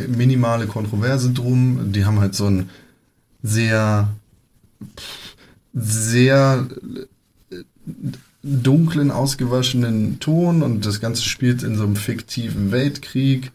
minimale 0.07 0.67
Kontroverse 0.67 1.31
drum. 1.31 1.91
Die 1.91 2.05
haben 2.05 2.19
halt 2.19 2.35
so 2.35 2.45
einen 2.45 2.69
sehr, 3.41 4.09
sehr 5.73 6.67
äh, 7.51 7.55
dunklen, 8.43 9.11
ausgewaschenen 9.11 10.19
Ton 10.19 10.61
und 10.61 10.85
das 10.85 10.99
Ganze 10.99 11.23
spielt 11.23 11.63
in 11.63 11.77
so 11.77 11.83
einem 11.83 11.95
fiktiven 11.95 12.71
Weltkrieg. 12.71 13.51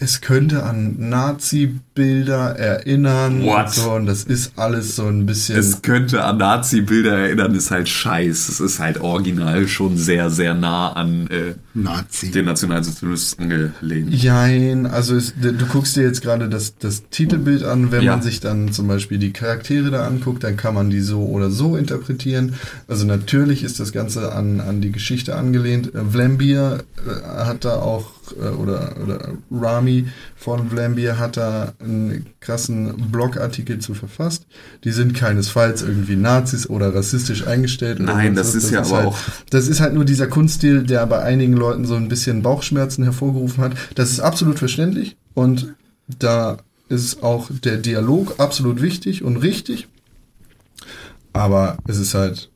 Es 0.00 0.22
könnte 0.22 0.62
an 0.62 0.96
Nazi-Bilder 0.98 2.56
erinnern. 2.56 3.42
What? 3.42 3.66
Und, 3.66 3.72
so, 3.74 3.92
und 3.92 4.06
das 4.06 4.24
ist 4.24 4.52
alles 4.56 4.96
so 4.96 5.06
ein 5.06 5.26
bisschen. 5.26 5.58
Es 5.58 5.82
könnte 5.82 6.24
an 6.24 6.38
Nazi-Bilder 6.38 7.18
erinnern, 7.18 7.54
ist 7.54 7.70
halt 7.70 7.88
scheiß. 7.88 8.48
Es 8.48 8.60
ist 8.60 8.78
halt 8.78 9.00
original 9.00 9.68
schon 9.68 9.98
sehr, 9.98 10.30
sehr 10.30 10.54
nah 10.54 10.92
an 10.92 11.26
äh, 11.28 11.54
Nazi. 11.82 12.30
den 12.30 12.44
Nationalsozialismus 12.46 13.36
angelehnt. 13.38 14.12
Jein, 14.14 14.86
also 14.86 15.14
es, 15.16 15.34
du 15.40 15.52
guckst 15.66 15.96
dir 15.96 16.02
jetzt 16.02 16.22
gerade 16.22 16.48
das, 16.48 16.76
das 16.78 17.02
Titelbild 17.10 17.62
an, 17.64 17.90
wenn 17.92 18.02
Ja. 18.02 18.12
man 18.12 18.22
sich 18.22 18.40
dann 18.40 18.72
zum 18.72 18.88
Beispiel 18.88 19.18
die 19.18 19.32
Charaktere 19.32 19.90
da 19.90 20.06
anguckt, 20.06 20.44
dann 20.44 20.56
kann 20.56 20.74
man 20.74 20.90
die 20.90 21.00
so 21.00 21.24
oder 21.26 21.50
so 21.50 21.76
interpretieren. 21.76 22.54
Also 22.86 23.04
natürlich 23.06 23.62
ist 23.64 23.80
das 23.80 23.92
Ganze 23.92 24.32
an, 24.32 24.60
an 24.60 24.80
die 24.80 24.92
Geschichte 24.92 25.36
angelehnt. 25.36 25.94
Äh, 25.94 26.04
Vlambeer 26.10 26.80
äh, 27.06 27.44
hat 27.44 27.64
da 27.64 27.74
auch, 27.76 28.10
äh, 28.40 28.48
oder, 28.48 28.94
oder 29.02 29.28
Rami 29.50 30.06
von 30.36 30.70
Vlambeer 30.70 31.18
hat 31.18 31.36
da 31.36 31.72
einen 31.82 32.26
krassen 32.40 32.94
Blogartikel 33.10 33.78
zu 33.78 33.94
verfasst. 33.94 34.46
Die 34.84 34.92
sind 34.92 35.14
keinesfalls 35.14 35.82
irgendwie 35.82 36.16
Nazis 36.16 36.68
oder 36.68 36.94
rassistisch 36.94 37.46
eingestellt. 37.46 38.00
Nein, 38.00 38.34
das 38.34 38.48
was. 38.48 38.64
ist 38.64 38.70
ja 38.70 38.80
aber 38.80 38.96
halt, 38.96 39.06
auch- 39.08 39.18
Das 39.50 39.68
ist 39.68 39.80
halt 39.80 39.94
nur 39.94 40.04
dieser 40.04 40.26
Kunststil, 40.28 40.82
der 40.84 41.06
bei 41.06 41.20
einigen 41.22 41.52
Leuten 41.54 41.67
so 41.84 41.94
ein 41.94 42.08
bisschen 42.08 42.42
Bauchschmerzen 42.42 43.04
hervorgerufen 43.04 43.62
hat. 43.62 43.72
Das 43.94 44.10
ist 44.10 44.20
absolut 44.20 44.58
verständlich 44.58 45.16
und 45.34 45.74
da 46.18 46.58
ist 46.88 47.22
auch 47.22 47.50
der 47.50 47.76
Dialog 47.76 48.38
absolut 48.38 48.80
wichtig 48.82 49.22
und 49.22 49.36
richtig. 49.38 49.88
Aber 51.32 51.76
es 51.86 51.98
ist 51.98 52.14
halt 52.14 52.50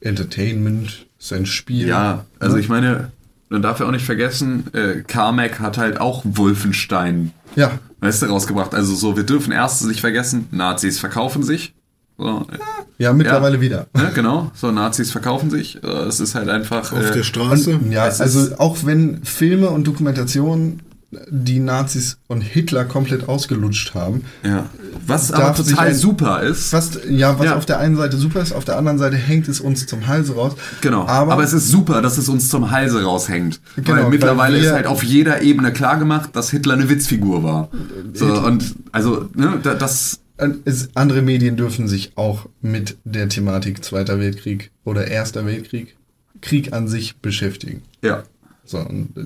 Entertainment, 0.00 1.06
es 1.18 1.26
ist 1.26 1.32
ein 1.32 1.46
Spiel. 1.46 1.88
Ja, 1.88 2.24
also 2.38 2.56
Ne? 2.56 2.62
ich 2.62 2.68
meine, 2.68 3.10
man 3.48 3.62
darf 3.62 3.80
ja 3.80 3.86
auch 3.86 3.90
nicht 3.90 4.04
vergessen, 4.06 4.64
äh, 4.72 5.02
Carmack 5.06 5.60
hat 5.60 5.78
halt 5.78 6.00
auch 6.00 6.22
Wolfenstein, 6.24 7.32
Ja, 7.56 7.78
weißt 8.00 8.22
du, 8.22 8.26
rausgebracht. 8.26 8.74
Also 8.74 8.94
so, 8.94 9.16
wir 9.16 9.24
dürfen 9.24 9.52
erst 9.52 9.84
nicht 9.86 10.00
vergessen, 10.00 10.46
Nazis 10.50 10.98
verkaufen 10.98 11.42
sich. 11.42 11.74
So, 12.22 12.46
äh, 12.52 12.58
ja, 13.02 13.12
mittlerweile 13.12 13.56
Ja. 13.56 13.60
wieder. 13.60 13.86
ne, 13.94 14.12
genau, 14.14 14.50
so 14.54 14.70
Nazis 14.70 15.10
verkaufen 15.10 15.50
sich. 15.50 15.82
Äh, 15.82 15.86
Es 15.86 16.20
ist 16.20 16.34
halt 16.36 16.48
einfach. 16.48 16.92
Auf 16.92 17.10
äh, 17.10 17.12
der 17.12 17.22
Straße. 17.24 17.80
Ja, 17.90 18.06
Es 18.06 18.14
ist- 18.14 18.20
also 18.20 18.58
auch 18.58 18.78
wenn 18.84 19.24
Filme 19.24 19.70
und 19.70 19.86
Dokumentationen 19.88 20.80
die 21.28 21.58
Nazis 21.60 22.16
und 22.26 22.40
Hitler 22.40 22.86
komplett 22.86 23.28
ausgelutscht 23.28 23.94
haben. 23.94 24.24
Ja. 24.44 24.66
Was 25.06 25.30
aber 25.30 25.52
total 25.54 25.88
ein- 25.88 25.94
super 25.94 26.42
ist. 26.42 26.72
Was, 26.72 26.92
ja, 27.06 27.38
was 27.38 27.44
Ja. 27.46 27.56
auf 27.56 27.66
der 27.66 27.80
einen 27.80 27.96
Seite 27.96 28.16
super 28.16 28.40
ist, 28.40 28.52
auf 28.52 28.64
der 28.64 28.78
anderen 28.78 28.96
Seite 28.96 29.16
hängt 29.16 29.46
es 29.48 29.60
uns 29.60 29.86
zum 29.86 30.06
Halse 30.06 30.34
raus. 30.36 30.52
Genau. 30.80 31.02
Aber, 31.06 31.32
Aber, 31.34 31.42
es 31.42 31.52
ist 31.52 31.68
super, 31.68 32.00
dass 32.00 32.16
es 32.16 32.30
uns 32.30 32.48
zum 32.48 32.70
Halse 32.70 33.02
raushängt. 33.02 33.60
Genau, 33.76 34.04
weil 34.04 34.08
mittlerweile 34.08 34.54
weil 34.54 34.62
wir- 34.62 34.68
ist 34.70 34.74
halt 34.74 34.86
auf 34.86 35.02
jeder 35.02 35.42
Ebene 35.42 35.70
klar 35.74 35.98
gemacht, 35.98 36.30
dass 36.32 36.48
Hitler 36.50 36.74
eine 36.74 36.88
Witzfigur 36.88 37.42
war. 37.42 37.68
So, 38.14 38.32
und 38.32 38.74
also, 38.92 39.28
ne, 39.34 39.58
da- 39.62 39.74
das. 39.74 40.20
Es, 40.64 40.90
andere 40.94 41.22
Medien 41.22 41.56
dürfen 41.56 41.88
sich 41.88 42.12
auch 42.16 42.48
mit 42.60 42.96
der 43.04 43.28
Thematik 43.28 43.84
Zweiter 43.84 44.18
Weltkrieg 44.18 44.70
oder 44.84 45.08
Erster 45.08 45.46
Weltkrieg, 45.46 45.96
Krieg 46.40 46.72
an 46.72 46.88
sich 46.88 47.16
beschäftigen. 47.16 47.82
Ja. 48.02 48.24
So, 48.64 48.78
und, 48.78 49.16
äh, 49.16 49.24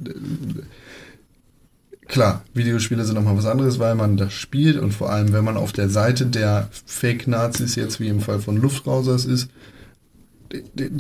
klar, 2.07 2.45
Videospiele 2.55 3.05
sind 3.05 3.15
nochmal 3.15 3.37
was 3.37 3.47
anderes, 3.47 3.79
weil 3.79 3.95
man 3.95 4.17
das 4.17 4.33
spielt 4.33 4.79
und 4.79 4.93
vor 4.93 5.11
allem, 5.11 5.33
wenn 5.33 5.45
man 5.45 5.57
auf 5.57 5.73
der 5.73 5.89
Seite 5.89 6.27
der 6.27 6.69
Fake-Nazis 6.87 7.75
jetzt 7.75 8.01
wie 8.01 8.09
im 8.09 8.21
Fall 8.21 8.41
von 8.41 8.57
Luftrausers 8.57 9.25
ist, 9.25 9.49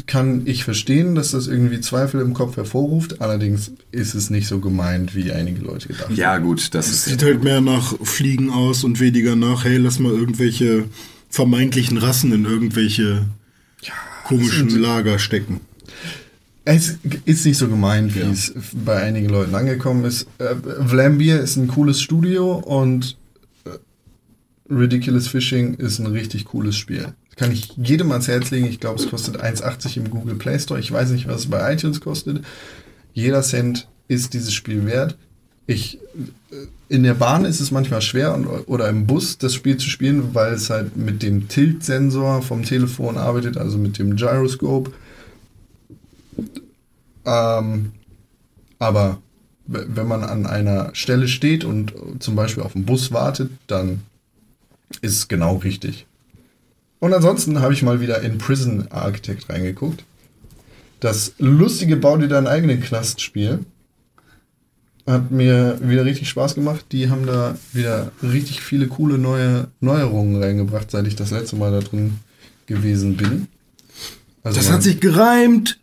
kann 0.06 0.42
ich 0.46 0.64
verstehen, 0.64 1.14
dass 1.14 1.30
das 1.32 1.46
irgendwie 1.46 1.80
Zweifel 1.80 2.20
im 2.20 2.34
Kopf 2.34 2.56
hervorruft. 2.56 3.20
Allerdings 3.20 3.72
ist 3.92 4.14
es 4.14 4.30
nicht 4.30 4.46
so 4.48 4.60
gemeint, 4.60 5.14
wie 5.14 5.32
einige 5.32 5.60
Leute 5.60 5.88
gedacht 5.88 6.06
haben. 6.06 6.16
Ja, 6.16 6.38
gut, 6.38 6.74
das 6.74 6.88
ist. 6.88 7.04
Sieht 7.06 7.22
halt 7.22 7.42
mehr 7.44 7.60
nach 7.60 7.94
Fliegen 8.02 8.50
aus 8.50 8.84
und 8.84 9.00
weniger 9.00 9.36
nach, 9.36 9.64
hey, 9.64 9.76
lass 9.76 9.98
mal 9.98 10.12
irgendwelche 10.12 10.84
vermeintlichen 11.28 11.98
Rassen 11.98 12.32
in 12.32 12.44
irgendwelche 12.44 13.26
komischen 14.24 14.70
sind- 14.70 14.80
Lager 14.80 15.18
stecken. 15.18 15.60
Es 16.64 16.98
ist 17.26 17.46
nicht 17.46 17.58
so 17.58 17.68
gemeint, 17.68 18.16
wie 18.16 18.20
es 18.20 18.52
bei 18.84 19.00
einigen 19.00 19.28
Leuten 19.28 19.54
angekommen 19.54 20.04
ist. 20.04 20.26
Äh, 20.38 20.56
Vlambeer 20.84 21.40
ist 21.40 21.56
ein 21.56 21.68
cooles 21.68 22.00
Studio 22.02 22.54
und 22.56 23.16
äh, 23.64 23.70
Ridiculous 24.74 25.28
Fishing 25.28 25.74
ist 25.74 26.00
ein 26.00 26.06
richtig 26.06 26.44
cooles 26.46 26.76
Spiel. 26.76 27.14
Kann 27.36 27.52
ich 27.52 27.72
jedem 27.76 28.10
ans 28.12 28.28
Herz 28.28 28.50
legen. 28.50 28.66
Ich 28.66 28.80
glaube, 28.80 29.00
es 29.00 29.10
kostet 29.10 29.42
1,80 29.42 29.98
im 29.98 30.10
Google 30.10 30.36
Play 30.36 30.58
Store. 30.58 30.80
Ich 30.80 30.90
weiß 30.90 31.10
nicht, 31.10 31.28
was 31.28 31.40
es 31.40 31.50
bei 31.50 31.72
iTunes 31.72 32.00
kostet. 32.00 32.42
Jeder 33.12 33.42
Cent 33.42 33.88
ist 34.08 34.32
dieses 34.32 34.54
Spiel 34.54 34.86
wert. 34.86 35.16
Ich, 35.66 35.98
äh, 36.50 36.66
in 36.88 37.02
der 37.02 37.14
Bahn 37.14 37.44
ist 37.44 37.60
es 37.60 37.70
manchmal 37.70 38.00
schwer 38.00 38.34
und, 38.34 38.46
oder 38.46 38.88
im 38.88 39.06
Bus 39.06 39.36
das 39.36 39.54
Spiel 39.54 39.76
zu 39.76 39.88
spielen, 39.90 40.34
weil 40.34 40.54
es 40.54 40.70
halt 40.70 40.96
mit 40.96 41.22
dem 41.22 41.48
Tilt-Sensor 41.48 42.40
vom 42.42 42.62
Telefon 42.62 43.18
arbeitet, 43.18 43.58
also 43.58 43.76
mit 43.76 43.98
dem 43.98 44.16
Gyroscope. 44.16 44.92
Ähm, 47.24 47.92
aber 48.78 49.18
wenn 49.66 50.06
man 50.06 50.22
an 50.22 50.46
einer 50.46 50.94
Stelle 50.94 51.28
steht 51.28 51.64
und 51.64 51.92
zum 52.20 52.36
Beispiel 52.36 52.62
auf 52.62 52.72
den 52.72 52.84
Bus 52.84 53.12
wartet, 53.12 53.50
dann 53.66 54.02
ist 55.00 55.16
es 55.16 55.28
genau 55.28 55.56
richtig. 55.56 56.06
Und 57.06 57.14
ansonsten 57.14 57.60
habe 57.60 57.72
ich 57.72 57.84
mal 57.84 58.00
wieder 58.00 58.20
in 58.22 58.36
Prison 58.38 58.88
Architect 58.90 59.48
reingeguckt. 59.48 60.02
Das 60.98 61.34
lustige 61.38 61.94
Bau 61.94 62.16
dir 62.16 62.26
deinen 62.26 62.48
eigenen 62.48 62.80
Knast-Spiel 62.80 63.60
hat 65.06 65.30
mir 65.30 65.78
wieder 65.80 66.04
richtig 66.04 66.28
Spaß 66.28 66.56
gemacht. 66.56 66.86
Die 66.90 67.08
haben 67.08 67.24
da 67.24 67.56
wieder 67.72 68.10
richtig 68.24 68.60
viele 68.60 68.88
coole 68.88 69.18
neue 69.18 69.68
Neuerungen 69.78 70.42
reingebracht, 70.42 70.90
seit 70.90 71.06
ich 71.06 71.14
das 71.14 71.30
letzte 71.30 71.54
Mal 71.54 71.70
da 71.70 71.78
drin 71.78 72.14
gewesen 72.66 73.16
bin. 73.16 73.46
Also 74.42 74.58
Das 74.58 74.72
hat 74.72 74.82
sich 74.82 74.98
gereimt. 74.98 75.78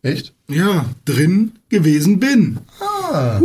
echt? 0.00 0.32
Ja, 0.48 0.86
drin 1.04 1.52
gewesen 1.68 2.20
bin. 2.20 2.56
Ah, 2.80 3.38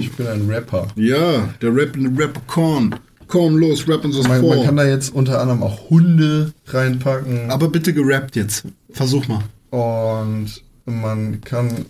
ich 0.00 0.10
bin 0.14 0.26
ein 0.26 0.50
Rapper. 0.50 0.88
Ja, 0.96 1.50
der 1.62 1.72
Rap 1.72 1.96
Rapper 1.96 2.40
Korn. 2.48 2.96
Korn 3.28 3.56
los, 3.56 3.88
rap 3.88 4.04
uns 4.04 4.16
das 4.16 4.28
Man, 4.28 4.40
man 4.40 4.56
vor. 4.56 4.64
kann 4.64 4.76
da 4.76 4.84
jetzt 4.86 5.12
unter 5.14 5.40
anderem 5.40 5.62
auch 5.62 5.90
Hunde 5.90 6.52
reinpacken 6.66 7.50
Aber 7.50 7.68
bitte 7.68 7.92
gerappt 7.92 8.36
jetzt. 8.36 8.64
Versuch 8.90 9.26
mal. 9.28 9.42
und 9.70 10.50
man 10.84 11.40
kann 11.40 11.86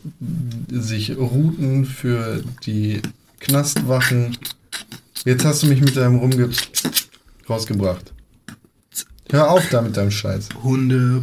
sich 0.71 1.17
Routen 1.17 1.85
für 1.85 2.43
die 2.65 3.03
Knastwachen. 3.41 4.37
Jetzt 5.27 5.45
hast 5.45 5.63
du 5.63 5.67
mich 5.67 5.81
mit 5.83 5.97
deinem 5.97 6.17
Rumge 6.17 6.49
rausgebracht. 7.49 8.13
Hör 9.31 9.51
auf 9.51 9.69
da 9.71 9.83
mit 9.83 9.97
deinem 9.97 10.11
Scheiß. 10.13 10.49
Hunde 10.63 11.23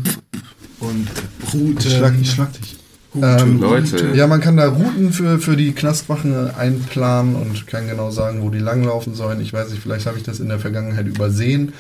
und 0.80 1.08
Rute. 1.54 1.88
Ich 1.88 1.96
schlag, 1.96 2.14
ich 2.22 2.32
schlag 2.32 2.54
dich. 2.54 2.76
Ähm, 3.16 3.60
Leute. 3.60 4.12
Ja, 4.16 4.28
man 4.28 4.42
kann 4.42 4.58
da 4.58 4.68
Routen 4.68 5.14
für, 5.14 5.40
für 5.40 5.56
die 5.56 5.74
Knastwachen 5.74 6.50
einplanen 6.56 7.36
und 7.36 7.68
kann 7.68 7.88
genau 7.88 8.12
sagen, 8.12 8.42
wo 8.42 8.50
die 8.50 8.60
langlaufen 8.60 9.14
sollen. 9.14 9.40
Ich 9.42 9.54
weiß 9.54 9.70
nicht, 9.70 9.82
vielleicht 9.82 10.06
habe 10.06 10.18
ich 10.18 10.24
das 10.24 10.40
in 10.40 10.50
der 10.50 10.60
Vergangenheit 10.60 11.08
übersehen. 11.08 11.74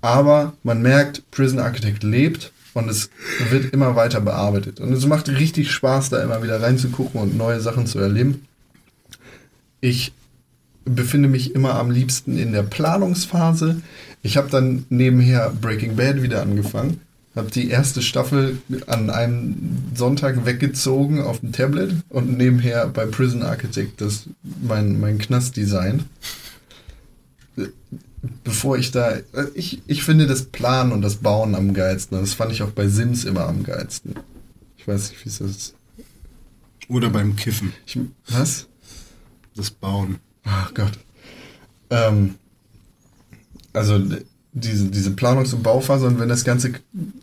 Aber 0.00 0.54
man 0.62 0.82
merkt, 0.82 1.30
Prison 1.30 1.58
Architect 1.58 2.02
lebt 2.02 2.52
und 2.74 2.88
es 2.88 3.10
wird 3.50 3.72
immer 3.72 3.96
weiter 3.96 4.20
bearbeitet. 4.20 4.80
Und 4.80 4.92
es 4.92 5.06
macht 5.06 5.28
richtig 5.28 5.70
Spaß, 5.70 6.10
da 6.10 6.22
immer 6.22 6.42
wieder 6.42 6.60
reinzugucken 6.60 7.20
und 7.20 7.36
neue 7.36 7.60
Sachen 7.60 7.86
zu 7.86 7.98
erleben. 7.98 8.46
Ich 9.80 10.12
befinde 10.84 11.28
mich 11.28 11.54
immer 11.54 11.74
am 11.74 11.90
liebsten 11.90 12.38
in 12.38 12.52
der 12.52 12.62
Planungsphase. 12.62 13.82
Ich 14.22 14.36
habe 14.36 14.48
dann 14.50 14.84
nebenher 14.88 15.52
Breaking 15.60 15.96
Bad 15.96 16.22
wieder 16.22 16.42
angefangen. 16.42 17.00
Habe 17.36 17.50
die 17.50 17.68
erste 17.68 18.00
Staffel 18.00 18.58
an 18.86 19.10
einem 19.10 19.56
Sonntag 19.94 20.46
weggezogen 20.46 21.20
auf 21.20 21.40
dem 21.40 21.52
Tablet 21.52 21.94
und 22.08 22.38
nebenher 22.38 22.88
bei 22.88 23.04
Prison 23.04 23.42
Architect 23.42 24.00
das 24.00 24.26
mein, 24.42 24.98
mein 24.98 25.18
Knast 25.18 25.56
designt. 25.56 26.04
Bevor 28.42 28.78
ich 28.78 28.90
da. 28.90 29.18
Ich, 29.54 29.82
ich 29.86 30.02
finde 30.02 30.26
das 30.26 30.44
Planen 30.46 30.92
und 30.92 31.02
das 31.02 31.16
Bauen 31.16 31.54
am 31.54 31.74
geilsten. 31.74 32.18
Das 32.18 32.32
fand 32.32 32.52
ich 32.52 32.62
auch 32.62 32.70
bei 32.70 32.88
Sims 32.88 33.24
immer 33.24 33.46
am 33.46 33.62
geilsten. 33.62 34.14
Ich 34.78 34.88
weiß 34.88 35.10
nicht, 35.10 35.24
wie 35.24 35.28
es 35.28 35.40
ist. 35.40 35.74
Oder 36.88 37.10
beim 37.10 37.36
Kiffen. 37.36 37.72
Ich, 37.84 37.98
was? 38.28 38.66
Das 39.54 39.70
Bauen. 39.70 40.20
Ach 40.44 40.72
Gott. 40.72 40.98
Ähm, 41.90 42.36
also 43.74 44.02
diese, 44.56 44.86
diese 44.86 45.10
Planungs- 45.10 45.54
und 45.54 45.62
Bauphase 45.62 46.06
und 46.06 46.18
wenn 46.18 46.30
das 46.30 46.44
Ganze, 46.44 46.72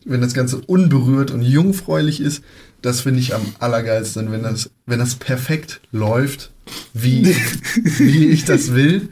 wenn 0.05 0.21
das 0.21 0.35
Ganze 0.35 0.57
unberührt 0.57 1.31
und 1.31 1.41
jungfräulich 1.41 2.21
ist, 2.21 2.43
das 2.83 3.01
finde 3.01 3.21
ich 3.21 3.33
am 3.33 3.41
allergeilsten. 3.59 4.31
Wenn 4.31 4.43
das, 4.43 4.69
wenn 4.85 4.99
das 4.99 5.15
perfekt 5.15 5.81
läuft, 5.91 6.51
wie, 6.93 7.35
wie 7.97 8.27
ich 8.27 8.45
das 8.45 8.75
will, 8.75 9.09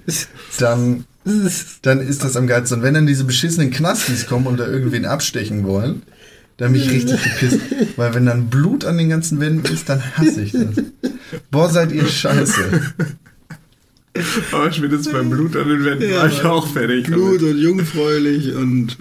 dann, 0.59 1.05
dann 1.81 1.99
ist 1.99 2.23
das 2.23 2.37
am 2.37 2.45
geilsten. 2.45 2.79
Und 2.79 2.83
wenn 2.83 2.93
dann 2.93 3.07
diese 3.07 3.23
beschissenen 3.23 3.71
Knastis 3.71 4.27
kommen 4.27 4.45
und 4.45 4.59
da 4.59 4.67
irgendwen 4.67 5.05
abstechen 5.05 5.65
wollen, 5.65 6.03
dann 6.57 6.73
bin 6.73 6.81
ich 6.83 6.91
richtig 6.91 7.23
gepisst. 7.23 7.59
Weil 7.95 8.13
wenn 8.13 8.27
dann 8.27 8.51
Blut 8.51 8.85
an 8.85 8.99
den 8.99 9.09
ganzen 9.09 9.39
Wänden 9.39 9.65
ist, 9.73 9.89
dann 9.89 10.03
hasse 10.15 10.43
ich 10.43 10.51
das. 10.51 10.75
Boah, 11.49 11.69
seid 11.71 11.91
ihr 11.91 12.07
scheiße. 12.07 12.81
Aber 14.51 14.71
spätestens 14.71 15.11
beim 15.11 15.29
Blut 15.29 15.55
an 15.55 15.69
den 15.69 15.85
Wänden 15.85 16.11
war 16.13 16.27
ich 16.27 16.43
auch 16.43 16.67
fertig. 16.67 17.07
Blut 17.07 17.41
und 17.41 17.57
jungfräulich 17.57 18.53
und 18.53 18.97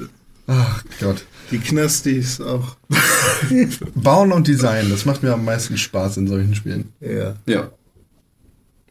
Ach 0.47 0.85
Gott. 1.01 1.25
die 1.51 1.59
Knastis 1.59 2.41
auch. 2.41 2.77
Bauen 3.95 4.33
und 4.33 4.47
Design, 4.47 4.91
das 4.91 5.05
macht 5.05 5.23
mir 5.23 5.33
am 5.33 5.45
meisten 5.45 5.77
Spaß 5.77 6.17
in 6.19 6.29
solchen 6.29 6.55
Spielen. 6.55 6.93
Ja. 7.01 7.35
Ja. 7.47 7.71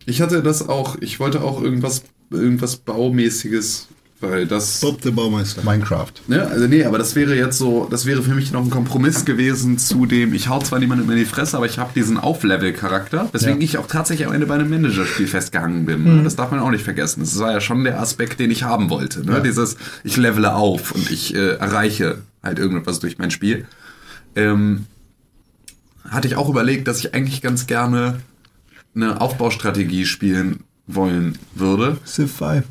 Ich 0.05 0.21
hatte 0.21 0.41
das 0.41 0.67
auch, 0.67 0.97
ich 1.01 1.19
wollte 1.19 1.41
auch 1.41 1.61
irgendwas, 1.61 2.03
irgendwas 2.31 2.77
Baumäßiges, 2.77 3.87
weil 4.21 4.45
das. 4.47 4.81
Bob 4.81 5.01
der 5.01 5.11
Baumeister. 5.11 5.61
Minecraft. 5.63 6.11
Ne, 6.27 6.45
also 6.47 6.67
nee, 6.67 6.83
aber 6.83 6.97
das 6.97 7.15
wäre 7.15 7.35
jetzt 7.35 7.57
so, 7.57 7.87
das 7.89 8.05
wäre 8.05 8.21
für 8.21 8.35
mich 8.35 8.51
noch 8.51 8.63
ein 8.63 8.69
Kompromiss 8.69 9.23
gewesen 9.25 9.77
zu 9.77 10.05
dem, 10.05 10.33
ich 10.33 10.49
hau 10.49 10.59
zwar 10.59 10.79
niemandem 10.79 11.09
in 11.11 11.17
die 11.17 11.25
Fresse, 11.25 11.55
aber 11.57 11.65
ich 11.65 11.79
habe 11.79 11.91
diesen 11.95 12.17
Auflevel-Charakter, 12.17 13.29
weswegen 13.31 13.61
Ja. 13.61 13.65
ich 13.65 13.77
auch 13.77 13.87
tatsächlich 13.87 14.27
am 14.27 14.33
Ende 14.33 14.45
bei 14.47 14.55
einem 14.55 14.69
Managerspiel 14.69 15.27
festgehangen 15.27 15.85
bin. 15.85 16.03
ne? 16.03 16.23
Das 16.23 16.35
darf 16.35 16.51
man 16.51 16.59
auch 16.59 16.71
nicht 16.71 16.83
vergessen. 16.83 17.21
Das 17.21 17.37
war 17.39 17.51
ja 17.53 17.61
schon 17.61 17.83
der 17.83 17.99
Aspekt, 18.01 18.39
den 18.39 18.51
ich 18.51 18.63
haben 18.63 18.89
wollte. 18.89 19.25
Ne? 19.25 19.33
Ja. 19.33 19.39
Dieses, 19.39 19.77
ich 20.03 20.17
levele 20.17 20.53
auf 20.55 20.91
und 20.91 21.09
ich 21.11 21.33
äh, 21.35 21.55
erreiche 21.57 22.17
halt 22.43 22.59
irgendetwas 22.59 22.99
durch 22.99 23.17
mein 23.17 23.31
Spiel. 23.31 23.65
Ähm, 24.35 24.85
hatte 26.09 26.27
ich 26.27 26.35
auch 26.35 26.49
überlegt, 26.49 26.87
dass 26.87 26.99
ich 26.99 27.13
eigentlich 27.13 27.41
ganz 27.41 27.67
gerne 27.67 28.19
eine 28.95 29.21
Aufbaustrategie 29.21 30.05
spielen 30.05 30.63
wollen 30.87 31.37
würde 31.53 31.97
Civ 32.05 32.35
5. 32.35 32.65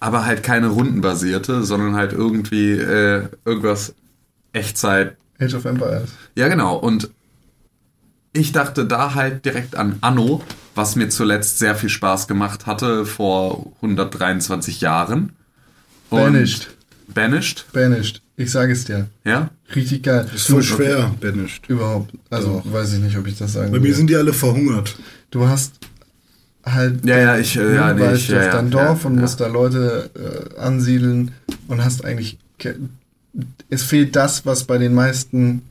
aber 0.00 0.24
halt 0.26 0.42
keine 0.42 0.68
rundenbasierte, 0.68 1.64
sondern 1.64 1.94
halt 1.96 2.12
irgendwie 2.12 2.72
äh, 2.72 3.28
irgendwas 3.44 3.94
Echtzeit. 4.52 5.16
Age 5.40 5.54
of 5.54 5.64
Empires. 5.64 6.10
Ja, 6.34 6.48
genau. 6.48 6.76
Und 6.76 7.10
ich 8.32 8.52
dachte 8.52 8.84
da 8.86 9.14
halt 9.14 9.44
direkt 9.44 9.76
an 9.76 9.98
Anno, 10.00 10.42
was 10.74 10.96
mir 10.96 11.08
zuletzt 11.08 11.58
sehr 11.58 11.74
viel 11.74 11.88
Spaß 11.88 12.28
gemacht 12.28 12.66
hatte 12.66 13.04
vor 13.06 13.72
123 13.76 14.80
Jahren. 14.80 15.32
Und 16.10 16.18
Banished. 16.20 16.68
Banished, 17.08 17.66
Banished. 17.72 18.22
Ich 18.36 18.50
sage 18.50 18.72
es 18.72 18.84
dir. 18.84 19.08
ja. 19.24 19.50
Richtig 19.74 20.04
geil. 20.04 20.26
Ist 20.34 20.46
voll 20.48 20.62
schwer, 20.62 21.14
Banished. 21.20 21.68
Überhaupt. 21.68 22.12
Also 22.30 22.62
weiß 22.64 22.94
ich 22.94 23.00
nicht, 23.00 23.18
ob 23.18 23.26
ich 23.26 23.36
das 23.36 23.52
sagen 23.52 23.70
Bei 23.70 23.78
mir 23.78 23.84
will. 23.88 23.94
sind 23.94 24.08
die 24.08 24.16
alle 24.16 24.32
verhungert. 24.32 24.96
Du 25.30 25.46
hast 25.46 25.77
halt 26.72 27.04
Ja, 27.04 27.18
ja, 27.18 27.38
ich, 27.38 27.56
äh, 27.56 27.74
ja, 27.74 27.92
nee, 27.94 28.12
ich- 28.14 28.28
ja, 28.28 28.38
auf 28.38 28.44
ja, 28.46 28.52
dein 28.52 28.70
Dorf 28.70 29.02
ja, 29.04 29.08
und 29.10 29.16
musst 29.16 29.40
da 29.40 29.46
Leute 29.46 30.10
äh, 30.14 30.60
ansiedeln 30.60 31.32
und 31.68 31.84
hast 31.84 32.04
eigentlich 32.04 32.38
es 33.70 33.82
fehlt 33.82 34.16
das, 34.16 34.46
was 34.46 34.64
bei 34.64 34.78
den 34.78 34.94
meisten 34.94 35.62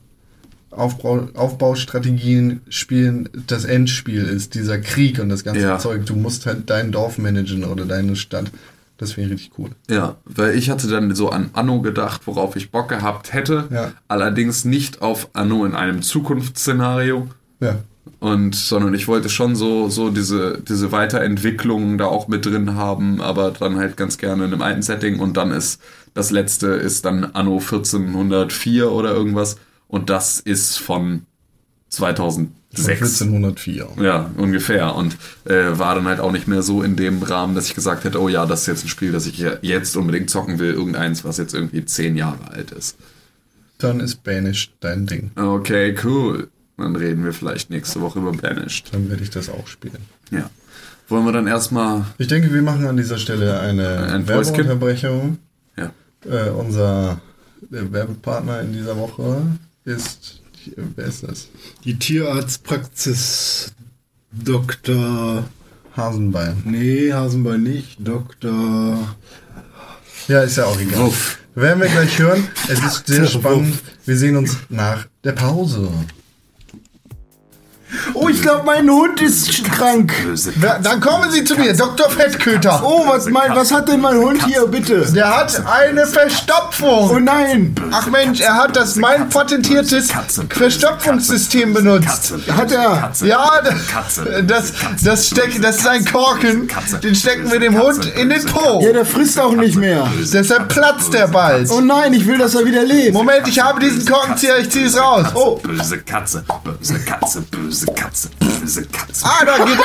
Aufbau, 0.70 1.28
Aufbaustrategien 1.34 2.60
Spielen 2.68 3.28
das 3.46 3.64
Endspiel 3.64 4.24
ist, 4.24 4.54
dieser 4.54 4.78
Krieg 4.78 5.18
und 5.18 5.28
das 5.28 5.44
ganze. 5.44 5.76
Zeug. 5.78 6.06
Du 6.06 6.14
musst 6.16 6.46
halt 6.46 6.70
dein 6.70 6.92
Dorf 6.92 7.18
managen 7.18 7.64
oder 7.64 7.84
deine 7.84 8.16
Stadt. 8.16 8.50
Das 8.96 9.16
wäre 9.16 9.30
richtig 9.30 9.52
cool. 9.58 9.70
Ja, 9.88 10.16
weil 10.24 10.56
ich 10.56 10.70
hatte 10.70 10.88
dann 10.88 11.14
so 11.14 11.30
an 11.30 11.50
Anno 11.52 11.80
gedacht, 11.82 12.22
worauf 12.26 12.56
ich 12.56 12.70
Bock 12.70 12.88
gehabt 12.88 13.32
hätte. 13.32 13.68
Allerdings 14.08 14.64
nicht 14.64 15.02
auf 15.02 15.28
Anno 15.34 15.64
in 15.64 15.74
einem 15.74 16.02
Zukunftsszenario. 16.02 17.28
Ja. 17.60 17.76
Und, 18.20 18.56
sondern 18.56 18.94
ich 18.94 19.06
wollte 19.06 19.28
schon 19.28 19.54
so, 19.54 19.88
so 19.88 20.10
diese, 20.10 20.60
diese 20.66 20.90
Weiterentwicklungen 20.90 21.98
da 21.98 22.06
auch 22.06 22.26
mit 22.26 22.44
drin 22.44 22.74
haben, 22.74 23.20
aber 23.20 23.52
dann 23.52 23.76
halt 23.76 23.96
ganz 23.96 24.18
gerne 24.18 24.44
in 24.44 24.52
einem 24.52 24.62
alten 24.62 24.82
Setting. 24.82 25.20
Und 25.20 25.36
dann 25.36 25.52
ist, 25.52 25.80
das 26.14 26.30
letzte 26.30 26.68
ist 26.68 27.04
dann 27.04 27.24
Anno 27.24 27.58
1404 27.58 28.90
oder 28.90 29.12
irgendwas. 29.12 29.56
Und 29.86 30.10
das 30.10 30.40
ist 30.40 30.78
von 30.78 31.26
2006. 31.90 32.50
1404. 33.22 33.88
Ja, 34.02 34.30
ungefähr. 34.36 34.96
Und 34.96 35.16
äh, 35.44 35.78
war 35.78 35.94
dann 35.94 36.06
halt 36.06 36.18
auch 36.18 36.32
nicht 36.32 36.48
mehr 36.48 36.62
so 36.62 36.82
in 36.82 36.96
dem 36.96 37.22
Rahmen, 37.22 37.54
dass 37.54 37.68
ich 37.68 37.74
gesagt 37.76 38.02
hätte, 38.02 38.20
oh 38.20 38.28
ja, 38.28 38.46
das 38.46 38.62
ist 38.62 38.66
jetzt 38.66 38.84
ein 38.84 38.88
Spiel, 38.88 39.12
das 39.12 39.26
ich 39.26 39.44
jetzt 39.62 39.96
unbedingt 39.96 40.28
zocken 40.28 40.58
will. 40.58 40.74
Irgendeins, 40.74 41.24
was 41.24 41.38
jetzt 41.38 41.54
irgendwie 41.54 41.84
zehn 41.84 42.16
Jahre 42.16 42.50
alt 42.50 42.72
ist. 42.72 42.96
Dann 43.78 44.00
ist 44.00 44.24
Banished 44.24 44.72
dein 44.80 45.06
Ding. 45.06 45.30
Okay, 45.36 45.94
cool. 46.02 46.48
Dann 46.78 46.94
reden 46.96 47.24
wir 47.24 47.32
vielleicht 47.32 47.70
nächste 47.70 48.00
Woche 48.00 48.20
über 48.20 48.32
Banished. 48.32 48.94
Dann 48.94 49.10
werde 49.10 49.22
ich 49.22 49.30
das 49.30 49.48
auch 49.50 49.66
spielen. 49.66 49.98
Ja. 50.30 50.48
Wollen 51.08 51.24
wir 51.24 51.32
dann 51.32 51.46
erstmal. 51.46 52.04
Ich 52.18 52.28
denke, 52.28 52.52
wir 52.52 52.62
machen 52.62 52.86
an 52.86 52.96
dieser 52.96 53.18
Stelle 53.18 53.60
eine 53.60 54.04
Ein? 54.12 54.28
Werbeunterbrechung. 54.28 55.38
Ja. 55.76 55.90
Äh, 56.24 56.50
unser 56.50 57.20
Werbepartner 57.70 58.60
in 58.60 58.72
dieser 58.72 58.96
Woche 58.96 59.42
ist. 59.84 60.40
Wer 60.96 61.06
ist 61.06 61.22
das? 61.22 61.48
Die 61.84 61.98
Tierarztpraxis 61.98 63.72
Dr. 64.30 65.44
Hasenbein. 65.96 66.62
Nee, 66.64 67.12
Hasenbein 67.12 67.62
nicht. 67.62 67.96
Dr. 67.98 69.16
Ja, 70.28 70.42
ist 70.42 70.56
ja 70.56 70.66
auch 70.66 70.78
egal. 70.78 71.06
Wuff. 71.06 71.38
Werden 71.54 71.80
wir 71.82 71.88
gleich 71.88 72.18
hören. 72.18 72.46
Es 72.68 72.80
ist 72.84 73.06
sehr 73.06 73.26
spannend. 73.26 73.78
Wir 74.04 74.16
sehen 74.16 74.36
uns 74.36 74.58
nach 74.68 75.06
der 75.24 75.32
Pause. 75.32 75.90
Oh, 78.14 78.28
ich 78.28 78.42
glaube, 78.42 78.64
mein 78.66 78.88
Hund 78.90 79.20
ist 79.22 79.64
krank. 79.64 80.12
Wer- 80.56 80.78
Dann 80.80 81.00
kommen 81.00 81.30
Sie 81.30 81.42
zu 81.44 81.54
mir, 81.56 81.74
Dr. 81.74 82.10
Fettköter. 82.10 82.82
Oh, 82.84 83.06
was, 83.06 83.26
mein, 83.26 83.54
was 83.54 83.72
hat 83.72 83.88
denn 83.88 84.00
mein 84.00 84.16
Hund 84.18 84.44
hier, 84.44 84.66
bitte? 84.66 85.10
Der 85.12 85.34
hat 85.38 85.62
eine 85.66 86.06
Verstopfung. 86.06 87.10
Oh 87.10 87.18
nein. 87.18 87.74
Ach 87.90 88.06
Mensch, 88.08 88.40
er 88.40 88.54
hat 88.56 88.76
das 88.76 88.96
mein 88.96 89.28
patentiertes 89.30 90.08
Verstopfungssystem 90.50 91.72
benutzt. 91.74 92.34
Hat 92.54 92.72
er? 92.72 93.10
Ja, 93.22 93.50
das, 94.42 94.72
das, 95.02 95.26
steck, 95.26 95.60
das 95.62 95.78
ist 95.78 95.86
ein 95.88 96.04
Korken. 96.04 96.68
Den 97.02 97.14
stecken 97.14 97.50
wir 97.50 97.58
dem 97.60 97.80
Hund 97.80 98.04
in 98.16 98.28
den 98.30 98.44
Po. 98.46 98.80
Ja, 98.82 98.92
der 98.92 99.04
frisst 99.06 99.40
auch 99.40 99.52
nicht 99.54 99.76
mehr. 99.76 100.06
Deshalb 100.32 100.68
platzt 100.68 101.12
der 101.14 101.28
bald. 101.28 101.70
Oh 101.70 101.80
nein, 101.80 102.12
ich 102.14 102.26
will, 102.26 102.38
dass 102.38 102.54
er 102.54 102.64
wieder 102.64 102.84
lebt. 102.84 103.14
Moment, 103.14 103.48
ich 103.48 103.60
habe 103.62 103.80
diesen 103.80 104.04
Korkenzieher, 104.04 104.58
ich 104.58 104.70
ziehe 104.70 104.86
es 104.86 104.96
raus. 105.00 105.26
Oh, 105.34 105.56
Böse 105.56 105.98
Katze, 105.98 106.44
böse 106.64 106.98
Katze, 107.00 107.40
böse 107.50 107.77
Katze, 107.86 108.28
böse 108.38 108.82
Katze. 108.86 109.24
ah, 109.24 109.44
da 109.44 109.56
geht 109.64 109.78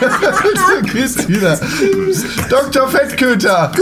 er. 0.00 0.82
geht's 0.92 1.28
wieder. 1.28 1.58
Dr. 2.48 2.88
Fettköter, 2.88 3.72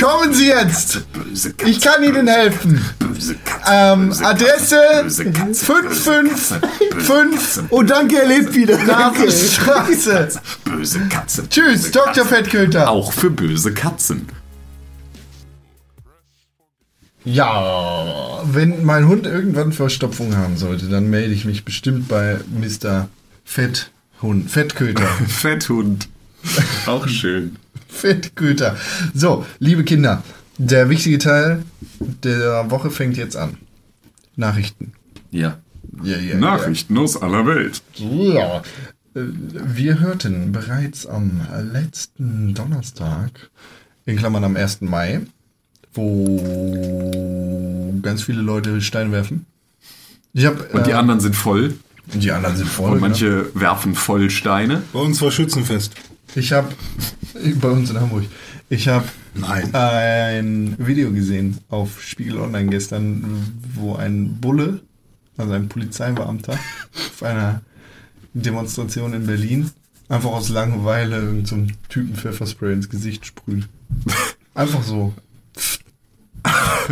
kommen 0.00 0.32
Sie 0.34 0.48
jetzt. 0.48 1.00
Böse 1.12 1.54
Ich 1.64 1.80
kann 1.80 2.02
Ihnen 2.02 2.26
helfen. 2.28 2.84
böse. 2.98 3.36
Ähm, 3.70 4.08
böse 4.08 4.24
Adresse 4.24 4.80
Böse 5.02 5.30
Katze, 5.32 5.64
555 5.64 7.64
Oh, 7.70 7.82
danke, 7.82 8.20
er 8.22 8.28
lebt 8.28 8.54
wieder. 8.54 8.78
Straße. 9.30 10.28
Böse 10.64 11.00
Katze. 11.08 11.48
Tschüss, 11.48 11.82
böse 11.82 11.90
Dr. 11.92 12.24
Fettköter. 12.24 12.90
Auch 12.90 13.12
für 13.12 13.30
böse 13.30 13.72
Katzen. 13.72 14.26
Ja, 17.24 18.40
wenn 18.44 18.84
mein 18.84 19.06
Hund 19.08 19.26
irgendwann 19.26 19.72
Verstopfung 19.72 20.36
haben 20.36 20.56
sollte, 20.56 20.88
dann 20.88 21.10
melde 21.10 21.34
ich 21.34 21.44
mich 21.44 21.64
bestimmt 21.64 22.08
bei 22.08 22.38
Mr. 22.50 23.08
Fetthund, 23.44 24.50
Fettköter. 24.50 25.06
Fetthund. 25.28 26.08
Auch 26.86 27.06
schön. 27.08 27.56
Fettköter. 27.88 28.76
So, 29.14 29.44
liebe 29.58 29.84
Kinder, 29.84 30.22
der 30.58 30.88
wichtige 30.88 31.18
Teil 31.18 31.62
der 31.98 32.70
Woche 32.70 32.90
fängt 32.90 33.16
jetzt 33.16 33.36
an. 33.36 33.58
Nachrichten. 34.36 34.92
Ja. 35.30 35.58
Ja, 36.02 36.16
ja, 36.16 36.36
Nachrichten 36.36 36.96
aus 36.96 37.20
aller 37.20 37.44
Welt. 37.46 37.82
Ja. 37.96 38.58
Äh, 39.14 39.20
Wir 39.74 39.98
hörten 39.98 40.52
bereits 40.52 41.04
am 41.06 41.40
letzten 41.72 42.54
Donnerstag, 42.54 43.50
in 44.06 44.16
Klammern 44.16 44.44
am 44.44 44.56
1. 44.56 44.82
Mai, 44.82 45.22
wo 45.94 46.36
ganz 48.02 48.22
viele 48.22 48.42
Leute 48.42 48.80
Stein 48.80 49.12
werfen. 49.12 49.46
Ich 50.32 50.46
hab, 50.46 50.72
Und 50.74 50.86
die 50.86 50.90
äh, 50.90 50.94
anderen 50.94 51.20
sind 51.20 51.34
voll. 51.34 51.74
die 52.06 52.30
anderen 52.30 52.56
sind 52.56 52.68
voll. 52.68 52.92
Und 52.92 53.00
manche 53.00 53.54
werfen 53.54 53.94
voll 53.94 54.30
Steine. 54.30 54.82
Bei 54.92 55.00
uns 55.00 55.20
war 55.20 55.30
Schützenfest. 55.30 55.94
Ich 56.34 56.52
habe 56.52 56.68
bei 57.60 57.68
uns 57.68 57.90
in 57.90 58.00
Hamburg. 58.00 58.24
Ich 58.68 58.86
habe 58.88 59.06
Nein. 59.34 59.74
ein 59.74 60.76
Video 60.78 61.10
gesehen 61.12 61.58
auf 61.68 62.00
Spiegel 62.00 62.38
Online 62.38 62.70
gestern, 62.70 63.52
wo 63.74 63.96
ein 63.96 64.38
Bulle, 64.40 64.80
also 65.36 65.52
ein 65.52 65.68
Polizeibeamter, 65.68 66.52
auf 66.94 67.22
einer 67.22 67.62
Demonstration 68.32 69.12
in 69.12 69.26
Berlin 69.26 69.70
einfach 70.10 70.30
aus 70.30 70.48
Langeweile 70.50 71.16
irgendeinem 71.16 71.68
so 71.68 71.74
Typen 71.88 72.14
Pfefferspray 72.14 72.72
ins 72.72 72.88
Gesicht 72.90 73.24
sprüht. 73.24 73.68
Einfach 74.54 74.82
so. 74.82 75.14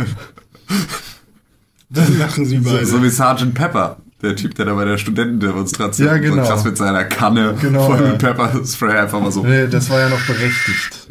Dann 1.89 2.19
lachen 2.19 2.45
sie 2.45 2.57
beide. 2.59 2.85
So 2.85 3.01
wie 3.03 3.09
Sergeant 3.09 3.53
Pepper. 3.55 3.97
Der 4.21 4.35
Typ, 4.35 4.53
der 4.55 4.65
da 4.65 4.73
bei 4.73 4.83
der 4.85 4.97
Studentendemonstration 4.97 6.07
Ja, 6.07 6.17
genau. 6.17 6.43
so 6.43 6.49
krass 6.49 6.63
mit 6.65 6.77
seiner 6.77 7.05
Kanne 7.05 7.55
Genau, 7.61 7.87
voll 7.87 8.01
ja. 8.01 8.07
mit 8.09 8.17
Pepperspray 8.19 8.97
einfach 8.99 9.21
mal 9.21 9.31
so. 9.31 9.43
Nee, 9.43 9.67
das 9.67 9.89
war 9.89 9.99
ja 10.01 10.09
noch 10.09 10.21
berechtigt. 10.25 11.07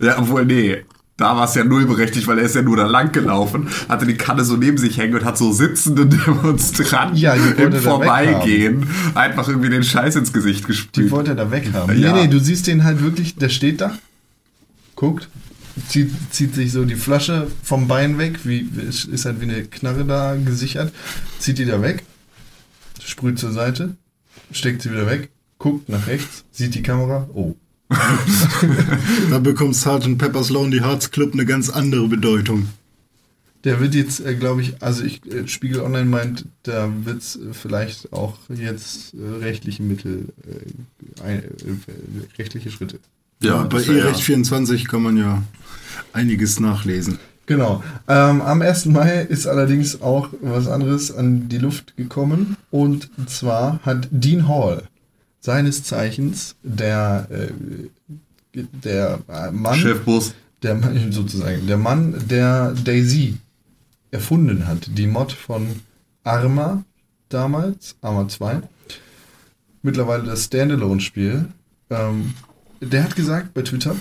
Ja, 0.00 0.18
obwohl, 0.18 0.44
nee. 0.44 0.84
Da 1.16 1.36
war 1.36 1.44
es 1.44 1.54
ja 1.54 1.64
null 1.64 1.86
berechtigt, 1.86 2.26
weil 2.26 2.38
er 2.38 2.44
ist 2.44 2.54
ja 2.54 2.62
nur 2.62 2.76
da 2.76 2.86
lang 2.86 3.12
gelaufen, 3.12 3.68
hatte 3.88 4.06
die 4.06 4.16
Kanne 4.16 4.44
so 4.44 4.56
neben 4.56 4.76
sich 4.78 4.96
hängen 4.98 5.14
und 5.14 5.24
hat 5.24 5.38
so 5.38 5.52
sitzende 5.52 6.06
Demonstranten 6.06 7.16
Ja, 7.16 7.36
die 7.36 7.62
im 7.62 7.72
Vorbeigehen 7.72 8.86
einfach 9.14 9.48
irgendwie 9.48 9.68
den 9.70 9.84
Scheiß 9.84 10.16
ins 10.16 10.32
Gesicht 10.32 10.64
Die 10.64 10.68
gespielt. 10.68 11.10
wollte 11.10 11.30
er 11.32 11.36
da 11.36 11.50
weghaben. 11.50 11.98
Ja. 11.98 12.12
Nee, 12.14 12.22
nee, 12.22 12.28
du 12.28 12.38
siehst 12.40 12.66
den 12.66 12.82
halt 12.84 13.02
wirklich, 13.02 13.36
der 13.36 13.50
steht 13.50 13.80
da, 13.80 13.92
guckt, 14.96 15.28
zieht, 15.88 16.10
zieht 16.30 16.54
sich 16.54 16.72
so 16.72 16.84
die 16.84 16.96
Flasche 16.96 17.50
vom 17.62 17.88
Bein 17.88 18.18
weg, 18.18 18.40
wie, 18.44 18.68
ist 18.88 19.06
ist 19.06 19.24
halt 19.24 19.40
wie 19.40 19.44
eine 19.44 19.64
Knarre 19.64 20.04
da 20.04 20.36
gesichert, 20.36 20.92
zieht 21.38 21.58
die 21.58 21.64
da 21.64 21.82
weg, 21.82 22.02
sprüht 23.04 23.38
zur 23.38 23.52
Seite, 23.52 23.96
steckt 24.50 24.82
sie 24.82 24.90
wieder 24.90 25.06
weg, 25.06 25.30
guckt 25.58 25.88
nach 25.88 26.06
rechts, 26.06 26.44
sieht 26.50 26.74
die 26.74 26.82
Kamera, 26.82 27.28
oh. 27.34 27.54
Da 29.30 29.38
bekommt 29.38 29.76
Sgt. 29.76 30.16
Pepper's 30.16 30.48
Lonely 30.48 30.78
Hearts 30.78 31.10
Club 31.10 31.34
eine 31.34 31.44
ganz 31.44 31.68
andere 31.68 32.08
Bedeutung. 32.08 32.68
Der 33.64 33.80
wird 33.80 33.94
jetzt, 33.94 34.20
äh, 34.20 34.34
glaube 34.34 34.62
ich, 34.62 34.82
also 34.82 35.04
ich, 35.04 35.24
äh, 35.26 35.46
Spiegel 35.46 35.80
Online 35.80 36.06
meint, 36.06 36.46
da 36.64 36.90
wird 37.04 37.18
es 37.18 37.38
vielleicht 37.52 38.12
auch 38.12 38.38
jetzt 38.48 39.14
äh, 39.14 39.38
rechtliche 39.38 39.82
Mittel, 39.84 40.32
äh, 40.44 41.22
ein, 41.22 41.44
äh, 41.44 42.38
rechtliche 42.38 42.72
Schritte. 42.72 42.98
Ja, 43.42 43.64
bei 43.64 43.82
E-Recht 43.82 44.20
24 44.20 44.88
kann 44.88 45.02
man 45.02 45.16
ja 45.16 45.42
einiges 46.12 46.60
nachlesen. 46.60 47.18
Genau. 47.46 47.82
Ähm, 48.08 48.40
am 48.40 48.62
1. 48.62 48.86
Mai 48.86 49.22
ist 49.22 49.46
allerdings 49.46 50.00
auch 50.00 50.28
was 50.40 50.68
anderes 50.68 51.14
an 51.14 51.48
die 51.48 51.58
Luft 51.58 51.96
gekommen. 51.96 52.56
Und 52.70 53.10
zwar 53.26 53.80
hat 53.82 54.08
Dean 54.10 54.48
Hall, 54.48 54.84
seines 55.40 55.82
Zeichens 55.82 56.54
der, 56.62 57.26
äh, 57.30 58.62
der 58.84 59.18
Mann, 59.52 59.74
Chefbus. 59.74 60.34
der 60.62 60.76
Mann, 60.76 61.10
sozusagen, 61.12 61.66
der 61.66 61.78
Mann, 61.78 62.14
der 62.28 62.72
Daisy 62.72 63.38
erfunden 64.10 64.66
hat, 64.66 64.88
die 64.96 65.06
Mod 65.06 65.32
von 65.32 65.66
Arma 66.22 66.84
damals, 67.28 67.96
Arma 68.02 68.28
2, 68.28 68.60
mittlerweile 69.82 70.24
das 70.24 70.44
Standalone-Spiel, 70.44 71.46
ähm, 71.90 72.34
der 72.82 73.04
hat 73.04 73.16
gesagt 73.16 73.54
bei 73.54 73.62
Twitter, 73.62 73.96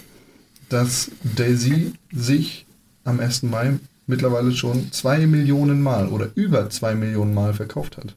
dass 0.70 1.12
Daisy 1.36 1.94
sich 2.12 2.66
am 3.04 3.20
1. 3.20 3.44
Mai 3.44 3.80
mittlerweile 4.08 4.52
schon 4.52 4.92
zwei 4.92 5.26
Millionen 5.28 5.82
Mal 5.82 6.08
oder 6.10 6.30
über 6.36 6.70
zwei 6.70 6.96
Millionen 6.96 7.34
Mal 7.34 7.54
verkauft 7.54 7.98
hat. 7.98 8.16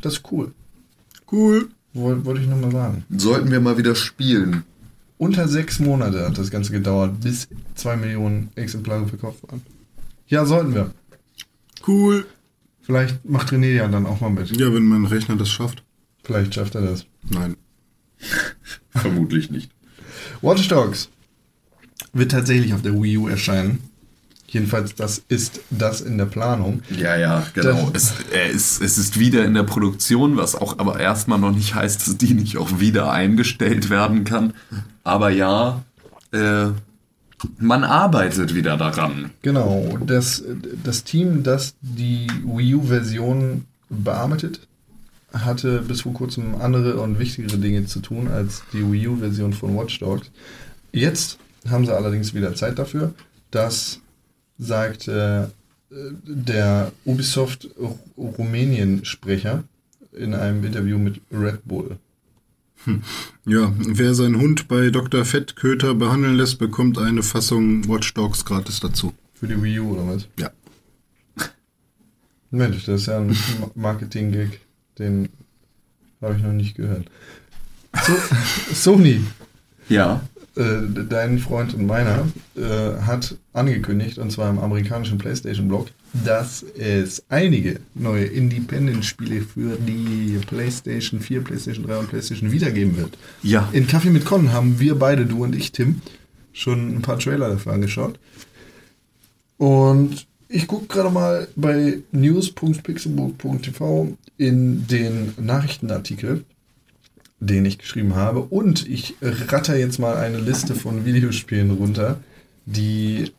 Das 0.00 0.14
ist 0.14 0.22
cool. 0.32 0.52
Cool. 1.30 1.68
Woll- 1.92 2.24
Wollte 2.24 2.40
ich 2.42 2.48
nochmal 2.48 2.72
sagen. 2.72 3.04
Sollten 3.16 3.50
wir 3.50 3.60
mal 3.60 3.78
wieder 3.78 3.94
spielen. 3.94 4.64
Unter 5.16 5.46
sechs 5.48 5.78
Monate 5.78 6.26
hat 6.26 6.36
das 6.38 6.50
Ganze 6.50 6.72
gedauert, 6.72 7.20
bis 7.20 7.48
zwei 7.76 7.96
Millionen 7.96 8.50
Exemplare 8.56 9.06
verkauft 9.06 9.42
waren. 9.48 9.62
Ja, 10.26 10.44
sollten 10.44 10.74
wir. 10.74 10.92
Cool. 11.86 12.26
Vielleicht 12.82 13.24
macht 13.24 13.50
René 13.52 13.72
ja 13.74 13.88
dann 13.88 14.06
auch 14.06 14.20
mal 14.20 14.30
mit. 14.30 14.54
Ja, 14.56 14.72
wenn 14.74 14.84
mein 14.84 15.06
Rechner 15.06 15.36
das 15.36 15.48
schafft. 15.50 15.82
Vielleicht 16.24 16.54
schafft 16.54 16.74
er 16.74 16.82
das. 16.82 17.06
Nein. 17.30 17.56
Vermutlich 18.90 19.50
nicht. 19.50 19.70
Watch 20.42 20.68
Dogs 20.68 21.08
wird 22.12 22.30
tatsächlich 22.32 22.74
auf 22.74 22.82
der 22.82 22.94
Wii 23.00 23.18
U 23.18 23.28
erscheinen. 23.28 23.80
Jedenfalls, 24.46 24.94
das 24.94 25.22
ist 25.28 25.60
das 25.70 26.00
in 26.00 26.16
der 26.16 26.26
Planung. 26.26 26.82
Ja, 26.96 27.16
ja, 27.16 27.44
genau. 27.54 27.90
Das- 27.92 28.12
Es, 28.20 28.32
er 28.32 28.50
ist, 28.50 28.80
es 28.82 28.98
ist 28.98 29.18
wieder 29.18 29.44
in 29.44 29.54
der 29.54 29.64
Produktion, 29.64 30.36
was 30.36 30.54
auch 30.54 30.78
aber 30.78 31.00
erstmal 31.00 31.40
noch 31.40 31.50
nicht 31.50 31.74
heißt, 31.74 32.06
dass 32.06 32.16
die 32.18 32.34
nicht 32.34 32.56
auch 32.56 32.78
wieder 32.78 33.10
eingestellt 33.10 33.90
werden 33.90 34.22
kann. 34.24 34.52
Aber 35.02 35.30
ja, 35.30 35.82
äh, 36.32 36.66
man 37.58 37.82
arbeitet 37.84 38.54
wieder 38.54 38.76
daran. 38.76 39.30
Genau, 39.42 39.98
das, 40.06 40.44
das 40.84 41.02
Team, 41.02 41.42
das 41.42 41.74
die 41.80 42.28
Wii 42.44 42.76
U-Version 42.76 43.64
bearbeitet, 43.90 44.60
hatte 45.34 45.82
bis 45.82 46.02
vor 46.02 46.14
kurzem 46.14 46.54
andere 46.60 47.00
und 47.00 47.18
wichtigere 47.18 47.58
Dinge 47.58 47.86
zu 47.86 48.00
tun 48.00 48.28
als 48.28 48.62
die 48.72 48.90
Wii 48.90 49.08
U-Version 49.08 49.52
von 49.52 49.76
Watch 49.76 49.98
Dogs. 50.00 50.30
Jetzt 50.92 51.38
haben 51.68 51.84
sie 51.86 51.94
allerdings 51.94 52.32
wieder 52.34 52.54
Zeit 52.54 52.78
dafür. 52.78 53.12
Das 53.50 54.00
sagt 54.58 55.08
äh, 55.08 55.48
der 55.90 56.92
Ubisoft 57.04 57.68
Rumänien-Sprecher 58.16 59.64
in 60.12 60.34
einem 60.34 60.64
Interview 60.64 60.98
mit 60.98 61.20
Red 61.32 61.64
Bull. 61.64 61.96
Ja, 63.46 63.72
wer 63.78 64.14
seinen 64.14 64.40
Hund 64.40 64.68
bei 64.68 64.90
Dr. 64.90 65.24
Fettköter 65.24 65.94
behandeln 65.94 66.36
lässt, 66.36 66.58
bekommt 66.58 66.98
eine 66.98 67.22
Fassung 67.22 67.88
Watch 67.88 68.12
Dogs 68.14 68.44
gratis 68.44 68.80
dazu. 68.80 69.14
Für 69.32 69.48
die 69.48 69.60
Wii 69.62 69.80
U 69.80 69.92
oder 69.94 70.06
was? 70.06 70.28
Ja. 70.38 70.50
Mensch, 72.50 72.84
das 72.84 73.02
ist 73.02 73.06
ja 73.06 73.18
ein 73.18 73.28
Ma- 73.60 73.70
Marketing-Gig, 73.74 74.60
den 74.98 75.28
habe 76.22 76.36
ich 76.36 76.42
noch 76.42 76.52
nicht 76.52 76.76
gehört. 76.76 77.06
So, 78.06 78.12
Sony, 78.74 79.20
Ja. 79.88 80.22
äh, 80.56 80.62
dein 81.08 81.38
Freund 81.38 81.74
und 81.74 81.86
meiner, 81.86 82.26
äh, 82.56 83.00
hat 83.02 83.36
angekündigt, 83.52 84.18
und 84.18 84.30
zwar 84.32 84.50
im 84.50 84.58
amerikanischen 84.58 85.18
PlayStation-Blog, 85.18 85.88
dass 86.24 86.62
es 86.78 87.24
einige 87.28 87.80
neue 87.94 88.24
Independent-Spiele 88.24 89.42
für 89.42 89.76
die 89.76 90.38
PlayStation 90.46 91.20
4, 91.20 91.42
PlayStation 91.42 91.86
3 91.86 91.98
und 91.98 92.08
PlayStation 92.08 92.50
Vita 92.52 92.70
geben 92.70 92.96
wird. 92.96 93.18
Ja. 93.42 93.68
In 93.72 93.86
Kaffee 93.86 94.10
mit 94.10 94.24
Con 94.24 94.52
haben 94.52 94.78
wir 94.80 94.94
beide, 94.96 95.26
du 95.26 95.42
und 95.44 95.54
ich, 95.56 95.72
Tim, 95.72 96.00
schon 96.52 96.96
ein 96.96 97.02
paar 97.02 97.18
Trailer 97.18 97.48
dafür 97.50 97.72
angeschaut. 97.72 98.18
Und 99.56 100.26
ich 100.48 100.66
gucke 100.66 100.86
gerade 100.86 101.10
mal 101.10 101.48
bei 101.56 101.98
news.pixelbook.tv 102.12 104.16
in 104.36 104.86
den 104.86 105.32
Nachrichtenartikel, 105.40 106.44
den 107.40 107.64
ich 107.64 107.78
geschrieben 107.78 108.14
habe. 108.14 108.40
Und 108.40 108.88
ich 108.88 109.14
ratter 109.22 109.76
jetzt 109.76 109.98
mal 109.98 110.16
eine 110.16 110.38
Liste 110.38 110.74
von 110.74 111.04
Videospielen 111.04 111.70
runter, 111.72 112.18
die 112.66 113.32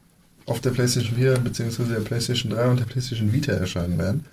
auf 0.45 0.61
der 0.61 0.71
PlayStation 0.71 1.15
4 1.15 1.39
bzw. 1.39 1.83
der 1.85 2.01
PlayStation 2.01 2.51
3 2.51 2.69
und 2.69 2.79
der 2.79 2.85
PlayStation 2.85 3.33
Vita 3.33 3.53
erscheinen 3.53 3.97
werden. 3.97 4.25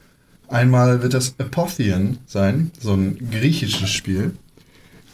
Einmal 0.49 1.03
wird 1.03 1.15
das 1.15 1.35
Apotheon 1.39 2.19
sein, 2.27 2.71
so 2.79 2.93
ein 2.93 3.17
griechisches 3.31 3.91
Spiel. 3.91 4.33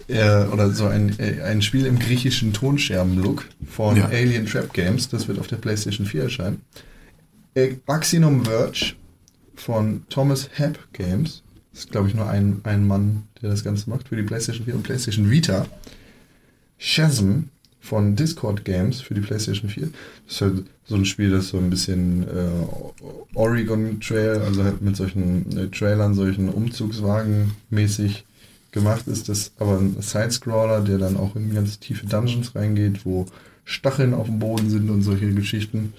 Äh, 0.09 0.47
oder 0.47 0.71
so 0.71 0.87
ein, 0.87 1.17
äh, 1.19 1.43
ein 1.43 1.61
Spiel 1.61 1.85
im 1.85 1.99
griechischen 1.99 2.55
Tonscherben-Look 2.55 3.45
von 3.69 3.97
Ja. 3.97 4.07
Alien 4.07 4.47
Trap 4.47 4.73
Games. 4.73 5.11
Das 5.11 5.29
wird 5.29 5.39
auf 5.39 5.49
der 5.49 5.57
PlayStation 5.57 6.07
4 6.07 6.25
erscheinen. 6.25 6.63
Äh, 7.59 7.77
Axinum 7.87 8.45
Verge 8.45 8.95
von 9.57 10.05
Thomas 10.11 10.49
Happ 10.55 10.79
Games. 10.93 11.43
Das 11.73 11.81
ist, 11.81 11.91
glaube 11.91 12.07
ich, 12.07 12.15
nur 12.15 12.29
ein, 12.29 12.61
ein 12.63 12.87
Mann, 12.87 13.25
der 13.43 13.51
das 13.51 13.65
Ganze 13.65 13.91
macht 13.91 14.09
für 14.09 14.17
die 14.17 14.23
PlayStation 14.23 14.65
4 14.65 14.77
und 14.77 14.83
PlayStation 14.85 15.29
Vita. 15.29 15.67
Shazam 16.79 17.49
von 17.81 18.15
Discord 18.15 18.65
Games 18.65 19.01
für 19.01 19.15
die 19.15 19.21
PlayStation 19.21 19.69
4. 19.69 19.89
Das 20.27 20.35
ist 20.35 20.41
halt 20.41 20.67
so 20.85 20.95
ein 20.95 21.05
Spiel, 21.05 21.31
das 21.31 21.49
so 21.49 21.59
ein 21.59 21.69
bisschen 21.69 22.29
äh, 22.29 23.35
Oregon 23.35 24.01
Trail, 24.01 24.41
also 24.41 24.63
halt 24.63 24.81
mit 24.81 24.95
solchen 24.95 25.59
äh, 25.59 25.67
Trailern, 25.69 26.15
solchen 26.15 26.51
Umzugswagen 26.51 27.55
mäßig 27.71 28.25
gemacht 28.71 29.09
ist. 29.09 29.29
Das 29.29 29.51
aber 29.59 29.79
ein 29.79 29.97
Sidescroller, 30.01 30.83
der 30.83 30.99
dann 30.99 31.17
auch 31.17 31.35
in 31.35 31.53
ganz 31.53 31.81
tiefe 31.81 32.07
Dungeons 32.07 32.55
reingeht, 32.55 33.05
wo 33.05 33.27
Stacheln 33.65 34.15
auf 34.15 34.27
dem 34.27 34.39
Boden 34.39 34.71
sind 34.71 34.89
und 34.91 35.03
solche 35.03 35.33
Geschichten. 35.35 35.93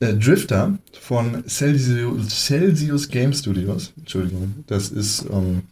Äh, 0.00 0.14
Drifter 0.14 0.78
von 1.00 1.44
Celsius, 1.48 2.28
Celsius 2.46 3.08
Game 3.08 3.32
Studios. 3.32 3.92
Entschuldigung, 3.96 4.64
das 4.66 4.90
ist 4.90 5.26
ähm, 5.30 5.62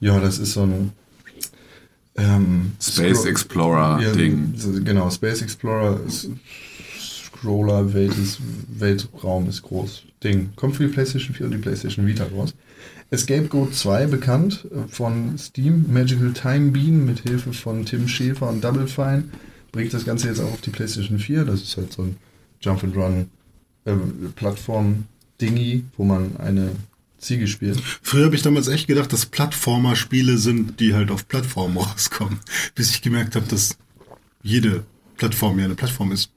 ja, 0.00 0.18
das 0.20 0.38
ist 0.38 0.52
so 0.52 0.62
ein 0.62 0.92
ähm, 2.16 2.72
Space 2.80 3.18
Scro- 3.20 3.28
Explorer 3.28 4.00
ja, 4.02 4.12
Ding. 4.12 4.54
Genau, 4.84 5.10
Space 5.10 5.42
Explorer 5.42 6.00
ist 6.06 6.30
Scroller, 6.98 7.92
Welt 7.92 8.16
ist, 8.16 8.38
Weltraum 8.78 9.48
ist 9.48 9.62
groß. 9.62 10.04
Ding. 10.24 10.50
Kommt 10.56 10.76
für 10.76 10.86
die 10.86 10.92
PlayStation 10.92 11.34
4 11.34 11.46
und 11.46 11.52
die 11.52 11.58
PlayStation 11.58 12.06
Vita 12.06 12.24
raus. 12.24 12.54
Escape 13.10 13.46
Goat 13.48 13.74
2 13.74 14.06
bekannt 14.06 14.66
äh, 14.72 14.88
von 14.88 15.36
Steam, 15.38 15.84
Magical 15.92 16.32
Time 16.32 16.70
Bean 16.70 17.04
mit 17.04 17.20
Hilfe 17.20 17.52
von 17.52 17.84
Tim 17.84 18.08
Schäfer 18.08 18.48
und 18.48 18.64
Double 18.64 18.86
Fine. 18.88 19.24
Bringt 19.70 19.92
das 19.92 20.04
Ganze 20.06 20.28
jetzt 20.28 20.40
auch 20.40 20.52
auf 20.52 20.60
die 20.62 20.70
PlayStation 20.70 21.18
4. 21.18 21.44
Das 21.44 21.60
ist 21.62 21.76
halt 21.76 21.92
so 21.92 22.02
ein 22.02 22.16
Jump 22.60 22.82
and 22.82 22.96
Run 22.96 23.26
äh, 23.86 23.92
Plattform-Dingy, 24.34 25.84
wo 25.96 26.04
man 26.04 26.36
eine 26.36 26.70
Ziege 27.18 27.46
spielt. 27.46 27.80
Früher 28.02 28.26
habe 28.26 28.36
ich 28.36 28.42
damals 28.42 28.68
echt 28.68 28.86
gedacht, 28.86 29.12
dass 29.12 29.26
Plattformer-Spiele 29.26 30.36
sind, 30.38 30.80
die 30.80 30.94
halt 30.94 31.10
auf 31.10 31.26
Plattformen 31.28 31.76
rauskommen. 31.78 32.38
Bis 32.74 32.90
ich 32.90 33.02
gemerkt 33.02 33.36
habe, 33.36 33.46
dass 33.46 33.78
jede 34.42 34.84
Plattform 35.16 35.58
ja 35.58 35.64
eine 35.64 35.74
Plattform 35.74 36.12
ist. 36.12 36.30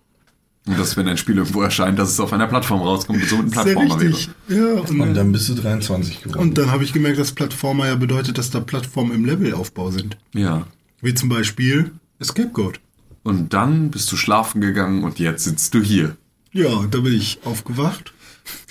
Und 0.65 0.77
dass, 0.77 0.95
wenn 0.97 1.07
ein 1.07 1.17
Spiel 1.17 1.37
irgendwo 1.37 1.61
erscheint, 1.61 1.97
dass 1.97 2.09
es 2.11 2.19
auf 2.19 2.31
einer 2.31 2.45
Plattform 2.47 2.81
rauskommt 2.81 3.21
und 3.23 3.29
somit 3.29 3.45
ein 3.47 3.51
Sehr 3.51 3.63
Plattformer 3.63 3.99
wäre. 4.01 4.13
richtig. 4.13 4.29
Ja, 4.49 4.73
und, 4.73 4.99
Und 4.99 5.13
dann 5.15 5.31
bist 5.31 5.49
du 5.49 5.55
23 5.55 6.21
geworden. 6.21 6.39
und 6.39 6.57
dann 6.57 6.69
habe 6.71 6.83
ich 6.83 6.93
gemerkt, 6.93 7.17
dass 7.17 7.31
Plattformer 7.31 7.87
ja 7.87 7.95
bedeutet, 7.95 8.37
dass 8.37 8.51
da 8.51 8.59
Plattformen 8.59 9.13
im 9.13 9.25
Levelaufbau 9.25 9.89
sind. 9.91 10.17
Ja. 10.33 10.67
Wie 11.01 11.13
zum 11.13 11.29
Beispiel 11.29 11.91
Escape 12.19 12.49
Goat. 12.49 12.79
Und 13.23 13.53
dann 13.53 13.89
bist 13.89 14.11
du 14.11 14.17
schlafen 14.17 14.61
gegangen 14.61 15.03
und 15.03 15.17
jetzt 15.19 15.43
sitzt 15.45 15.73
du 15.73 15.81
hier. 15.81 16.17
Ja, 16.51 16.85
da 16.89 16.99
bin 16.99 17.13
ich 17.13 17.39
aufgewacht, 17.45 18.13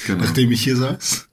Genau. 0.06 0.24
nachdem 0.24 0.50
ich 0.50 0.62
hier 0.62 0.76
saß. 0.76 1.28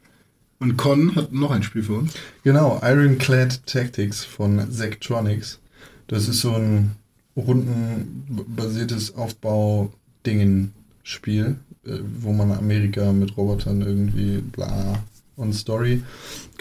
Und 0.60 0.78
Con 0.78 1.16
hat 1.16 1.34
noch 1.34 1.52
ein 1.52 1.64
Spiel 1.64 1.84
für 1.84 1.94
uns. 1.96 2.14
Genau, 2.44 2.80
Ironclad 2.84 3.66
Tactics 3.66 4.24
von 4.24 4.72
Zectronics. 4.72 5.60
Das 6.08 6.28
ist 6.28 6.42
so 6.42 6.54
ein 6.56 6.92
rundenbasiertes 7.36 9.16
Aufbau-Dingen-Spiel, 9.16 11.56
äh, 11.86 12.00
wo 12.20 12.32
man 12.32 12.52
Amerika 12.52 13.12
mit 13.12 13.36
Robotern 13.38 13.82
irgendwie 13.82 14.38
bla 14.38 15.04
und 15.36 15.54
Story. 15.54 16.04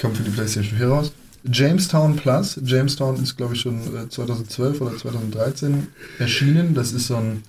Kommt 0.00 0.16
für 0.16 0.22
die 0.24 0.30
PlayStation 0.30 0.78
4 0.78 0.88
raus. 0.88 1.12
Jamestown 1.50 2.16
Plus. 2.16 2.58
Jamestown 2.64 3.22
ist, 3.22 3.36
glaube 3.36 3.54
ich, 3.54 3.60
schon 3.60 3.78
äh, 3.96 4.08
2012 4.08 4.80
oder 4.80 4.96
2013 4.96 5.86
erschienen. 6.18 6.74
Das 6.74 6.92
ist 6.92 7.06
so 7.08 7.16
ein 7.16 7.42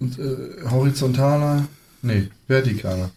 äh, 0.00 0.68
horizontaler, 0.70 1.66
nee, 2.02 2.28
vertikaler. 2.46 3.10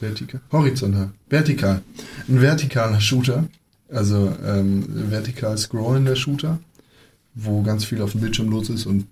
Vertikal? 0.00 0.40
Horizontal. 0.50 1.10
Vertikal. 1.28 1.82
Ein 2.28 2.40
vertikaler 2.40 3.00
Shooter. 3.00 3.44
Also 3.88 4.34
ähm, 4.44 4.84
vertikal 5.10 5.56
scrollender 5.58 6.16
Shooter, 6.16 6.58
wo 7.34 7.62
ganz 7.62 7.84
viel 7.84 8.00
auf 8.02 8.12
dem 8.12 8.20
Bildschirm 8.22 8.48
los 8.50 8.68
ist 8.70 8.86
und 8.86 9.06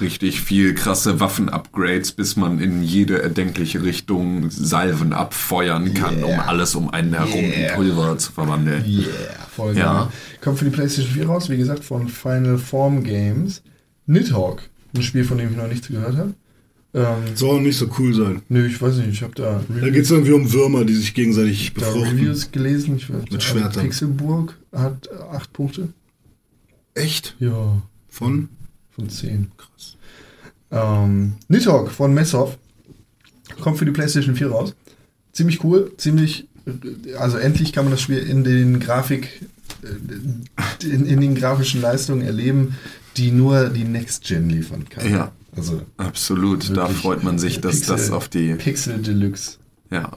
Richtig 0.00 0.40
viel 0.40 0.74
krasse 0.74 1.20
Waffen-Upgrades, 1.20 2.12
bis 2.12 2.36
man 2.36 2.58
in 2.58 2.82
jede 2.82 3.20
erdenkliche 3.20 3.82
Richtung 3.82 4.50
Salven 4.50 5.12
abfeuern 5.12 5.92
kann, 5.92 6.24
um 6.24 6.30
Yeah. 6.30 6.46
alles 6.46 6.74
um 6.74 6.88
einen 6.90 7.12
herum 7.12 7.34
Yeah. 7.34 7.70
in 7.70 7.74
Pulver 7.74 8.16
zu 8.16 8.32
verwandeln. 8.32 8.82
yeah, 8.86 9.06
voll. 9.54 9.76
Ja. 9.76 10.10
Kommt 10.40 10.58
für 10.58 10.64
die 10.64 10.70
PlayStation 10.70 11.12
4 11.12 11.26
raus, 11.26 11.50
wie 11.50 11.58
gesagt, 11.58 11.84
von 11.84 12.08
Final 12.08 12.56
Form 12.56 13.04
Games. 13.04 13.62
Nidhogg, 14.10 14.62
ein 14.94 15.02
Spiel, 15.02 15.24
von 15.24 15.38
dem 15.38 15.50
ich 15.50 15.56
noch 15.56 15.68
nichts 15.68 15.88
gehört 15.88 16.16
habe. 16.16 16.34
Ähm, 16.92 17.36
Soll 17.36 17.62
nicht 17.62 17.76
so 17.78 17.88
cool 17.98 18.12
sein. 18.14 18.42
nö, 18.48 18.66
ich 18.66 18.80
weiß 18.82 18.96
nicht, 18.96 19.08
ich 19.10 19.22
habe 19.22 19.34
da, 19.36 19.62
Da 19.68 19.74
Reviews- 19.74 19.92
geht 19.92 20.04
es 20.04 20.10
irgendwie 20.10 20.32
um 20.32 20.52
Würmer, 20.52 20.84
die 20.84 20.94
sich 20.94 21.14
gegenseitig 21.14 21.72
da 21.74 21.80
befruchten. 21.86 22.18
Reviews 22.18 22.50
gelesen. 22.50 22.96
Ich 22.96 23.08
weiß, 23.08 23.30
Mit 23.30 23.42
Schwertern. 23.42 23.84
Pixelburg 23.84 24.58
hat 24.72 25.08
8 25.30 25.52
Punkte. 25.52 25.88
Echt? 26.94 27.36
Ja, 27.38 27.80
Von? 28.08 28.48
von 28.90 29.08
10. 29.08 29.52
Krass. 29.56 29.96
Ähm, 30.72 31.34
Nidhogg 31.48 31.90
von 31.92 32.12
Messhoff 32.12 32.58
kommt 33.60 33.78
für 33.78 33.84
die 33.84 33.92
PlayStation 33.92 34.34
4 34.34 34.48
raus. 34.50 34.74
Ziemlich 35.32 35.62
cool, 35.62 35.92
ziemlich 35.96 36.48
also 37.18 37.38
endlich 37.38 37.72
kann 37.72 37.84
man 37.84 37.92
das 37.92 38.02
Spiel 38.02 38.18
in 38.18 38.44
den 38.44 38.80
Grafik, 38.80 39.42
äh, 39.82 40.84
in, 40.86 41.06
in 41.06 41.20
den 41.20 41.34
grafischen 41.34 41.80
Leistungen 41.80 42.22
erleben, 42.22 42.76
die 43.20 43.30
nur 43.30 43.68
die 43.68 43.84
Next 43.84 44.24
Gen 44.24 44.48
liefern 44.48 44.88
kann. 44.88 45.10
Ja. 45.10 45.32
Also 45.56 45.82
Absolut. 45.96 46.74
Da 46.76 46.86
freut 46.86 47.22
man 47.22 47.38
sich, 47.38 47.60
dass 47.60 47.76
Pixel, 47.80 47.96
das 47.96 48.10
auf 48.10 48.28
die, 48.28 48.54
Pixel 48.54 48.98
Deluxe. 49.02 49.58
ja, 49.90 50.12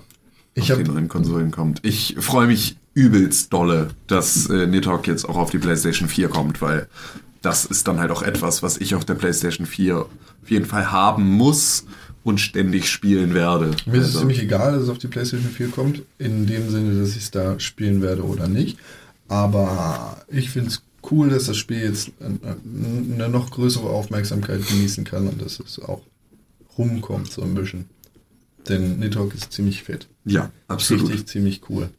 Ich 0.53 0.71
auf 0.71 0.77
hab- 0.77 0.85
die 0.85 0.89
neuen 0.91 1.07
Konsolen 1.09 1.51
kommt. 1.51 1.79
Ich 1.83 2.15
freue 2.19 2.47
mich 2.47 2.77
übelst 2.93 3.51
dolle, 3.51 3.89
dass 4.07 4.47
äh, 4.49 4.67
Nidhogg 4.67 5.07
jetzt 5.07 5.25
auch 5.27 5.35
auf 5.35 5.49
die 5.49 5.57
PlayStation 5.57 6.07
4 6.07 6.29
kommt, 6.29 6.61
weil 6.61 6.87
das 7.41 7.65
ist 7.65 7.87
dann 7.87 7.99
halt 7.99 8.11
auch 8.11 8.21
etwas, 8.21 8.61
was 8.63 8.77
ich 8.77 8.95
auf 8.95 9.03
der 9.05 9.15
PlayStation 9.15 9.65
4 9.65 9.97
auf 9.97 10.07
jeden 10.49 10.65
Fall 10.65 10.91
haben 10.91 11.23
muss 11.29 11.85
und 12.23 12.39
ständig 12.39 12.89
spielen 12.89 13.33
werde. 13.33 13.71
Mir 13.85 13.95
ist 13.95 14.01
es 14.01 14.05
Also, 14.09 14.19
ziemlich 14.19 14.41
egal, 14.43 14.73
dass 14.73 14.83
es 14.83 14.89
auf 14.89 14.99
die 14.99 15.07
PlayStation 15.07 15.49
4 15.51 15.69
kommt, 15.69 16.03
in 16.19 16.45
dem 16.45 16.69
Sinne, 16.69 16.99
dass 17.01 17.09
ich 17.17 17.23
es 17.23 17.31
da 17.31 17.59
spielen 17.59 18.01
werde 18.01 18.23
oder 18.23 18.47
nicht. 18.47 18.77
Aber 19.27 20.23
ich 20.29 20.49
finde 20.51 20.69
es 20.69 20.83
cool, 21.11 21.29
dass 21.29 21.45
das 21.45 21.57
Spiel 21.57 21.81
jetzt 21.81 22.09
äh, 22.19 22.25
eine 22.25 23.29
noch 23.29 23.51
größere 23.51 23.89
Aufmerksamkeit 23.89 24.65
genießen 24.67 25.03
kann 25.03 25.27
und 25.27 25.41
dass 25.41 25.59
es 25.59 25.79
auch 25.79 26.01
rumkommt 26.77 27.31
so 27.31 27.41
ein 27.41 27.53
bisschen. 27.53 27.85
Denn 28.67 28.99
Nidhogg 28.99 29.35
ist 29.35 29.51
ziemlich 29.51 29.83
fett. 29.83 30.07
ja, 30.25 30.51
absolut. 30.67 31.09
Richtig 31.09 31.27
ziemlich 31.27 31.61
cool. 31.69 31.89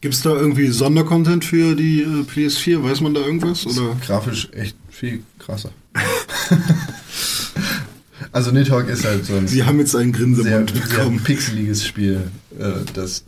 Gibt 0.00 0.14
es 0.14 0.22
da 0.22 0.30
irgendwie 0.30 0.68
Sondercontent 0.68 1.44
für 1.44 1.76
die 1.76 2.00
äh, 2.02 2.22
PS4? 2.22 2.82
Weiß 2.82 3.02
man 3.02 3.12
da 3.12 3.20
irgendwas? 3.20 3.66
Oder? 3.66 3.96
Grafisch 4.00 4.48
echt 4.52 4.74
viel 4.88 5.22
krasser. 5.38 5.70
also 8.32 8.50
Nidhogg 8.50 8.88
ist 8.90 9.04
halt 9.04 9.26
so 9.26 9.34
ein 9.34 9.46
Sie 9.46 9.64
haben 9.64 9.78
jetzt 9.78 9.94
einen 9.94 10.14
sehr, 10.14 10.22
Grinseband 10.24 10.70
sehr 10.70 10.80
bekommen. 10.80 11.20
pixeliges 11.22 11.84
Spiel, 11.84 12.30
äh, 12.58 12.70
das 12.94 13.24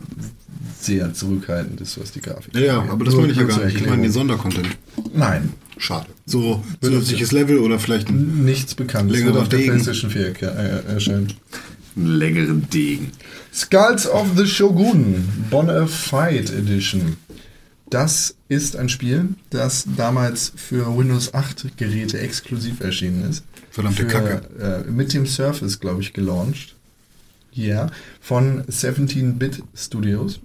sehr 0.79 1.13
zurückhaltend 1.13 1.81
ist, 1.81 1.99
was 1.99 2.11
die 2.11 2.21
Grafik 2.21 2.53
Ja, 2.55 2.61
ja, 2.61 2.77
angeht. 2.79 2.91
aber 2.91 3.05
das 3.05 3.15
meine 3.15 3.31
ich 3.31 3.37
ja 3.37 3.43
gar 3.43 3.63
nicht. 3.65 3.75
Ich 3.77 3.85
meine 3.87 4.01
den. 4.03 4.11
Sondercontent. 4.11 4.67
Nein, 5.13 5.53
Schade. 5.77 6.07
So 6.25 6.63
zusätzliches 6.81 7.31
Level 7.31 7.57
oder 7.59 7.79
vielleicht 7.79 8.09
ein. 8.09 8.45
nichts 8.45 8.75
bekannt. 8.75 9.11
Wird 9.11 9.35
auf 9.35 9.49
der 9.49 9.59
Degen. 9.59 9.71
PlayStation 9.73 10.11
4 10.11 10.33
erke- 10.33 10.55
äh, 10.55 10.93
erscheinen. 10.93 11.33
Einen 11.95 12.05
längeren 12.07 12.69
Degen. 12.69 13.11
Skulls 13.53 14.07
of 14.09 14.27
the 14.37 14.45
Shogun 14.47 15.27
Bonafide 15.49 16.53
Edition. 16.57 17.17
Das 17.89 18.35
ist 18.49 18.75
ein 18.75 18.89
Spiel, 18.89 19.29
das 19.51 19.85
damals 19.97 20.51
für 20.55 20.97
Windows 20.97 21.33
8 21.33 21.77
Geräte 21.77 22.19
exklusiv 22.19 22.79
erschienen 22.79 23.29
ist. 23.29 23.43
Verdammte 23.69 24.03
für, 24.03 24.07
Kacke. 24.07 24.83
Äh, 24.87 24.89
mit 24.91 25.13
dem 25.13 25.25
Surface, 25.27 25.79
glaube 25.79 26.01
ich, 26.01 26.13
gelauncht. 26.13 26.75
Ja, 27.51 27.91
von 28.19 28.63
17-Bit 28.63 29.61
Studios. 29.75 30.39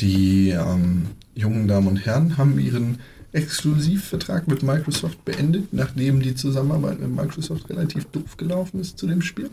Die 0.00 0.50
ähm, 0.50 1.06
jungen 1.34 1.68
Damen 1.68 1.88
und 1.88 2.04
Herren 2.04 2.36
haben 2.36 2.58
ihren 2.58 2.98
Exklusivvertrag 3.32 4.46
mit 4.46 4.62
Microsoft 4.62 5.24
beendet, 5.24 5.72
nachdem 5.72 6.22
die 6.22 6.34
Zusammenarbeit 6.34 7.00
mit 7.00 7.10
Microsoft 7.10 7.68
relativ 7.68 8.04
doof 8.06 8.36
gelaufen 8.36 8.80
ist 8.80 8.98
zu 8.98 9.06
dem 9.06 9.22
Spiel. 9.22 9.50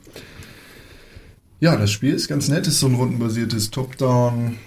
Ja, 1.60 1.76
das 1.76 1.92
Spiel 1.92 2.14
ist 2.14 2.28
ganz 2.28 2.48
nett, 2.48 2.68
ist 2.68 2.80
so 2.80 2.88
ein 2.88 2.96
rundenbasiertes 2.96 3.72
Top-Down 3.72 4.58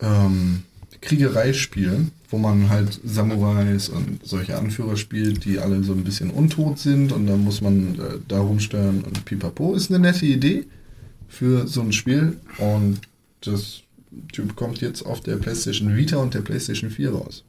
ähm, 0.00 0.62
Kriegereispiel, 1.00 2.08
wo 2.30 2.38
man 2.38 2.68
halt 2.68 3.00
Samurais 3.04 3.88
und 3.88 4.20
solche 4.24 4.58
Anführer 4.58 4.96
spielt, 4.96 5.44
die 5.44 5.58
alle 5.58 5.82
so 5.84 5.92
ein 5.92 6.04
bisschen 6.04 6.30
untot 6.30 6.78
sind 6.78 7.12
und 7.12 7.26
dann 7.26 7.42
muss 7.42 7.60
man 7.60 7.94
äh, 7.94 8.18
da 8.26 8.40
rumsteuern 8.40 9.02
und 9.02 9.24
pipapo. 9.24 9.74
Ist 9.74 9.90
eine 9.90 10.00
nette 10.00 10.26
Idee 10.26 10.66
für 11.28 11.66
so 11.66 11.80
ein 11.80 11.92
Spiel 11.92 12.38
und 12.58 13.00
das 13.40 13.82
Typ 14.32 14.56
kommt 14.56 14.80
jetzt 14.80 15.02
auf 15.04 15.20
der 15.20 15.36
PlayStation 15.36 15.94
Vita 15.94 16.16
und 16.16 16.34
der 16.34 16.40
PlayStation 16.40 16.90
4 16.90 17.12
raus. 17.12 17.44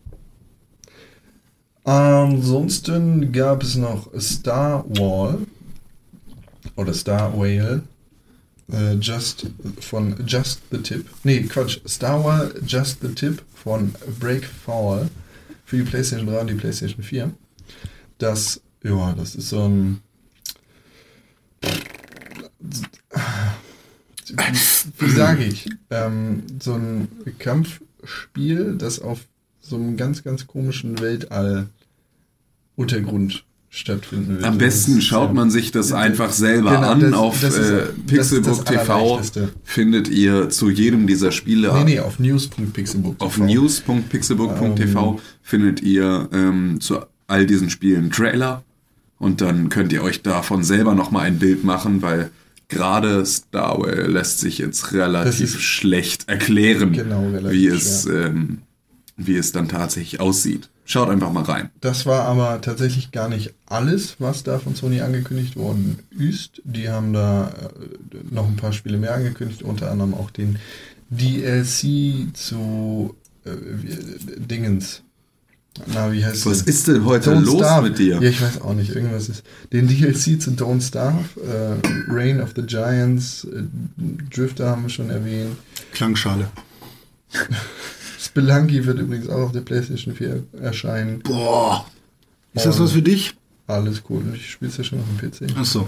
Ansonsten 1.86 3.32
gab 3.32 3.64
es 3.64 3.76
noch 3.76 4.10
Star 4.20 4.86
Wall 4.90 5.40
oder 6.76 6.94
Star 6.94 7.38
Whale 7.38 7.84
äh, 8.72 8.94
Just 8.96 9.48
von 9.80 10.16
Just 10.28 10.62
the 10.72 10.78
Tip. 10.78 11.10
Nee, 11.24 11.42
Quatsch. 11.44 11.80
Star 11.88 12.24
Wars 12.24 12.54
Just 12.66 13.02
the 13.02 13.14
Tip 13.14 13.42
von 13.56 13.94
Break 14.20 14.46
Foul 14.46 15.10
für 15.66 15.78
die 15.78 15.84
PlayStation 15.84 16.28
3 16.28 16.42
und 16.42 16.48
die 16.48 16.56
PlayStation 16.56 17.04
4. 17.04 17.32
Das, 18.18 18.62
ja, 18.84 19.14
das 19.14 19.36
ist 19.36 19.50
so 19.50 19.68
ein. 19.68 20.02
Wie 25.00 25.10
sage 25.10 25.44
ich? 25.44 25.70
Ähm, 25.90 26.44
so 26.60 26.74
ein 26.74 27.08
Kampfspiel, 27.40 28.76
das 28.78 29.00
auf 29.00 29.20
so 29.62 29.76
einem 29.76 29.98
ganz, 29.98 30.24
ganz 30.24 30.48
komischen 30.48 31.00
Weltall-Untergrund 31.00 33.44
stattfinden 33.72 34.38
wird. 34.38 34.46
Am 34.46 34.58
besten 34.58 35.00
schaut 35.00 35.30
ähm, 35.30 35.36
man 35.36 35.52
sich 35.52 35.72
das 35.72 35.92
einfach 35.94 36.32
selber 36.32 36.72
Genau, 36.76 36.90
an. 36.92 37.00
das- 37.02 37.14
auf 37.14 37.40
das 37.40 37.56
äh, 37.58 37.86
Pixelbook 38.08 38.66
TV 38.66 39.22
findet 39.64 40.08
ihr 40.08 40.50
zu 40.50 40.72
jedem 40.72 41.06
dieser 41.06 41.32
Spiele. 41.32 41.72
Nee, 41.76 41.84
nee, 41.84 42.00
auf 42.00 42.18
news.pixelbook. 42.18 43.22
Auf 43.22 43.38
news.pixelbook.tv 43.38 45.12
Ähm. 45.14 45.20
findet 45.44 45.84
ihr 45.84 46.28
ähm, 46.34 46.82
zu 46.82 46.98
all 47.28 47.46
diesen 47.46 47.70
Spielen 47.70 48.10
Trailer 48.10 48.64
und 49.20 49.40
dann 49.42 49.70
könnt 49.70 49.94
ihr 49.94 50.02
euch 50.02 50.24
davon 50.24 50.64
selber 50.64 50.96
nochmal 50.96 51.28
ein 51.28 51.38
Bild 51.38 51.64
machen, 51.64 52.02
weil 52.02 52.32
gerade 52.70 53.26
Star 53.26 53.78
Wars 53.80 54.08
lässt 54.08 54.40
sich 54.40 54.58
jetzt 54.60 54.94
relativ 54.94 55.60
schlecht 55.60 56.30
erklären, 56.30 56.94
Genau, 56.94 57.28
relativ 57.30 57.52
wie, 57.60 57.68
es, 57.68 58.06
ähm, 58.06 58.60
wie 59.18 59.36
es 59.36 59.52
dann 59.52 59.68
tatsächlich 59.68 60.20
aussieht. 60.22 60.70
Schaut 60.86 61.10
einfach 61.10 61.32
mal 61.32 61.44
rein. 61.44 61.70
Das 61.82 62.08
war 62.08 62.24
aber 62.24 62.62
tatsächlich 62.62 63.12
gar 63.12 63.30
nicht 63.30 63.54
alles, 63.68 64.16
was 64.18 64.42
da 64.44 64.58
von 64.58 64.74
Sony 64.74 65.02
angekündigt 65.02 65.56
worden 65.56 66.00
ist. 66.18 66.62
Die 66.64 66.90
haben 66.90 67.14
da 67.14 67.50
äh, 67.50 68.18
noch 68.34 68.48
ein 68.48 68.56
paar 68.56 68.74
Spiele 68.74 68.98
mehr 68.98 69.14
angekündigt, 69.14 69.62
unter 69.62 69.92
anderem 69.92 70.16
auch 70.16 70.32
den 70.32 70.58
DLC 71.12 72.34
zu 72.36 73.16
äh, 73.46 73.52
wie- 73.84 74.40
Dingens. 74.40 75.04
Na, 75.94 76.12
wie 76.12 76.26
heißt 76.26 76.46
Was 76.46 76.62
ist 76.64 76.88
denn 76.88 77.06
heute 77.06 77.32
Don't 77.32 77.42
los 77.46 77.56
Starve. 77.60 77.90
mit 77.90 78.00
dir? 78.00 78.16
Ja, 78.22 78.30
ich 78.30 78.42
weiß 78.42 78.62
auch 78.62 78.74
nicht. 78.74 78.94
Irgendwas 78.94 79.30
ist. 79.30 79.44
Den 79.72 79.88
DLC 79.88 80.42
zu 80.42 80.52
Don't 80.52 80.82
Starve, 80.86 81.24
äh, 81.42 82.12
Reign 82.12 82.42
of 82.42 82.50
the 82.56 82.64
Giants, 82.64 83.46
äh, 83.46 83.64
Drifter 84.34 84.70
haben 84.72 84.84
wir 84.84 84.90
schon 84.90 85.10
erwähnt. 85.10 85.56
Klangschale. 85.94 86.50
Spelunky 88.20 88.86
wird 88.86 89.00
übrigens 89.00 89.30
auch 89.30 89.40
auf 89.42 89.52
der 89.52 89.62
PlayStation 89.62 90.14
4 90.14 90.44
erscheinen. 90.62 91.20
Boah. 91.20 91.86
Ist 92.54 92.66
das 92.66 92.80
was 92.80 92.92
für 92.92 93.02
dich? 93.02 93.36
Alles 93.68 94.02
cool. 94.10 94.24
Ich 94.34 94.52
spiele 94.52 94.72
es 94.72 94.78
ja 94.78 94.84
schon 94.84 95.00
auf 95.00 95.06
dem 95.20 95.32
PC. 95.32 95.56
Achso. 95.58 95.88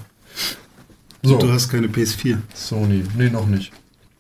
So, 1.24 1.38
Du 1.38 1.52
hast 1.52 1.70
keine 1.70 1.88
PS4. 1.88 2.38
Sony. 2.54 3.04
Nee, 3.18 3.30
noch 3.30 3.48
nicht. 3.48 3.72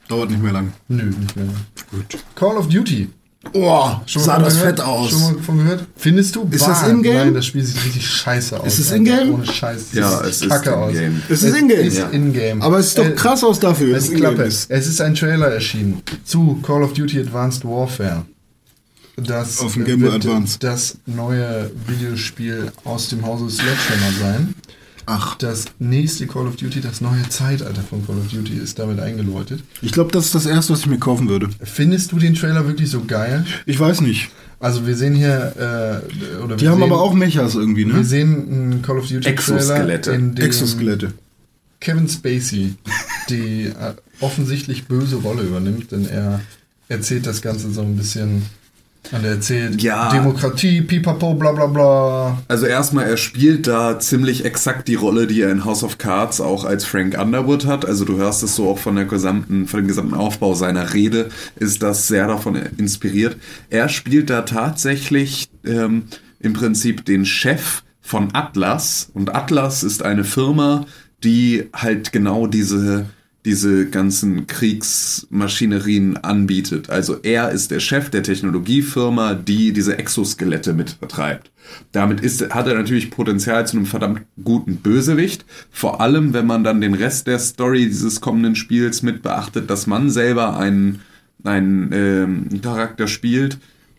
Dauert 0.07 0.29
nicht 0.29 0.41
mehr 0.43 0.51
lang. 0.51 0.73
Nö, 0.87 1.03
nicht 1.05 1.35
mehr. 1.35 1.47
Gut. 1.89 2.17
Call 2.35 2.57
of 2.57 2.67
Duty. 2.67 3.09
Oh, 3.53 3.89
Schon 4.05 4.21
sah 4.23 4.37
mal 4.37 4.45
das 4.45 4.53
gehört? 4.59 4.77
fett 4.77 4.85
aus. 4.85 5.09
Schon 5.09 5.21
mal 5.21 5.41
von 5.41 5.57
gehört? 5.57 5.85
Findest 5.97 6.35
du? 6.35 6.47
Ist 6.51 6.67
das 6.67 6.81
Bah, 6.81 6.87
in-game? 6.89 7.13
Nein, 7.15 7.33
das 7.33 7.47
Spiel 7.47 7.63
sieht 7.65 7.83
richtig 7.83 8.07
scheiße 8.07 8.59
aus. 8.59 8.67
Ist 8.67 8.79
es 8.79 8.91
in-game? 8.91 9.33
Ohne 9.33 9.45
Scheiß. 9.45 9.85
Das 9.89 9.93
Ja, 9.99 10.17
sieht 10.19 10.27
es 10.27 10.41
ist 10.43 10.49
kacke 10.49 10.77
aus. 10.77 10.93
in-game. 10.93 11.21
Es 11.27 11.43
ist 11.43 11.55
in-game. 11.57 11.79
Ist 11.87 11.97
Ja. 11.97 12.07
in-game. 12.09 12.61
Aber 12.61 12.77
es 12.77 12.87
ist 12.89 12.97
doch 12.99 13.05
Äh, 13.05 13.11
krass 13.15 13.43
aus 13.43 13.59
dafür. 13.59 13.97
Es 13.97 14.09
ist 14.09 14.19
es 14.23 14.47
ist. 14.53 14.71
Es 14.71 14.87
ist 14.87 15.01
ein 15.01 15.15
Trailer 15.15 15.47
erschienen 15.47 16.01
zu 16.23 16.59
Call 16.61 16.83
of 16.83 16.93
Duty 16.93 17.19
Advanced 17.19 17.65
Warfare. 17.65 18.25
Das 19.17 19.59
Auf 19.59 19.73
dem 19.73 19.85
Game 19.85 19.99
Boy 19.99 20.11
wird 20.11 20.25
Advance. 20.25 20.57
das 20.59 20.97
neue 21.07 21.69
Videospiel 21.87 22.71
aus 22.85 23.09
dem 23.09 23.25
Hause 23.25 23.49
Sledgehammer 23.49 24.11
sein. 24.19 24.55
Ach, 25.13 25.35
Das 25.35 25.65
nächste 25.79 26.25
Call 26.27 26.47
of 26.47 26.55
Duty, 26.55 26.79
das 26.81 27.01
neue 27.01 27.27
Zeitalter 27.29 27.81
von 27.81 28.05
Call 28.05 28.17
of 28.17 28.29
Duty 28.29 28.53
ist 28.53 28.79
damit 28.79 28.99
eingeläutet. 28.99 29.61
ich 29.81 29.91
glaube, 29.91 30.11
das 30.11 30.25
ist 30.27 30.35
das 30.35 30.45
erste, 30.45 30.73
was 30.73 30.79
ich 30.81 30.87
mir 30.87 30.99
kaufen 30.99 31.27
würde. 31.27 31.49
Findest 31.61 32.11
du 32.11 32.19
den 32.19 32.33
Trailer 32.35 32.65
wirklich 32.67 32.89
so 32.89 33.03
geil? 33.05 33.45
Ich 33.65 33.79
weiß 33.79 34.01
nicht. 34.01 34.29
Also 34.59 34.85
wir 34.87 34.95
sehen 34.95 35.15
hier, 35.15 35.53
äh, 35.57 36.41
oder 36.41 36.55
Die 36.55 36.61
wir 36.63 36.71
haben 36.71 36.79
sehen, 36.81 36.91
aber 36.91 37.01
auch 37.01 37.13
Mechas 37.13 37.55
irgendwie, 37.55 37.85
wir 37.87 37.93
ne? 37.95 38.03
sehen 38.05 38.47
einen 38.51 38.81
Call 38.81 38.99
of 38.99 39.07
Duty 39.07 39.19
Trailer, 39.21 39.31
Exoskelette. 39.33 40.11
in 40.11 40.35
dem 40.35 40.45
Exoskelette. 40.45 41.13
Kevin 41.79 42.07
Spacey 42.07 42.75
die 43.29 43.63
äh, 43.65 43.93
offensichtlich 44.19 44.85
böse 44.85 45.15
Rolle 45.17 45.41
übernimmt, 45.43 45.91
denn 45.91 46.05
er 46.07 46.41
erzählt 46.89 47.25
das 47.25 47.41
Ganze 47.41 47.71
so 47.71 47.81
ein 47.81 47.95
bisschen 47.95 48.43
und 49.11 49.23
er 49.23 49.31
erzählt 49.31 49.81
Ja. 49.81 50.09
Demokratie, 50.09 50.81
pipapo, 50.81 51.33
bla 51.33 51.51
bla 51.51 51.65
bla. 51.67 52.41
Also 52.47 52.65
erstmal, 52.65 53.07
er 53.07 53.17
spielt 53.17 53.67
da 53.67 53.99
ziemlich 53.99 54.45
exakt 54.45 54.87
die 54.87 54.95
Rolle, 54.95 55.27
die 55.27 55.41
er 55.41 55.51
in 55.51 55.65
House 55.65 55.83
of 55.83 55.97
Cards 55.97 56.39
auch 56.39 56.63
als 56.63 56.85
Frank 56.85 57.17
Underwood 57.19 57.65
hat. 57.65 57.85
Also 57.85 58.05
du 58.05 58.17
hörst 58.17 58.43
es 58.43 58.55
so 58.55 58.69
auch 58.69 58.77
von 58.79 58.95
der 58.95 59.05
gesamten, 59.05 59.67
von 59.67 59.81
dem 59.81 59.87
gesamten 59.87 60.13
Aufbau 60.13 60.53
seiner 60.53 60.93
Rede, 60.93 61.29
ist 61.57 61.83
das 61.83 62.07
sehr 62.07 62.27
davon 62.27 62.55
inspiriert. 62.77 63.37
Er 63.69 63.89
spielt 63.89 64.29
da 64.29 64.43
tatsächlich 64.43 65.49
ähm, 65.65 66.03
im 66.39 66.53
Prinzip 66.53 67.05
den 67.05 67.25
Chef 67.25 67.83
von 68.01 68.29
Atlas. 68.33 69.09
Und 69.13 69.35
Atlas 69.35 69.83
ist 69.83 70.03
eine 70.03 70.23
Firma, 70.23 70.85
die 71.23 71.69
halt 71.73 72.11
genau 72.11 72.47
diese 72.47 73.05
diese 73.45 73.89
ganzen 73.89 74.45
Kriegsmaschinerien 74.45 76.17
anbietet. 76.17 76.89
Also 76.89 77.17
er 77.23 77.49
ist 77.49 77.71
der 77.71 77.79
Chef 77.79 78.09
der 78.09 78.21
Technologiefirma, 78.21 79.33
die 79.33 79.73
diese 79.73 79.97
Exoskelette 79.97 80.73
mit 80.73 80.91
vertreibt. 80.91 81.51
Damit 81.91 82.21
ist, 82.21 82.53
hat 82.53 82.67
er 82.67 82.75
natürlich 82.75 83.09
Potenzial 83.09 83.65
zu 83.65 83.77
einem 83.77 83.87
verdammt 83.87 84.21
guten 84.43 84.77
Bösewicht. 84.77 85.45
Vor 85.71 86.01
allem, 86.01 86.33
wenn 86.33 86.45
man 86.45 86.63
dann 86.63 86.81
den 86.81 86.93
Rest 86.93 87.27
der 87.27 87.39
Story 87.39 87.85
dieses 87.85 88.21
kommenden 88.21 88.55
Spiels 88.55 89.01
mit 89.01 89.23
beachtet, 89.23 89.69
dass 89.69 89.87
man 89.87 90.11
selber 90.11 90.57
einen, 90.57 90.99
einen 91.43 91.91
ähm, 91.93 92.61
Charakter 92.61 93.07
spielt, 93.07 93.57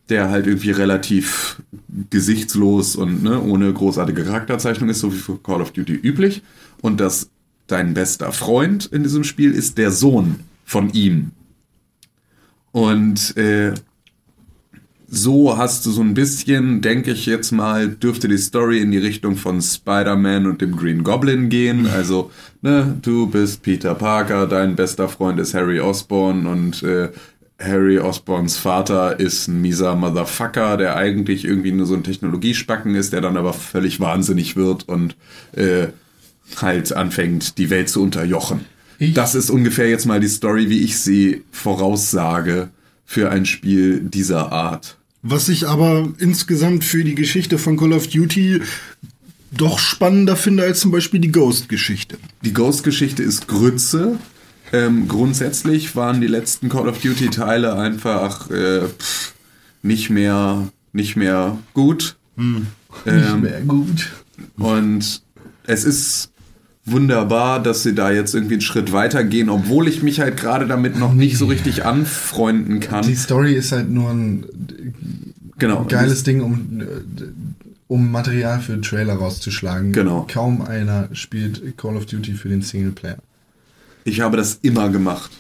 der 0.09 0.31
halt 0.31 0.47
irgendwie 0.47 0.71
relativ 0.71 1.63
gesichtslos 2.11 2.95
und 2.95 3.23
ne, 3.23 3.41
ohne 3.41 3.73
großartige 3.73 4.25
Charakterzeichnung 4.25 4.89
ist, 4.89 5.01
so 5.01 5.13
wie 5.13 5.19
für 5.19 5.39
Call 5.39 5.63
of 5.63 5.73
Duty 5.73 5.95
üblich. 5.95 6.43
Und 6.81 7.01
dass 7.01 7.31
dein 7.73 7.95
bester 7.95 8.33
Freund 8.33 8.87
in 8.87 9.03
diesem 9.03 9.25
Spiel 9.25 9.53
ist 9.53 9.79
der 9.79 9.91
Sohn 9.91 10.41
von 10.65 10.93
ihm. 10.93 11.33
Und 12.71 13.37
äh, 13.37 13.75
so 15.09 15.59
hast 15.59 15.85
du 15.85 15.91
so 15.91 16.01
ein 16.01 16.15
bisschen, 16.15 16.81
denke 16.81 17.13
ich 17.13 17.27
jetzt 17.27 17.53
mal, 17.53 17.89
dürfte 17.89 18.29
die 18.29 18.39
Story 18.39 18.81
in 18.81 18.91
die 18.91 18.99
Richtung 18.99 19.37
von 19.37 19.61
Spider-Man 19.61 20.47
und 20.47 20.63
dem 20.63 20.75
Green 20.77 21.05
Goblin 21.05 21.51
gehen. 21.51 21.87
Also, 21.87 22.31
ne, 22.63 22.97
du 23.03 23.27
bist 23.27 23.63
Peter 23.63 23.95
Parker, 23.95 24.47
dein 24.47 24.75
bester 24.75 25.09
Freund 25.11 25.39
ist 25.39 25.53
Harry 25.53 25.81
Osborn 25.81 26.47
und 26.47 26.83
äh, 26.83 27.11
Harry 27.61 27.99
Osborns 27.99 28.57
Vater 28.57 29.21
ist 29.21 29.49
ein 29.49 29.61
mieser 29.61 29.95
Motherfucker, 29.95 30.77
der 30.77 30.97
eigentlich 30.97 31.45
irgendwie 31.45 31.73
nur 31.73 31.87
so 31.87 31.95
ein 31.95 32.05
Technologiespacken 32.05 32.95
ist, 32.95 33.13
der 33.13 33.21
dann 33.21 33.37
aber 33.37 33.53
völlig 33.53 34.01
wahnsinnig 34.01 34.57
wird 34.57 34.89
und 34.89 35.17
äh, 35.53 35.89
halt 36.61 36.93
anfängt, 36.93 37.57
die 37.59 37.71
Welt 37.71 37.89
zu 37.89 38.03
unterjochen. 38.03 38.67
Ich- 38.99 39.15
das 39.15 39.35
ist 39.35 39.51
ungefähr 39.51 39.89
jetzt 39.89 40.07
mal 40.07 40.21
die 40.21 40.29
Story, 40.29 40.69
wie 40.69 40.81
ich 40.81 40.99
sie 40.99 41.43
voraussage 41.51 42.69
für 43.07 43.31
ein 43.31 43.47
Spiel 43.47 44.01
dieser 44.01 44.53
Art. 44.53 44.97
Was 45.23 45.49
ich 45.49 45.69
aber 45.69 46.09
insgesamt 46.19 46.85
für 46.85 47.05
die 47.05 47.15
Geschichte 47.15 47.59
von 47.59 47.77
Call 47.77 47.93
of 47.93 48.09
Duty 48.09 48.61
doch 49.53 49.79
spannender 49.79 50.35
finde 50.37 50.65
als 50.65 50.81
zum 50.81 50.91
Beispiel 50.91 51.21
die 51.21 51.31
Ghost-Geschichte. 51.31 52.17
Die 52.43 52.53
Ghost-Geschichte 52.55 53.23
ist 53.23 53.47
Grütze. 53.49 54.19
Ähm, 54.73 55.07
grundsätzlich 55.09 55.95
waren 55.95 56.21
die 56.23 56.27
letzten 56.27 56.69
Call 56.71 56.89
of 56.89 56.99
Duty-Teile 57.01 57.77
einfach 57.77 58.51
äh, 58.51 58.89
pff, 58.89 59.35
nicht 59.83 60.09
mehr 60.11 60.69
nicht 60.95 61.17
mehr 61.17 61.59
gut. 61.75 62.17
Ähm, 62.39 62.67
Wäre 63.05 63.63
gut. 63.67 64.11
Und 64.57 65.23
es 65.65 65.85
ist 65.85 66.32
wunderbar, 66.85 67.63
dass 67.63 67.83
sie 67.83 67.95
da 67.95 68.11
jetzt 68.11 68.35
irgendwie 68.35 68.55
einen 68.55 68.61
Schritt 68.63 68.93
weitergehen, 68.93 69.49
obwohl 69.49 69.89
ich 69.89 70.03
mich 70.03 70.21
halt 70.21 70.37
gerade 70.37 70.67
damit 70.67 70.99
noch 70.99 71.15
nicht 71.15 71.39
so 71.39 71.47
richtig 71.47 71.85
anfreunden 71.85 72.81
kann. 72.81 73.07
Die 73.07 73.15
Story 73.15 73.55
ist 73.55 73.73
halt 73.73 73.91
nur 73.91 74.11
ein 74.11 74.45
genau. 75.59 75.85
geiles 75.85 76.25
Ding, 76.25 76.41
um, 76.41 76.83
um 77.87 78.11
Material 78.11 78.61
für 78.61 78.73
den 78.73 78.83
Trailer 78.83 79.15
rauszuschlagen. 79.15 79.93
Genau. 79.93 80.27
Kaum 80.31 80.63
einer 80.63 81.09
spielt 81.13 81.77
Call 81.77 81.97
of 81.97 82.07
Duty 82.07 82.35
für 82.35 82.49
den 82.49 82.63
Singleplayer. 82.63 83.19
Ich 84.05 84.21
habe 84.21 84.37
das 84.37 84.59
immer 84.63 84.89
gemacht. 84.89 85.31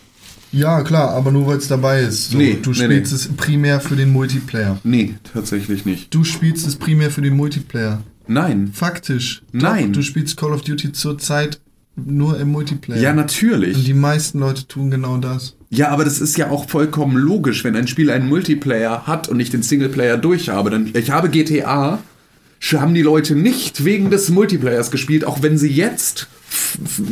Ja, 0.52 0.82
klar, 0.82 1.10
aber 1.10 1.32
nur 1.32 1.46
weil 1.46 1.56
es 1.56 1.66
dabei 1.66 2.02
ist. 2.02 2.30
So, 2.30 2.38
Nee, 2.38 2.58
du 2.62 2.70
nee, 2.70 2.76
spielst 2.76 3.12
nee. 3.12 3.18
es 3.18 3.28
primär 3.28 3.80
für 3.80 3.96
den 3.96 4.12
Multiplayer. 4.12 4.78
Nee, 4.84 5.14
tatsächlich 5.32 5.86
nicht. 5.86 6.14
Du 6.14 6.24
spielst 6.24 6.66
es 6.66 6.76
primär 6.76 7.10
für 7.10 7.22
den 7.22 7.34
Multiplayer. 7.34 8.02
Nein. 8.26 8.70
Faktisch. 8.72 9.42
Nein. 9.52 9.88
Doch, 9.92 10.00
du 10.00 10.02
spielst 10.02 10.36
Call 10.36 10.52
of 10.52 10.62
Duty 10.62 10.92
zurzeit 10.92 11.60
nur 11.96 12.38
im 12.40 12.50
Multiplayer. 12.50 13.00
Ja, 13.00 13.10
Und 13.10 13.16
natürlich. 13.16 13.84
die 13.84 13.94
meisten 13.94 14.38
Leute 14.40 14.66
tun 14.66 14.90
genau 14.90 15.18
das. 15.18 15.56
Ja, 15.70 15.88
aber 15.88 16.04
das 16.04 16.20
ist 16.20 16.36
ja 16.36 16.50
auch 16.50 16.68
vollkommen 16.68 17.16
logisch, 17.16 17.64
wenn 17.64 17.76
ein 17.76 17.86
Spiel 17.88 18.10
einen 18.10 18.28
Multiplayer 18.28 19.06
hat 19.06 19.28
und 19.28 19.40
ich 19.40 19.50
den 19.50 19.62
Singleplayer 19.62 20.18
durch 20.18 20.48
habe. 20.48 20.70
Dann, 20.70 20.90
ich 20.94 21.10
habe 21.10 21.28
GTA, 21.30 21.98
haben 22.74 22.94
die 22.94 23.02
Leute 23.02 23.34
nicht 23.34 23.84
wegen 23.84 24.10
des 24.10 24.30
Multiplayers 24.30 24.90
gespielt, 24.90 25.24
auch 25.24 25.42
wenn 25.42 25.58
sie 25.58 25.68
jetzt 25.70 26.28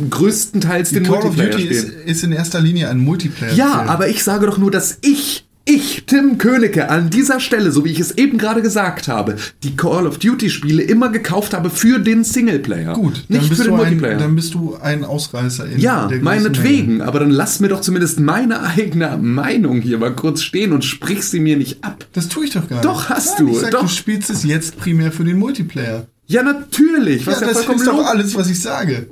größtenteils 0.09 0.91
den 0.91 1.03
Call 1.03 1.17
of 1.17 1.23
Multiplayer 1.35 1.51
Duty 1.51 1.63
ist, 1.67 1.87
spielen. 1.87 2.07
ist 2.07 2.23
in 2.23 2.31
erster 2.31 2.61
Linie 2.61 2.89
ein 2.89 2.99
Multiplayer. 2.99 3.53
Ja, 3.53 3.83
aber 3.87 4.07
ich 4.09 4.23
sage 4.23 4.45
doch 4.45 4.57
nur, 4.57 4.71
dass 4.71 4.97
ich, 5.01 5.45
ich, 5.75 6.03
Tim 6.05 6.37
Königke, 6.37 6.89
an 6.89 7.09
dieser 7.09 7.39
Stelle, 7.39 7.71
so 7.71 7.85
wie 7.85 7.91
ich 7.91 7.99
es 7.99 8.11
eben 8.17 8.37
gerade 8.37 8.61
gesagt 8.61 9.07
habe, 9.07 9.35
die 9.63 9.75
Call 9.75 10.07
of 10.07 10.19
Duty 10.19 10.49
Spiele 10.49 10.83
immer 10.83 11.09
gekauft 11.09 11.53
habe 11.53 11.69
für 11.69 11.99
den 11.99 12.23
Singleplayer. 12.23 12.93
Gut, 12.93 13.25
nicht 13.27 13.47
für 13.47 13.55
den 13.55 13.65
du 13.67 13.73
ein, 13.73 13.77
Multiplayer. 13.77 14.17
dann 14.17 14.35
bist 14.35 14.53
du 14.53 14.77
ein 14.81 15.03
Ausreißer 15.03 15.65
in 15.67 15.79
ja, 15.79 16.09
meinetwegen, 16.21 16.97
Menge. 16.97 17.07
aber 17.07 17.19
dann 17.19 17.31
lass 17.31 17.59
mir 17.59 17.69
doch 17.69 17.81
zumindest 17.81 18.19
meine 18.19 18.61
eigene 18.63 19.17
Meinung 19.17 19.81
hier 19.81 19.97
mal 19.97 20.13
kurz 20.15 20.41
stehen 20.41 20.73
und 20.73 20.83
sprich 20.83 21.23
sie 21.23 21.39
mir 21.39 21.57
nicht 21.57 21.83
ab. 21.83 22.05
Das 22.13 22.27
tue 22.27 22.45
ich 22.45 22.51
doch 22.51 22.67
gar 22.67 22.77
nicht. 22.77 22.85
Doch, 22.85 23.09
hast 23.09 23.39
Nein, 23.39 23.47
du, 23.47 23.53
Ich 23.53 23.59
sag, 23.59 23.71
doch. 23.71 23.81
du 23.81 23.87
spielst 23.87 24.29
es 24.29 24.43
jetzt 24.43 24.77
primär 24.77 25.11
für 25.11 25.23
den 25.23 25.37
Multiplayer. 25.37 26.07
Ja, 26.27 26.43
natürlich, 26.43 27.27
was 27.27 27.41
ja, 27.41 27.47
ja, 27.47 27.53
das 27.53 27.65
ist 27.67 27.87
doch 27.87 28.05
alles, 28.05 28.35
was 28.35 28.49
ich 28.49 28.61
sage. 28.61 29.07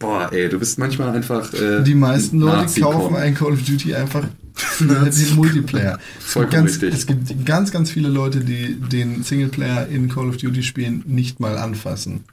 Boah, 0.00 0.32
ey, 0.32 0.48
du 0.48 0.58
bist 0.58 0.78
manchmal 0.78 1.10
einfach. 1.14 1.52
Äh, 1.54 1.82
Die 1.84 1.94
meisten 1.94 2.40
Leute 2.40 2.80
kaufen 2.80 3.14
ein 3.16 3.34
Call 3.34 3.52
of 3.52 3.62
Duty 3.62 3.94
einfach 3.94 4.24
für 4.54 4.84
den 5.10 5.36
Multiplayer. 5.36 5.98
Es 6.18 6.24
gibt, 6.24 6.32
Vollkommen 6.32 6.52
ganz, 6.66 6.72
richtig. 6.82 6.94
es 6.94 7.06
gibt 7.06 7.46
ganz, 7.46 7.70
ganz 7.70 7.90
viele 7.90 8.08
Leute, 8.08 8.40
die 8.40 8.74
den 8.80 9.22
Singleplayer 9.22 9.86
in 9.88 10.08
Call 10.08 10.28
of 10.28 10.38
Duty 10.38 10.62
Spielen 10.62 11.04
nicht 11.06 11.38
mal 11.38 11.56
anfassen. 11.58 12.24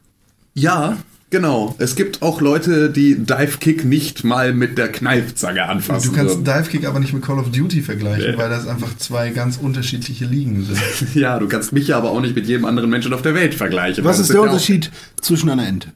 Ja, 0.53 0.97
genau. 1.29 1.75
Es 1.77 1.95
gibt 1.97 2.21
auch 2.21 2.39
Leute, 2.39 2.89
die 2.89 3.15
Dive 3.15 3.57
Kick 3.59 3.83
nicht 3.83 4.23
mal 4.23 4.53
mit 4.53 4.77
der 4.77 4.87
Kneifzange 4.89 5.67
anfassen. 5.67 6.11
Du 6.11 6.15
kannst 6.15 6.37
würden. 6.37 6.45
Dive 6.45 6.69
Kick 6.71 6.87
aber 6.87 7.01
nicht 7.01 7.13
mit 7.13 7.21
Call 7.21 7.37
of 7.37 7.51
Duty 7.51 7.81
vergleichen, 7.81 8.31
Nee. 8.31 8.37
weil 8.37 8.49
das 8.49 8.65
einfach 8.65 8.95
zwei 8.97 9.29
ganz 9.31 9.57
unterschiedliche 9.57 10.23
Ligen 10.25 10.63
sind. 10.65 10.79
Ja, 11.15 11.37
du 11.37 11.49
kannst 11.49 11.73
mich 11.73 11.89
ja 11.89 11.97
aber 11.97 12.11
auch 12.11 12.21
nicht 12.21 12.33
mit 12.33 12.47
jedem 12.47 12.63
anderen 12.63 12.89
Menschen 12.89 13.13
auf 13.13 13.21
der 13.23 13.35
Welt 13.35 13.53
vergleichen. 13.55 14.05
Was 14.05 14.17
Das 14.17 14.27
ist 14.29 14.33
der 14.33 14.39
auch- 14.41 14.45
Unterschied 14.45 14.89
zwischen 15.21 15.49
einer 15.49 15.67
Ente? 15.67 15.89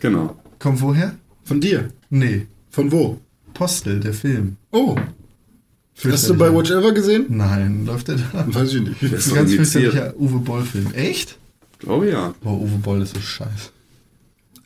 Genau. 0.00 0.36
Kommt 0.62 0.80
woher? 0.80 1.16
Von 1.42 1.60
dir? 1.60 1.88
Nee. 2.08 2.46
Von 2.70 2.92
wo? 2.92 3.18
Postel, 3.52 3.98
der 3.98 4.14
Film. 4.14 4.58
Oh. 4.70 4.94
Hast 6.04 6.30
du 6.30 6.34
bei 6.34 6.54
Watch 6.54 6.70
Ever 6.70 6.92
gesehen? 6.92 7.26
Nein, 7.30 7.84
läuft 7.84 8.06
der 8.06 8.14
da? 8.14 8.46
Weiß 8.46 8.72
ich 8.74 8.80
nicht. 8.82 9.02
Das 9.02 9.26
ist 9.26 9.32
ein 9.32 9.34
ganz 9.34 9.54
fürchterlicher 9.54 10.14
Uwe 10.16 10.38
Boll-Film. 10.38 10.92
Echt? 10.94 11.36
Glaube 11.80 12.10
ja. 12.10 12.32
Boah, 12.42 12.60
Uwe 12.60 12.78
Boll 12.78 13.02
ist 13.02 13.14
so 13.14 13.20
scheiße. 13.20 13.70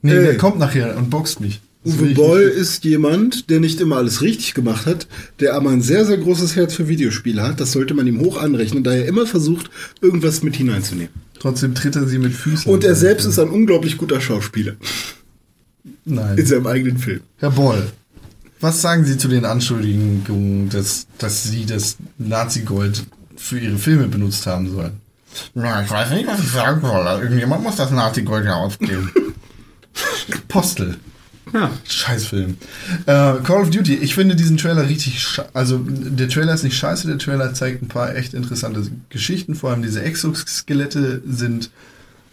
Nee, 0.02 0.12
Ey. 0.12 0.23
der 0.24 0.36
kommt 0.36 0.59
nachher 0.59 0.98
und 0.98 1.09
boxt 1.09 1.40
mich. 1.40 1.62
Das 1.82 1.94
Uwe 1.94 2.10
Boll 2.10 2.44
nicht. 2.44 2.59
ist 2.59 2.85
jemand, 2.85 3.48
der 3.48 3.60
nicht 3.60 3.81
immer 3.81 3.97
alles 3.97 4.20
richtig 4.20 4.52
gemacht 4.52 4.85
hat, 4.85 5.09
der 5.40 5.55
aber 5.55 5.70
ein 5.70 5.81
sehr, 5.81 6.05
sehr 6.05 6.18
großes 6.18 6.56
Herz 6.56 6.74
für 6.74 6.89
Videospiele 6.89 7.43
hat. 7.43 7.59
Das 7.59 7.73
sollte 7.73 7.94
man 7.94 8.06
ihm 8.06 8.20
hoch 8.20 8.36
anrechnen, 8.36 8.85
da 8.85 8.93
er 8.93 9.06
immer 9.06 9.24
versucht, 9.24 9.70
irgendwas 10.02 10.43
mit 10.43 10.56
hineinzunehmen. 10.56 11.14
Trotzdem 11.39 11.74
tritt 11.74 11.97
er 11.97 12.06
sie 12.06 12.18
mit 12.18 12.35
Füßen. 12.35 12.70
Und 12.70 12.85
er 12.85 12.94
selbst 12.94 13.24
ist 13.24 13.39
ein 13.39 13.48
unglaublich 13.48 13.97
guter 13.97 14.20
Schauspieler 14.20 14.77
Nein. 16.06 16.38
in 16.38 16.46
seinem 16.46 16.66
eigenen 16.66 16.98
Film. 16.98 17.20
Herr 17.38 17.50
Boll, 17.50 17.86
was 18.60 18.80
sagen 18.80 19.04
Sie 19.04 19.18
zu 19.18 19.28
den 19.28 19.44
Anschuldigungen, 19.44 20.70
dass, 20.70 21.06
dass 21.18 21.44
Sie 21.44 21.66
das 21.66 21.96
Nazi-Gold 22.16 23.04
für 23.36 23.58
Ihre 23.58 23.76
Filme 23.76 24.08
benutzt 24.08 24.46
haben 24.46 24.72
sollen? 24.72 25.00
Ja, 25.54 25.82
ich 25.82 25.90
weiß 25.90 26.10
nicht, 26.10 26.26
was 26.26 26.40
ich 26.40 26.50
sagen 26.50 26.80
soll. 26.80 27.04
Irgendjemand 27.22 27.62
muss 27.62 27.76
das 27.76 27.90
Nazi-Gold 27.90 28.46
ja 28.46 28.54
ausgeben. 28.54 29.12
Postel. 30.48 30.96
Ja. 31.52 31.70
Scheißfilm. 31.84 32.56
Äh, 33.06 33.34
Call 33.42 33.62
of 33.62 33.70
Duty, 33.70 33.94
ich 33.94 34.14
finde 34.14 34.34
diesen 34.34 34.56
Trailer 34.56 34.88
richtig 34.88 35.40
Also, 35.52 35.78
der 35.78 36.28
Trailer 36.28 36.54
ist 36.54 36.64
nicht 36.64 36.76
scheiße, 36.76 37.06
der 37.06 37.18
Trailer 37.18 37.54
zeigt 37.54 37.82
ein 37.82 37.88
paar 37.88 38.16
echt 38.16 38.34
interessante 38.34 38.86
Geschichten. 39.10 39.54
Vor 39.54 39.70
allem 39.70 39.82
diese 39.82 40.02
Exoskelette 40.02 41.22
sind 41.26 41.70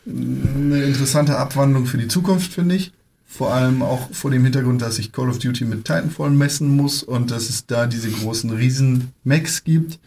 eine 0.05 0.83
interessante 0.83 1.37
Abwandlung 1.37 1.85
für 1.85 1.97
die 1.97 2.07
Zukunft, 2.07 2.53
finde 2.53 2.75
ich. 2.75 2.91
Vor 3.35 3.51
allem 3.51 3.81
auch 3.81 4.11
vor 4.11 4.29
dem 4.29 4.43
Hintergrund, 4.43 4.83
dass 4.83 4.99
ich 4.99 5.11
Call 5.11 5.27
of 5.27 5.39
Duty 5.39 5.65
mit 5.65 5.85
Titanfall 5.85 6.29
messen 6.29 6.75
muss 6.75 7.01
und 7.01 7.31
dass 7.31 7.49
es 7.49 7.65
da 7.65 7.87
diese 7.87 8.11
großen 8.11 8.51
Riesen-Mechs 8.51 9.63
gibt 9.63 9.97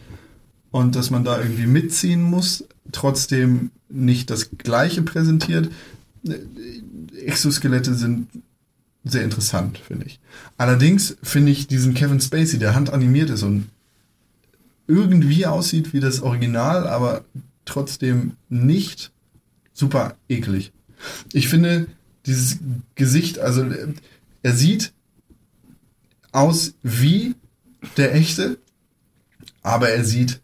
und 0.71 0.95
dass 0.95 1.09
man 1.09 1.25
da 1.25 1.37
irgendwie 1.37 1.67
mitziehen 1.67 2.21
muss, 2.21 2.63
trotzdem 2.93 3.71
nicht 3.89 4.29
das 4.29 4.51
Gleiche 4.57 5.01
präsentiert. 5.01 5.69
Exoskelette 7.25 7.95
sind 7.95 8.29
sehr 9.03 9.25
interessant, 9.25 9.77
finde 9.77 10.05
ich. 10.05 10.21
Allerdings 10.55 11.17
finde 11.21 11.51
ich 11.51 11.67
diesen 11.67 11.95
Kevin 11.95 12.21
Spacey, 12.21 12.59
der 12.59 12.75
handanimiert 12.75 13.29
ist 13.29 13.43
und 13.43 13.67
irgendwie 14.87 15.45
aussieht 15.45 15.91
wie 15.91 15.99
das 15.99 16.21
Original, 16.21 16.87
aber 16.87 17.25
trotzdem 17.65 18.37
nicht 18.47 19.11
super 19.73 20.15
eklig. 20.29 20.71
Ich 21.33 21.49
finde 21.49 21.87
dieses 22.27 22.59
Gesicht, 22.95 23.39
also 23.39 23.65
er 24.43 24.53
sieht 24.53 24.93
aus 26.31 26.75
wie 26.83 27.35
der 27.95 28.13
echte, 28.13 28.59
aber 29.63 29.89
er 29.89 30.03
sieht 30.03 30.41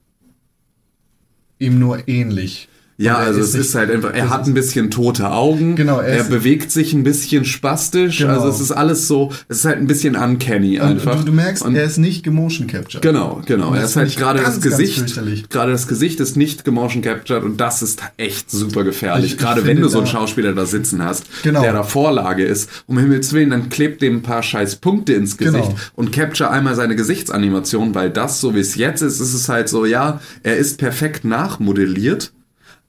ihm 1.59 1.79
nur 1.79 2.07
ähnlich. 2.07 2.69
Ja, 2.97 3.15
also 3.17 3.39
es 3.39 3.55
ist 3.55 3.73
halt 3.73 3.89
einfach, 3.89 4.13
er 4.13 4.29
hat 4.29 4.45
ein 4.45 4.53
bisschen 4.53 4.91
tote 4.91 5.31
Augen. 5.31 5.75
Genau, 5.75 5.99
er 5.99 6.17
er, 6.19 6.23
bewegt 6.25 6.71
sich 6.71 6.93
ein 6.93 7.03
bisschen 7.03 7.43
spastisch. 7.43 8.19
Genau. 8.19 8.33
Also 8.33 8.47
es 8.49 8.59
ist 8.59 8.71
alles 8.71 9.07
so, 9.07 9.31
es 9.49 9.59
ist 9.59 9.65
halt 9.65 9.77
ein 9.77 9.87
bisschen 9.87 10.15
uncanny 10.15 10.79
einfach. 10.79 11.19
du, 11.19 11.25
du 11.25 11.31
merkst, 11.31 11.63
Und 11.65 11.75
er 11.75 11.85
ist 11.85 11.97
nicht 11.97 12.23
gemotion 12.23 12.67
captured. 12.67 13.01
Genau, 13.01 13.41
genau. 13.45 13.69
Und 13.69 13.77
Er 13.77 13.85
ist 13.85 13.95
halt 13.95 14.15
gerade 14.15 14.41
das 14.41 14.61
Gesicht, 14.61 15.19
gerade 15.49 15.71
das 15.71 15.87
Gesicht 15.87 16.19
ist 16.19 16.37
nicht 16.37 16.65
gemotion 16.65 17.01
captured 17.01 17.43
und 17.43 17.57
das 17.59 17.81
ist 17.81 18.01
echt 18.17 18.51
super 18.51 18.83
gefährlich. 18.83 19.25
Ich- 19.25 19.31
ich 19.33 19.37
gerade 19.39 19.65
wenn 19.65 19.81
du 19.81 19.87
so 19.89 19.97
einen 19.97 20.07
Schauspieler 20.07 20.53
da 20.53 20.65
sitzen 20.65 21.03
hast, 21.03 21.25
Genau. 21.43 21.61
der 21.61 21.73
da 21.73 21.83
Vorlage 21.83 22.43
ist, 22.45 22.69
um 22.85 22.99
Himmels 22.99 23.33
Willen, 23.33 23.49
dann 23.49 23.69
klebt 23.69 24.01
dem 24.03 24.17
ein 24.17 24.21
paar 24.21 24.43
scheiß 24.43 24.75
Punkte 24.77 25.13
ins 25.13 25.37
Gesicht 25.37 25.63
Genau. 25.63 25.75
und 25.95 26.11
capture 26.11 26.51
einmal 26.51 26.75
seine 26.75 26.95
Gesichtsanimation, 26.95 27.95
weil 27.95 28.11
das, 28.11 28.39
so 28.39 28.53
wie 28.53 28.59
es 28.59 28.75
jetzt 28.75 29.01
ist, 29.01 29.19
ist 29.19 29.33
es 29.33 29.49
halt 29.49 29.67
so, 29.67 29.85
ja, 29.85 30.21
er 30.43 30.57
ist 30.57 30.77
perfekt 30.77 31.25
nachmodelliert. 31.25 32.31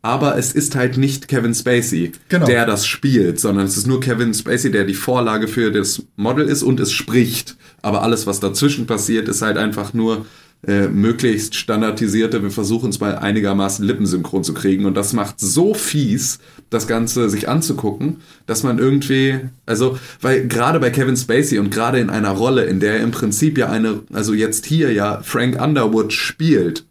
Aber 0.04 0.36
es 0.36 0.52
ist 0.52 0.76
halt 0.76 0.98
nicht 0.98 1.28
Kevin 1.28 1.54
Spacey, 1.54 2.12
Genau. 2.28 2.44
der 2.44 2.66
das 2.66 2.86
spielt, 2.86 3.40
sondern 3.40 3.64
es 3.64 3.78
ist 3.78 3.86
nur 3.86 4.00
Kevin 4.00 4.34
Spacey, 4.34 4.70
der 4.70 4.84
die 4.84 4.92
Vorlage 4.92 5.48
für 5.48 5.72
das 5.72 6.02
Model 6.16 6.46
ist 6.46 6.62
und 6.62 6.78
es 6.78 6.92
spricht. 6.92 7.56
Aber 7.80 8.02
alles, 8.02 8.26
was 8.26 8.38
dazwischen 8.38 8.86
passiert, 8.86 9.28
ist 9.28 9.40
halt 9.40 9.56
einfach 9.56 9.94
nur 9.94 10.26
äh, 10.66 10.88
möglichst 10.88 11.54
standardisierte. 11.54 12.42
Wir 12.42 12.50
versuchen 12.50 12.90
es 12.90 13.00
mal 13.00 13.16
einigermaßen 13.16 13.82
lippensynchron 13.86 14.44
zu 14.44 14.52
kriegen. 14.52 14.84
Und 14.84 14.94
das 14.94 15.14
macht 15.14 15.40
so 15.40 15.72
fies, 15.72 16.38
das 16.68 16.86
Ganze 16.86 17.30
sich 17.30 17.48
anzugucken, 17.48 18.18
dass 18.46 18.62
man 18.62 18.78
irgendwie, 18.78 19.40
also, 19.64 19.98
weil 20.20 20.46
gerade 20.48 20.80
bei 20.80 20.90
Kevin 20.90 21.16
Spacey 21.16 21.58
und 21.58 21.70
gerade 21.70 21.98
in 21.98 22.10
einer 22.10 22.30
Rolle, 22.30 22.64
in 22.64 22.78
der 22.78 22.96
er 22.98 23.02
im 23.02 23.10
Prinzip 23.10 23.56
ja 23.56 23.70
eine, 23.70 24.00
also 24.12 24.34
jetzt 24.34 24.66
hier 24.66 24.92
ja 24.92 25.20
Frank 25.22 25.58
Underwood 25.62 26.12
spielt, 26.12 26.84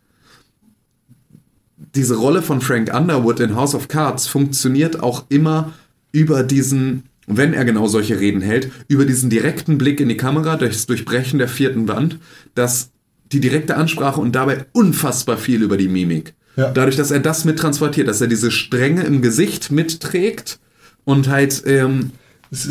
diese 1.96 2.16
Rolle 2.16 2.42
von 2.42 2.62
Frank 2.62 2.94
Underwood 2.94 3.40
in 3.40 3.56
House 3.56 3.76
of 3.76 3.88
Cards 3.88 4.28
funktioniert 4.28 5.04
auch 5.04 5.26
immer 5.30 5.74
über 6.12 6.44
diesen, 6.44 7.04
wenn 7.28 7.54
er 7.54 7.66
genau 7.66 7.88
solche 7.88 8.20
Reden 8.20 8.42
hält, 8.42 8.72
über 8.88 9.06
diesen 9.06 9.30
direkten 9.30 9.78
Blick 9.78 10.00
in 10.00 10.10
die 10.10 10.18
Kamera, 10.18 10.56
durchs 10.56 10.86
Durchbrechen 10.86 11.40
der 11.40 11.48
vierten 11.48 11.88
Wand, 11.88 12.18
dass 12.56 12.92
die 13.32 13.40
direkte 13.40 13.76
Ansprache 13.76 14.22
und 14.22 14.34
dabei 14.34 14.66
unfassbar 14.74 15.38
viel 15.38 15.62
über 15.62 15.78
die 15.78 15.88
Mimik. 15.88 16.34
Ja. 16.56 16.72
Dadurch, 16.72 16.96
dass 16.96 17.12
er 17.12 17.20
das 17.20 17.46
mittransportiert, 17.46 18.08
dass 18.08 18.22
er 18.22 18.28
diese 18.28 18.52
Strenge 18.52 19.04
im 19.04 19.22
Gesicht 19.22 19.72
mitträgt 19.72 20.60
und 21.04 21.28
halt 21.28 21.64
ähm, 21.66 22.12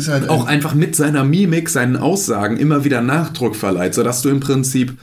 halt 0.07 0.29
auch 0.29 0.45
einfach 0.45 0.73
mit 0.73 0.95
seiner 0.95 1.25
Mimik, 1.25 1.67
seinen 1.69 1.97
Aussagen 1.97 2.57
immer 2.57 2.85
wieder 2.85 3.01
Nachdruck 3.01 3.55
verleiht, 3.55 3.93
sodass 3.93 4.21
du 4.21 4.29
im 4.29 4.39
Prinzip 4.39 4.97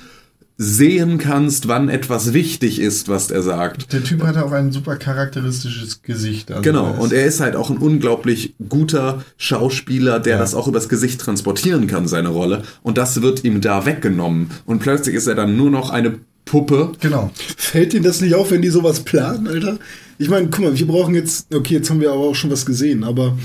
sehen 0.63 1.17
kannst, 1.17 1.69
wann 1.69 1.89
etwas 1.89 2.35
wichtig 2.35 2.81
ist, 2.81 3.09
was 3.09 3.31
er 3.31 3.41
sagt. 3.43 3.95
Der 3.95 4.05
Typ 4.05 4.23
hatte 4.23 4.45
auch 4.45 4.53
ein 4.53 4.73
super 4.73 4.97
charakteristisches 4.97 6.03
Gesicht. 6.03 6.51
Also 6.51 6.61
Genau, 6.61 6.85
er 6.93 6.99
und 7.01 7.15
er 7.15 7.25
ist 7.25 7.41
halt 7.41 7.57
auch 7.57 7.71
ein 7.71 7.79
unglaublich 7.79 8.53
guter 8.69 9.25
Schauspieler, 9.39 10.21
der 10.21 10.35
Ja. 10.35 10.39
das 10.39 10.55
auch 10.55 10.69
übers 10.69 10.91
Gesicht 10.91 11.19
transportieren 11.19 11.87
kann, 11.87 12.07
seine 12.09 12.29
Rolle. 12.29 12.61
Und 12.83 12.99
das 12.99 13.23
wird 13.23 13.43
ihm 13.43 13.63
da 13.63 13.87
weggenommen. 13.87 14.51
Und 14.67 14.81
plötzlich 14.81 15.15
ist 15.15 15.27
er 15.29 15.35
dann 15.35 15.57
nur 15.57 15.71
noch 15.71 15.89
eine 15.89 16.19
Puppe. 16.45 16.93
Genau. 17.01 17.31
Fällt 17.57 17.95
Ihnen 17.95 18.05
das 18.05 18.21
nicht 18.21 18.35
auf, 18.35 18.51
wenn 18.51 18.61
die 18.61 18.69
sowas 18.69 19.01
planen, 19.01 19.49
Alter? 19.49 19.79
Ich 20.19 20.29
meine, 20.29 20.49
guck 20.51 20.65
mal, 20.65 20.79
wir 20.79 20.87
brauchen 20.87 21.15
jetzt, 21.15 21.55
okay, 21.55 21.75
jetzt 21.75 21.89
haben 21.89 22.01
wir 22.03 22.11
aber 22.13 22.21
auch 22.21 22.35
schon 22.35 22.51
was 22.51 22.67
gesehen, 22.67 23.03
aber 23.03 23.39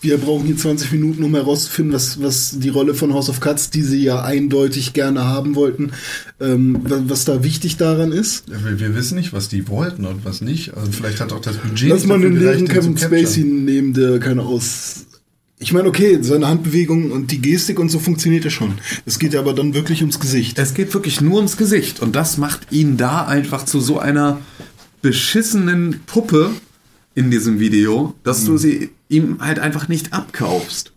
wir 0.00 0.16
brauchen 0.18 0.46
hier 0.46 0.56
20 0.56 0.92
Minuten, 0.92 1.24
um 1.24 1.34
herauszufinden, 1.34 1.92
was, 1.94 2.22
was 2.22 2.58
die 2.60 2.68
Rolle 2.68 2.94
von 2.94 3.12
House 3.14 3.28
of 3.28 3.40
Cards, 3.40 3.70
die 3.70 3.82
sie 3.82 4.02
ja 4.04 4.22
eindeutig 4.22 4.92
gerne 4.92 5.24
haben 5.24 5.54
wollten, 5.56 5.90
ähm, 6.40 6.78
wa- 6.84 7.02
was 7.06 7.24
da 7.24 7.42
wichtig 7.42 7.76
daran 7.78 8.12
ist. 8.12 8.44
Ja, 8.48 8.64
Wir, 8.64 8.78
wir 8.78 8.94
wissen 8.94 9.16
nicht, 9.16 9.32
was 9.32 9.48
die 9.48 9.66
wollten 9.68 10.04
und 10.04 10.24
was 10.24 10.40
nicht. 10.40 10.74
Also 10.74 10.92
vielleicht 10.92 11.20
hat 11.20 11.32
auch 11.32 11.40
das 11.40 11.56
Budget 11.56 11.88
Lass 11.88 12.00
nicht 12.00 12.08
mal 12.08 12.20
gereicht, 12.20 12.38
leeren 12.40 12.66
den 12.66 12.68
Kevin. 12.68 12.96
Spacey 12.96 13.42
nehmen, 13.44 13.92
der 13.92 14.18
keine 14.20 14.42
aus. 14.42 15.06
Ich 15.60 15.72
meine, 15.72 15.88
okay, 15.88 16.18
seine 16.22 16.46
Handbewegung 16.46 17.10
und 17.10 17.32
die 17.32 17.40
Gestik 17.40 17.80
und 17.80 17.88
so 17.88 17.98
funktioniert 17.98 18.44
ja 18.44 18.50
schon. 18.50 18.74
Es 19.06 19.18
geht 19.18 19.32
ja 19.34 19.40
aber 19.40 19.52
dann 19.54 19.74
wirklich 19.74 20.02
ums 20.02 20.20
Gesicht. 20.20 20.56
Es 20.60 20.72
geht 20.74 20.94
wirklich 20.94 21.20
nur 21.20 21.38
ums 21.38 21.56
Gesicht. 21.56 21.98
Und 21.98 22.14
das 22.14 22.38
macht 22.38 22.70
ihn 22.70 22.96
da 22.96 23.26
einfach 23.26 23.64
zu 23.64 23.80
so 23.80 23.98
einer 23.98 24.38
beschissenen 25.02 26.00
Puppe 26.06 26.50
in 27.18 27.30
diesem 27.30 27.58
Video, 27.60 28.14
dass 28.22 28.44
du 28.44 28.56
sie 28.58 28.90
ihm 29.08 29.38
halt 29.40 29.58
einfach 29.58 29.88
nicht 29.88 30.12
abkaufst. 30.12 30.92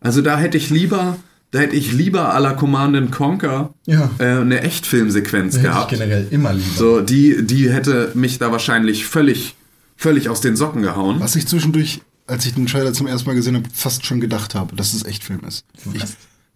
Also 0.00 0.20
da 0.20 0.38
hätte 0.38 0.58
ich 0.58 0.68
lieber, 0.70 1.16
da 1.50 1.60
hätte 1.60 1.74
ich 1.76 1.92
lieber 1.92 2.34
à 2.34 2.38
la 2.40 2.52
Command 2.52 2.94
and 2.96 3.10
Conquer 3.12 3.72
Ja. 3.86 4.10
äh, 4.18 4.24
eine 4.40 4.60
Echtfilmsequenz 4.60 5.54
Hätte 5.54 5.66
ich 5.66 5.72
gehabt. 5.72 5.90
generell 5.90 6.26
immer 6.30 6.52
lieber. 6.52 6.76
So, 6.76 7.00
die, 7.00 7.44
die 7.46 7.72
hätte 7.72 8.10
mich 8.14 8.38
da 8.38 8.52
wahrscheinlich 8.52 9.06
völlig, 9.06 9.54
völlig 9.96 10.28
aus 10.28 10.40
den 10.40 10.56
Socken 10.56 10.82
gehauen. 10.82 11.20
Was 11.20 11.36
ich 11.36 11.46
zwischendurch, 11.46 12.02
als 12.26 12.44
ich 12.44 12.54
den 12.54 12.66
Trailer 12.66 12.92
zum 12.92 13.06
ersten 13.06 13.26
Mal 13.28 13.34
gesehen 13.34 13.54
habe, 13.56 13.68
fast 13.72 14.04
schon 14.04 14.20
gedacht 14.20 14.54
habe, 14.54 14.76
dass 14.76 14.92
es 14.92 15.04
Echtfilm 15.04 15.40
ist. 15.48 15.64
Ich, 15.94 16.02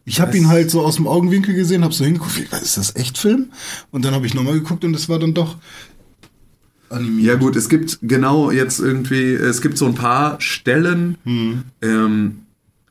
ich 0.05 0.21
habe 0.21 0.37
ihn 0.37 0.49
halt 0.49 0.71
so 0.71 0.83
aus 0.83 0.97
dem 0.97 1.07
Augenwinkel 1.07 1.55
gesehen, 1.55 1.85
habe 1.85 1.95
so 1.95 2.05
hingeguckt, 2.05 2.39
ist 2.63 2.77
das 2.77 2.95
Echtfilm? 2.97 3.47
Und 3.91 4.05
dann 4.05 4.15
habe 4.15 4.27
ich 4.27 4.35
nochmal 4.35 4.55
geguckt 4.55 4.85
und 4.85 4.95
es 4.95 5.09
war 5.09 5.19
dann 5.19 5.33
doch 5.35 5.57
animiert. 6.91 7.27
Ja 7.27 7.35
gut, 7.37 7.57
es 7.57 7.69
gibt 7.69 7.99
genau 8.03 8.51
jetzt 8.51 8.81
irgendwie, 8.81 9.33
es 9.35 9.61
gibt 9.63 9.79
so 9.79 9.87
ein 9.87 9.95
paar 9.95 10.41
Stellen, 10.41 11.17
ähm, 11.83 12.39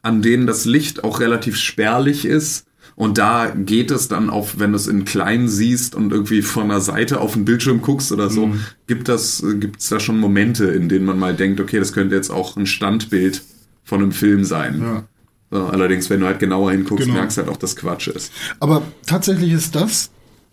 an 0.02 0.22
denen 0.22 0.48
das 0.48 0.66
Licht 0.66 1.04
auch 1.04 1.20
relativ 1.20 1.58
spärlich 1.58 2.26
ist. 2.26 2.66
Und 2.96 3.20
da 3.20 3.52
geht 3.56 3.92
es 3.92 4.08
dann 4.08 4.30
auch, 4.32 4.50
wenn 4.58 4.72
du 4.72 4.76
es 4.78 4.88
in 4.88 5.06
klein 5.06 5.48
siehst 5.48 5.94
und 5.94 6.12
irgendwie 6.12 6.42
von 6.42 6.70
der 6.70 6.82
Seite 6.82 7.22
auf 7.22 7.34
den 7.34 7.46
Bildschirm 7.46 7.82
guckst 7.82 8.12
oder 8.12 8.30
so, 8.32 8.56
gibt 8.88 9.08
das, 9.08 9.44
gibt 9.60 9.82
es 9.82 9.90
da 9.90 10.00
schon 10.00 10.20
Momente, 10.20 10.66
in 10.66 10.90
denen 10.90 11.06
man 11.06 11.20
mal 11.20 11.36
denkt, 11.36 11.60
okay, 11.60 11.78
das 11.78 11.94
könnte 11.94 12.16
jetzt 12.16 12.32
auch 12.32 12.56
ein 12.58 12.66
Standbild 12.66 13.44
von 13.84 14.02
einem 14.02 14.12
Film 14.14 14.44
sein. 14.46 14.82
Ja. 14.82 15.04
So, 15.52 15.66
allerdings, 15.66 16.10
wenn 16.10 16.22
du 16.22 16.26
halt 16.26 16.40
genauer 16.40 16.72
hinguckst, 16.72 17.06
Genau. 17.06 17.20
merkst 17.20 17.38
du 17.38 17.42
halt 17.44 17.52
auch, 17.52 17.58
dass 17.58 17.76
Quatsch 17.76 18.08
ist. 18.08 18.32
Aber 18.60 18.82
tatsächlich 19.06 19.52
ist 19.52 19.76
das 19.76 20.10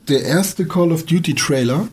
der 0.08 0.22
erste 0.22 0.66
Call 0.66 0.92
of 0.92 1.04
Duty 1.06 1.34
Trailer, 1.34 1.88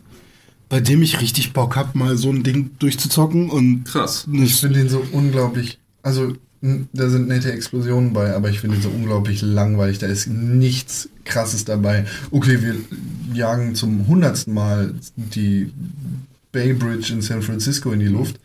bei 0.72 0.80
dem 0.80 1.02
ich 1.02 1.20
richtig 1.20 1.52
Bock 1.52 1.76
hab, 1.76 1.96
mal 1.96 2.16
so 2.16 2.30
ein 2.30 2.44
Ding 2.44 2.72
durchzuzocken 2.80 3.50
und 3.50 3.84
Krass. 3.84 4.26
Ich 4.32 4.40
nicht. 4.40 4.60
finde 4.62 4.80
den 4.80 4.88
so 4.88 5.06
unglaublich. 5.12 5.80
Also, 6.02 6.34
m, 6.62 6.88
da 6.94 7.10
sind 7.10 7.28
nette 7.28 7.52
Explosionen 7.52 8.14
bei, 8.14 8.34
aber 8.34 8.50
ich 8.50 8.62
finde 8.62 8.78
ihn 8.78 8.82
so 8.82 8.88
unglaublich 8.88 9.42
langweilig. 9.42 10.00
Da 10.00 10.08
ist 10.08 10.28
nichts 10.28 11.10
Krasses 11.26 11.66
dabei. 11.66 12.06
Okay, 12.32 12.60
wir 12.62 12.76
jagen 13.34 13.76
zum 13.76 14.08
hundertsten 14.08 14.54
Mal 14.54 14.94
die 15.18 15.74
Bay 16.54 16.72
Bridge 16.74 17.12
in 17.12 17.22
San 17.22 17.42
Francisco 17.42 17.92
in 17.92 18.00
die 18.00 18.06
Luft. 18.08 18.40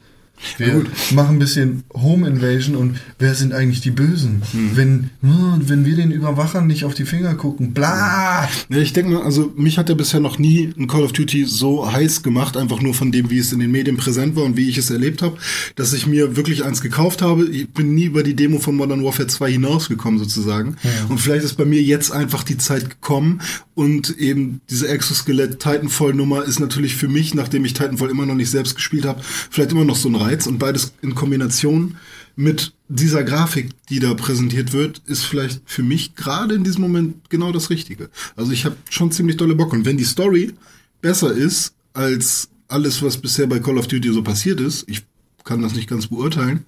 Wir 0.59 0.85
machen 1.13 1.37
ein 1.37 1.39
bisschen 1.39 1.85
Home 1.95 2.29
Invasion 2.29 2.77
und 2.77 2.99
wer 3.19 3.35
sind 3.35 3.53
eigentlich 3.53 3.81
die 3.81 3.91
Bösen? 3.91 4.43
Wenn, 4.53 5.11
hm, 5.23 5.63
wenn 5.69 5.85
wir 5.85 5.97
den 5.97 6.11
Überwachern 6.11 6.67
nicht 6.67 6.85
auf 6.85 6.95
die 6.95 7.05
Finger 7.05 7.35
gucken, 7.35 7.73
bla! 7.73 8.49
Ja, 8.69 8.79
ich 8.79 8.93
denke 8.93 9.13
mal, 9.13 9.23
also 9.23 9.53
mich 9.57 9.79
hat 9.79 9.89
ja 9.89 9.95
bisher 9.95 10.21
noch 10.21 10.39
nie 10.39 10.73
ein 10.79 10.87
Call 10.87 11.03
of 11.03 11.13
Duty 11.13 11.45
so 11.45 11.91
heiß 11.91 12.23
gemacht, 12.23 12.57
einfach 12.57 12.81
nur 12.81 12.95
von 12.95 13.13
dem, 13.13 13.31
wie 13.31 13.39
es 13.39 13.53
in 13.53 13.61
den 13.61 13.71
Medien 13.71 13.97
präsent 13.97 14.37
war 14.37 14.45
und 14.45 14.57
wie 14.57 14.69
ich 14.69 14.79
es 14.79 14.91
erlebt 14.91 15.23
habe, 15.23 15.39
dass 15.75 15.93
ich 15.93 16.07
mir 16.07 16.37
wirklich 16.37 16.65
eins 16.65 16.81
gekauft 16.81 17.23
habe. 17.23 17.47
Ich 17.47 17.69
bin 17.69 17.95
nie 17.95 18.05
über 18.05 18.23
die 18.23 18.35
Demo 18.35 18.59
von 18.59 18.77
Modern 18.77 19.05
Warfare 19.05 19.29
2 19.29 19.53
hinausgekommen 19.53 20.19
sozusagen. 20.19 20.77
Und 21.09 21.19
vielleicht 21.19 21.45
ist 21.45 21.55
bei 21.55 21.65
mir 21.65 21.83
jetzt 21.83 22.13
einfach 22.13 22.43
die 22.43 22.59
Zeit 22.59 22.89
gekommen 22.91 23.41
und 23.75 24.19
eben 24.19 24.63
diese 24.71 24.89
Exoskelett 24.89 25.61
Titanfall 25.61 26.15
Nummer 26.15 26.45
ist 26.45 26.61
natürlich 26.61 26.97
für 26.97 27.09
mich, 27.09 27.35
nachdem 27.35 27.65
ich 27.65 27.75
Titanfall 27.75 28.11
immer 28.11 28.25
noch 28.25 28.35
nicht 28.35 28.51
selbst 28.51 28.75
gespielt 28.75 29.05
habe, 29.05 29.21
vielleicht 29.51 29.73
immer 29.73 29.85
noch 29.85 29.97
so 29.97 30.09
ein 30.09 30.15
Reiz 30.27 30.47
und 30.47 30.59
beides 30.59 30.93
in 31.03 31.15
Kombination 31.15 31.97
mit 32.37 32.73
dieser 32.89 33.25
Grafik, 33.25 33.71
die 33.89 33.99
da 33.99 34.15
präsentiert 34.15 34.73
wird, 34.73 35.01
ist 35.07 35.25
vielleicht 35.25 35.63
für 35.65 35.83
mich 35.83 36.15
gerade 36.15 36.55
in 36.55 36.65
diesem 36.65 36.83
Moment 36.83 37.31
genau 37.31 37.51
das 37.51 37.71
Richtige. 37.71 38.11
Also 38.37 38.53
ich 38.53 38.65
habe 38.65 38.77
schon 38.91 39.11
ziemlich 39.11 39.37
dolle 39.37 39.55
Bock. 39.55 39.73
Und 39.73 39.85
wenn 39.85 39.97
die 39.97 40.05
Story 40.05 40.53
besser 41.01 41.33
ist 41.33 41.75
als 41.95 42.49
alles, 42.69 43.03
was 43.03 43.17
bisher 43.19 43.47
bei 43.47 43.59
Call 43.59 43.79
of 43.79 43.89
Duty 43.89 44.13
so 44.13 44.23
passiert 44.23 44.61
ist, 44.61 44.85
ich 44.89 45.05
kann 45.45 45.63
das 45.63 45.75
nicht 45.75 45.89
ganz 45.89 46.09
beurteilen, 46.09 46.65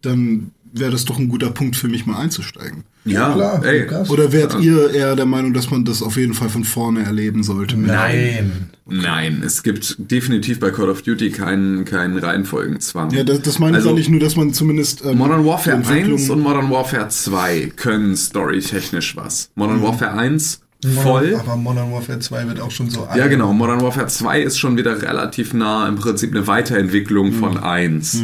dann 0.00 0.52
wäre 0.74 0.90
das 0.90 1.04
doch 1.04 1.18
ein 1.18 1.28
guter 1.28 1.50
Punkt 1.50 1.76
für 1.76 1.88
mich 1.88 2.04
mal 2.06 2.16
einzusteigen. 2.20 2.84
Ja, 3.06 3.32
klar, 3.34 3.64
ey. 3.64 3.82
Lukas. 3.82 4.10
Oder 4.10 4.32
wärt 4.32 4.58
ihr 4.60 4.90
eher 4.90 5.14
der 5.14 5.26
Meinung, 5.26 5.52
dass 5.52 5.70
man 5.70 5.84
das 5.84 6.02
auf 6.02 6.16
jeden 6.16 6.34
Fall 6.34 6.48
von 6.48 6.64
vorne 6.64 7.02
erleben 7.04 7.42
sollte? 7.42 7.76
Nein. 7.76 8.70
Nein, 8.86 9.42
es 9.44 9.62
gibt 9.62 9.96
definitiv 10.10 10.58
bei 10.60 10.70
Call 10.70 10.88
of 10.90 11.02
Duty 11.02 11.30
keinen, 11.30 11.84
keinen 11.84 12.18
Reihenfolgenzwang. 12.18 13.10
Ja, 13.12 13.24
das, 13.24 13.42
das 13.42 13.58
meine 13.58 13.76
Also- 13.76 13.88
ich 13.88 13.92
eigentlich 13.94 14.08
nur, 14.10 14.20
dass 14.20 14.36
man 14.36 14.52
zumindest 14.52 15.04
ähm, 15.04 15.18
Modern 15.18 15.44
Warfare 15.44 15.76
die 15.78 15.82
Entwicklung- 15.88 16.18
1 16.18 16.30
und 16.30 16.40
Modern 16.40 16.70
Warfare 16.70 17.08
2 17.08 17.72
können 17.76 18.16
storytechnisch 18.16 19.16
was. 19.16 19.50
Modern 19.54 19.78
Mhm. 19.78 19.82
Warfare 19.82 20.12
1 20.18 20.60
voll. 20.84 21.34
Aber 21.38 21.56
Modern 21.56 21.90
Warfare 21.92 22.18
2 22.18 22.46
wird 22.48 22.60
auch 22.60 22.70
schon 22.70 22.90
so 22.90 23.00
Ja, 23.00 23.22
alt. 23.22 23.30
genau. 23.30 23.52
Modern 23.52 23.80
Warfare 23.80 24.06
2 24.06 24.42
ist 24.42 24.58
schon 24.58 24.76
wieder 24.76 25.00
relativ 25.02 25.54
nah 25.54 25.88
im 25.88 25.96
Prinzip 25.96 26.30
eine 26.32 26.46
Weiterentwicklung 26.46 27.28
Mhm. 27.30 27.32
von 27.34 27.56
1. 27.58 28.22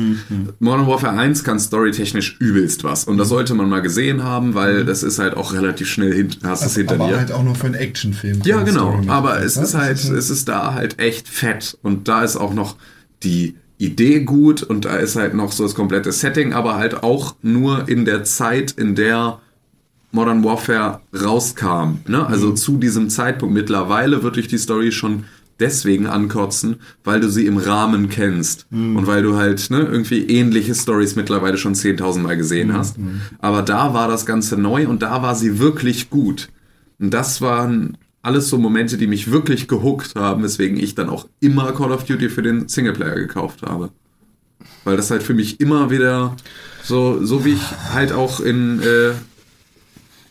Modern 0.58 0.86
Warfare 0.86 1.16
1 1.18 1.44
kann 1.44 1.58
storytechnisch 1.58 2.36
übelst 2.40 2.84
was. 2.84 3.04
Und 3.04 3.18
das 3.18 3.28
Mhm. 3.28 3.30
sollte 3.30 3.54
man 3.54 3.68
mal 3.68 3.80
gesehen 3.82 4.22
haben, 4.24 4.54
weil 4.54 4.84
das 4.84 5.02
ist 5.02 5.18
halt 5.18 5.34
auch 5.36 5.52
relativ 5.52 5.88
schnell 5.88 6.12
hin, 6.14 6.30
hast 6.42 6.64
es 6.64 6.74
hinter 6.76 6.94
aber 6.94 7.08
dir. 7.08 7.18
halt 7.18 7.32
auch 7.32 7.42
nur 7.42 7.54
für 7.54 7.66
einen 7.66 7.74
Actionfilm. 7.74 8.40
Ja, 8.44 8.62
genau. 8.62 9.00
Aber 9.08 9.34
mit. 9.36 9.44
es 9.44 9.56
Ja, 9.56 9.62
ist 9.62 9.74
halt, 9.74 10.04
ein- 10.04 10.14
es 10.14 10.30
ist 10.30 10.48
da 10.48 10.74
halt 10.74 10.98
echt 11.00 11.28
fett. 11.28 11.78
Und 11.82 12.08
da 12.08 12.22
ist 12.22 12.36
auch 12.36 12.52
noch 12.54 12.76
die 13.22 13.56
Idee 13.78 14.20
gut 14.20 14.62
und 14.62 14.84
da 14.84 14.96
ist 14.96 15.16
halt 15.16 15.32
noch 15.34 15.52
so 15.52 15.62
das 15.62 15.74
komplette 15.74 16.12
Setting, 16.12 16.52
aber 16.52 16.76
halt 16.76 17.02
auch 17.02 17.34
nur 17.40 17.88
in 17.88 18.04
der 18.04 18.24
Zeit, 18.24 18.72
in 18.72 18.94
der 18.94 19.38
Modern 20.12 20.42
Warfare 20.44 21.00
rauskam. 21.14 21.98
Ne? 22.06 22.26
Also 22.26 22.52
zu 22.52 22.76
diesem 22.76 23.10
Zeitpunkt. 23.10 23.54
Mittlerweile 23.54 24.22
wird 24.22 24.36
dich 24.36 24.48
die 24.48 24.58
Story 24.58 24.92
schon 24.92 25.24
deswegen 25.60 26.06
ankotzen, 26.06 26.76
weil 27.04 27.20
du 27.20 27.28
sie 27.28 27.46
im 27.46 27.58
Rahmen 27.58 28.08
kennst 28.08 28.66
und 28.70 29.06
weil 29.06 29.22
du 29.22 29.36
halt 29.36 29.70
ne, 29.70 29.80
irgendwie 29.80 30.26
ähnliche 30.26 30.74
Stories 30.74 31.16
mittlerweile 31.16 31.58
schon 31.58 31.74
10.000 31.74 32.20
Mal 32.20 32.36
gesehen 32.36 32.72
hast. 32.72 32.96
Aber 33.40 33.62
da 33.62 33.92
war 33.92 34.08
das 34.08 34.24
Ganze 34.24 34.56
neu 34.56 34.88
und 34.88 35.02
da 35.02 35.22
war 35.22 35.34
sie 35.34 35.58
wirklich 35.58 36.08
gut. 36.08 36.48
Und 36.98 37.12
das 37.12 37.42
waren 37.42 37.98
alles 38.22 38.48
so 38.48 38.58
Momente, 38.58 38.96
die 38.96 39.06
mich 39.06 39.30
wirklich 39.30 39.68
gehuckt 39.68 40.14
haben, 40.14 40.42
weswegen 40.42 40.78
ich 40.78 40.94
dann 40.94 41.08
auch 41.08 41.28
immer 41.40 41.72
Call 41.72 41.92
of 41.92 42.04
Duty 42.04 42.28
für 42.28 42.42
den 42.42 42.68
Singleplayer 42.68 43.16
gekauft 43.16 43.62
habe. 43.62 43.90
Weil 44.84 44.96
das 44.96 45.10
halt 45.10 45.22
für 45.22 45.34
mich 45.34 45.60
immer 45.60 45.90
wieder 45.90 46.36
so, 46.82 47.24
so 47.24 47.44
wie 47.44 47.52
ich 47.52 47.62
halt 47.92 48.12
auch 48.12 48.40
in, 48.40 48.80
äh, 48.80 49.12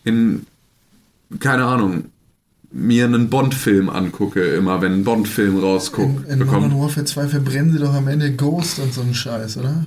in, 0.09 0.45
keine 1.39 1.65
Ahnung, 1.65 2.05
mir 2.71 3.05
einen 3.05 3.29
Bond-Film 3.29 3.89
angucke, 3.89 4.41
immer 4.43 4.81
wenn 4.81 4.93
ein 4.93 5.03
Bond-Film 5.03 5.57
rausguckt, 5.57 6.27
In, 6.27 6.41
in 6.41 6.45
Modern. 6.47 6.79
Warfare 6.79 7.05
2 7.05 7.27
verbrennen 7.27 7.71
sie 7.71 7.79
doch 7.79 7.93
am 7.93 8.07
Ende 8.07 8.31
Ghost 8.35 8.79
und 8.79 8.93
so 8.93 9.01
einen 9.01 9.15
Scheiß, 9.15 9.57
oder? 9.57 9.85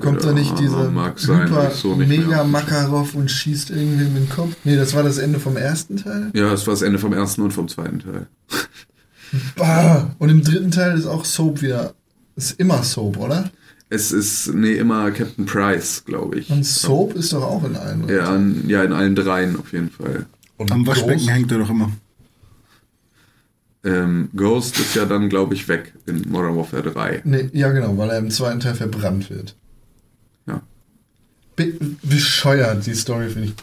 Kommt 0.00 0.24
da 0.24 0.32
nicht 0.32 0.50
Ja, 0.50 0.56
dieser 0.56 1.12
sein, 1.16 1.42
Hyper 1.42 1.70
so 1.70 1.94
nicht 1.94 2.08
Mega 2.08 2.42
Makarov 2.44 3.14
und 3.14 3.30
schießt 3.30 3.68
irgendwie 3.70 4.04
in 4.06 4.14
den 4.14 4.28
Kopf? 4.30 4.56
Nee, 4.64 4.76
das 4.76 4.94
war 4.94 5.02
das 5.02 5.18
Ende 5.18 5.38
vom 5.38 5.58
ersten 5.58 5.98
Teil. 5.98 6.30
Ja, 6.32 6.50
das 6.50 6.66
war 6.66 6.72
das 6.72 6.80
Ende 6.82 6.98
vom 6.98 7.12
ersten 7.12 7.42
und 7.42 7.50
vom 7.52 7.68
zweiten 7.68 7.98
Teil. 7.98 8.26
Bah. 9.56 10.14
Und 10.18 10.30
im 10.30 10.42
dritten 10.42 10.70
Teil 10.70 10.96
ist 10.96 11.06
auch 11.06 11.24
Soap 11.24 11.60
wieder. 11.60 11.94
Ist 12.34 12.58
immer 12.58 12.82
Soap, 12.82 13.18
oder? 13.18 13.50
Es 13.94 14.10
ist, 14.12 14.52
nee, 14.54 14.72
immer 14.74 15.10
Captain 15.12 15.46
Price, 15.46 16.04
glaube 16.04 16.38
ich. 16.40 16.50
Und 16.50 16.64
Soap 16.66 17.14
ist 17.14 17.32
doch 17.32 17.42
auch 17.42 17.64
in 17.64 17.76
allen. 17.76 18.04
oder? 18.04 18.14
Ja, 18.14 18.24
an, 18.34 18.64
ja, 18.68 18.82
in 18.82 18.92
allen 18.92 19.14
dreien 19.14 19.56
auf 19.58 19.72
jeden 19.72 19.90
Fall. 19.90 20.26
Und 20.56 20.72
Am 20.72 20.86
Waschbecken 20.86 21.18
Ghost? 21.18 21.30
hängt 21.30 21.52
er 21.52 21.58
doch 21.58 21.70
immer. 21.70 21.90
Ähm, 23.84 24.30
Ghost 24.34 24.78
ist 24.80 24.94
ja 24.94 25.04
dann, 25.04 25.28
glaube 25.28 25.54
ich, 25.54 25.68
weg 25.68 25.92
in 26.06 26.22
Modern 26.28 26.56
Warfare 26.56 26.82
3. 26.90 27.22
Nee, 27.24 27.50
ja, 27.52 27.70
genau, 27.70 27.96
weil 27.98 28.10
er 28.10 28.18
im 28.18 28.30
zweiten 28.30 28.60
Teil 28.60 28.74
verbrannt 28.74 29.28
wird. 29.30 29.54
Ja. 30.46 30.62
Be 31.54 31.74
bescheuert, 32.02 32.86
die 32.86 32.94
Story 32.94 33.28
finde 33.28 33.48
ich. 33.48 33.54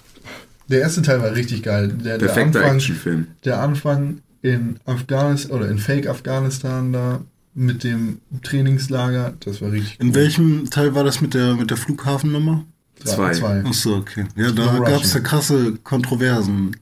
Der 0.70 0.82
erste 0.82 1.02
Teil 1.02 1.22
war 1.22 1.34
richtig 1.34 1.64
geil. 1.64 1.90
Der, 1.90 2.18
der 2.18 2.28
Perfekter 2.28 2.60
Anfang, 2.60 2.76
Actionfilm. 2.78 3.28
der 3.44 3.60
Anfang 3.62 4.22
in 4.44 4.80
Afghanistan 4.86 5.52
oder 5.58 5.68
in 5.70 5.80
Fake 5.80 6.08
Afghanistan 6.08 6.94
da 6.94 7.22
mit 7.54 7.84
dem 7.84 8.20
Trainingslager, 8.44 9.34
das 9.42 9.62
war 9.62 9.72
richtig 9.72 10.00
In 10.00 10.10
cool. 10.10 10.16
welchem 10.16 10.70
Teil 10.70 10.96
war 10.96 11.04
das 11.04 11.22
mit 11.22 11.34
der, 11.34 11.56
mit 11.56 11.70
der 11.70 11.78
Flughafennummer? 11.78 12.66
Zwei. 13.04 13.34
Zwei. 13.34 13.64
Achso, 13.66 13.98
okay. 13.98 14.26
Ja, 14.36 14.52
No 14.52 14.54
da 14.54 14.80
gab 14.80 15.04
es 15.04 15.14
ja 15.14 15.20
krasse 15.20 15.74
Kontroversen 15.84 16.76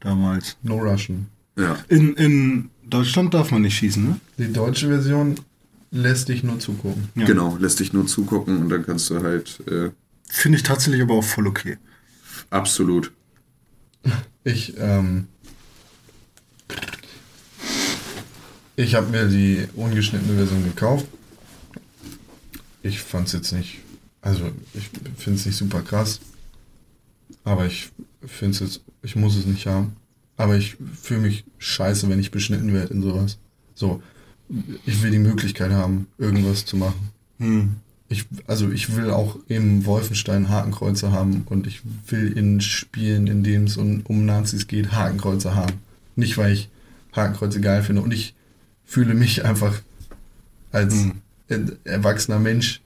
damals. 0.00 0.56
No 0.62 0.78
Russian. 0.78 1.26
Ja. 1.56 1.76
In, 1.88 2.14
in 2.14 2.70
Deutschland 2.84 3.34
darf 3.34 3.50
man 3.50 3.62
nicht 3.62 3.76
schießen, 3.76 4.04
ne? 4.04 4.20
Die 4.36 4.52
deutsche 4.52 4.88
Version 4.88 5.36
lässt 5.90 6.28
dich 6.28 6.42
nur 6.42 6.58
zugucken. 6.58 7.08
Ja. 7.14 7.24
Genau, 7.24 7.56
lässt 7.58 7.80
dich 7.80 7.92
nur 7.92 8.06
zugucken 8.06 8.58
und 8.58 8.68
dann 8.68 8.84
kannst 8.84 9.10
du 9.10 9.22
halt 9.22 9.60
äh, 9.68 9.90
Finde 10.28 10.56
ich 10.56 10.62
tatsächlich 10.62 11.02
aber 11.02 11.14
auch 11.14 11.24
voll 11.24 11.46
okay. 11.46 11.78
absolut. 12.50 13.12
Ich, 14.44 14.74
ähm, 14.78 15.26
ich 18.78 18.94
habe 18.94 19.10
mir 19.10 19.26
die 19.26 19.66
ungeschnittene 19.74 20.36
Version 20.36 20.62
gekauft. 20.62 21.06
Ich 22.80 23.00
fand's 23.00 23.32
jetzt 23.32 23.52
nicht, 23.52 23.80
also 24.22 24.52
ich 24.72 24.88
finde 25.16 25.40
es 25.40 25.46
nicht 25.46 25.56
super 25.56 25.82
krass, 25.82 26.20
aber 27.42 27.66
ich 27.66 27.90
finde 28.24 28.52
es 28.52 28.60
jetzt, 28.60 28.80
ich 29.02 29.16
muss 29.16 29.36
es 29.36 29.46
nicht 29.46 29.66
haben. 29.66 29.96
Aber 30.36 30.56
ich 30.56 30.76
fühle 30.94 31.22
mich 31.22 31.44
scheiße, 31.58 32.08
wenn 32.08 32.20
ich 32.20 32.30
beschnitten 32.30 32.72
werde 32.72 32.94
in 32.94 33.02
sowas. 33.02 33.38
So, 33.74 34.00
ich 34.86 35.02
will 35.02 35.10
die 35.10 35.18
Möglichkeit 35.18 35.72
haben, 35.72 36.06
irgendwas 36.16 36.64
zu 36.64 36.76
machen. 36.76 37.10
Hm. 37.38 37.76
Ich, 38.08 38.26
also 38.46 38.70
ich 38.70 38.94
will 38.94 39.10
auch 39.10 39.38
im 39.48 39.86
Wolfenstein 39.86 40.48
Hakenkreuze 40.48 41.10
haben 41.10 41.42
und 41.46 41.66
ich 41.66 41.82
will 42.06 42.32
in 42.38 42.60
Spielen, 42.60 43.26
in 43.26 43.42
denen 43.42 43.66
es 43.66 43.76
um, 43.76 44.02
um 44.04 44.24
Nazis 44.24 44.68
geht, 44.68 44.92
Hakenkreuze 44.92 45.56
haben. 45.56 45.74
Nicht, 46.14 46.38
weil 46.38 46.52
ich 46.52 46.68
Hakenkreuze 47.12 47.60
geil 47.60 47.82
finde 47.82 48.02
und 48.02 48.14
ich 48.14 48.36
fühle 48.88 49.14
mich 49.14 49.44
einfach 49.44 49.80
als 50.72 50.94
er- 51.48 51.60
erwachsener 51.84 52.38
Mensch 52.38 52.80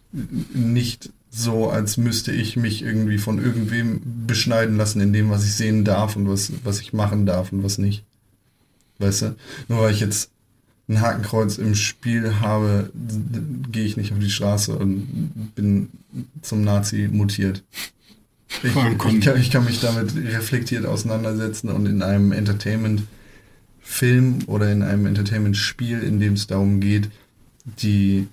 nicht 0.53 1.11
so, 1.31 1.71
als 1.71 1.97
müsste 1.97 2.33
ich 2.33 2.57
mich 2.57 2.83
irgendwie 2.83 3.17
von 3.17 3.43
irgendwem 3.43 4.03
beschneiden 4.27 4.77
lassen 4.77 5.01
in 5.01 5.13
dem, 5.15 5.31
was 5.31 5.45
ich 5.47 5.55
sehen 5.55 5.85
darf 5.85 6.17
und 6.17 6.29
was, 6.29 6.53
was 6.65 6.81
ich 6.81 6.93
machen 6.93 7.25
darf 7.25 7.53
und 7.53 7.65
was 7.65 7.79
nicht. 7.79 8.05
Weißt 8.99 9.23
du? 9.23 9.37
Nur 9.69 9.81
weil 9.81 9.93
ich 9.95 10.01
jetzt 10.01 10.31
ein 10.89 11.01
Hakenkreuz 11.01 11.57
im 11.57 11.75
Spiel 11.75 12.41
habe, 12.41 12.91
gehe 13.71 13.85
ich 13.85 13.97
nicht 13.97 14.13
auf 14.13 14.19
die 14.19 14.31
Straße 14.31 14.77
und 14.77 15.55
bin 15.55 15.89
zum 16.43 16.63
Nazi 16.65 17.09
mutiert. 17.11 17.63
Ich, 18.63 18.75
ich, 18.77 19.21
kann, 19.23 19.41
ich 19.41 19.51
kann 19.51 19.65
mich 19.65 19.81
damit 19.81 20.15
reflektiert 20.15 20.85
auseinandersetzen 20.85 21.71
und 21.71 21.87
in 21.87 22.03
einem 22.03 22.33
Entertainment-Film 23.83 24.45
oder 24.47 24.71
in 24.73 24.83
einem 24.83 25.07
Entertainment-Spiel, 25.07 26.01
in 26.01 26.21
dem 26.21 26.35
es 26.35 26.47
darum 26.47 26.81
geht, 26.81 27.11
die, 27.65 28.29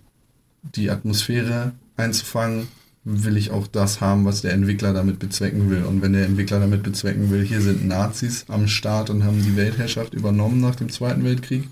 die 0.76 0.90
Atmosphäre 0.90 1.74
einzufangen, 1.98 2.68
will 3.04 3.38
ich 3.38 3.52
auch 3.52 3.68
das 3.68 4.02
haben, 4.02 4.26
was 4.26 4.42
der 4.42 4.54
Entwickler 4.54 4.94
damit 4.94 5.20
bezwecken 5.20 5.70
will. 5.70 5.84
Und 5.84 6.02
wenn 6.02 6.14
der 6.14 6.26
Entwickler 6.26 6.60
damit 6.60 6.84
bezwecken 6.84 7.32
will, 7.32 7.44
hier 7.44 7.62
sind 7.62 7.88
Nazis 7.88 8.46
am 8.48 8.68
Start 8.68 9.10
und 9.10 9.24
haben 9.24 9.44
die 9.44 9.56
Weltherrschaft 9.56 10.14
übernommen 10.14 10.62
nach 10.62 10.76
dem 10.76 10.90
Zweiten 10.90 11.24
Weltkrieg, 11.24 11.68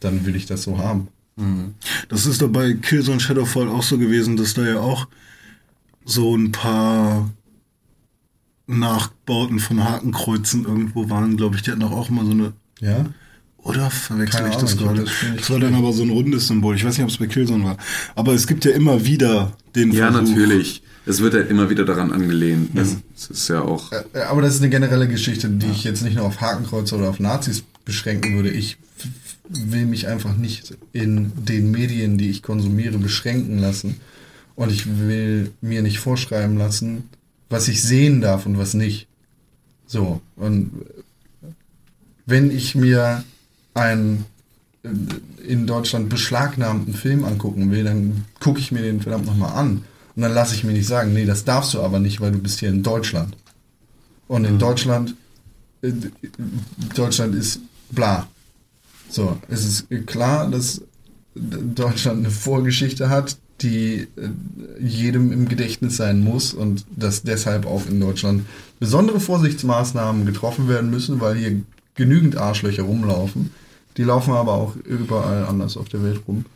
dann 0.00 0.26
will 0.26 0.36
ich 0.36 0.46
das 0.46 0.62
so 0.62 0.78
haben. 0.78 1.08
Das 2.08 2.26
ist 2.26 2.42
doch 2.42 2.48
bei 2.48 2.74
Killzone 2.74 3.20
Shadowfall 3.20 3.68
auch 3.68 3.82
so 3.82 3.98
gewesen, 3.98 4.36
dass 4.36 4.54
da 4.54 4.62
ja 4.62 4.80
auch 4.80 5.06
so 6.04 6.36
ein 6.36 6.52
paar 6.52 7.30
Nachbauten 8.66 9.60
von 9.60 9.84
Hakenkreuzen 9.84 10.64
irgendwo 10.64 11.08
waren, 11.08 11.36
glaube 11.36 11.56
ich. 11.56 11.62
Die 11.62 11.70
hatten 11.70 11.80
doch 11.80 11.92
auch 11.92 12.10
immer 12.10 12.24
so 12.24 12.32
eine. 12.32 12.52
Ja? 12.80 13.06
Oder 13.58 13.90
verwechsel 13.90 14.46
ich 14.50 14.56
das 14.56 14.76
gerade? 14.76 15.00
das 15.02 15.10
Spiel 15.10 15.30
nicht 15.32 15.42
Das 15.42 15.50
war 15.50 15.58
dann 15.58 15.74
aber 15.74 15.92
so 15.92 16.02
ein 16.02 16.10
rundes 16.10 16.46
Symbol. 16.46 16.76
Ich 16.76 16.84
weiß 16.84 16.96
nicht, 16.96 17.04
ob 17.04 17.10
es 17.10 17.18
bei 17.18 17.26
Killzone 17.26 17.64
war. 17.64 17.76
Aber 18.14 18.32
es 18.32 18.46
gibt 18.46 18.64
ja 18.64 18.70
immer 18.70 19.04
wieder 19.04 19.52
den 19.74 19.92
Ja, 19.92 20.10
Versuch. 20.12 20.28
natürlich. 20.30 20.82
Es 21.06 21.20
wird 21.20 21.34
halt 21.34 21.50
immer 21.50 21.68
wieder 21.70 21.84
daran 21.84 22.12
angelehnt. 22.12 22.70
Das, 22.74 22.96
das 23.14 23.30
ist 23.30 23.48
ja 23.48 23.62
auch. 23.62 23.90
Äh, 23.92 24.20
Aber 24.28 24.42
das 24.42 24.54
ist 24.54 24.60
eine 24.60 24.70
generelle 24.70 25.08
Geschichte, 25.08 25.48
die 25.48 25.70
ich 25.70 25.84
jetzt 25.84 26.02
nicht 26.02 26.16
nur 26.16 26.24
auf 26.26 26.40
Hakenkreuze 26.40 26.96
oder 26.96 27.08
auf 27.08 27.18
Nazis 27.18 27.64
beschränken 27.84 28.36
würde. 28.36 28.50
Ich 28.50 28.76
will 29.48 29.86
mich 29.86 30.06
einfach 30.06 30.36
nicht 30.36 30.76
in 30.92 31.32
den 31.36 31.70
Medien, 31.70 32.18
die 32.18 32.28
ich 32.30 32.42
konsumiere, 32.42 32.98
beschränken 32.98 33.58
lassen. 33.58 33.96
Und 34.54 34.70
ich 34.70 34.86
will 34.98 35.50
mir 35.60 35.82
nicht 35.82 35.98
vorschreiben 35.98 36.56
lassen, 36.58 37.04
was 37.48 37.68
ich 37.68 37.82
sehen 37.82 38.20
darf 38.20 38.44
und 38.46 38.58
was 38.58 38.74
nicht. 38.74 39.06
So, 39.86 40.20
und 40.36 40.70
wenn 42.28 42.50
ich 42.50 42.74
mir 42.74 43.24
einen 43.72 44.26
äh, 44.82 44.88
in 45.46 45.66
Deutschland 45.66 46.10
beschlagnahmten 46.10 46.92
Film 46.92 47.24
angucken 47.24 47.70
will, 47.70 47.84
dann 47.84 48.26
gucke 48.38 48.60
ich 48.60 48.70
mir 48.70 48.82
den 48.82 49.00
verdammt 49.00 49.26
nochmal 49.26 49.54
an. 49.54 49.84
Und 50.14 50.22
dann 50.22 50.34
lasse 50.34 50.54
ich 50.54 50.62
mir 50.62 50.72
nicht 50.72 50.86
sagen, 50.86 51.14
nee, 51.14 51.24
das 51.24 51.44
darfst 51.44 51.72
du 51.72 51.80
aber 51.80 52.00
nicht, 52.00 52.20
weil 52.20 52.32
du 52.32 52.38
bist 52.38 52.60
hier 52.60 52.68
in 52.68 52.82
Deutschland. 52.82 53.34
Und 54.26 54.44
in 54.44 54.58
Deutschland, 54.58 55.14
äh, 55.80 55.92
Deutschland 56.94 57.34
ist 57.34 57.60
bla. 57.90 58.28
So, 59.08 59.38
es 59.48 59.64
ist 59.64 60.06
klar, 60.06 60.50
dass 60.50 60.82
Deutschland 61.34 62.18
eine 62.18 62.30
Vorgeschichte 62.30 63.08
hat, 63.08 63.38
die 63.62 64.06
äh, 64.16 64.28
jedem 64.80 65.32
im 65.32 65.48
Gedächtnis 65.48 65.96
sein 65.96 66.20
muss 66.22 66.52
und 66.52 66.84
dass 66.94 67.22
deshalb 67.22 67.64
auch 67.64 67.86
in 67.86 68.00
Deutschland 68.00 68.44
besondere 68.80 69.18
Vorsichtsmaßnahmen 69.18 70.26
getroffen 70.26 70.68
werden 70.68 70.90
müssen, 70.90 71.20
weil 71.20 71.36
hier 71.36 71.62
genügend 71.98 72.38
Arschlöcher 72.38 72.84
rumlaufen. 72.84 73.50
Die 73.98 74.04
laufen 74.04 74.32
aber 74.32 74.52
auch 74.54 74.74
überall 74.76 75.44
anders 75.44 75.76
auf 75.76 75.90
der 75.90 76.02
Welt 76.02 76.22
rum. 76.26 76.46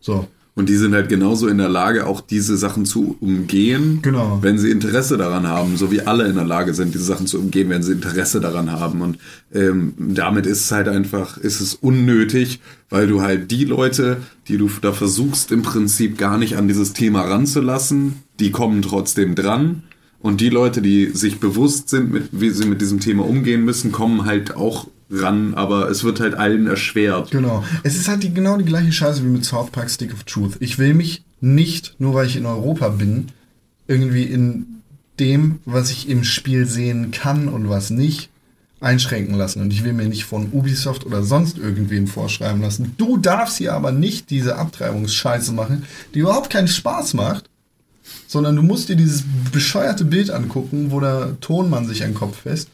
So, 0.00 0.28
Und 0.54 0.68
die 0.68 0.76
sind 0.76 0.92
halt 0.94 1.08
genauso 1.08 1.46
in 1.48 1.56
der 1.58 1.70
Lage, 1.70 2.06
auch 2.06 2.20
diese 2.20 2.56
Sachen 2.58 2.84
zu 2.84 3.16
umgehen, 3.20 4.00
Genau. 4.02 4.38
wenn 4.42 4.58
sie 4.58 4.70
Interesse 4.70 5.16
daran 5.16 5.46
haben, 5.46 5.76
so 5.78 5.90
wie 5.90 6.02
alle 6.02 6.26
in 6.26 6.34
der 6.34 6.44
Lage 6.44 6.74
sind, 6.74 6.92
diese 6.92 7.04
Sachen 7.04 7.26
zu 7.26 7.38
umgehen, 7.38 7.70
wenn 7.70 7.82
sie 7.82 7.92
Interesse 7.92 8.40
daran 8.40 8.70
haben. 8.70 9.00
Und 9.00 9.18
ähm, 9.54 9.94
damit 9.98 10.44
ist 10.44 10.60
es 10.64 10.72
halt 10.72 10.88
einfach, 10.88 11.38
ist 11.38 11.60
es 11.60 11.74
unnötig, 11.74 12.60
weil 12.90 13.06
du 13.06 13.22
halt 13.22 13.50
die 13.50 13.64
Leute, 13.64 14.18
die 14.48 14.58
du 14.58 14.68
da 14.82 14.92
versuchst, 14.92 15.52
im 15.52 15.62
Prinzip 15.62 16.18
gar 16.18 16.36
nicht 16.36 16.56
an 16.58 16.68
dieses 16.68 16.92
Thema 16.92 17.22
ranzulassen, 17.22 18.16
die 18.38 18.50
kommen 18.50 18.82
trotzdem 18.82 19.34
dran. 19.34 19.84
Und 20.22 20.40
die 20.40 20.48
Leute, 20.48 20.80
die 20.80 21.06
sich 21.06 21.40
bewusst 21.40 21.88
sind, 21.88 22.12
mit, 22.12 22.28
wie 22.30 22.50
sie 22.50 22.64
mit 22.64 22.80
diesem 22.80 23.00
Thema 23.00 23.26
umgehen 23.26 23.64
müssen, 23.64 23.90
kommen 23.90 24.24
halt 24.24 24.54
auch 24.54 24.86
ran, 25.10 25.54
aber 25.54 25.90
es 25.90 26.04
wird 26.04 26.20
halt 26.20 26.34
allen 26.34 26.66
erschwert. 26.66 27.30
Genau. 27.32 27.64
Es 27.82 27.96
ist 27.96 28.08
halt 28.08 28.22
die, 28.22 28.32
genau 28.32 28.56
die 28.56 28.64
gleiche 28.64 28.92
Scheiße 28.92 29.22
wie 29.24 29.28
mit 29.28 29.44
South 29.44 29.70
Park 29.70 29.90
Stick 29.90 30.12
of 30.14 30.24
Truth. 30.24 30.56
Ich 30.60 30.78
will 30.78 30.94
mich 30.94 31.22
nicht, 31.40 31.96
nur 31.98 32.14
weil 32.14 32.26
ich 32.26 32.36
in 32.36 32.46
Europa 32.46 32.88
bin, 32.88 33.26
irgendwie 33.88 34.22
in 34.22 34.66
dem, 35.18 35.58
was 35.64 35.90
ich 35.90 36.08
im 36.08 36.24
Spiel 36.24 36.66
sehen 36.66 37.10
kann 37.10 37.48
und 37.48 37.68
was 37.68 37.90
nicht, 37.90 38.30
einschränken 38.80 39.34
lassen. 39.34 39.60
Und 39.60 39.72
ich 39.72 39.84
will 39.84 39.92
mir 39.92 40.06
nicht 40.06 40.24
von 40.24 40.48
Ubisoft 40.52 41.06
oder 41.06 41.22
sonst 41.22 41.58
irgendwem 41.58 42.06
vorschreiben 42.06 42.62
lassen. 42.62 42.94
Du 42.96 43.16
darfst 43.16 43.58
hier 43.58 43.74
aber 43.74 43.92
nicht 43.92 44.30
diese 44.30 44.56
Abtreibungsscheiße 44.56 45.52
machen, 45.52 45.84
die 46.14 46.20
überhaupt 46.20 46.50
keinen 46.50 46.68
Spaß 46.68 47.14
macht, 47.14 47.48
sondern 48.32 48.56
du 48.56 48.62
musst 48.62 48.88
dir 48.88 48.96
dieses 48.96 49.24
bescheuerte 49.52 50.06
Bild 50.06 50.30
angucken, 50.30 50.90
wo 50.90 51.00
der 51.00 51.36
Tonmann 51.40 51.86
sich 51.86 52.02
an 52.02 52.12
den 52.12 52.16
Kopf 52.16 52.40
fest. 52.40 52.70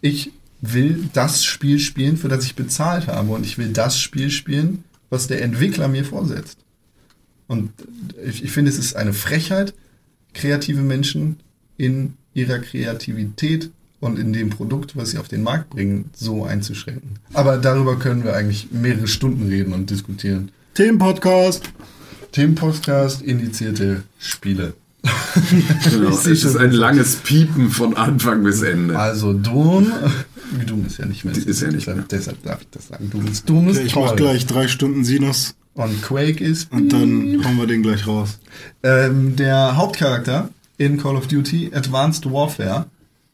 Ich 0.00 0.30
will 0.60 1.08
das 1.12 1.44
Spiel 1.44 1.80
spielen, 1.80 2.16
für 2.16 2.28
das 2.28 2.44
ich 2.44 2.54
bezahlt 2.54 3.08
habe. 3.08 3.32
Und 3.32 3.44
ich 3.44 3.58
will 3.58 3.72
das 3.72 3.98
Spiel 3.98 4.30
spielen, 4.30 4.84
was 5.08 5.26
der 5.26 5.42
Entwickler 5.42 5.88
mir 5.88 6.04
vorsetzt. 6.04 6.58
Und 7.48 7.72
ich, 8.24 8.44
ich 8.44 8.52
finde, 8.52 8.70
es 8.70 8.78
ist 8.78 8.94
eine 8.94 9.12
Frechheit, 9.12 9.74
kreative 10.32 10.82
Menschen 10.82 11.40
in 11.76 12.14
ihrer 12.32 12.60
Kreativität 12.60 13.70
und 13.98 14.16
in 14.16 14.32
dem 14.32 14.50
Produkt, 14.50 14.96
was 14.96 15.10
sie 15.10 15.18
auf 15.18 15.26
den 15.26 15.42
Markt 15.42 15.70
bringen, 15.70 16.10
so 16.14 16.44
einzuschränken. 16.44 17.18
Aber 17.32 17.58
darüber 17.58 17.98
können 17.98 18.22
wir 18.22 18.36
eigentlich 18.36 18.68
mehrere 18.70 19.08
Stunden 19.08 19.48
reden 19.48 19.72
und 19.72 19.90
diskutieren. 19.90 20.52
Themenpodcast. 20.74 21.64
Themenpodcast, 22.30 23.22
indizierte 23.22 24.04
Spiele. 24.20 24.74
Genau. 25.90 26.10
Es 26.10 26.26
ist 26.26 26.56
ein 26.56 26.72
langes 26.72 27.16
Piepen 27.16 27.70
von 27.70 27.96
Anfang 27.96 28.42
bis 28.42 28.62
Ende. 28.62 28.98
Also 28.98 29.32
Doom, 29.32 29.90
Doom 30.66 30.86
ist 30.86 30.98
ja 30.98 31.06
nicht 31.06 31.24
mehr. 31.24 31.32
Die 31.34 31.40
ist 31.40 31.62
ja 31.62 31.68
nicht 31.70 31.86
mehr. 31.86 32.04
Deshalb 32.10 32.42
darf 32.42 32.60
ich 32.60 32.68
das 32.70 32.88
sagen. 32.88 33.08
Doom 33.10 33.26
ist, 33.26 33.48
Doom 33.48 33.68
ist 33.68 33.76
Okay, 33.78 33.86
ich 33.86 33.92
toll. 33.92 34.04
mach 34.06 34.16
gleich 34.16 34.46
drei 34.46 34.68
Stunden 34.68 35.04
Sinus 35.04 35.54
Und 35.74 36.02
Quake 36.02 36.44
ist. 36.44 36.70
und 36.72 36.92
dann 36.92 37.42
hauen 37.44 37.56
wir 37.56 37.66
den 37.66 37.82
gleich 37.82 38.06
raus. 38.06 38.38
Ähm, 38.82 39.36
der 39.36 39.76
Hauptcharakter 39.76 40.50
in 40.78 40.98
Call 40.98 41.16
of 41.16 41.28
Duty 41.28 41.70
Advanced 41.74 42.30
Warfare 42.30 42.86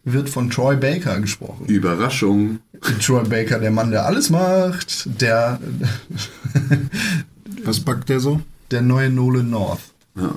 wird 0.05 0.28
von 0.28 0.51
Troy 0.51 0.76
Baker 0.76 1.18
gesprochen. 1.20 1.66
Überraschung. 1.66 2.60
Troy 3.05 3.24
Baker, 3.24 3.59
der 3.59 3.70
Mann, 3.72 3.90
der 3.90 4.06
alles 4.06 4.30
macht, 4.30 5.09
der, 5.20 5.59
Was 7.64 7.80
backt 7.80 8.09
der 8.09 8.20
so? 8.20 8.40
der 8.70 8.82
neue 8.82 9.10
Nolan 9.10 9.51
North. 9.51 9.80
Ja. 10.16 10.34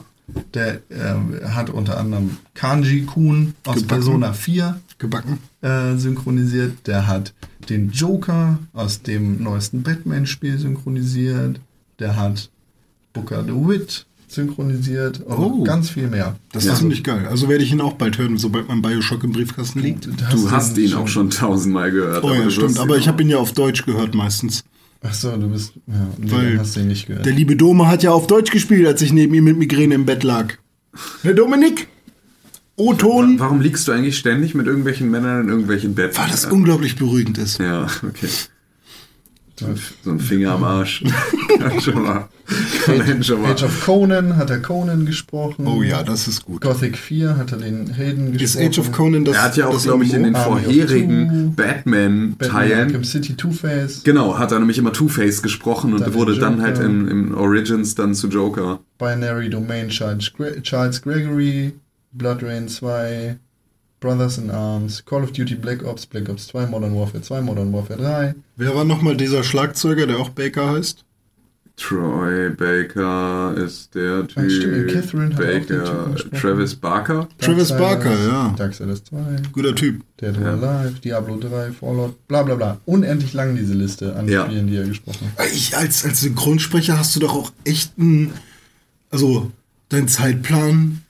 Der 0.54 0.76
äh, 0.90 1.46
hat 1.50 1.70
unter 1.70 1.98
anderem 2.00 2.38
Kanji 2.54 3.04
Kun 3.04 3.54
aus 3.66 3.76
Gebacken. 3.76 3.88
Persona 3.88 4.34
4 4.34 4.80
Gebacken? 4.98 5.40
äh, 5.62 5.96
synchronisiert. 5.98 6.88
Der 6.88 7.08
hat 7.08 7.34
den 7.70 7.92
Joker 7.92 8.60
aus 8.74 9.02
dem 9.02 9.44
neuesten 9.44 9.84
Batman-Spiel 9.84 10.58
synchronisiert. 10.58 11.60
Der 12.00 12.16
hat 12.16 12.50
Booker 13.14 13.44
the 13.44 13.52
Wit 13.54 14.06
synchronisiert 14.28 15.22
und 15.22 15.38
Oh. 15.38 15.64
ganz 15.64 15.90
viel 15.90 16.08
mehr. 16.08 16.36
Das 16.52 16.66
ist 16.66 16.78
ziemlich 16.78 17.04
geil. 17.04 17.26
Also 17.28 17.50
werde 17.50 17.64
ich 17.64 17.72
ihn 17.72 17.82
auch 17.82 17.94
bald 17.94 18.18
hören, 18.18 18.38
sobald 18.38 18.68
mein 18.68 18.82
Bioshock 18.82 19.24
im 19.24 19.32
Briefkasten 19.32 19.80
liegt. 19.80 20.06
Du 20.08 20.52
hast 20.52 20.78
ihn 20.78 20.94
auch 20.94 21.08
schon 21.08 21.30
tausendmal 21.32 21.92
gehört. 21.92 22.24
Oh 22.24 22.28
aber 22.28 22.38
ja, 22.38 22.50
stimmt. 22.50 22.78
Aber 22.80 22.98
ich 22.98 23.08
habe 23.08 23.22
ihn 23.24 23.30
ja 23.30 23.38
auf 23.38 23.54
Deutsch 23.54 23.86
gehört 23.86 24.14
meistens. 24.16 24.64
Achso, 25.02 25.36
du 25.38 25.50
bist. 25.50 25.74
Ja, 25.88 26.08
nee, 26.18 26.32
Weil 26.32 26.60
hast 26.60 26.76
du 26.76 26.82
ihn 26.82 26.88
nicht 26.88 27.08
gehört. 27.08 27.26
Der 27.26 27.34
liebe 27.34 27.56
Dome 27.56 27.88
hat 27.88 28.04
ja 28.04 28.12
auf 28.12 28.28
Deutsch 28.28 28.52
gespielt, 28.52 28.86
als 28.86 29.02
ich 29.02 29.14
neben 29.14 29.34
ihm 29.34 29.46
mit 29.46 29.58
Migräne 29.58 29.96
im 29.96 30.06
Bett 30.06 30.24
lag. 30.24 30.56
Herr 31.22 31.34
Dominik! 31.34 31.88
O-Ton! 32.76 33.40
Warum 33.40 33.62
liegst 33.62 33.88
du 33.88 33.92
eigentlich 33.92 34.18
ständig 34.18 34.56
mit 34.56 34.68
irgendwelchen 34.68 35.10
Männern 35.10 35.44
in 35.44 35.50
irgendwelchen 35.50 35.96
Betten? 35.96 36.18
Weil 36.18 36.30
das 36.30 36.46
unglaublich 36.46 36.96
beruhigend 36.96 37.38
ist. 37.38 37.60
Ja, 37.60 37.88
okay. 38.08 38.28
So 40.04 40.12
ein 40.12 40.20
Finger 40.20 40.54
am 40.54 40.64
Arsch. 40.64 41.04
Kann 41.60 41.82
schon 41.82 42.04
mal. 42.04 42.30
Kann 42.86 43.24
schon 43.24 43.42
mal. 43.42 43.52
Age 43.52 43.64
of 43.64 43.86
Conan 43.86 44.38
hat 44.38 44.50
er 44.50 44.60
Conan 44.60 45.06
gesprochen. 45.06 45.68
Oh 45.68 45.84
ja, 45.84 46.04
das 46.04 46.28
ist 46.28 46.46
gut. 46.46 46.62
Gothic 46.62 46.98
4 46.98 47.38
hat 47.38 47.52
er 47.52 47.60
den 47.60 47.90
Helden 47.90 48.34
Ist 48.34 48.40
gesprochen. 48.58 48.68
Age 48.68 48.80
of 48.80 48.92
Conan 48.92 49.26
das 49.26 49.36
Er 49.36 49.44
hat 49.44 49.58
ja 49.58 49.68
auch, 49.68 49.82
glaube 49.82 50.04
ich, 50.04 50.14
in 50.14 50.24
den 50.24 50.36
vorherigen 50.36 51.54
Batman 51.56 52.36
Batman-Teilen. 52.38 52.88
Arkham 52.88 53.04
City 53.04 53.36
Two-Face, 53.36 54.04
Genau, 54.04 54.38
hat 54.38 54.52
er 54.52 54.60
nämlich 54.60 54.78
immer 54.78 54.94
Two-Face 54.94 55.42
gesprochen 55.42 55.94
und 55.94 56.02
Dann 56.02 56.14
wurde 56.14 56.38
dann 56.38 56.62
halt 56.62 56.80
in, 56.80 57.08
im 57.08 57.36
Origins 57.36 57.96
dann 57.96 58.14
zu 58.14 58.28
Joker. 58.28 58.80
Binary 58.98 59.50
Domain 59.50 59.90
Charles, 59.90 60.32
Gre 60.34 60.62
Charles 60.62 61.02
Gregory, 61.02 61.74
Blood 62.12 62.44
Rain 62.44 62.68
2, 62.68 63.38
Brothers 64.00 64.38
in 64.38 64.50
Arms, 64.50 65.04
Call 65.06 65.24
of 65.24 65.32
Duty 65.32 65.56
Black 65.56 65.84
Ops, 65.84 66.06
Black 66.06 66.30
Ops 66.30 66.48
2, 66.48 66.68
Modern 66.68 66.96
Warfare 66.96 67.22
2, 67.22 67.42
Modern 67.42 67.74
Warfare 67.74 68.00
3. 68.00 68.36
Wer 68.56 68.76
war 68.76 68.86
nochmal 68.86 69.18
dieser 69.18 69.44
Schlagzeuger, 69.44 70.08
der 70.08 70.18
auch 70.20 70.30
Baker 70.30 70.72
heißt? 70.72 71.04
Troy 71.80 72.50
Baker 72.50 73.56
ist 73.56 73.96
der 73.96 74.28
Typ. 74.28 74.38
Ah, 74.38 74.50
stimmt, 74.50 74.92
Catherine 74.92 75.36
hat 75.36 75.42
auch 75.42 75.46
den 75.46 75.68
Typen 75.68 76.14
Baker. 76.16 76.40
Travis 76.40 76.76
Barker. 76.76 77.30
Travis 77.40 77.70
Darksiders, 77.70 77.78
Barker, 77.78 78.28
ja. 78.28 78.56
Darksiders 78.58 79.04
2, 79.06 79.18
Guter 79.54 79.76
Typ. 79.76 80.02
Dead 80.20 80.38
or 80.38 80.48
Alive, 80.48 81.00
Diablo 81.02 81.38
3, 81.38 81.72
Fallout, 81.72 82.28
bla 82.28 82.44
bla 82.44 82.56
bla. 82.56 82.82
Unendlich 82.86 83.32
lang 83.34 83.56
diese 83.56 83.74
Liste 83.74 84.14
an 84.16 84.28
Ja. 84.28 84.46
Spielen, 84.46 84.68
die 84.68 84.76
er 84.76 84.88
gesprochen 84.88 85.32
hat. 85.38 85.48
Ich, 85.54 85.76
als, 85.78 86.04
als 86.04 86.20
Synchronsprecher 86.20 86.98
hast 87.00 87.16
du 87.16 87.22
doch 87.22 87.34
auch 87.34 87.52
echt 87.64 87.94
einen, 87.98 88.34
also 89.10 89.50
dein 89.88 90.10
Zeitplan, 90.10 91.02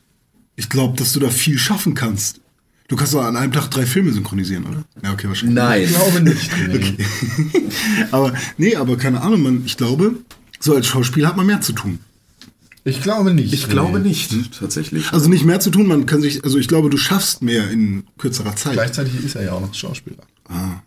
ich 0.55 0.69
glaube, 0.69 0.97
dass 0.97 1.13
du 1.13 1.19
da 1.19 1.29
viel 1.29 1.57
schaffen 1.57 1.95
kannst. 1.95 2.41
Du 2.89 2.95
kannst 2.95 3.13
doch 3.13 3.23
an 3.23 3.37
einem 3.37 3.53
Tag 3.53 3.69
drei 3.69 3.85
Filme 3.85 4.11
synchronisieren, 4.11 4.65
oder? 4.65 4.83
Ja, 5.03 5.13
okay, 5.13 5.27
wahrscheinlich. 5.27 5.55
Nein. 5.55 5.83
Ich 5.83 5.89
glaube 5.95 6.21
nicht. 6.21 6.51
Nee. 6.67 6.97
Aber, 8.11 8.33
nee, 8.57 8.75
aber 8.75 8.97
keine 8.97 9.21
Ahnung, 9.21 9.41
man, 9.43 9.63
ich 9.65 9.77
glaube, 9.77 10.15
so 10.59 10.75
als 10.75 10.87
Schauspieler 10.87 11.27
hat 11.29 11.37
man 11.37 11.45
mehr 11.45 11.61
zu 11.61 11.71
tun. 11.73 11.99
Ich 12.83 13.01
glaube 13.01 13.33
nicht. 13.33 13.53
Ich 13.53 13.69
glaube 13.69 13.99
Nee. 13.99 14.09
nicht, 14.09 14.31
tatsächlich. 14.59 15.11
Also 15.13 15.29
nicht 15.29 15.45
mehr 15.45 15.59
zu 15.59 15.69
tun, 15.69 15.85
man 15.87 16.05
kann 16.07 16.21
sich, 16.21 16.43
also 16.43 16.57
ich 16.57 16.67
glaube, 16.67 16.89
du 16.89 16.97
schaffst 16.97 17.41
mehr 17.43 17.69
in 17.69 18.03
kürzerer 18.17 18.55
Zeit. 18.55 18.73
Gleichzeitig 18.73 19.23
ist 19.23 19.35
er 19.35 19.43
ja 19.45 19.51
auch 19.53 19.61
noch 19.61 19.73
Schauspieler. 19.73 20.23
Ah. 20.47 20.81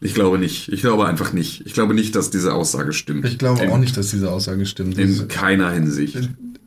Ich 0.00 0.14
glaube 0.14 0.38
nicht. 0.38 0.68
Ich 0.72 0.80
glaube 0.80 1.06
einfach 1.06 1.32
nicht. 1.32 1.64
Ich 1.66 1.74
glaube 1.74 1.94
nicht, 1.94 2.14
dass 2.16 2.30
diese 2.30 2.52
Aussage 2.54 2.92
stimmt. 2.92 3.24
Ich 3.24 3.38
glaube 3.38 3.62
in, 3.64 3.70
auch 3.70 3.78
nicht, 3.78 3.96
dass 3.96 4.10
diese 4.10 4.30
Aussage 4.32 4.66
stimmt. 4.66 4.98
Das 4.98 5.04
In 5.20 5.28
keiner 5.28 5.70
Hinsicht. 5.70 6.18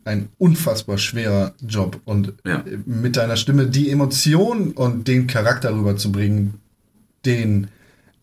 ein 0.06 0.30
unfassbar 0.38 0.98
schwerer 0.98 1.54
Job. 1.68 2.00
Und 2.06 2.34
Ja. 2.46 2.64
mit 2.86 3.18
deiner 3.18 3.36
Stimme 3.36 3.68
die 3.68 3.90
Emotion 3.90 4.72
und 4.72 5.08
den 5.08 5.28
Charakter 5.28 5.74
rüberzubringen, 5.76 6.56
den 7.26 7.68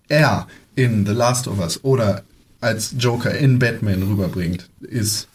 er 0.08 0.48
in 0.76 1.04
The 1.06 1.12
Last 1.12 1.46
of 1.46 1.58
Us 1.60 1.84
oder 1.84 2.22
als 2.60 2.94
Joker 2.98 3.36
in 3.36 3.58
Batman 3.58 4.02
rüberbringt, 4.02 4.68
ist 4.80 5.28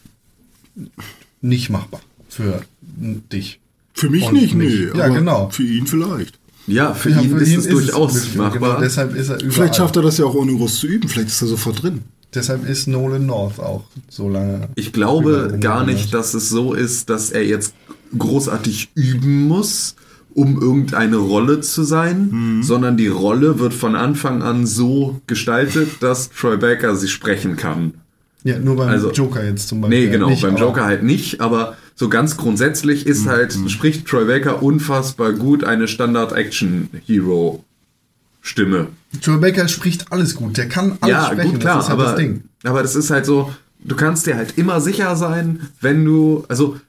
nicht 1.41 1.69
machbar 1.69 2.01
für 2.27 2.63
dich. 2.81 3.59
Für 3.93 4.09
mich 4.09 4.23
Und 4.23 4.33
nicht, 4.33 4.55
nee. 4.55 4.85
Ja, 4.95 5.05
aber 5.05 5.15
genau. 5.15 5.49
Für 5.49 5.63
ihn 5.63 5.85
vielleicht. 5.85 6.38
Ja, 6.67 6.93
für 6.93 7.09
Ja, 7.09 7.21
ihn 7.21 7.29
für 7.37 7.43
ist 7.43 7.49
ihn 7.51 7.59
es 7.59 7.67
durchaus 7.69 8.13
möglich. 8.13 8.35
machbar. 8.35 8.69
Genau, 8.73 8.79
deshalb 8.81 9.15
ist 9.15 9.29
er 9.29 9.35
überall. 9.37 9.51
Vielleicht 9.51 9.75
schafft 9.75 9.95
er 9.95 10.01
das 10.03 10.17
ja 10.17 10.25
auch 10.25 10.35
ohne 10.35 10.53
groß 10.55 10.79
zu 10.79 10.87
üben. 10.87 11.07
Vielleicht 11.09 11.29
ist 11.29 11.41
er 11.41 11.47
sofort 11.47 11.81
drin. 11.81 12.01
Deshalb 12.33 12.69
ist 12.69 12.87
Nolan 12.87 13.25
North 13.25 13.59
auch 13.59 13.85
so 14.07 14.29
lange. 14.29 14.69
Ich 14.75 14.93
glaube 14.93 15.57
gar 15.59 15.83
nicht, 15.85 16.13
dass 16.13 16.35
es 16.35 16.49
so 16.49 16.73
ist, 16.73 17.09
dass 17.09 17.31
er 17.31 17.43
jetzt 17.43 17.73
großartig 18.15 18.89
üben 18.93 19.47
muss, 19.47 19.95
um 20.35 20.61
irgendeine 20.61 21.17
Rolle 21.17 21.61
zu 21.61 21.83
sein, 21.83 22.29
Mhm. 22.31 22.63
sondern 22.63 22.97
die 22.97 23.07
Rolle 23.07 23.57
wird 23.59 23.73
von 23.73 23.95
Anfang 23.95 24.43
an 24.43 24.67
so 24.67 25.19
gestaltet, 25.25 25.89
dass 26.01 26.29
Troy 26.29 26.57
Baker 26.57 26.95
sie 26.95 27.07
sprechen 27.07 27.55
kann. 27.55 27.95
Ja, 28.43 28.59
nur 28.59 28.75
beim 28.77 28.89
Also- 28.89 29.11
Joker 29.11 29.43
jetzt 29.43 29.67
zum 29.67 29.81
Beispiel. 29.81 30.05
Nee, 30.05 30.11
genau, 30.11 30.29
nicht, 30.29 30.41
beim 30.43 30.55
Joker 30.55 30.85
halt 30.85 31.03
nicht, 31.03 31.41
aber 31.41 31.75
so 31.99 32.07
ganz 32.07 32.37
grundsätzlich 32.37 33.05
ist 33.05 33.25
Mhm. 33.25 33.29
halt, 33.29 33.57
spricht 33.67 34.07
Troy 34.07 34.23
Baker 34.23 34.63
unfassbar 34.63 35.33
gut 35.33 35.65
eine 35.65 35.89
Standard-Action-Hero-Stimme. 35.89 38.87
Troy 39.21 39.37
Baker 39.37 39.67
spricht 39.67 40.11
alles 40.11 40.35
gut. 40.35 40.57
Der 40.57 40.67
kann 40.69 40.97
alles 41.01 41.11
Ja, 41.11 41.25
sprechen. 41.31 41.51
gut, 41.51 41.59
klar, 41.61 41.75
das 41.77 41.85
ist 41.85 41.89
halt 41.89 41.99
aber, 41.99 42.09
das 42.11 42.19
Ding. 42.19 42.43
aber 42.63 42.81
das 42.81 42.95
ist 42.95 43.09
halt 43.09 43.25
so, 43.25 43.53
du 43.83 43.95
kannst 43.95 44.27
dir 44.27 44.35
halt 44.37 44.57
immer 44.57 44.79
sicher 44.81 45.15
sein, 45.15 45.69
wenn 45.81 46.05
du, 46.05 46.45
also, 46.47 46.79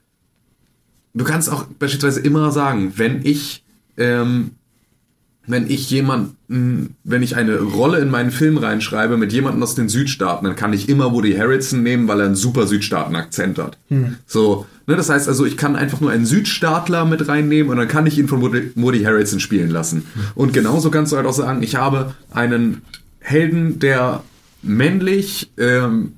du 1.13 1.25
kannst 1.25 1.49
auch 1.49 1.65
beispielsweise 1.79 2.21
immer 2.21 2.51
sagen, 2.51 2.93
wenn 2.95 3.25
ich, 3.25 3.63
ähm, 3.97 4.51
wenn 5.47 5.69
ich 5.69 5.89
jemanden, 5.89 6.95
wenn 7.03 7.23
ich 7.23 7.35
eine 7.35 7.59
Rolle 7.59 7.99
in 7.99 8.11
meinen 8.11 8.31
Film 8.31 8.57
reinschreibe 8.57 9.17
mit 9.17 9.33
jemandem 9.33 9.63
aus 9.63 9.73
den 9.73 9.89
Südstaaten, 9.89 10.45
dann 10.45 10.55
kann 10.55 10.71
ich 10.71 10.87
immer 10.87 11.13
Woody 11.13 11.33
Harrelson 11.33 11.81
nehmen, 11.81 12.07
weil 12.07 12.19
er 12.19 12.27
einen 12.27 12.35
super 12.35 12.67
Südstaaten-Akzent 12.67 13.57
hat. 13.57 13.77
So, 14.27 14.67
ne, 14.85 14.95
das 14.95 15.09
heißt 15.09 15.27
also, 15.27 15.45
ich 15.45 15.57
kann 15.57 15.75
einfach 15.75 15.99
nur 15.99 16.11
einen 16.11 16.27
Südstaatler 16.27 17.05
mit 17.05 17.27
reinnehmen 17.27 17.71
und 17.71 17.77
dann 17.77 17.87
kann 17.87 18.05
ich 18.05 18.19
ihn 18.19 18.27
von 18.27 18.41
Woody, 18.41 18.71
Woody 18.75 19.03
Harrelson 19.03 19.39
spielen 19.39 19.71
lassen. 19.71 20.05
Und 20.35 20.53
genauso 20.53 20.91
kannst 20.91 21.11
du 21.11 21.17
halt 21.17 21.25
auch 21.25 21.33
sagen, 21.33 21.63
ich 21.63 21.75
habe 21.75 22.13
einen 22.31 22.83
Helden, 23.19 23.79
der 23.79 24.23
männlich 24.61 25.51
ähm, 25.57 26.13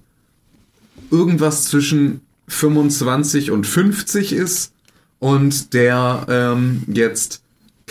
irgendwas 1.11 1.65
zwischen 1.65 2.21
25 2.49 3.51
und 3.51 3.65
50 3.65 4.33
ist 4.33 4.73
und 5.19 5.73
der 5.73 6.25
ähm, 6.27 6.83
jetzt 6.87 7.42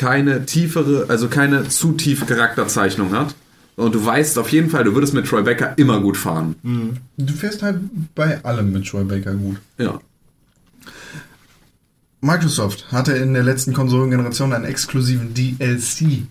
keine 0.02 0.44
tiefere, 0.46 1.06
also 1.08 1.28
keine 1.28 1.68
zu 1.68 1.92
tiefe 1.92 2.26
Charakterzeichnung 2.26 3.12
hat 3.12 3.34
Und 3.76 3.94
du 3.94 4.04
weißt 4.04 4.36
auf 4.38 4.48
jeden 4.50 4.68
Fall, 4.68 4.82
du 4.84 4.94
würdest 4.94 5.14
mit 5.14 5.26
Troy 5.26 5.42
Becker 5.42 5.74
immer 5.78 6.00
gut 6.00 6.16
fahren. 6.16 6.56
Du 7.16 7.32
fährst 7.32 7.62
halt 7.62 7.78
bei 8.16 8.42
allem 8.44 8.72
mit 8.72 8.86
Troy 8.88 9.04
Baker 9.04 9.34
gut. 9.34 9.58
Ja. 9.78 10.00
Microsoft 12.20 12.90
hatte 12.92 13.12
in 13.12 13.32
der 13.34 13.42
letzten 13.44 13.72
Konsolengeneration 13.72 14.52
einen 14.52 14.64
exklusiven 14.64 15.32
DLC-Plan 15.34 16.26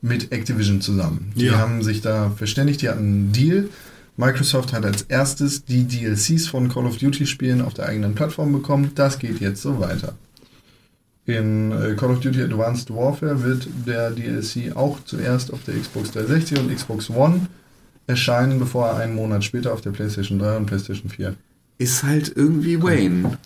mit 0.00 0.32
Activision 0.32 0.80
zusammen. 0.80 1.32
Die 1.36 1.46
Ja. 1.46 1.58
haben 1.58 1.82
sich 1.82 2.00
da 2.02 2.30
verständigt, 2.36 2.82
die 2.82 2.88
hatten 2.88 3.00
einen 3.00 3.32
Deal. 3.32 3.68
Microsoft 4.16 4.72
hat 4.72 4.84
als 4.84 5.02
erstes 5.02 5.64
die 5.64 5.84
DLCs 5.84 6.46
von 6.48 6.68
Call 6.68 6.86
of 6.86 6.98
Duty-Spielen 6.98 7.60
auf 7.62 7.74
der 7.74 7.86
eigenen 7.86 8.14
Plattform 8.14 8.52
bekommen. 8.52 8.92
Das 8.94 9.18
geht 9.18 9.40
jetzt 9.40 9.62
so 9.62 9.80
weiter. 9.80 10.14
In 11.24 11.70
äh, 11.70 11.94
Call 11.94 12.10
of 12.10 12.20
Duty 12.20 12.42
Advanced 12.42 12.90
Warfare 12.92 13.42
wird 13.44 13.68
der 13.86 14.10
DLC 14.10 14.74
auch 14.74 14.98
zuerst 15.04 15.52
auf 15.52 15.62
der 15.64 15.74
Xbox 15.78 16.10
360 16.10 16.58
und 16.58 16.74
Xbox 16.74 17.10
One 17.10 17.46
erscheinen, 18.08 18.58
bevor 18.58 18.88
er 18.88 18.96
einen 18.96 19.14
Monat 19.14 19.44
später 19.44 19.72
auf 19.72 19.80
der 19.80 19.90
PlayStation 19.92 20.38
3 20.40 20.56
und 20.56 20.66
PlayStation 20.66 21.08
4 21.08 21.34
Ist 21.78 22.02
halt 22.02 22.32
irgendwie 22.34 22.82
Wayne. 22.82 23.38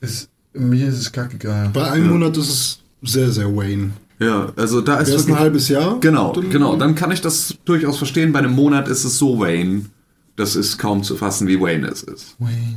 ist. 0.00 0.28
Mir 0.54 0.88
ist 0.88 0.98
es 0.98 1.12
kackegal. 1.12 1.68
Bei 1.72 1.88
einem 1.92 2.08
Monat 2.08 2.36
ist 2.36 2.48
es 2.48 2.80
sehr, 3.02 3.30
sehr 3.30 3.54
Wayne. 3.54 3.90
Ja, 4.18 4.52
also 4.56 4.80
da 4.80 4.96
ist 4.98 5.08
es 5.10 5.14
ein 5.14 5.18
wirklich- 5.28 5.38
halbes 5.38 5.68
Jahr? 5.68 6.00
Genau, 6.00 6.32
dann- 6.32 6.50
genau. 6.50 6.74
Dann 6.76 6.96
kann 6.96 7.12
ich 7.12 7.20
das 7.20 7.54
durchaus 7.64 7.98
verstehen. 7.98 8.32
Bei 8.32 8.40
einem 8.40 8.52
Monat 8.56 8.88
ist 8.88 9.04
es 9.04 9.18
so 9.18 9.38
Wayne. 9.38 9.82
Das 10.34 10.56
ist 10.56 10.78
kaum 10.78 11.04
zu 11.04 11.16
fassen, 11.16 11.46
wie 11.46 11.60
Wayne 11.60 11.86
es 11.86 12.02
ist. 12.02 12.34
Wayne. 12.40 12.76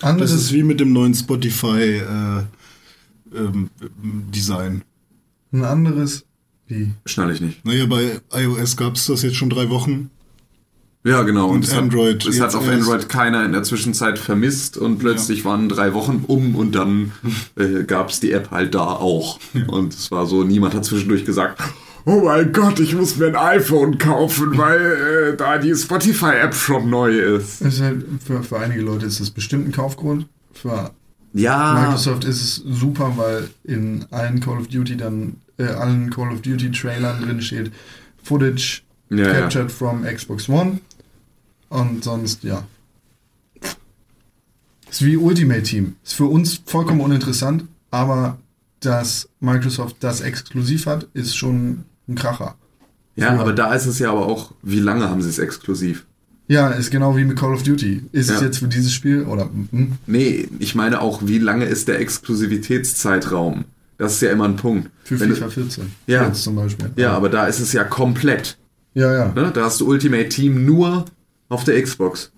Das 0.00 0.10
Anderes 0.10 0.32
ist 0.32 0.52
wie 0.52 0.62
mit 0.64 0.80
dem 0.80 0.92
neuen 0.92 1.14
Spotify 1.14 2.00
äh, 2.00 2.42
ähm, 3.34 3.70
Design. 4.34 4.82
ein 5.52 5.64
anderes. 5.64 6.24
Wie? 6.66 6.92
Schnall 7.06 7.32
ich 7.32 7.40
nicht. 7.40 7.64
Naja, 7.64 7.86
bei 7.86 8.20
iOS 8.34 8.76
gab 8.76 8.96
es 8.96 9.06
das 9.06 9.22
jetzt 9.22 9.36
schon 9.36 9.50
drei 9.50 9.68
Wochen. 9.68 10.10
Ja, 11.04 11.22
genau. 11.22 11.48
Und 11.48 11.64
es 11.64 11.72
Android 11.72 12.22
Hat, 12.22 12.32
es 12.32 12.40
hat 12.40 12.54
auf. 12.54 12.68
Android 12.68 13.08
keiner 13.08 13.44
in 13.44 13.52
der 13.52 13.64
Zwischenzeit 13.64 14.18
vermisst 14.18 14.76
und 14.76 14.98
plötzlich 14.98 15.44
waren 15.44 15.68
drei 15.68 15.94
Wochen 15.94 16.24
um 16.26 16.54
und 16.54 16.74
dann 16.74 17.12
äh, 17.56 17.82
gab 17.82 18.10
es 18.10 18.20
die 18.20 18.30
App 18.30 18.52
halt 18.52 18.74
da 18.74 18.84
auch. 18.84 19.40
Und 19.66 19.92
es 19.92 20.10
war 20.12 20.26
so, 20.26 20.44
niemand 20.44 20.74
hat 20.74 20.84
zwischendurch 20.84 21.24
gesagt, 21.24 21.60
oh 22.04 22.22
mein 22.24 22.52
Gott, 22.52 22.78
ich 22.78 22.94
muss 22.94 23.16
mir 23.16 23.26
ein 23.26 23.36
iPhone 23.36 23.98
kaufen, 23.98 24.56
weil 24.56 25.32
äh, 25.32 25.36
da 25.36 25.58
die 25.58 25.74
Spotify-App 25.74 26.54
schon 26.54 26.88
neu 26.88 27.18
ist. 27.18 27.62
Ist 27.62 27.80
halt 27.80 28.04
für, 28.24 28.42
für 28.44 28.58
einige 28.60 28.82
Leute 28.82 29.06
ist 29.06 29.18
das 29.18 29.30
bestimmt 29.30 29.66
ein 29.66 29.72
Kaufgrund. 29.72 30.28
Für 30.52 30.92
Ja, 31.34 31.80
Microsoft 31.80 32.24
ist 32.24 32.42
es 32.42 32.56
super, 32.56 33.14
weil 33.16 33.48
in 33.64 34.04
allen 34.10 34.40
Call 34.40 34.58
of 34.58 34.68
Duty 34.68 34.96
dann, 34.96 35.36
äh, 35.58 35.64
allen 35.64 36.10
Call 36.10 36.32
of 36.32 36.42
Duty 36.42 36.70
Trailern 36.70 37.22
drin 37.22 37.40
steht 37.40 37.72
Footage 38.22 38.82
Ja, 39.10 39.16
ja. 39.16 39.32
captured 39.40 39.70
from 39.72 40.04
Xbox 40.04 40.48
One. 40.48 40.80
Und 41.68 42.04
sonst, 42.04 42.44
ja. 42.44 42.64
Ist 44.90 45.04
wie 45.04 45.16
Ultimate 45.16 45.62
Team. 45.62 45.96
Ist 46.04 46.14
für 46.14 46.26
uns 46.26 46.60
vollkommen 46.66 47.00
uninteressant, 47.00 47.64
aber 47.90 48.36
dass 48.80 49.28
Microsoft 49.40 49.96
das 50.00 50.20
exklusiv 50.20 50.86
hat, 50.86 51.06
ist 51.14 51.34
schon 51.36 51.84
ein 52.08 52.14
Kracher. 52.14 52.56
ja, 53.16 53.30
aber 53.38 53.52
da 53.54 53.72
ist 53.74 53.86
es 53.86 53.98
ja 54.00 54.10
aber 54.10 54.26
auch, 54.26 54.52
wie 54.62 54.80
lange 54.80 55.08
haben 55.08 55.22
sie 55.22 55.28
es 55.30 55.38
exklusiv? 55.38 56.04
Ja, 56.48 56.68
ist 56.70 56.90
genau 56.90 57.16
wie 57.16 57.24
mit 57.24 57.38
Call 57.38 57.54
of 57.54 57.62
Duty. 57.62 58.02
Ist 58.12 58.28
es 58.30 58.40
Ja. 58.40 58.46
jetzt 58.46 58.58
für 58.58 58.68
dieses 58.68 58.92
Spiel 58.92 59.22
oder 59.24 59.48
hm? 59.70 59.92
Nee, 60.06 60.48
ich 60.58 60.74
meine 60.74 61.00
auch, 61.00 61.22
wie 61.24 61.38
lange 61.38 61.64
ist 61.64 61.88
der 61.88 62.00
Exklusivitätszeitraum? 62.00 63.64
Das 63.98 64.14
ist 64.14 64.22
ja 64.22 64.30
immer 64.30 64.44
ein 64.46 64.56
Punkt. 64.56 64.90
für 65.04 65.18
Wenn 65.20 65.30
FIFA 65.34 65.44
du, 65.46 65.50
14? 65.52 65.92
Ja. 66.06 66.26
Jetzt 66.26 66.42
zum 66.42 66.56
Beispiel. 66.56 66.90
ja, 66.96 67.12
aber 67.12 67.28
da 67.28 67.46
ist 67.46 67.60
es 67.60 67.72
ja 67.72 67.84
komplett. 67.84 68.58
Ja, 68.94 69.12
ja. 69.14 69.32
Ne? 69.32 69.50
Da 69.54 69.64
hast 69.64 69.80
du 69.80 69.86
Ultimate 69.88 70.28
Team 70.28 70.66
nur 70.66 71.04
auf 71.48 71.64
der 71.64 71.80
Xbox. 71.82 72.32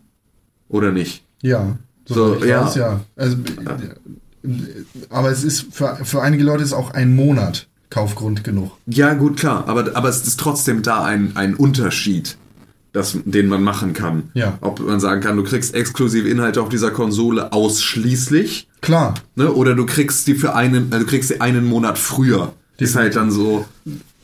Oder 0.68 0.92
nicht? 0.92 1.24
Ja. 1.42 1.76
So, 2.06 2.36
ich 2.36 2.44
ja. 2.44 2.66
weiß, 2.66 2.74
ja. 2.76 3.00
Also, 3.16 3.36
äh, 3.38 4.48
aber 5.08 5.30
es 5.30 5.42
ist 5.42 5.66
für, 5.72 5.96
für 6.04 6.20
einige 6.22 6.44
Leute 6.44 6.62
ist 6.62 6.72
auch 6.72 6.90
ein 6.90 7.14
Monat 7.14 7.66
Kaufgrund 7.90 8.44
genug. 8.44 8.72
Ja, 8.86 9.14
gut, 9.14 9.38
klar. 9.38 9.64
Aber, 9.68 9.96
aber 9.96 10.08
es 10.08 10.26
ist 10.26 10.38
trotzdem 10.38 10.82
da 10.82 11.04
ein, 11.04 11.32
ein 11.36 11.54
Unterschied, 11.54 12.36
das, 12.94 13.18
den 13.24 13.48
man 13.48 13.62
machen 13.62 13.92
kann. 13.92 14.30
Ja. 14.34 14.56
Ob 14.60 14.78
man 14.78 15.00
sagen 15.00 15.20
kann, 15.20 15.36
du 15.36 15.42
kriegst 15.42 15.74
exklusive 15.74 16.28
Inhalte 16.28 16.62
auf 16.62 16.68
dieser 16.68 16.92
Konsole 16.92 17.52
ausschließlich. 17.52 18.68
Klar. 18.80 19.14
Ne? 19.34 19.52
Oder 19.52 19.74
du 19.74 19.84
kriegst 19.84 20.28
die 20.28 20.34
für 20.34 20.54
einen, 20.54 20.92
äh, 20.92 21.00
du 21.00 21.04
kriegst 21.04 21.28
die 21.28 21.40
einen 21.40 21.66
Monat 21.66 21.98
früher. 21.98 22.54
Ist 22.78 22.94
halt 22.94 23.16
dann 23.16 23.32
so 23.32 23.66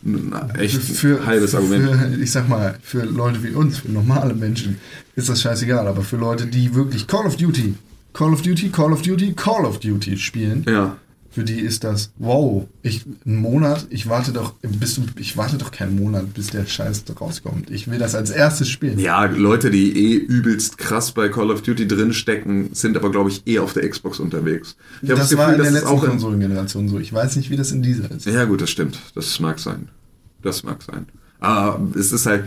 ein 0.05 0.33
echt 0.57 0.81
Für, 0.81 1.27
halbes 1.27 1.51
für, 1.51 1.57
Argument. 1.59 2.15
Für, 2.15 2.23
ich 2.23 2.31
sag 2.31 2.49
mal, 2.49 2.79
für 2.81 3.05
Leute 3.05 3.43
wie 3.43 3.51
uns, 3.51 3.79
für 3.79 3.91
normale 3.91 4.35
Menschen, 4.35 4.77
ist 5.17 5.29
das 5.29 5.43
scheißegal. 5.43 5.89
Aber 5.89 6.03
für 6.03 6.17
Leute, 6.17 6.47
die 6.47 6.75
wirklich 6.75 7.09
Call 7.09 7.27
of 7.27 7.37
Duty, 7.37 7.75
Call 8.13 8.33
of 8.33 8.43
Duty, 8.43 8.69
Call 8.71 8.93
of 8.93 9.03
Duty, 9.03 9.33
Call 9.33 9.65
of 9.65 9.81
Duty 9.81 10.17
spielen, 10.17 10.65
ja. 10.69 10.97
Für 11.31 11.45
die 11.45 11.61
ist 11.61 11.85
das, 11.85 12.13
wow, 12.19 12.67
ich, 12.83 13.05
einen 13.25 13.37
Monat, 13.37 13.87
ich 13.91 14.09
warte 14.09 14.33
doch, 14.33 14.55
bis 14.63 15.01
ich 15.17 15.37
warte 15.37 15.59
doch 15.59 15.71
keinen 15.71 15.97
Monat, 15.97 16.35
bis 16.35 16.49
der 16.49 16.67
Scheiß 16.67 17.05
rauskommt. 17.21 17.71
Ich 17.71 17.89
will 17.89 17.99
das 17.99 18.17
als 18.17 18.31
erstes 18.31 18.69
spielen. 18.69 18.99
Ja, 18.99 19.25
Leute, 19.27 19.71
die 19.71 20.13
eh 20.13 20.17
übelst 20.17 20.77
krass 20.77 21.13
bei 21.13 21.29
Call 21.29 21.51
of 21.51 21.63
Duty 21.63 21.87
drinstecken, 21.87 22.71
sind 22.73 22.97
aber, 22.97 23.13
glaube 23.13 23.31
ich, 23.31 23.47
eh 23.47 23.61
auf 23.61 23.73
der 23.73 23.89
Xbox 23.89 24.19
unterwegs. 24.19 24.77
Ich 25.03 25.11
hab 25.11 25.19
das 25.19 25.37
war 25.37 25.53
in 25.53 25.63
der 25.63 25.71
letzten 25.71 25.87
auch 25.87 26.05
Konsolengeneration 26.05 26.89
so. 26.89 26.99
Ich 26.99 27.13
weiß 27.13 27.37
nicht, 27.37 27.51
wie 27.51 27.57
das 27.57 27.71
in 27.71 27.83
dieser 27.83 28.11
ist. 28.11 28.27
Ja, 28.27 28.45
gut, 28.45 28.61
das 28.61 28.71
stimmt. 28.71 28.99
Das 29.15 29.39
mag 29.39 29.61
sein. 29.61 29.89
Das 30.43 30.65
mag 30.65 30.83
sein. 30.83 31.07
Aber 31.39 31.81
es 31.97 32.13
ist 32.13 32.27
halt, 32.27 32.45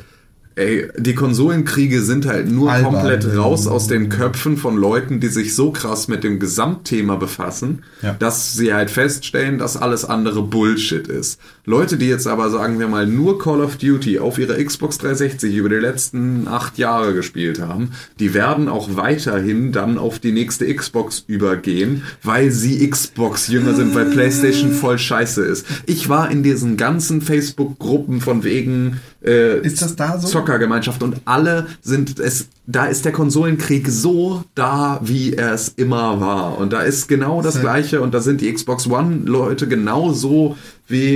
ey, 0.55 0.88
die 0.97 1.15
Konsolenkriege 1.15 2.01
sind 2.01 2.25
halt 2.25 2.49
nur 2.49 2.71
Albern. 2.71 2.93
komplett 2.93 3.35
raus 3.35 3.67
aus 3.67 3.88
den 3.88 4.09
Köpfen 4.09 4.57
von 4.57 4.77
Leuten, 4.77 5.19
die 5.19 5.27
sich 5.27 5.55
so 5.55 5.71
krass 5.71 6.07
mit 6.07 6.23
dem 6.23 6.39
Gesamtthema 6.39 7.15
befassen, 7.15 7.84
Ja. 8.01 8.13
dass 8.19 8.53
sie 8.53 8.73
halt 8.73 8.89
feststellen, 8.91 9.57
dass 9.57 9.77
alles 9.77 10.05
andere 10.05 10.43
Bullshit 10.43 11.07
ist. 11.07 11.39
Leute, 11.65 11.95
die 11.95 12.10
jetzt 12.10 12.27
aber, 12.27 12.49
sagen 12.49 12.77
wir 12.77 12.90
mal, 12.90 13.07
nur 13.07 13.40
Call 13.40 13.61
of 13.61 13.77
Duty 13.77 14.19
auf 14.19 14.38
ihrer 14.38 14.61
Xbox 14.61 14.98
360 14.98 15.56
über 15.56 15.69
die 15.69 15.76
letzten 15.76 16.45
acht 16.45 16.77
Jahre 16.77 17.14
gespielt 17.14 17.61
haben, 17.61 17.91
die 18.19 18.34
werden 18.34 18.68
auch 18.68 18.98
weiterhin 18.98 19.72
dann 19.72 19.98
auf 19.98 20.19
die 20.19 20.34
nächste 20.34 20.73
Xbox 20.73 21.23
übergehen, 21.26 22.03
weil 22.22 22.52
sie 22.52 22.90
Xbox-Jünger 22.90 23.76
sind, 23.76 23.95
weil 23.95 24.07
PlayStation 24.07 24.73
voll 24.73 24.98
scheiße 24.98 25.41
ist. 25.41 25.65
Ich 25.85 26.10
war 26.10 26.30
in 26.30 26.44
diesen 26.44 26.76
ganzen 26.76 27.22
Facebook-Gruppen 27.22 28.19
von 28.19 28.44
wegen 28.44 28.99
äh, 29.23 29.60
Ist 29.61 29.81
das 29.81 29.95
da 29.95 30.19
so? 30.19 30.27
Zockergemeinschaft 30.27 31.02
und 31.02 31.22
alle 31.26 31.68
sind 31.81 32.19
es, 32.19 32.49
da 32.65 32.85
ist 32.85 33.06
der 33.06 33.14
Konsolenkrieg 33.14 33.88
so 33.88 34.44
da, 34.53 34.99
wie 35.02 35.34
er 35.34 35.53
es 35.53 35.69
immer 35.69 36.19
war. 36.19 36.57
Und 36.57 36.73
da 36.73 36.81
ist 36.81 37.07
genau 37.07 37.41
das 37.41 37.61
Gleiche 37.61 38.02
und 38.02 38.14
da 38.14 38.19
sind 38.19 38.41
die 38.41 38.52
Xbox 38.52 38.88
One-Leute 38.88 39.68
genauso 39.68 40.57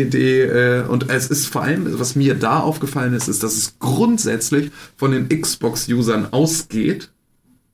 die, 0.06 0.40
äh, 0.40 0.84
und 0.88 1.10
es 1.10 1.28
ist 1.28 1.48
vor 1.48 1.64
allem, 1.64 2.00
was 2.00 2.16
mir 2.16 2.36
da 2.36 2.60
aufgefallen 2.60 3.14
ist, 3.14 3.28
ist, 3.28 3.44
dass 3.44 3.56
es 3.56 3.76
grundsätzlich 3.80 4.72
von 4.96 5.12
den 5.12 5.28
Xbox-Usern 5.30 6.28
ausgeht, 6.32 7.10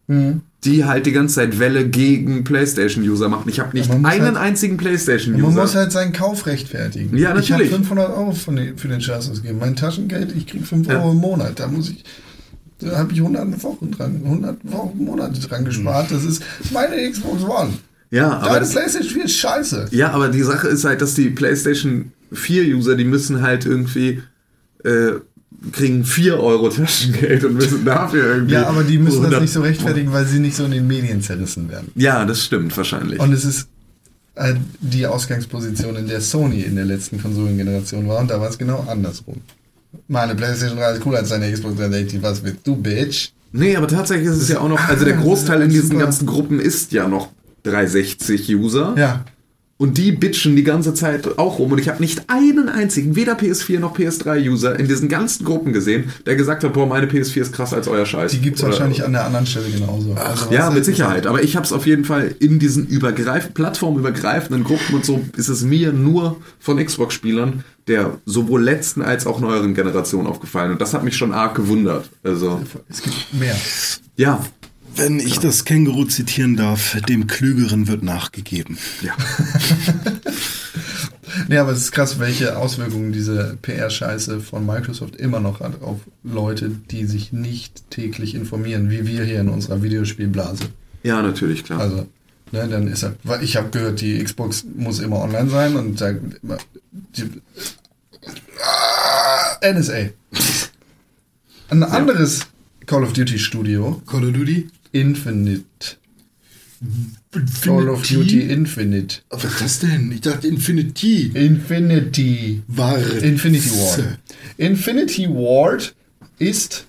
Mhm. 0.08 0.42
die 0.66 0.84
halt 0.84 1.06
die 1.06 1.12
ganze 1.14 1.36
Zeit 1.36 1.60
Welle 1.60 1.88
gegen 1.88 2.44
PlayStation-User 2.44 3.30
machen. 3.30 3.48
Ich 3.48 3.60
habe 3.62 3.76
nicht 3.78 3.90
einen 3.90 4.06
halt- 4.06 4.36
einzigen 4.36 4.76
Man 4.76 4.84
muss 4.84 4.92
PlayStation-User. 5.06 5.74
halt 5.80 5.92
seinen 5.94 6.12
Kauf 6.14 6.46
rechtfertigen. 6.46 7.16
Ja, 7.18 7.36
Ich 7.38 7.50
habe 7.52 7.60
natürlich. 7.62 7.70
500 7.70 8.10
Euro 8.10 8.34
den, 8.50 8.78
für 8.78 8.88
den 8.90 9.00
Scheiß 9.00 9.30
ausgegeben. 9.30 9.60
Mein 9.60 9.76
Taschengeld, 9.78 10.34
ich 10.36 10.46
krieg 10.48 10.66
5 10.68 10.88
Ja. 10.88 11.00
Euro 11.00 11.12
im 11.12 11.18
Monat. 11.20 11.60
Da 11.60 11.68
muss 11.68 11.90
ich, 11.90 12.04
da 12.80 12.98
habe 12.98 13.14
ich 13.14 13.22
100 13.22 13.64
Wochen 13.64 13.92
dran, 13.92 14.22
100 14.26 14.58
Wochen, 14.64 15.04
Monate 15.06 15.40
dran 15.40 15.64
gespart. 15.64 16.12
Das 16.12 16.26
ist 16.26 16.42
meine 16.74 17.10
Xbox 17.10 17.44
One. 17.44 17.70
Ja, 18.14 18.30
aber 18.30 18.46
Deine 18.48 18.60
das, 18.60 18.72
PlayStation 18.72 19.12
4 19.12 19.26
ist 19.26 19.38
scheiße. 19.38 19.88
Ja, 19.90 20.12
aber 20.12 20.30
die 20.30 20.44
Sache 20.44 20.68
ist 20.68 20.86
halt, 20.86 21.02
dass 21.02 21.16
die 21.16 21.32
PlayStation 21.32 22.12
4-User, 22.32 22.96
die 22.96 23.06
müssen 23.06 23.42
halt 23.42 23.66
irgendwie 23.66 24.22
äh, 24.84 25.14
kriegen 25.72 26.04
4 26.04 26.40
Euro 26.40 26.70
Taschengeld 26.70 27.44
und 27.44 27.56
müssen 27.56 27.84
dafür 27.86 28.36
irgendwie. 28.36 28.54
Ja, 28.54 28.68
aber 28.68 28.84
die 28.84 29.00
müssen 29.00 29.24
das 29.24 29.34
100 29.34 29.42
nicht 29.42 29.54
so 29.54 29.62
rechtfertigen, 29.62 30.14
weil 30.14 30.28
sie 30.28 30.38
nicht 30.38 30.56
so 30.56 30.66
in 30.66 30.72
den 30.72 30.86
Medien 30.86 31.24
zerrissen 31.24 31.70
werden. 31.70 31.92
Ja, 31.96 32.24
das 32.26 32.44
stimmt 32.44 32.78
wahrscheinlich. 32.78 33.20
Und 33.20 33.34
es 33.34 33.46
ist 33.46 33.68
äh, 34.36 34.54
die 34.80 35.08
Ausgangsposition, 35.08 35.96
in 35.96 36.08
der 36.08 36.22
Sony 36.22 36.62
in 36.62 36.76
der 36.76 36.86
letzten 36.86 37.20
Konsolengeneration 37.20 38.08
war. 38.08 38.20
Und 38.20 38.30
da 38.30 38.40
war 38.40 38.48
es 38.48 38.60
genau 38.60 38.86
andersrum. 38.88 39.42
Meine 40.08 40.36
PlayStation 40.36 40.78
3 40.78 40.92
ist 40.94 41.02
cooler 41.02 41.18
als 41.18 41.30
deine 41.30 41.52
Xbox 41.52 41.78
360. 41.78 42.22
Was 42.22 42.44
willst 42.44 42.68
du, 42.68 42.76
Bitch? 42.76 43.32
nee, 43.54 43.76
aber 43.76 43.88
tatsächlich 43.88 44.28
ist 44.28 44.42
es 44.42 44.50
ja 44.50 44.60
auch 44.60 44.70
noch, 44.70 44.80
also 44.88 45.04
der 45.04 45.18
Großteil 45.18 45.64
in 45.64 45.70
diesen 45.70 45.98
ganzen 45.98 46.28
Gruppen 46.28 46.60
ist 46.60 46.92
ja 46.92 47.08
noch 47.08 47.30
360-User. 47.66 48.96
Ja. 48.98 49.26
Und 49.78 49.98
die 49.98 50.12
bitchen 50.14 50.56
die 50.56 50.64
ganze 50.64 50.94
Zeit 50.94 51.38
auch 51.38 51.60
rum. 51.60 51.72
Und 51.74 51.80
ich 51.80 51.90
habe 51.90 52.00
nicht 52.00 52.30
einen 52.30 52.70
einzigen, 52.70 53.16
weder 53.18 53.34
PS4 53.34 53.80
noch 53.80 53.98
PS3-User 53.98 54.80
in 54.80 54.88
diesen 54.88 55.10
ganzen 55.10 55.46
Gruppen 55.46 55.74
gesehen, 55.74 56.14
der 56.26 56.36
gesagt 56.36 56.64
hat, 56.64 56.72
boah, 56.74 56.86
meine 56.86 57.08
PS4 57.08 57.42
ist 57.42 57.54
krasser 57.54 57.78
als 57.78 57.88
euer 57.88 58.06
Scheiß. 58.06 58.32
Die 58.32 58.40
gibt 58.40 58.58
es 58.58 58.64
wahrscheinlich 58.64 59.04
an 59.04 59.12
der 59.12 59.26
anderen 59.26 59.46
Stelle 59.46 59.70
genauso. 59.70 60.14
Also, 60.14 60.54
ja, 60.54 60.70
mit 60.70 60.86
Sicherheit. 60.86 61.28
Aber 61.28 61.44
ich 61.44 61.56
habe 61.58 61.66
es 61.66 61.74
auf 61.74 61.86
jeden 61.86 62.06
Fall 62.06 62.34
in 62.40 62.60
diesen 62.60 62.88
übergreif 62.88 63.54
plattformübergreifenden 63.54 64.64
Gruppen 64.64 64.96
und 64.96 65.06
so 65.06 65.22
ist 65.36 65.50
es 65.50 65.64
mir 65.64 65.92
nur 65.92 66.38
von 66.60 66.78
Xbox-Spielern 66.78 67.64
der 67.88 68.20
sowohl 68.26 68.64
letzten 68.64 69.02
als 69.02 69.28
auch 69.28 69.42
neueren 69.42 69.74
Generation 69.74 70.28
aufgefallen. 70.28 70.72
Und 70.72 70.80
das 70.82 70.94
hat 70.94 71.04
mich 71.04 71.18
schon 71.18 71.34
arg 71.34 71.56
gewundert. 71.56 72.10
Also, 72.24 72.62
Es 72.88 73.02
gibt 73.02 73.34
mehr. 73.34 73.56
ja. 74.16 74.40
Wenn 74.96 75.20
ich 75.20 75.40
das 75.40 75.66
Känguru 75.66 76.06
zitieren 76.06 76.56
darf, 76.56 76.98
dem 77.08 77.28
Klügeren 77.28 77.88
wird 77.88 78.04
nachgegeben. 78.04 78.78
Ja. 79.02 79.16
Nee, 81.48 81.58
aber 81.58 81.72
es 81.72 81.80
ist 81.80 81.92
krass, 81.92 82.20
welche 82.20 82.58
Auswirkungen 82.58 83.12
diese 83.12 83.58
PR-Scheiße 83.62 84.40
von 84.40 84.66
Microsoft 84.66 85.16
immer 85.16 85.40
noch 85.40 85.60
hat 85.62 85.82
auf 85.82 86.02
Leute, 86.24 86.72
die 86.92 87.06
sich 87.06 87.34
nicht 87.34 87.90
täglich 87.90 88.36
informieren, 88.36 88.90
wie 88.90 89.08
wir 89.08 89.24
hier 89.24 89.40
in 89.40 89.50
unserer 89.50 89.82
Videospielblase. 89.82 90.66
ja, 91.04 91.22
natürlich, 91.22 91.64
klar. 91.64 91.80
Also, 91.80 92.08
ne, 92.52 92.68
dann 92.68 92.88
ist 92.88 93.04
er, 93.04 93.16
weil 93.24 93.44
ich 93.44 93.56
habe 93.56 93.70
gehört, 93.70 94.02
die 94.02 94.24
Xbox 94.24 94.66
muss 94.76 95.00
immer 95.00 95.22
online 95.22 95.50
sein 95.50 95.76
und 95.76 96.00
da 96.00 96.10
immer 96.10 96.58
die, 96.92 97.24
ah, 98.62 99.72
NSA. 99.74 100.10
Ein 101.70 101.84
anderes 101.84 102.42
Call 102.86 103.04
of 103.04 103.14
Duty 103.14 103.40
Studio, 103.40 104.02
Call 104.06 104.26
of 104.26 104.34
Duty? 104.34 104.70
Infinite. 104.94 105.98
Call 107.64 107.90
of 107.90 108.04
Duty 108.08 108.42
Infinite. 108.50 109.22
Was 109.30 109.44
ist 109.44 109.62
das 109.62 109.80
denn? 109.80 110.12
Ich 110.12 110.22
dachte 110.22 110.48
Infinity. 110.48 111.32
Infinity. 111.34 112.62
War. 112.68 112.98
Infinity 113.22 113.70
Ward. 113.72 114.20
Infinity 114.58 115.30
Ward 115.30 115.96
ist 116.40 116.86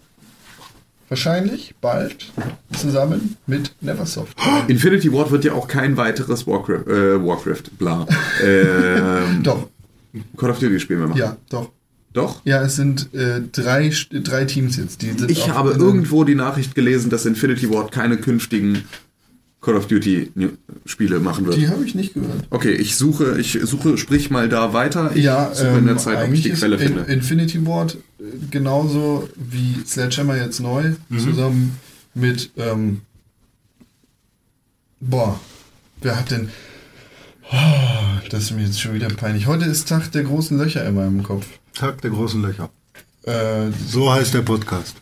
wahrscheinlich 1.09 1.74
bald 1.81 2.32
zusammen 2.76 3.36
mit 3.47 3.74
Neversoft. 3.81 4.36
Infinity 4.68 5.12
Ward 5.12 5.31
wird 5.31 5.44
ja 5.44 5.52
auch 5.52 5.68
kein 5.68 5.97
weiteres 5.97 6.47
Warcraft, 6.47 6.89
äh, 6.89 7.24
Warcraft 7.24 7.62
bla. 7.78 8.06
ähm, 8.44 9.43
Doch, 9.43 9.68
Call 10.36 10.51
of 10.51 10.59
Duty 10.59 10.81
Spiel 10.81 10.97
mehr 10.97 11.09
machen. 11.09 11.18
ja, 11.18 11.36
doch. 11.48 11.70
Doch? 12.15 12.41
Ja, 12.45 12.62
es 12.62 12.77
sind 12.77 13.12
äh, 13.12 13.43
drei, 13.53 13.93
drei 14.11 14.45
Teams 14.47 14.77
jetzt. 14.77 15.03
Die 15.03 15.09
sind 15.12 15.31
Ich 15.31 15.51
habe 15.51 15.73
irgendwo 15.73 16.24
die 16.24 16.36
Nachricht 16.36 16.74
gelesen, 16.74 17.11
dass 17.11 17.27
Infinity 17.27 17.69
Ward 17.70 17.91
keine 17.93 18.16
künftigen 18.16 18.85
Call 19.61 19.74
of 19.77 19.89
Duty 19.89 20.31
Spiele 20.86 21.19
machen 21.19 21.45
wird. 21.47 21.57
Die 21.57 21.69
habe 21.69 21.85
ich 21.85 21.95
nicht 21.97 22.15
gehört. 22.15 22.45
Okay, 22.51 22.73
ich 22.73 22.97
suche, 22.97 23.41
ich 23.41 23.59
suche, 23.65 23.99
sprich 23.99 24.31
mal 24.31 24.49
da 24.49 24.73
weiter. 24.73 25.11
Ich 25.15 25.24
Ja, 25.24 25.53
suche 25.55 25.78
in 25.78 25.85
der 25.86 25.95
ähm, 25.95 25.99
Zeit, 25.99 26.24
ob 26.28 26.32
ich 26.32 26.43
die 26.43 26.51
Quelle 26.51 26.77
in, 26.77 26.82
finde. 26.82 27.03
Infinity 27.12 27.66
Ward 27.66 27.97
äh, 28.20 28.23
genauso 28.51 29.28
wie 29.36 29.77
Sledgehammer 29.85 30.36
jetzt 30.36 30.61
neu, 30.61 30.93
Mhm. 31.09 31.19
zusammen 31.19 31.78
mit, 32.15 32.51
ähm, 32.59 33.01
boah, 35.01 35.41
wer 36.01 36.16
hat 36.19 36.31
denn, 36.31 36.51
oh, 37.51 37.57
das 38.31 38.45
ist 38.45 38.51
mir 38.53 38.62
jetzt 38.65 38.81
schon 38.81 38.95
wieder 38.95 39.09
peinlich. 39.09 39.47
Heute 39.47 39.65
ist 39.65 39.89
Tag 39.89 40.12
der 40.12 40.23
großen 40.23 40.57
Löcher 40.59 40.86
in 40.86 40.95
meinem 40.95 41.23
Kopf. 41.24 41.47
Tag 41.74 42.01
der 42.02 42.10
großen 42.10 42.40
Löcher. 42.42 42.70
Äh, 43.24 43.70
So 43.86 44.12
heißt 44.12 44.34
der 44.34 44.42
Podcast. 44.42 44.96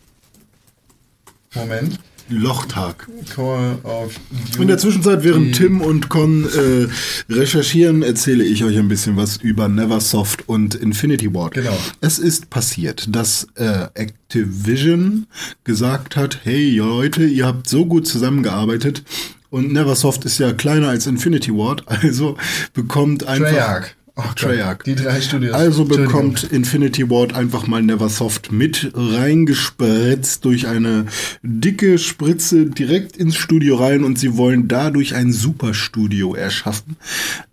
Moment. 1.55 1.99
Lochtag. 2.29 3.09
Call 3.35 3.79
of 3.83 4.15
Duty. 4.31 4.63
In 4.63 4.69
der 4.69 4.79
Zwischenzeit, 4.79 5.23
während 5.23 5.55
Tim 5.55 5.83
und 5.83 6.09
Con 6.09 6.45
äh, 6.45 6.89
recherchieren, 7.31 8.03
erzähle 8.03 8.45
ich 8.45 8.65
euch 8.65 8.79
ein 8.79 8.89
bisschen 8.89 9.17
was 9.17 9.37
über 9.37 9.69
Neversoft 9.69 10.49
und 10.49 10.75
Infinity 10.75 11.35
Ward. 11.35 11.55
Genau. 11.55 11.77
Es 12.01 12.19
ist 12.19 12.49
passiert, 12.49 13.15
dass 13.15 13.49
äh, 13.57 13.89
Activision 13.95 15.27
gesagt 15.65 16.17
hat, 16.17 16.41
hey 16.45 16.77
Leute, 16.77 17.25
ihr 17.25 17.45
habt 17.47 17.69
so 17.69 17.85
gut 17.85 18.07
zusammengearbeitet 18.07 19.03
und 19.51 19.73
Neversoft 19.73 20.25
ist 20.25 20.39
ja 20.39 20.53
kleiner 20.55 20.89
als 20.89 21.07
Infinity 21.07 21.53
Ward, 21.53 21.83
also 21.87 22.39
bekommt 22.73 23.27
einfach... 23.27 23.51
Treyarch. 23.51 23.95
Ach 24.15 24.35
Treyarch. 24.35 24.83
Die 24.85 24.95
drei 24.95 25.21
Studios. 25.23 25.55
Also 25.55 25.87
bekommt 25.87 26.45
Infinity 26.45 27.09
Ward 27.09 27.33
einfach 27.35 27.67
mal 27.67 27.83
Neversoft 27.83 28.53
mit 28.53 28.91
reingespritzt 28.95 30.45
durch 30.45 30.67
eine 30.67 31.07
dicke 31.43 31.97
Spritze 31.99 32.67
direkt 32.67 33.17
ins 33.17 33.37
Studio 33.37 33.77
rein 33.77 34.05
und 34.05 34.19
sie 34.19 34.37
wollen 34.37 34.69
dadurch 34.69 35.15
ein 35.15 35.33
Superstudio 35.33 36.35
erschaffen. 36.35 36.97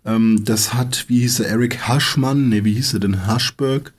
Ähm, 0.04 0.42
das 0.44 0.74
hat, 0.74 1.06
wie 1.08 1.20
hieß 1.20 1.40
er, 1.40 1.48
Eric 1.48 1.88
Haschmann, 1.88 2.48
ne, 2.50 2.64
wie 2.64 2.74
hieß 2.74 2.94
er 2.94 3.00
denn, 3.00 3.26
Haschberg? 3.26 3.92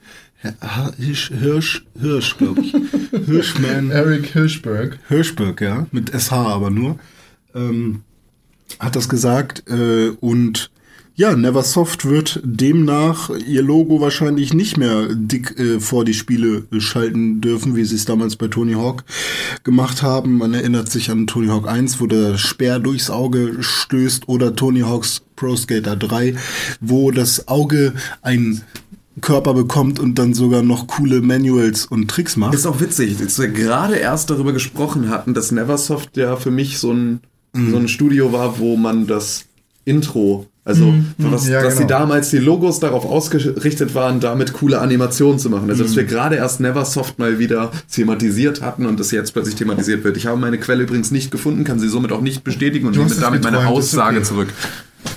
Ha- 0.44 0.92
Hirsch, 0.98 1.30
Hirsch, 1.38 1.84
Hirsch, 2.00 2.36
glaube 2.36 2.60
ich. 2.62 2.72
Hirschman. 3.26 3.90
Eric 3.90 4.26
Hirschberg. 4.26 4.98
Hirschberg, 5.08 5.60
ja, 5.60 5.86
mit 5.92 6.10
SH 6.10 6.32
aber 6.32 6.70
nur, 6.70 6.98
ähm, 7.54 8.02
hat 8.78 8.96
das 8.96 9.08
gesagt 9.08 9.64
äh, 9.68 10.08
und 10.20 10.70
ja, 11.14 11.36
Neversoft 11.36 12.04
wird 12.06 12.40
demnach 12.42 13.30
ihr 13.46 13.62
Logo 13.62 14.00
wahrscheinlich 14.00 14.54
nicht 14.54 14.76
mehr 14.76 15.08
dick 15.14 15.58
äh, 15.58 15.78
vor 15.80 16.04
die 16.04 16.14
Spiele 16.14 16.64
schalten 16.78 17.40
dürfen, 17.40 17.76
wie 17.76 17.84
sie 17.84 17.96
es 17.96 18.04
damals 18.04 18.36
bei 18.36 18.48
Tony 18.48 18.72
Hawk 18.74 19.04
gemacht 19.62 20.02
haben. 20.02 20.38
Man 20.38 20.54
erinnert 20.54 20.90
sich 20.90 21.10
an 21.10 21.26
Tony 21.26 21.48
Hawk 21.48 21.68
1, 21.68 22.00
wo 22.00 22.06
der 22.06 22.38
Speer 22.38 22.78
durchs 22.78 23.10
Auge 23.10 23.56
stößt 23.60 24.28
oder 24.28 24.56
Tony 24.56 24.80
Hawks 24.80 25.22
Pro 25.36 25.54
Skater 25.56 25.96
3, 25.96 26.34
wo 26.80 27.10
das 27.10 27.46
Auge 27.48 27.92
ein 28.22 28.62
Körper 29.20 29.52
bekommt 29.52 30.00
und 30.00 30.18
dann 30.18 30.32
sogar 30.32 30.62
noch 30.62 30.86
coole 30.86 31.20
Manuals 31.20 31.84
und 31.84 32.08
Tricks 32.10 32.36
macht. 32.36 32.54
Ist 32.54 32.66
auch 32.66 32.80
witzig, 32.80 33.18
dass 33.18 33.38
wir 33.38 33.48
gerade 33.48 33.96
erst 33.96 34.30
darüber 34.30 34.52
gesprochen 34.54 35.10
hatten, 35.10 35.34
dass 35.34 35.52
Neversoft 35.52 36.16
ja 36.16 36.36
für 36.36 36.50
mich 36.50 36.78
so 36.78 36.92
ein, 36.92 37.20
Mhm. 37.54 37.70
so 37.70 37.76
ein 37.76 37.88
Studio 37.88 38.32
war, 38.32 38.58
wo 38.58 38.78
man 38.78 39.06
das 39.06 39.44
Intro, 39.84 40.46
also 40.64 40.94
was, 41.18 41.44
Mhm. 41.46 41.50
Ja, 41.52 41.62
dass 41.62 41.74
genau. 41.74 41.86
die 41.86 41.92
damals 41.92 42.30
die 42.30 42.38
Logos 42.38 42.78
darauf 42.78 43.04
ausgerichtet 43.04 43.94
waren, 43.96 44.20
damit 44.20 44.52
coole 44.52 44.80
Animationen 44.80 45.38
zu 45.40 45.50
machen. 45.50 45.68
Also 45.68 45.82
dass 45.82 45.92
Mhm. 45.92 45.96
wir 45.96 46.04
gerade 46.04 46.36
erst 46.36 46.60
Neversoft 46.60 47.18
mal 47.18 47.38
wieder 47.40 47.72
thematisiert 47.92 48.62
hatten 48.62 48.86
und 48.86 49.00
das 49.00 49.10
jetzt 49.10 49.32
plötzlich 49.32 49.56
thematisiert 49.56 50.04
wird. 50.04 50.16
Ich 50.16 50.26
habe 50.26 50.38
meine 50.38 50.58
Quelle 50.58 50.84
übrigens 50.84 51.10
nicht 51.10 51.30
gefunden, 51.32 51.64
kann 51.64 51.80
sie 51.80 51.88
somit 51.88 52.12
auch 52.12 52.20
nicht 52.20 52.44
bestätigen 52.44 52.86
und 52.86 52.96
nehme 52.96 53.10
damit 53.16 53.42
meine 53.42 53.66
Aussage 53.66 54.18
okay. 54.18 54.26
zurück. 54.26 54.48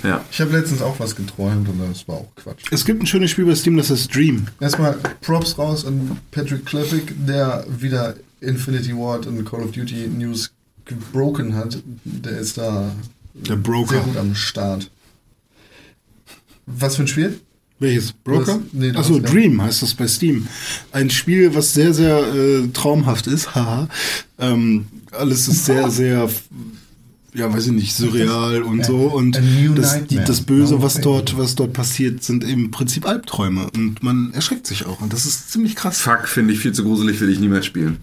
Ja. 0.02 0.20
Ich 0.32 0.40
habe 0.40 0.50
letztens 0.50 0.82
auch 0.82 0.98
was 0.98 1.14
geträumt 1.14 1.68
und 1.68 1.80
das 1.88 2.08
war 2.08 2.16
auch 2.16 2.28
Quatsch. 2.34 2.64
Es 2.72 2.84
gibt 2.84 3.00
ein 3.02 3.06
schönes 3.06 3.30
Spiel 3.30 3.44
bei 3.44 3.54
Steam, 3.54 3.76
das 3.76 3.88
heißt 3.90 4.12
Dream. 4.12 4.46
Erstmal 4.60 4.96
Props 5.20 5.56
raus 5.58 5.86
an 5.86 6.18
Patrick 6.32 6.66
Kleppick, 6.66 7.14
der 7.24 7.64
wieder 7.78 8.14
Infinity 8.40 8.92
Ward 8.96 9.26
und 9.28 9.44
Call 9.44 9.62
of 9.62 9.70
Duty 9.70 10.08
News 10.08 10.50
gebroken 10.84 11.54
hat. 11.54 11.78
Der 12.04 12.38
ist 12.38 12.58
da 12.58 12.90
Der 13.48 13.56
Broker. 13.56 13.94
sehr 13.94 14.00
gut 14.02 14.16
am 14.16 14.34
Start. 14.34 14.90
Was 16.66 16.96
für 16.96 17.02
ein 17.02 17.08
Spiel? 17.08 17.40
Welches? 17.78 18.12
Broker? 18.12 18.44
Das- 18.54 18.72
nee, 18.72 18.90
Achso, 18.92 19.18
Dream 19.20 19.60
heißt 19.62 19.82
das 19.82 19.94
bei 19.94 20.08
Steam. 20.08 20.48
Ein 20.92 21.10
Spiel, 21.10 21.54
was 21.54 21.74
sehr, 21.74 21.92
sehr 21.92 22.18
äh, 22.34 22.68
traumhaft 22.72 23.26
ist. 23.26 23.54
Haha. 23.54 23.88
ähm, 24.38 24.86
alles 25.12 25.46
ist 25.48 25.66
sehr, 25.66 25.90
sehr, 25.90 26.28
ja, 27.34 27.52
weiß 27.52 27.66
ich 27.66 27.72
nicht, 27.72 27.94
surreal 27.94 28.62
und 28.62 28.84
so. 28.86 28.96
Und 28.96 29.38
das, 29.74 30.00
das 30.08 30.40
Böse, 30.40 30.80
was 30.82 31.00
dort, 31.02 31.36
was 31.36 31.54
dort 31.54 31.74
passiert, 31.74 32.22
sind 32.24 32.42
im 32.44 32.70
Prinzip 32.70 33.06
Albträume. 33.06 33.68
Und 33.74 34.02
man 34.02 34.32
erschreckt 34.32 34.66
sich 34.66 34.86
auch. 34.86 35.00
Und 35.02 35.12
das 35.12 35.26
ist 35.26 35.52
ziemlich 35.52 35.76
krass. 35.76 36.00
Fuck, 36.00 36.28
finde 36.28 36.54
ich 36.54 36.60
viel 36.60 36.72
zu 36.72 36.82
gruselig, 36.82 37.20
will 37.20 37.28
ich 37.28 37.38
nie 37.38 37.48
mehr 37.48 37.62
spielen. 37.62 37.98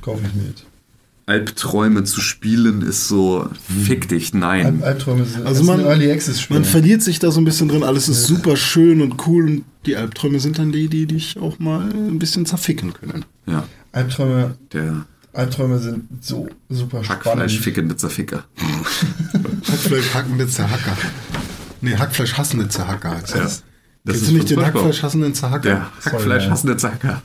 Kaufe 0.00 0.22
ich 0.26 0.34
mir 0.34 0.48
jetzt. 0.48 0.64
Albträume 1.26 2.04
zu 2.04 2.20
spielen 2.20 2.82
ist 2.82 3.08
so, 3.08 3.48
fick 3.86 4.08
dich, 4.08 4.34
nein. 4.34 4.66
Alb 4.66 4.82
Albträume 4.82 5.24
sind 5.24 5.46
Also 5.46 5.62
man, 5.64 5.80
Early 5.80 6.10
Access 6.12 6.40
Spiel. 6.40 6.56
man 6.58 6.64
verliert 6.64 7.02
sich 7.02 7.18
da 7.18 7.30
so 7.30 7.40
ein 7.40 7.44
bisschen 7.46 7.68
drin. 7.68 7.82
Alles 7.82 8.08
ist 8.10 8.24
super 8.26 8.56
schön 8.56 9.00
und 9.00 9.26
cool. 9.26 9.46
Und 9.46 9.64
die 9.86 9.96
Albträume 9.96 10.38
sind 10.38 10.58
dann 10.58 10.70
die, 10.70 10.88
die 10.88 11.06
dich 11.06 11.38
auch 11.38 11.58
mal 11.58 11.80
ein 11.92 12.18
bisschen 12.18 12.44
zerficken 12.44 12.92
können. 12.92 13.24
Ja, 13.46 13.66
Albträume, 13.92 14.56
der 14.74 15.06
Albträume 15.32 15.78
sind 15.78 16.04
so 16.20 16.46
super 16.68 17.02
spannend. 17.02 17.24
Hackfleisch 17.26 17.58
fickende 17.58 17.96
Zerficker. 17.96 18.44
Hackfleisch 19.68 20.12
hackende 20.14 20.46
Zerhacker. 20.46 20.96
Nee, 21.80 21.96
Hackfleisch 21.96 22.34
hassende 22.34 22.68
Zerhacker 22.68 23.10
heißt 23.16 23.34
Ja. 23.34 23.42
das. 23.44 23.62
Das 24.06 24.16
Kennst 24.16 24.22
ist 24.22 24.30
du 24.30 24.34
nicht 24.34 24.50
den. 24.50 24.60
Hackfleisch 24.64 25.02
hassenden 25.02 25.32
Zerhacker? 25.34 25.62
Der 25.62 25.90
Hackfleisch 26.04 26.48
hassende 26.50 26.76
Zacker. 26.76 27.22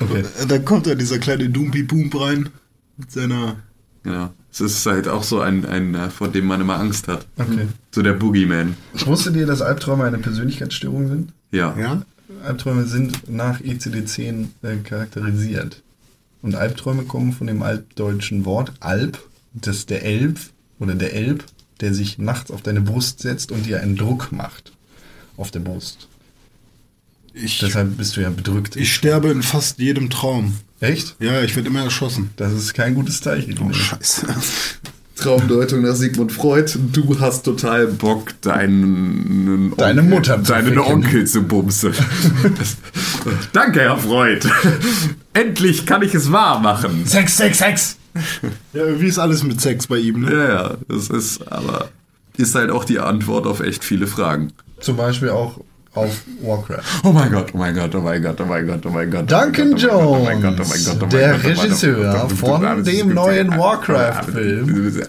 Okay. 0.00 0.24
Da 0.48 0.58
kommt 0.58 0.86
da 0.86 0.94
dieser 0.94 1.18
kleine 1.18 1.48
Doompi 1.48 1.82
Boom 1.84 2.10
rein 2.12 2.48
mit 2.96 3.10
seiner. 3.10 3.56
Genau. 4.02 4.32
Es 4.52 4.60
ist 4.60 4.86
halt 4.86 5.08
auch 5.08 5.24
so 5.24 5.40
ein, 5.40 5.64
ein, 5.66 5.94
äh, 5.94 6.10
vor 6.10 6.28
dem 6.28 6.46
man 6.46 6.60
immer 6.60 6.78
Angst 6.78 7.08
hat. 7.08 7.26
okay. 7.38 7.68
So 7.90 8.02
der 8.02 8.12
Boogeyman. 8.12 8.76
Wusstet 9.06 9.34
ihr, 9.36 9.46
dass 9.46 9.62
Albträume 9.62 10.04
eine 10.04 10.18
Persönlichkeitsstörung 10.18 11.08
sind? 11.08 11.32
Ja. 11.50 11.76
Ja? 11.78 12.02
Albträume 12.44 12.84
sind 12.84 13.30
nach 13.30 13.60
ICD-10 13.60 14.48
äh, 14.62 14.76
charakterisiert. 14.84 15.82
Und 16.42 16.54
Albträume 16.54 17.04
kommen 17.04 17.32
von 17.32 17.46
dem 17.46 17.62
altdeutschen 17.62 18.44
Wort 18.44 18.72
Alp, 18.80 19.18
das 19.54 19.78
ist 19.78 19.90
der 19.90 20.04
Elb 20.04 20.38
oder 20.78 20.94
der 20.94 21.14
Elb 21.14 21.44
der 21.80 21.94
sich 21.94 22.18
nachts 22.18 22.50
auf 22.50 22.62
deine 22.62 22.80
Brust 22.80 23.20
setzt 23.20 23.52
und 23.52 23.66
dir 23.66 23.80
einen 23.82 23.96
Druck 23.96 24.32
macht 24.32 24.72
auf 25.36 25.50
der 25.50 25.60
Brust. 25.60 26.08
Ich, 27.32 27.58
Deshalb 27.58 27.96
bist 27.96 28.16
du 28.16 28.20
ja 28.20 28.30
bedrückt. 28.30 28.76
ich 28.76 28.94
sterbe 28.94 29.28
in 29.30 29.42
fast 29.42 29.78
jedem 29.78 30.08
Traum. 30.08 30.56
Echt? 30.84 31.16
Ja, 31.18 31.42
ich 31.42 31.56
werde 31.56 31.68
immer 31.68 31.82
erschossen. 31.82 32.30
Das 32.36 32.52
ist 32.52 32.74
kein 32.74 32.94
gutes 32.94 33.20
Zeichen. 33.20 33.58
Oh, 33.58 33.72
scheiße. 33.72 34.26
Traumdeutung 35.16 35.82
nach 35.82 35.94
Sigmund 35.94 36.32
Freud. 36.32 36.76
Du 36.92 37.18
hast 37.20 37.44
total 37.44 37.86
Bock, 37.86 38.32
deinen 38.42 39.74
Deine 39.76 40.00
Onkel, 40.00 40.14
Mutter 40.14 40.44
zu 40.44 40.52
deinen. 40.52 40.78
Onkel 40.78 41.26
zu 41.26 41.42
bumsen. 41.42 41.94
Danke, 43.52 43.80
Herr 43.80 43.96
Freud. 43.96 44.46
Endlich 45.32 45.86
kann 45.86 46.02
ich 46.02 46.14
es 46.14 46.30
wahr 46.32 46.58
machen. 46.58 47.06
Sex, 47.06 47.36
Sex, 47.36 47.58
Sex! 47.58 47.96
Ja, 48.72 48.84
irgendwie 48.84 49.06
ist 49.06 49.18
alles 49.18 49.42
mit 49.42 49.60
Sex 49.60 49.86
bei 49.86 49.98
ihm, 49.98 50.20
ne? 50.20 50.32
Ja, 50.32 50.48
ja, 50.48 50.76
das 50.88 51.08
ist 51.08 51.50
aber 51.50 51.88
ist 52.36 52.54
halt 52.56 52.70
auch 52.70 52.84
die 52.84 52.98
Antwort 52.98 53.46
auf 53.46 53.60
echt 53.60 53.84
viele 53.84 54.06
Fragen. 54.06 54.52
Zum 54.80 54.96
Beispiel 54.96 55.30
auch 55.30 55.60
auf 55.94 56.22
Warcraft. 56.42 56.82
Oh 57.04 57.12
mein 57.12 57.30
Gott, 57.30 57.50
oh 57.54 57.58
mein 57.58 57.74
Gott, 57.74 57.94
oh 57.94 58.00
mein 58.00 58.22
Gott, 58.22 58.40
oh 58.40 58.44
mein 58.44 58.66
Gott, 58.66 58.86
oh 58.86 58.90
mein 58.90 59.10
Gott. 59.10 59.30
Duncan 59.30 59.72
oh 59.72 59.74
oh 59.74 59.78
Jones, 59.78 60.88
oh 61.00 61.06
der 61.06 61.34
oh 61.34 61.46
Regisseur 61.46 62.24
oh 62.24 62.28
von 62.34 62.84
dem 62.84 63.14
neuen 63.14 63.56
Warcraft-Film, 63.56 65.02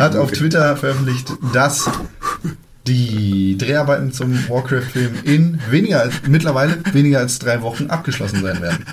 hat 0.00 0.16
auf 0.16 0.30
Twitter 0.30 0.76
veröffentlicht, 0.76 1.32
dass 1.52 1.90
die 2.86 3.58
Dreharbeiten 3.58 4.12
zum 4.12 4.48
Warcraft-Film 4.48 5.12
in 5.24 5.60
weniger 5.70 6.00
als, 6.02 6.14
mittlerweile 6.26 6.78
weniger 6.92 7.18
als 7.18 7.38
drei 7.38 7.60
Wochen 7.62 7.88
abgeschlossen 7.88 8.42
sein 8.42 8.62
werden. 8.62 8.84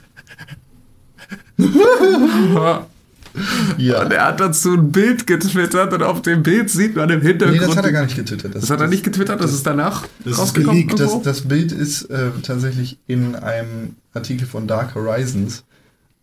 Ja. 3.78 4.02
Und 4.04 4.12
er 4.14 4.26
hat 4.28 4.40
dazu 4.40 4.74
ein 4.74 4.92
Bild 4.92 5.28
getwittert 5.28 5.94
und 5.94 6.04
auf 6.04 6.22
dem 6.22 6.44
Bild 6.44 6.70
sieht 6.70 6.96
man 6.96 7.10
im 7.10 7.22
Hintergrund. 7.22 7.60
Nee, 7.62 7.68
das 7.68 7.76
hat 7.78 7.86
er 7.86 7.92
gar 7.92 8.04
nicht 8.04 8.16
getwittert. 8.16 8.56
Das 8.56 8.70
hat 8.70 8.80
er 8.82 8.88
nicht 8.88 9.04
getwittert, 9.04 9.42
das 9.42 9.54
ist 9.54 9.66
danach 9.66 10.06
Das 10.24 10.34
ist 10.34 10.40
rausgekommen. 10.40 10.90
so? 10.90 10.98
Das, 10.98 11.22
das 11.22 11.42
Bild 11.42 11.72
ist 11.72 12.04
äh, 12.04 12.30
tatsächlich 12.44 12.98
in 13.08 13.36
einem 13.36 13.96
Artikel 14.14 14.48
von 14.48 14.68
Dark 14.68 14.96
Horizons 14.96 15.64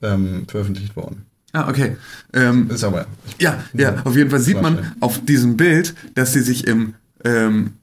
ähm, 0.02 0.44
veröffentlicht 0.48 0.96
worden. 0.96 1.22
ah, 1.52 1.68
okay. 1.68 1.96
Ähm, 2.32 2.70
Ist 2.70 2.84
aber. 2.84 3.06
ja, 3.38 3.62
ja, 3.74 3.96
auf 4.04 4.16
jeden 4.16 4.30
Fall 4.30 4.40
sieht 4.40 4.60
man 4.62 4.92
auf 5.00 5.24
diesem 5.24 5.56
Bild, 5.56 5.94
dass 6.14 6.32
sie 6.32 6.40
sich 6.40 6.66
im 6.66 6.94
ähm, 7.24 7.74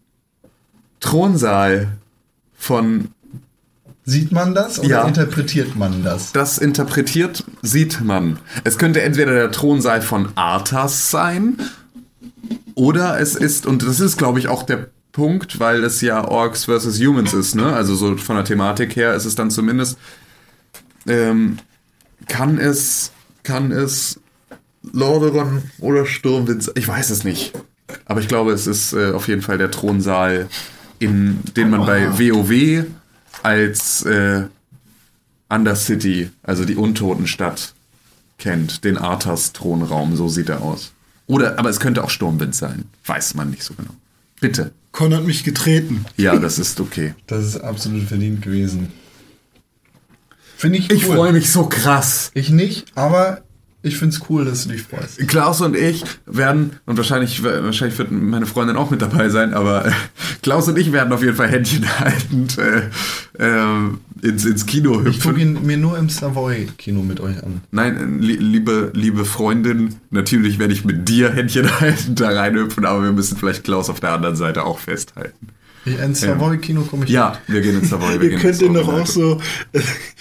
Thronsaal 1.00 1.90
von 2.58 3.10
Sieht 4.10 4.32
man 4.32 4.56
das 4.56 4.80
oder 4.80 4.88
Ja. 4.90 5.08
interpretiert 5.08 5.76
man 5.76 6.04
das? 6.04 6.32
das 6.32 6.58
interpretiert, 6.58 7.44
sieht 7.62 8.02
man. 8.02 8.40
Es 8.64 8.78
könnte 8.80 9.02
entweder 9.02 9.34
der 9.34 9.52
Thronsaal 9.52 10.02
von 10.02 10.30
Arthas 10.36 11.12
sein 11.12 11.58
oder 12.74 13.20
es 13.20 13.36
ist, 13.36 13.66
und 13.68 13.84
das 13.84 14.00
ist 14.00 14.18
glaube 14.18 14.40
ich 14.40 14.48
auch 14.48 14.64
der 14.64 14.88
Punkt, 15.12 15.60
weil 15.60 15.84
es 15.84 16.02
ja 16.02 16.24
Orcs 16.28 16.66
versus 16.66 17.00
Humans 17.00 17.34
ist, 17.34 17.54
ne? 17.56 17.74
Also 17.74 17.94
so 17.96 18.18
von 18.18 18.36
der 18.36 18.46
Thematik 18.46 18.96
her 18.96 19.14
ist 19.14 19.26
es 19.26 19.36
dann 19.36 19.52
zumindest, 19.52 19.98
ähm, 21.08 21.58
kann 22.28 22.58
es, 22.58 23.12
kann 23.44 23.72
es 23.72 24.20
Lordaeron 24.92 25.64
oder 25.80 26.06
Sturmwind 26.06 26.64
sein? 26.64 26.74
Ich 26.78 26.88
weiß 26.88 27.10
es 27.12 27.24
nicht. 27.24 27.54
Aber 28.06 28.22
ich 28.22 28.28
glaube, 28.28 28.54
es 28.54 28.66
ist 28.66 28.94
äh, 28.94 29.12
auf 29.12 29.28
jeden 29.28 29.42
Fall 29.42 29.58
der 29.58 29.72
Thronsaal, 29.72 30.48
in 31.00 31.40
den 31.58 31.70
man 31.70 31.86
bei 31.86 32.08
WoW 32.18 32.86
als 33.44 34.04
äh, 34.04 34.44
Undercity, 35.50 36.30
also 36.44 36.66
die 36.66 36.76
Untotenstadt, 36.76 37.74
kennt. 38.38 38.84
Den 38.84 38.98
Arthas 38.98 39.54
Thronraum, 39.54 40.16
so 40.16 40.28
sieht 40.30 40.50
er 40.50 40.62
aus. 40.62 40.94
Oder, 41.28 41.60
aber 41.60 41.70
es 41.70 41.80
könnte 41.80 42.04
auch 42.04 42.10
Sturmwind 42.10 42.56
sein. 42.56 42.86
Weiß 43.06 43.36
man 43.36 43.52
nicht 43.52 43.64
so 43.64 43.74
genau. 43.76 43.94
Bitte. 44.40 44.72
Con 44.92 45.14
hat 45.14 45.26
mich 45.26 45.44
getreten. 45.44 46.06
Ja, 46.18 46.38
das 46.38 46.58
ist 46.58 46.80
okay. 46.80 47.14
Das 47.28 47.46
ist 47.46 47.58
absolut 47.58 48.08
verdient 48.08 48.42
gewesen. 48.42 48.92
Finde 50.58 50.80
ich 50.80 50.90
cool. 50.90 50.98
Ich 50.98 51.06
freue 51.06 51.34
mich 51.34 51.52
so 51.52 51.68
krass. 51.68 52.32
Ich 52.34 52.50
nicht, 52.50 52.88
aber 52.96 53.44
ich 53.82 53.98
finde 53.98 54.14
es 54.14 54.30
cool, 54.30 54.44
dass 54.44 54.64
du 54.64 54.74
dich 54.74 54.84
freust. 54.84 55.26
Klaus 55.28 55.62
und 55.62 55.76
ich 55.76 56.04
werden, 56.26 56.72
und 56.86 56.98
wahrscheinlich, 56.98 57.42
wahrscheinlich 57.44 57.98
wird 57.98 58.12
meine 58.12 58.46
Freundin 58.46 58.76
auch 58.76 58.90
mit 58.90 59.02
dabei 59.02 59.30
sein, 59.30 59.54
aber 59.54 59.86
äh, 59.86 59.92
Klaus 60.42 60.68
und 60.68 60.78
ich 60.78 60.92
werden 60.92 61.14
auf 61.14 61.24
jeden 61.24 61.36
Fall 61.36 61.48
Händchen 61.48 61.88
haltend 62.00 62.58
äh, 62.58 62.90
äh, 63.38 64.28
ins, 64.28 64.44
ins 64.44 64.66
Kino 64.66 65.06
Ich 65.06 65.22
gucke 65.22 65.36
hüpfen. 65.36 65.58
ihn 65.58 65.66
mir 65.66 65.78
nur 65.78 65.98
im 65.98 66.10
Savoy-Kino 66.10 67.02
mit 67.04 67.22
euch 67.22 67.42
an. 67.42 67.62
Nein, 67.72 68.20
li 68.20 68.36
liebe, 68.36 68.92
liebe 68.94 69.24
Freundin, 69.24 69.96
natürlich 70.10 70.60
werde 70.60 70.74
ich 70.74 70.84
mit 70.84 71.08
dir 71.08 71.32
Händchen 71.32 71.80
haltend 71.80 72.20
da 72.20 72.30
reinhüpfen, 72.30 72.86
aber 72.86 73.04
wir 73.04 73.14
müssen 73.14 73.38
vielleicht 73.38 73.64
Klaus 73.64 73.90
auf 73.90 74.02
der 74.02 74.12
anderen 74.12 74.36
Seite 74.36 74.66
auch 74.66 74.80
festhalten. 74.80 75.50
Ins 75.96 76.22
Savoy-Kino 76.22 76.82
komme 76.84 77.06
ich 77.06 77.12
Ja, 77.12 77.38
wir 77.48 77.62
gehen 77.62 77.80
ins 77.80 77.90
Savoy. 77.90 78.20
wir 78.20 78.24
Ihr 78.24 78.30
gehen 78.32 78.40
könnt 78.40 78.62
den 78.62 78.74
doch 78.74 78.88
auch 78.88 79.06
so. 79.06 79.40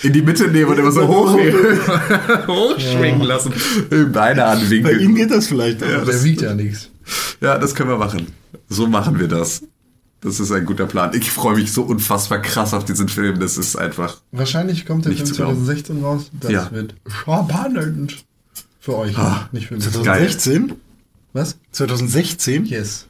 in 0.03 0.13
die 0.13 0.23
Mitte 0.23 0.49
nehmen 0.49 0.71
und 0.71 0.79
immer 0.79 0.93
so 0.93 1.07
hoch, 1.09 1.37
hochschwingen 2.47 3.23
lassen. 3.23 3.53
Beine 4.13 4.43
Bei 4.43 4.47
anwinkeln. 4.47 5.01
ihm 5.01 5.15
geht 5.15 5.31
das 5.31 5.47
vielleicht 5.49 5.83
auch. 5.83 5.89
mit. 6.01 6.09
Der 6.09 6.25
wiegt 6.25 6.43
ja 6.43 6.55
nichts. 6.55 6.91
Ja, 7.41 7.59
das 7.59 7.75
können 7.75 7.91
wir 7.91 7.99
machen. 7.99 8.27
So 8.69 8.87
machen 8.87 9.19
wir 9.19 9.29
das. 9.29 9.63
Das 10.21 10.41
ist 10.41 10.51
ein 10.51 10.65
guter 10.67 10.87
Plan. 10.87 11.13
Ich 11.15 11.31
freue 11.31 11.55
mich 11.57 11.73
so 11.73 11.83
unfassbar 11.83 12.43
krass 12.43 12.75
auf 12.75 12.85
diesen 12.85 13.09
Film. 13.09 13.39
Das 13.39 13.57
ist 13.57 13.77
einfach. 13.77 14.21
Wahrscheinlich 14.33 14.85
kommt 14.85 15.05
der 15.05 15.11
Nicht 15.11 15.21
Film 15.23 15.29
zu 15.33 15.35
glauben. 15.43 15.65
2016 15.65 16.03
raus. 16.05 16.31
Das 16.41 16.51
Ja. 16.51 16.69
wird 16.73 16.95
spannend. 17.07 18.25
Für 18.81 18.97
euch, 18.97 19.17
Ah, 19.17 19.49
nicht 19.53 19.69
für 19.69 19.75
mich. 19.75 19.85
2016? 19.85 20.73
Was? 21.35 21.59
2016? 21.73 22.65
Yes. 22.65 23.07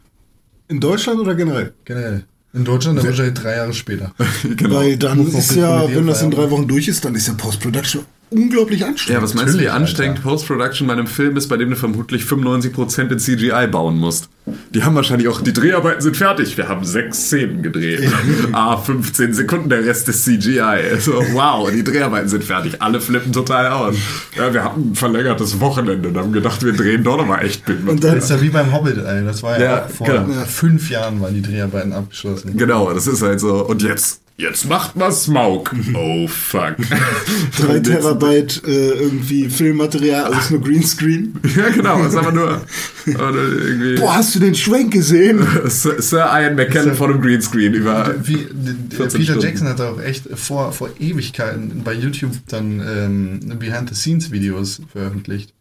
In 0.69 0.81
Deutschland 0.81 1.19
oder 1.21 1.35
generell? 1.35 1.73
Generell. 1.85 2.25
In 2.55 2.65
Deutschland 2.65 2.99
dann 2.99 3.07
wahrscheinlich 3.07 3.35
drei 3.35 3.57
Jahre 3.57 3.75
später. 3.75 4.13
Genau. 4.57 4.77
Weil 4.77 4.97
dann 4.97 5.27
ist 5.27 5.55
ja, 5.55 5.89
wenn 5.89 6.07
das 6.07 6.23
in 6.23 6.31
drei 6.31 6.51
Wochen 6.51 6.67
durch 6.67 6.89
ist, 6.89 7.05
dann 7.05 7.15
ist 7.15 7.29
ja 7.29 7.35
Post-Production 7.35 8.05
unglaublich 8.31 8.85
anstrengend. 8.85 9.19
Ja, 9.21 9.23
was 9.23 9.35
meinst 9.35 9.55
du, 9.55 9.59
wie 9.61 9.69
anstrengend. 9.69 10.23
Post-Production 10.23 10.87
bei 10.87 10.93
einem 10.95 11.07
Film 11.07 11.37
ist, 11.37 11.49
bei 11.49 11.57
dem 11.57 11.71
du 11.71 11.77
vermutlich 11.77 12.23
95% 12.25 13.11
in 13.13 13.19
CGI 13.19 13.67
bauen 13.71 13.97
musst? 13.99 14.29
Die 14.75 14.83
haben 14.83 14.95
wahrscheinlich 14.95 15.29
auch, 15.29 15.43
die 15.43 15.53
Dreharbeiten 15.53 16.01
sind 16.01 16.17
fertig. 16.17 16.57
Wir 16.57 16.69
haben 16.69 16.83
sechs 16.85 17.27
Szenen 17.27 17.63
gedreht. 17.63 18.11
ah, 18.53 18.77
15 18.79 19.35
Sekunden, 19.35 19.69
der 19.69 19.85
Rest 19.85 20.09
ist 20.09 20.25
CGI. 20.25 20.61
Also, 20.61 21.13
wow, 21.33 21.71
die 21.71 21.85
Dreharbeiten 21.85 22.29
sind 22.29 22.45
fertig. 22.45 22.81
Alle 22.81 23.01
flippen 23.01 23.33
total 23.33 23.67
aus. 23.69 23.97
Ja, 24.37 24.53
wir 24.55 24.65
hatten 24.65 24.93
ein 24.93 24.95
verlängertes 24.95 25.61
Wochenende 25.61 26.09
und 26.09 26.17
haben 26.17 26.33
gedacht, 26.33 26.65
wir 26.65 26.73
drehen 26.73 27.05
doch 27.05 27.19
nochmal 27.19 27.45
echt 27.45 27.69
mit. 27.69 27.87
Und 27.87 28.03
dann- 28.03 28.15
Das 28.15 28.25
ist 28.25 28.31
ja 28.31 28.41
wie 28.41 28.49
beim 28.51 28.73
Hobbit, 28.73 28.97
ey. 28.99 29.25
Das 29.25 29.43
war 29.43 29.59
ja, 29.61 29.65
Ja, 29.65 29.89
vor 29.89 30.07
genau. 30.07 30.45
fünf 30.47 30.89
Jahren 30.91 31.21
waren 31.21 31.35
die 31.35 31.43
Dreharbeiten 31.43 31.93
abgeschlossen. 31.93 32.57
Genau, 32.57 32.93
das 32.93 33.07
ist 33.07 33.21
halt 33.23 33.41
so. 33.41 33.67
Und 33.67 33.83
jetzt, 33.83 34.23
jetzt 34.39 34.69
macht 34.69 34.97
mal 34.97 35.11
Smaug. 35.13 35.75
Oh, 35.95 36.29
fuck. 36.29 36.77
Drei 37.59 37.81
Terabyte 37.81 38.63
äh, 38.67 38.93
irgendwie 38.93 39.51
Filmmaterial, 39.51 40.33
alles 40.33 40.51
nur 40.51 40.63
Greenscreen. 40.63 41.35
ja, 41.57 41.69
genau, 41.71 41.99
das 41.99 42.13
ist 42.13 42.19
aber 42.19 42.33
nur, 42.33 42.63
nur 43.05 43.35
irgendwie. 43.35 43.97
Boah, 43.97 44.17
hast 44.17 44.35
du 44.35 44.39
den 44.39 44.55
Schwenk 44.55 44.93
gesehen? 44.93 45.45
Sir, 45.67 46.01
Sir 46.01 46.31
Ian 46.33 46.55
McKellen 46.55 46.95
vor 46.95 47.09
dem 47.09 47.21
Greenscreen 47.21 47.75
über. 47.75 48.15
Wie, 48.23 48.37
14 48.37 48.89
Peter 48.91 49.23
Stunden. 49.25 49.41
Jackson 49.41 49.69
hat 49.69 49.81
auch 49.81 50.01
echt 50.01 50.29
vor, 50.35 50.73
vor 50.73 50.91
Ewigkeiten 50.99 51.83
bei 51.83 51.93
YouTube 51.93 52.33
dann 52.49 52.81
ähm, 52.81 53.59
Behind-the-Scenes-Videos 53.59 54.83
veröffentlicht. 54.93 55.53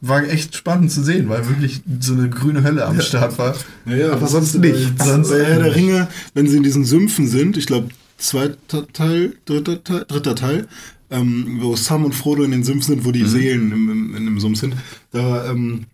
War 0.00 0.22
echt 0.22 0.54
spannend 0.54 0.92
zu 0.92 1.02
sehen, 1.02 1.28
weil 1.28 1.48
wirklich 1.48 1.82
so 2.00 2.12
eine 2.12 2.30
grüne 2.30 2.62
Hölle 2.62 2.86
am 2.86 3.00
Start 3.00 3.36
war. 3.38 3.56
Ja, 3.84 4.12
Aber 4.12 4.28
sonst 4.28 4.54
nichts. 4.54 5.04
Sonst 5.04 5.30
bei 5.30 5.44
Herr 5.44 5.62
der 5.62 5.74
Ringe, 5.74 6.08
wenn 6.34 6.48
sie 6.48 6.56
in 6.56 6.62
diesen 6.62 6.84
Sümpfen 6.84 7.26
sind, 7.26 7.56
ich 7.56 7.66
glaube, 7.66 7.88
zweiter 8.16 8.86
Teil, 8.92 9.34
dritter 9.44 9.82
Teil, 9.82 10.04
dritter 10.06 10.34
Teil, 10.36 10.68
ähm, 11.10 11.58
wo 11.60 11.74
Sam 11.74 12.04
und 12.04 12.14
Frodo 12.14 12.42
in 12.44 12.52
den 12.52 12.64
Sümpfen 12.64 12.94
sind, 12.94 13.04
wo 13.04 13.10
die 13.10 13.24
Seelen 13.24 13.72
im, 13.72 13.90
im, 13.90 14.16
in 14.16 14.24
dem 14.24 14.40
Sumpf 14.40 14.60
sind, 14.60 14.76
da 15.10 15.50
ähm, 15.50 15.86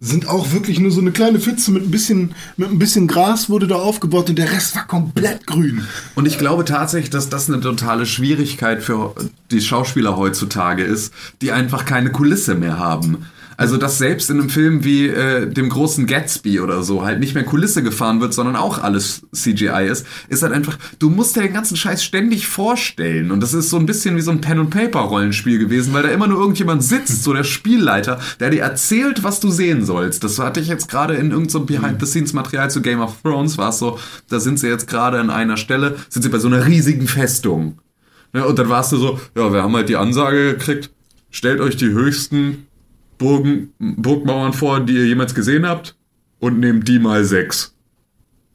sind 0.00 0.28
auch 0.28 0.52
wirklich 0.52 0.78
nur 0.78 0.92
so 0.92 1.00
eine 1.00 1.10
kleine 1.10 1.40
Pfütze 1.40 1.72
mit 1.72 1.82
ein 1.82 1.90
bisschen, 1.90 2.34
mit 2.56 2.70
ein 2.70 2.78
bisschen 2.78 3.08
Gras 3.08 3.50
wurde 3.50 3.66
da 3.66 3.76
aufgebaut 3.76 4.30
und 4.30 4.38
der 4.38 4.52
Rest 4.52 4.76
war 4.76 4.86
komplett 4.86 5.46
grün. 5.46 5.82
Und 6.14 6.26
ich 6.26 6.38
glaube 6.38 6.64
tatsächlich, 6.64 7.10
dass 7.10 7.28
das 7.28 7.50
eine 7.50 7.60
totale 7.60 8.06
Schwierigkeit 8.06 8.82
für 8.82 9.14
die 9.50 9.60
Schauspieler 9.60 10.16
heutzutage 10.16 10.84
ist, 10.84 11.12
die 11.42 11.50
einfach 11.50 11.84
keine 11.84 12.12
Kulisse 12.12 12.54
mehr 12.54 12.78
haben. 12.78 13.26
Also, 13.58 13.76
dass 13.76 13.98
selbst 13.98 14.30
in 14.30 14.38
einem 14.38 14.50
Film 14.50 14.84
wie 14.84 15.08
äh, 15.08 15.52
dem 15.52 15.68
großen 15.68 16.06
Gatsby 16.06 16.60
oder 16.60 16.84
so 16.84 17.04
halt 17.04 17.18
nicht 17.18 17.34
mehr 17.34 17.42
Kulisse 17.42 17.82
gefahren 17.82 18.20
wird, 18.20 18.32
sondern 18.32 18.54
auch 18.54 18.78
alles 18.78 19.22
CGI 19.34 19.88
ist, 19.90 20.06
ist 20.28 20.44
halt 20.44 20.52
einfach, 20.52 20.78
du 21.00 21.10
musst 21.10 21.34
dir 21.34 21.42
den 21.42 21.54
ganzen 21.54 21.76
Scheiß 21.76 22.04
ständig 22.04 22.46
vorstellen. 22.46 23.32
Und 23.32 23.42
das 23.42 23.54
ist 23.54 23.70
so 23.70 23.76
ein 23.76 23.84
bisschen 23.84 24.14
wie 24.14 24.20
so 24.20 24.30
ein 24.30 24.40
Pen-and-Paper-Rollenspiel 24.40 25.58
gewesen, 25.58 25.92
weil 25.92 26.04
da 26.04 26.10
immer 26.10 26.28
nur 26.28 26.38
irgendjemand 26.38 26.84
sitzt, 26.84 27.24
so 27.24 27.32
der 27.32 27.42
Spielleiter, 27.42 28.20
der 28.38 28.50
dir 28.50 28.62
erzählt, 28.62 29.24
was 29.24 29.40
du 29.40 29.50
sehen 29.50 29.84
sollst. 29.84 30.22
Das 30.22 30.38
hatte 30.38 30.60
ich 30.60 30.68
jetzt 30.68 30.88
gerade 30.88 31.14
in 31.14 31.32
irgendeinem 31.32 31.66
Behind-the-Scenes-Material 31.66 32.70
zu 32.70 32.80
Game 32.80 33.00
of 33.00 33.16
Thrones, 33.24 33.58
war 33.58 33.70
es 33.70 33.80
so, 33.80 33.98
da 34.28 34.38
sind 34.38 34.60
sie 34.60 34.68
jetzt 34.68 34.86
gerade 34.86 35.18
an 35.18 35.30
einer 35.30 35.56
Stelle, 35.56 35.96
sind 36.10 36.22
sie 36.22 36.28
bei 36.28 36.38
so 36.38 36.46
einer 36.46 36.64
riesigen 36.64 37.08
Festung. 37.08 37.80
Ne, 38.32 38.46
und 38.46 38.56
dann 38.56 38.68
warst 38.68 38.92
du 38.92 38.98
so, 38.98 39.20
ja, 39.34 39.52
wir 39.52 39.64
haben 39.64 39.74
halt 39.74 39.88
die 39.88 39.96
Ansage 39.96 40.52
gekriegt, 40.52 40.90
stellt 41.30 41.60
euch 41.60 41.76
die 41.76 41.88
höchsten 41.88 42.67
Burgen, 43.18 43.72
Burgmauern 43.78 44.52
vor, 44.52 44.80
die 44.80 44.94
ihr 44.94 45.06
jemals 45.06 45.34
gesehen 45.34 45.66
habt 45.66 45.96
und 46.38 46.58
nehmt 46.60 46.88
die 46.88 46.98
mal 46.98 47.24
sechs. 47.24 47.74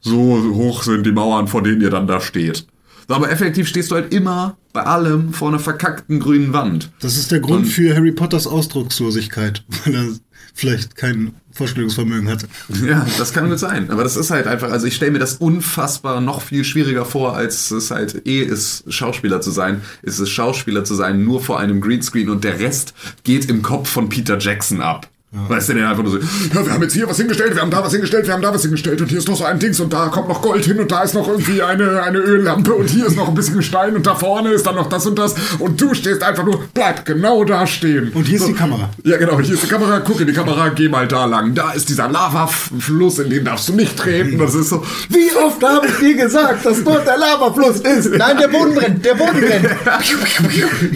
So 0.00 0.42
hoch 0.54 0.82
sind 0.82 1.04
die 1.06 1.12
Mauern, 1.12 1.48
vor 1.48 1.62
denen 1.62 1.80
ihr 1.80 1.90
dann 1.90 2.06
da 2.06 2.20
steht. 2.20 2.66
Aber 3.08 3.30
effektiv 3.30 3.68
stehst 3.68 3.90
du 3.90 3.96
halt 3.96 4.12
immer 4.12 4.56
bei 4.72 4.82
allem 4.82 5.32
vor 5.32 5.48
einer 5.48 5.58
verkackten 5.58 6.20
grünen 6.20 6.52
Wand. 6.52 6.90
Das 7.00 7.16
ist 7.16 7.30
der 7.30 7.40
Grund 7.40 7.66
für 7.66 7.94
Harry 7.94 8.12
Potters 8.12 8.46
Ausdruckslosigkeit, 8.46 9.64
weil 9.84 9.94
er 9.94 10.06
vielleicht 10.54 10.96
kein 10.96 11.34
Vorstellungsvermögen 11.52 12.28
hatte. 12.28 12.48
Ja, 12.86 13.06
das 13.18 13.32
kann 13.32 13.50
gut 13.50 13.58
sein. 13.58 13.90
Aber 13.90 14.02
das 14.04 14.16
ist 14.16 14.30
halt 14.30 14.46
einfach, 14.46 14.70
also 14.70 14.86
ich 14.86 14.96
stelle 14.96 15.10
mir 15.10 15.18
das 15.18 15.34
unfassbar 15.34 16.20
noch 16.20 16.40
viel 16.40 16.64
schwieriger 16.64 17.04
vor, 17.04 17.36
als 17.36 17.70
es 17.70 17.90
halt 17.90 18.26
eh 18.26 18.40
ist, 18.40 18.84
Schauspieler 18.92 19.40
zu 19.40 19.50
sein. 19.50 19.82
Ist 20.02 20.20
es 20.20 20.30
Schauspieler 20.30 20.84
zu 20.84 20.94
sein, 20.94 21.24
nur 21.24 21.42
vor 21.42 21.58
einem 21.58 21.80
Greenscreen 21.80 22.30
und 22.30 22.44
der 22.44 22.60
Rest 22.60 22.94
geht 23.24 23.50
im 23.50 23.62
Kopf 23.62 23.88
von 23.88 24.08
Peter 24.08 24.38
Jackson 24.38 24.80
ab. 24.80 25.08
Weißt 25.48 25.68
du, 25.68 25.74
der 25.74 25.88
einfach 25.88 26.04
nur 26.04 26.12
so, 26.12 26.18
ja, 26.18 26.64
wir 26.64 26.72
haben 26.72 26.82
jetzt 26.82 26.94
hier 26.94 27.08
was 27.08 27.16
hingestellt, 27.16 27.56
wir 27.56 27.62
haben 27.62 27.70
da 27.70 27.82
was 27.82 27.92
hingestellt, 27.92 28.24
wir 28.26 28.34
haben 28.34 28.42
da 28.42 28.54
was 28.54 28.62
hingestellt 28.62 29.00
und 29.00 29.08
hier 29.08 29.18
ist 29.18 29.26
noch 29.26 29.36
so 29.36 29.44
ein 29.44 29.58
Dings 29.58 29.80
und 29.80 29.92
da 29.92 30.06
kommt 30.06 30.28
noch 30.28 30.40
Gold 30.40 30.64
hin 30.64 30.78
und 30.78 30.92
da 30.92 31.02
ist 31.02 31.14
noch 31.14 31.26
irgendwie 31.26 31.60
eine, 31.60 32.02
eine 32.04 32.18
Öllampe 32.18 32.72
und 32.72 32.88
hier 32.88 33.06
ist 33.06 33.16
noch 33.16 33.26
ein 33.26 33.34
bisschen 33.34 33.56
Gestein 33.56 33.96
und 33.96 34.06
da 34.06 34.14
vorne 34.14 34.50
ist 34.50 34.64
dann 34.64 34.76
noch 34.76 34.88
das 34.88 35.06
und 35.06 35.18
das 35.18 35.34
und 35.58 35.80
du 35.80 35.92
stehst 35.92 36.22
einfach 36.22 36.44
nur, 36.44 36.62
bleib 36.72 37.04
genau 37.04 37.42
da 37.42 37.66
stehen. 37.66 38.12
Und 38.14 38.28
hier 38.28 38.36
ist 38.36 38.42
so, 38.42 38.48
die 38.48 38.54
Kamera. 38.54 38.90
Ja, 39.02 39.16
genau, 39.16 39.40
hier 39.40 39.54
ist 39.54 39.64
die 39.64 39.68
Kamera, 39.68 40.00
guck 40.04 40.20
in 40.20 40.28
die 40.28 40.32
Kamera, 40.32 40.68
geh 40.68 40.88
mal 40.88 41.08
da 41.08 41.24
lang. 41.24 41.52
Da 41.52 41.72
ist 41.72 41.88
dieser 41.88 42.08
Lavafluss, 42.08 43.18
in 43.18 43.30
den 43.30 43.44
darfst 43.44 43.68
du 43.68 43.72
nicht 43.72 43.96
treten. 43.96 44.38
Das 44.38 44.54
ist 44.54 44.68
so, 44.68 44.84
Wie 45.08 45.36
oft 45.36 45.60
habe 45.64 45.88
ich 45.88 45.96
dir 45.96 46.14
gesagt, 46.14 46.64
dass 46.64 46.84
dort 46.84 47.08
der 47.08 47.18
Lavafluss 47.18 47.80
ist? 47.80 48.12
Nein, 48.16 48.36
der 48.38 48.48
Boden 48.48 48.74
brennt, 48.74 49.04
der 49.04 49.14
Boden 49.14 49.40
brennt. 49.40 49.68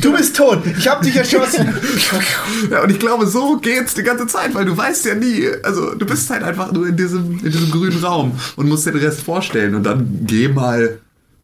Du 0.01 0.12
bist 0.12 0.36
tot, 0.36 0.62
ich 0.78 0.86
hab 0.86 1.02
dich 1.02 1.16
erschossen. 1.16 1.74
Ja, 2.70 2.82
und 2.85 2.90
ich 2.90 3.01
glaube, 3.01 3.27
so 3.27 3.56
geht's 3.56 3.94
die 3.94 4.05
ganze 4.05 4.28
Zeit, 4.29 4.55
weil 4.55 4.65
du 4.65 4.77
weißt 4.77 5.07
ja 5.07 5.15
nie, 5.15 5.47
also 5.63 5.95
du 5.95 6.07
bist 6.07 6.31
halt 6.31 6.43
einfach 6.43 6.73
nur 6.73 6.87
in 6.87 6.97
diesem, 6.97 7.39
in 7.39 7.51
diesem 7.51 7.71
grünen 7.71 8.03
Raum 8.03 8.33
und 8.57 8.69
musst 8.69 8.87
dir 8.87 8.93
den 8.93 9.03
Rest 9.03 9.23
vorstellen 9.23 9.75
und 9.75 9.83
dann 9.85 10.21
geh 10.27 10.49
mal, 10.49 10.99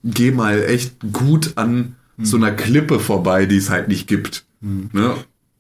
geh 0.04 0.30
mal 0.30 0.62
echt 0.62 0.94
gut 1.12 1.52
an 1.56 1.96
so 2.22 2.36
einer 2.36 2.52
Klippe 2.52 3.00
vorbei, 3.00 3.46
die 3.46 3.56
es 3.56 3.70
halt 3.70 3.88
nicht 3.88 4.06
gibt. 4.06 4.44
Ne? 4.60 5.14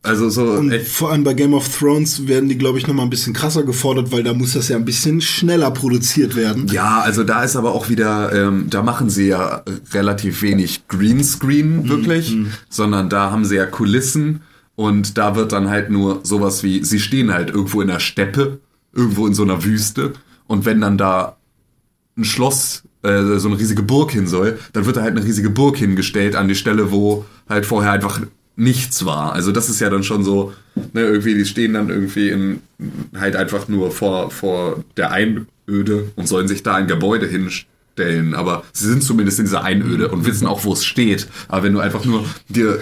Also 0.04 0.28
so 0.28 0.44
Und 0.44 0.70
echt, 0.70 0.86
vor 0.86 1.10
allem 1.10 1.24
bei 1.24 1.32
Game 1.32 1.54
of 1.54 1.66
Thrones 1.78 2.28
werden 2.28 2.48
die, 2.50 2.58
glaube 2.58 2.76
ich, 2.78 2.86
noch 2.86 2.94
mal 2.94 3.04
ein 3.04 3.10
bisschen 3.10 3.32
krasser 3.32 3.62
gefordert, 3.62 4.12
weil 4.12 4.22
da 4.22 4.34
muss 4.34 4.52
das 4.52 4.68
ja 4.68 4.76
ein 4.76 4.84
bisschen 4.84 5.22
schneller 5.22 5.70
produziert 5.70 6.36
werden. 6.36 6.68
Ja, 6.68 7.00
also 7.00 7.24
da 7.24 7.42
ist 7.42 7.56
aber 7.56 7.72
auch 7.72 7.88
wieder, 7.88 8.30
ähm, 8.32 8.66
da 8.68 8.82
machen 8.82 9.08
sie 9.08 9.28
ja 9.28 9.62
relativ 9.92 10.42
wenig 10.42 10.88
Greenscreen 10.88 11.88
wirklich, 11.88 12.36
sondern 12.68 13.08
da 13.08 13.30
haben 13.30 13.46
sie 13.46 13.56
ja 13.56 13.64
Kulissen 13.64 14.42
und 14.76 15.18
da 15.18 15.36
wird 15.36 15.52
dann 15.52 15.70
halt 15.70 15.90
nur 15.90 16.20
sowas 16.22 16.62
wie, 16.62 16.84
sie 16.84 17.00
stehen 17.00 17.32
halt 17.32 17.50
irgendwo 17.50 17.80
in 17.80 17.88
der 17.88 18.00
Steppe, 18.00 18.60
irgendwo 18.92 19.26
in 19.26 19.34
so 19.34 19.42
einer 19.42 19.64
Wüste 19.64 20.12
und 20.46 20.64
wenn 20.64 20.80
dann 20.80 20.98
da 20.98 21.36
ein 22.16 22.24
Schloss, 22.24 22.82
äh, 23.02 23.38
so 23.38 23.48
eine 23.48 23.58
riesige 23.58 23.82
Burg 23.82 24.12
hin 24.12 24.26
soll, 24.26 24.58
dann 24.72 24.86
wird 24.86 24.96
da 24.96 25.02
halt 25.02 25.16
eine 25.16 25.24
riesige 25.24 25.50
Burg 25.50 25.76
hingestellt 25.76 26.36
an 26.36 26.48
die 26.48 26.54
Stelle, 26.54 26.90
wo 26.92 27.24
halt 27.48 27.66
vorher 27.66 27.92
einfach 27.92 28.20
nichts 28.56 29.04
war. 29.04 29.32
Also 29.32 29.52
das 29.52 29.68
ist 29.68 29.80
ja 29.80 29.90
dann 29.90 30.04
schon 30.04 30.22
so, 30.22 30.52
ne, 30.92 31.02
irgendwie, 31.02 31.34
die 31.34 31.44
stehen 31.44 31.74
dann 31.74 31.90
irgendwie 31.90 32.28
in, 32.30 32.60
halt 33.18 33.36
einfach 33.36 33.68
nur 33.68 33.90
vor, 33.90 34.30
vor 34.30 34.84
der 34.96 35.10
Einöde 35.10 36.12
und 36.14 36.28
sollen 36.28 36.48
sich 36.48 36.62
da 36.62 36.76
ein 36.76 36.86
Gebäude 36.86 37.26
hinstellen. 37.26 38.34
Aber 38.34 38.64
sie 38.72 38.88
sind 38.88 39.02
zumindest 39.02 39.40
in 39.40 39.46
dieser 39.46 39.64
Einöde 39.64 40.08
und 40.08 40.24
wissen 40.24 40.46
auch, 40.46 40.64
wo 40.64 40.72
es 40.72 40.84
steht. 40.84 41.26
Aber 41.48 41.64
wenn 41.64 41.72
du 41.72 41.80
einfach 41.80 42.04
nur 42.04 42.24
dir 42.48 42.78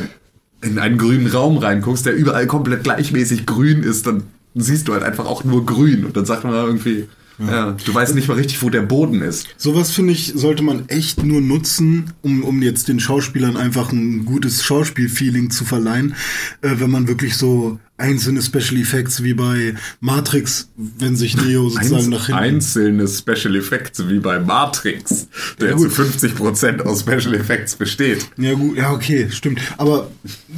in 0.62 0.78
einen 0.78 0.98
grünen 0.98 1.26
Raum 1.26 1.58
reinguckst, 1.58 2.06
der 2.06 2.14
überall 2.14 2.46
komplett 2.46 2.84
gleichmäßig 2.84 3.46
grün 3.46 3.82
ist, 3.82 4.06
dann 4.06 4.22
siehst 4.54 4.88
du 4.88 4.92
halt 4.92 5.02
einfach 5.02 5.26
auch 5.26 5.44
nur 5.44 5.66
grün. 5.66 6.04
Und 6.04 6.16
dann 6.16 6.24
sagt 6.24 6.44
man 6.44 6.52
da 6.52 6.64
irgendwie, 6.64 7.08
ja, 7.38 7.72
du 7.84 7.94
weißt 7.94 8.14
nicht 8.14 8.28
mal 8.28 8.34
richtig, 8.34 8.62
wo 8.62 8.70
der 8.70 8.82
Boden 8.82 9.22
ist. 9.22 9.48
Sowas 9.56 9.90
finde 9.90 10.12
ich, 10.12 10.32
sollte 10.34 10.62
man 10.62 10.88
echt 10.88 11.22
nur 11.22 11.40
nutzen, 11.40 12.12
um, 12.22 12.44
um 12.44 12.62
jetzt 12.62 12.88
den 12.88 13.00
Schauspielern 13.00 13.56
einfach 13.56 13.90
ein 13.92 14.24
gutes 14.24 14.62
Schauspielfeeling 14.62 15.50
zu 15.50 15.64
verleihen, 15.64 16.14
äh, 16.60 16.74
wenn 16.78 16.90
man 16.90 17.08
wirklich 17.08 17.36
so 17.36 17.80
einzelne 18.02 18.42
Special 18.42 18.76
Effects 18.80 19.22
wie 19.22 19.32
bei 19.34 19.74
Matrix, 20.00 20.68
wenn 20.76 21.16
sich 21.16 21.36
Neo 21.36 21.68
sozusagen 21.70 22.10
nach 22.10 22.26
hinten. 22.26 22.40
einzelne 22.42 23.08
Special 23.08 23.56
Effects 23.56 24.06
wie 24.08 24.18
bei 24.18 24.38
Matrix, 24.40 25.28
der 25.60 25.70
Ja, 25.70 25.76
zu 25.76 25.84
gut. 25.88 25.92
50% 25.92 26.80
aus 26.82 27.00
Special 27.00 27.34
Effects 27.34 27.76
besteht. 27.76 28.26
Ja 28.36 28.54
gut, 28.54 28.76
ja 28.76 28.92
okay, 28.92 29.28
stimmt. 29.30 29.60
Aber 29.78 30.10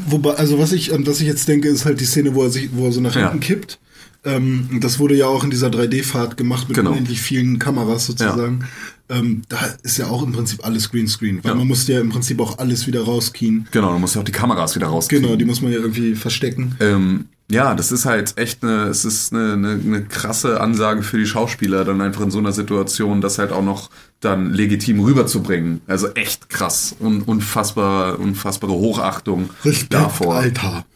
wobei, 0.08 0.34
also 0.34 0.58
was 0.58 0.72
ich 0.72 0.92
an 0.92 1.06
was 1.06 1.20
ich 1.20 1.26
jetzt 1.26 1.46
denke, 1.48 1.68
ist 1.68 1.84
halt 1.84 2.00
die 2.00 2.06
Szene, 2.06 2.34
wo 2.34 2.42
er 2.42 2.50
sich, 2.50 2.70
wo 2.72 2.86
er 2.86 2.92
so 2.92 3.00
nach 3.00 3.14
Ja. 3.14 3.28
hinten 3.30 3.40
kippt. 3.40 3.78
Ähm, 4.26 4.78
das 4.80 4.98
wurde 4.98 5.14
ja 5.14 5.26
auch 5.26 5.44
in 5.44 5.50
dieser 5.50 5.68
3D-Fahrt 5.68 6.38
gemacht 6.38 6.66
mit 6.68 6.76
Genau. 6.78 6.92
unendlich 6.92 7.20
vielen 7.20 7.58
Kameras 7.58 8.06
sozusagen. 8.06 8.64
Ähm, 9.10 9.42
da 9.50 9.58
ist 9.82 9.98
ja 9.98 10.06
auch 10.06 10.22
im 10.22 10.32
Prinzip 10.32 10.64
alles 10.64 10.90
Greenscreen, 10.90 11.40
weil 11.44 11.50
Ja. 11.52 11.54
man 11.58 11.68
musste 11.68 11.92
ja 11.92 12.00
im 12.00 12.08
Prinzip 12.08 12.40
auch 12.40 12.56
alles 12.56 12.86
wieder 12.86 13.02
rauskien. 13.02 13.68
Genau, 13.70 13.92
du 13.92 13.98
musst 13.98 14.14
ja 14.14 14.22
auch 14.22 14.24
die 14.24 14.32
Kameras 14.32 14.74
wieder 14.76 14.86
rauskriegen. 14.86 15.24
Genau, 15.26 15.36
die 15.36 15.44
muss 15.44 15.60
man 15.60 15.72
ja 15.72 15.78
irgendwie 15.78 16.14
verstecken. 16.14 16.74
Ähm, 16.80 17.26
ja, 17.50 17.74
das 17.74 17.92
ist 17.92 18.06
halt 18.06 18.38
echt 18.38 18.62
eine, 18.62 18.84
es 18.84 19.04
ist 19.04 19.32
eine, 19.32 19.52
eine, 19.52 19.72
eine 19.72 20.04
krasse 20.04 20.60
Ansage 20.60 21.02
für 21.02 21.18
die 21.18 21.26
Schauspieler, 21.26 21.84
dann 21.84 22.00
einfach 22.00 22.22
in 22.22 22.30
so 22.30 22.38
einer 22.38 22.52
Situation 22.52 23.20
das 23.20 23.38
halt 23.38 23.52
auch 23.52 23.62
noch 23.62 23.90
dann 24.20 24.52
legitim 24.52 25.00
rüberzubringen. 25.00 25.82
Also 25.86 26.08
echt 26.14 26.48
krass 26.48 26.94
und 26.98 27.22
unfassbar, 27.28 28.18
unfassbare 28.18 28.72
Hochachtung 28.72 29.50
davor. 29.90 30.36
Alter. 30.36 30.86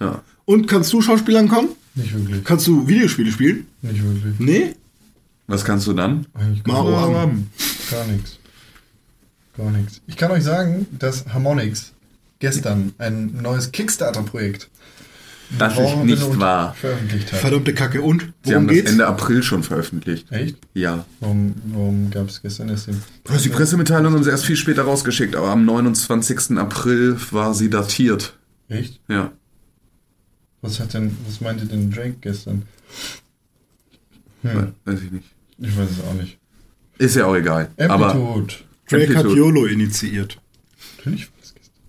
Ja. 0.00 0.22
Und 0.44 0.68
kannst 0.68 0.92
du 0.92 1.02
Schauspielern 1.02 1.48
kommen? 1.48 1.70
Nicht 1.94 2.14
wirklich, 2.14 2.44
Kannst 2.44 2.66
du 2.68 2.86
Videospiele 2.86 3.32
spielen? 3.32 3.66
nicht 3.82 4.02
wirklich. 4.02 4.38
Nee? 4.38 4.76
Was 5.48 5.64
kannst 5.64 5.86
du 5.86 5.92
dann? 5.92 6.26
Eigentlich 6.34 6.62
gar, 6.62 6.84
Maro 6.84 7.18
am. 7.18 7.48
gar 7.90 8.04
nichts. 8.06 8.38
Gar 9.56 9.70
nichts. 9.72 10.00
Ich 10.06 10.16
kann 10.16 10.30
euch 10.30 10.44
sagen, 10.44 10.86
dass 10.96 11.26
Harmonix 11.26 11.92
gestern 12.38 12.92
ein 12.98 13.40
neues 13.42 13.72
Kickstarter-Projekt 13.72 14.68
Das 15.58 15.78
ist 15.78 15.96
nicht 16.04 16.38
wahr. 16.38 16.74
veröffentlicht 16.74 17.32
hat. 17.32 17.40
Verdammte 17.40 17.72
Kacke. 17.72 18.02
Und? 18.02 18.20
Sie 18.42 18.50
Worum 18.50 18.54
haben 18.56 18.66
das 18.66 18.76
geht's? 18.76 18.90
Ende 18.92 19.06
April 19.06 19.42
schon 19.42 19.62
veröffentlicht. 19.62 20.30
Echt? 20.30 20.56
Ja. 20.74 21.06
Warum, 21.20 21.54
warum 21.66 22.10
gab 22.10 22.28
es 22.28 22.42
gestern 22.42 22.68
erst 22.68 22.88
den... 22.88 23.00
Die 23.42 23.48
Pressemitteilung 23.48 24.12
haben 24.12 24.24
sie 24.24 24.30
erst 24.30 24.44
viel 24.44 24.56
später 24.56 24.82
rausgeschickt, 24.82 25.34
aber 25.36 25.48
am 25.48 25.64
29. 25.64 26.58
April 26.58 27.16
war 27.30 27.54
sie 27.54 27.70
datiert. 27.70 28.34
Echt? 28.68 29.00
Ja. 29.08 29.32
Was 30.60 30.80
hat 30.80 30.92
denn, 30.92 31.16
was 31.26 31.40
meinte 31.40 31.64
denn 31.66 31.90
Drake 31.90 32.16
gestern? 32.20 32.64
Hm, 34.42 34.74
Weiß 34.84 35.00
ich 35.02 35.10
nicht. 35.10 35.28
ich 35.58 35.76
weiß 35.78 35.88
es 35.90 36.00
auch 36.04 36.14
nicht. 36.14 36.38
Ist 36.98 37.16
ja 37.16 37.26
auch 37.26 37.34
egal. 37.36 37.70
Aber 37.78 38.12
Amplitude. 38.12 38.54
Drake 38.88 39.08
hat 39.10 39.24
Amplitude. 39.24 39.36
YOLO 39.38 39.66
initiiert. 39.66 40.38
Natürlich 40.98 41.26
war 41.26 41.32
das. 41.37 41.37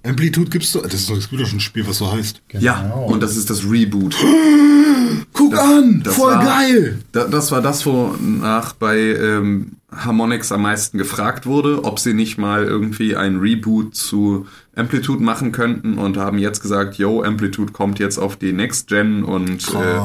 Amplitude 0.04 0.50
gibt's 0.50 0.72
doch. 0.72 0.84
Das 0.84 0.94
ist 0.94 1.10
doch 1.10 1.16
das 1.16 1.30
doch 1.30 1.38
schon 1.46 1.58
ein 1.58 1.60
Spiel, 1.60 1.86
was 1.88 1.98
so 1.98 2.12
heißt. 2.12 2.42
ja, 2.60 2.82
Genau. 2.82 3.06
und 3.06 3.22
das 3.22 3.36
ist 3.36 3.50
das 3.50 3.64
Reboot. 3.70 4.16
Guck 5.34 5.52
Das- 5.52 5.60
an! 5.60 6.02
das 6.04 6.16
voll 6.16 6.34
war- 6.34 6.44
geil! 6.46 7.00
Da, 7.12 7.26
das 7.26 7.52
war 7.52 7.62
das, 7.62 7.86
wonach 7.86 8.74
bei 8.74 8.98
ähm, 8.98 9.74
Harmonix 9.92 10.52
am 10.52 10.62
meisten 10.62 10.98
gefragt 10.98 11.46
wurde, 11.46 11.84
ob 11.84 12.00
sie 12.00 12.14
nicht 12.14 12.38
mal 12.38 12.64
irgendwie 12.66 13.16
ein 13.16 13.38
Reboot 13.38 13.96
zu 13.96 14.48
Amplitude 14.76 15.22
machen 15.24 15.52
könnten 15.52 15.98
und 15.98 16.18
haben 16.18 16.38
jetzt 16.38 16.62
gesagt, 16.62 16.96
yo, 16.98 17.24
Amplitude 17.24 17.72
kommt 17.74 18.00
jetzt 18.00 18.18
auf 18.18 18.36
die 18.38 18.54
Next 18.54 18.88
Gen 18.88 19.24
und 19.24 19.68
äh, 19.70 20.00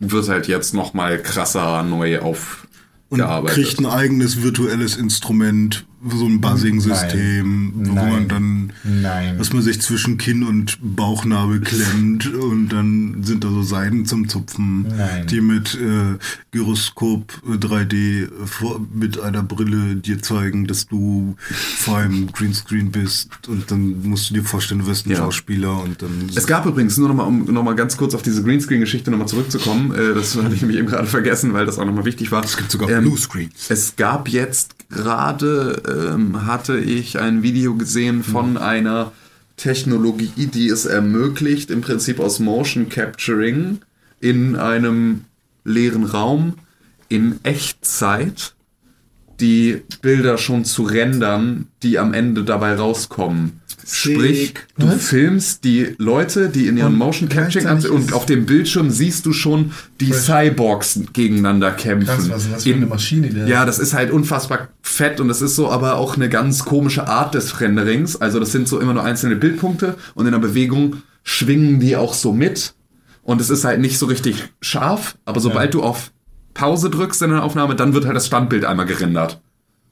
wird 0.00 0.28
halt 0.28 0.48
jetzt 0.48 0.74
noch 0.74 0.92
mal 0.92 1.18
krasser 1.22 1.82
neu 1.84 2.18
Und 2.20 2.24
aufgearbeitet. 2.24 3.54
kriegt 3.54 3.78
ein 3.78 3.86
eigenes 3.86 4.42
virtuelles 4.42 4.96
Instrument, 4.96 5.86
so 6.10 6.26
ein 6.26 6.40
Buzzing-System, 6.40 7.72
wo 7.76 7.92
Nein. 7.92 8.10
man 8.12 8.28
dann, 8.28 8.72
Nein. 8.84 9.38
dass 9.38 9.52
man 9.52 9.62
sich 9.62 9.80
zwischen 9.80 10.18
Kinn 10.18 10.42
und 10.42 10.78
Bauchnabel 10.82 11.60
klemmt 11.60 12.32
und 12.34 12.68
dann 12.70 13.22
sind 13.22 13.44
da 13.44 13.48
so 13.50 13.62
Seiten 13.62 14.04
zum 14.04 14.28
Zupfen, 14.28 14.82
Nein. 14.96 15.26
die 15.28 15.40
mit 15.40 15.74
äh, 15.74 16.18
Gyroskop 16.50 17.32
äh, 17.48 17.56
3D 17.56 18.28
vor, 18.46 18.80
mit 18.92 19.20
einer 19.20 19.42
Brille 19.42 19.96
dir 19.96 20.20
zeigen, 20.22 20.66
dass 20.66 20.86
du 20.86 21.36
vor 21.76 21.98
einem 21.98 22.32
Greenscreen 22.32 22.90
bist 22.90 23.48
und 23.48 23.70
dann 23.70 24.02
musst 24.02 24.30
du 24.30 24.34
dir 24.34 24.44
vorstellen, 24.44 24.80
du 24.80 24.86
wirst 24.86 25.06
ein 25.06 25.10
Ja. 25.10 25.18
Schauspieler 25.18 25.82
und 25.82 26.02
dann 26.02 26.30
Es 26.34 26.46
gab 26.46 26.66
übrigens, 26.66 26.96
nur 26.98 27.08
nochmal, 27.08 27.26
um 27.26 27.44
nochmal 27.44 27.74
ganz 27.76 27.96
kurz 27.96 28.14
auf 28.14 28.22
diese 28.22 28.42
Greenscreen-Geschichte 28.42 29.10
nochmal 29.10 29.28
zurückzukommen, 29.28 29.92
äh, 29.94 30.14
das 30.14 30.36
hatte 30.42 30.54
ich 30.54 30.60
nämlich 30.62 30.78
eben 30.78 30.88
gerade 30.88 31.06
vergessen, 31.06 31.52
weil 31.52 31.66
das 31.66 31.78
auch 31.78 31.84
nochmal 31.84 32.04
wichtig 32.04 32.32
war. 32.32 32.42
Es 32.44 32.56
gibt 32.56 32.70
sogar 32.70 32.88
Bluescreens. 33.00 33.70
Es 33.70 33.96
gab 33.96 34.28
jetzt 34.28 34.74
gerade, 34.88 35.82
ähm, 35.92 36.46
hatte 36.46 36.78
ich 36.78 37.18
ein 37.18 37.42
Video 37.42 37.74
gesehen 37.74 38.22
von 38.22 38.56
einer 38.56 39.12
Technologie, 39.56 40.46
die 40.46 40.68
es 40.68 40.86
ermöglicht, 40.86 41.70
im 41.70 41.80
Prinzip 41.80 42.20
aus 42.20 42.40
Motion 42.40 42.88
Capturing 42.88 43.78
in 44.20 44.56
einem 44.56 45.24
leeren 45.64 46.04
Raum 46.04 46.54
in 47.08 47.40
Echtzeit 47.42 48.54
die 49.40 49.82
Bilder 50.00 50.38
schon 50.38 50.64
zu 50.64 50.84
rendern, 50.84 51.68
die 51.82 51.98
am 51.98 52.14
Ende 52.14 52.44
dabei 52.44 52.74
rauskommen. 52.74 53.60
Sprich, 53.86 54.54
du 54.78 54.86
Was? 54.88 55.02
filmst 55.08 55.64
die 55.64 55.94
Leute, 55.98 56.48
die 56.48 56.66
in 56.66 56.76
ihren 56.76 56.92
Und 56.92 56.98
Motion 56.98 57.28
Capturing 57.28 57.64
gleichzeitig 57.66 57.90
und 57.90 58.12
auf 58.12 58.26
dem 58.26 58.46
Bildschirm 58.46 58.90
siehst 58.90 59.26
du 59.26 59.32
schon 59.32 59.72
die 60.00 60.12
Cyborgs 60.12 61.00
gegeneinander 61.12 61.70
kämpfen. 61.72 62.06
Krass, 62.06 62.30
was 62.30 62.44
ist 62.44 62.52
das 62.52 62.62
für 62.64 62.70
In- 62.70 62.76
eine 62.76 62.86
Maschine, 62.86 63.28
da- 63.30 63.46
Ja, 63.46 63.64
das 63.64 63.78
ist 63.78 63.94
halt 63.94 64.10
unfassbar 64.10 64.68
fett 64.82 65.20
und 65.20 65.28
das 65.28 65.42
ist 65.42 65.56
so 65.56 65.70
aber 65.70 65.96
auch 65.96 66.16
eine 66.16 66.28
ganz 66.28 66.64
komische 66.64 67.08
Art 67.08 67.34
des 67.34 67.60
Renderings. 67.60 68.16
Also 68.20 68.38
das 68.40 68.52
sind 68.52 68.68
so 68.68 68.78
immer 68.80 68.94
nur 68.94 69.04
einzelne 69.04 69.36
Bildpunkte 69.36 69.96
und 70.14 70.26
in 70.26 70.32
der 70.32 70.38
Bewegung 70.38 70.96
schwingen 71.24 71.80
die 71.80 71.96
auch 71.96 72.14
so 72.14 72.32
mit 72.32 72.74
und 73.22 73.40
es 73.40 73.50
ist 73.50 73.64
halt 73.64 73.80
nicht 73.80 73.98
so 73.98 74.06
richtig 74.06 74.36
scharf, 74.60 75.16
aber 75.24 75.40
sobald 75.40 75.74
du 75.74 75.82
auf 75.82 76.10
Pause 76.54 76.90
drückst 76.90 77.22
in 77.22 77.30
der 77.30 77.42
Aufnahme, 77.44 77.74
dann 77.76 77.94
wird 77.94 78.04
halt 78.04 78.16
das 78.16 78.26
Standbild 78.26 78.64
einmal 78.64 78.86
gerendert. 78.86 79.40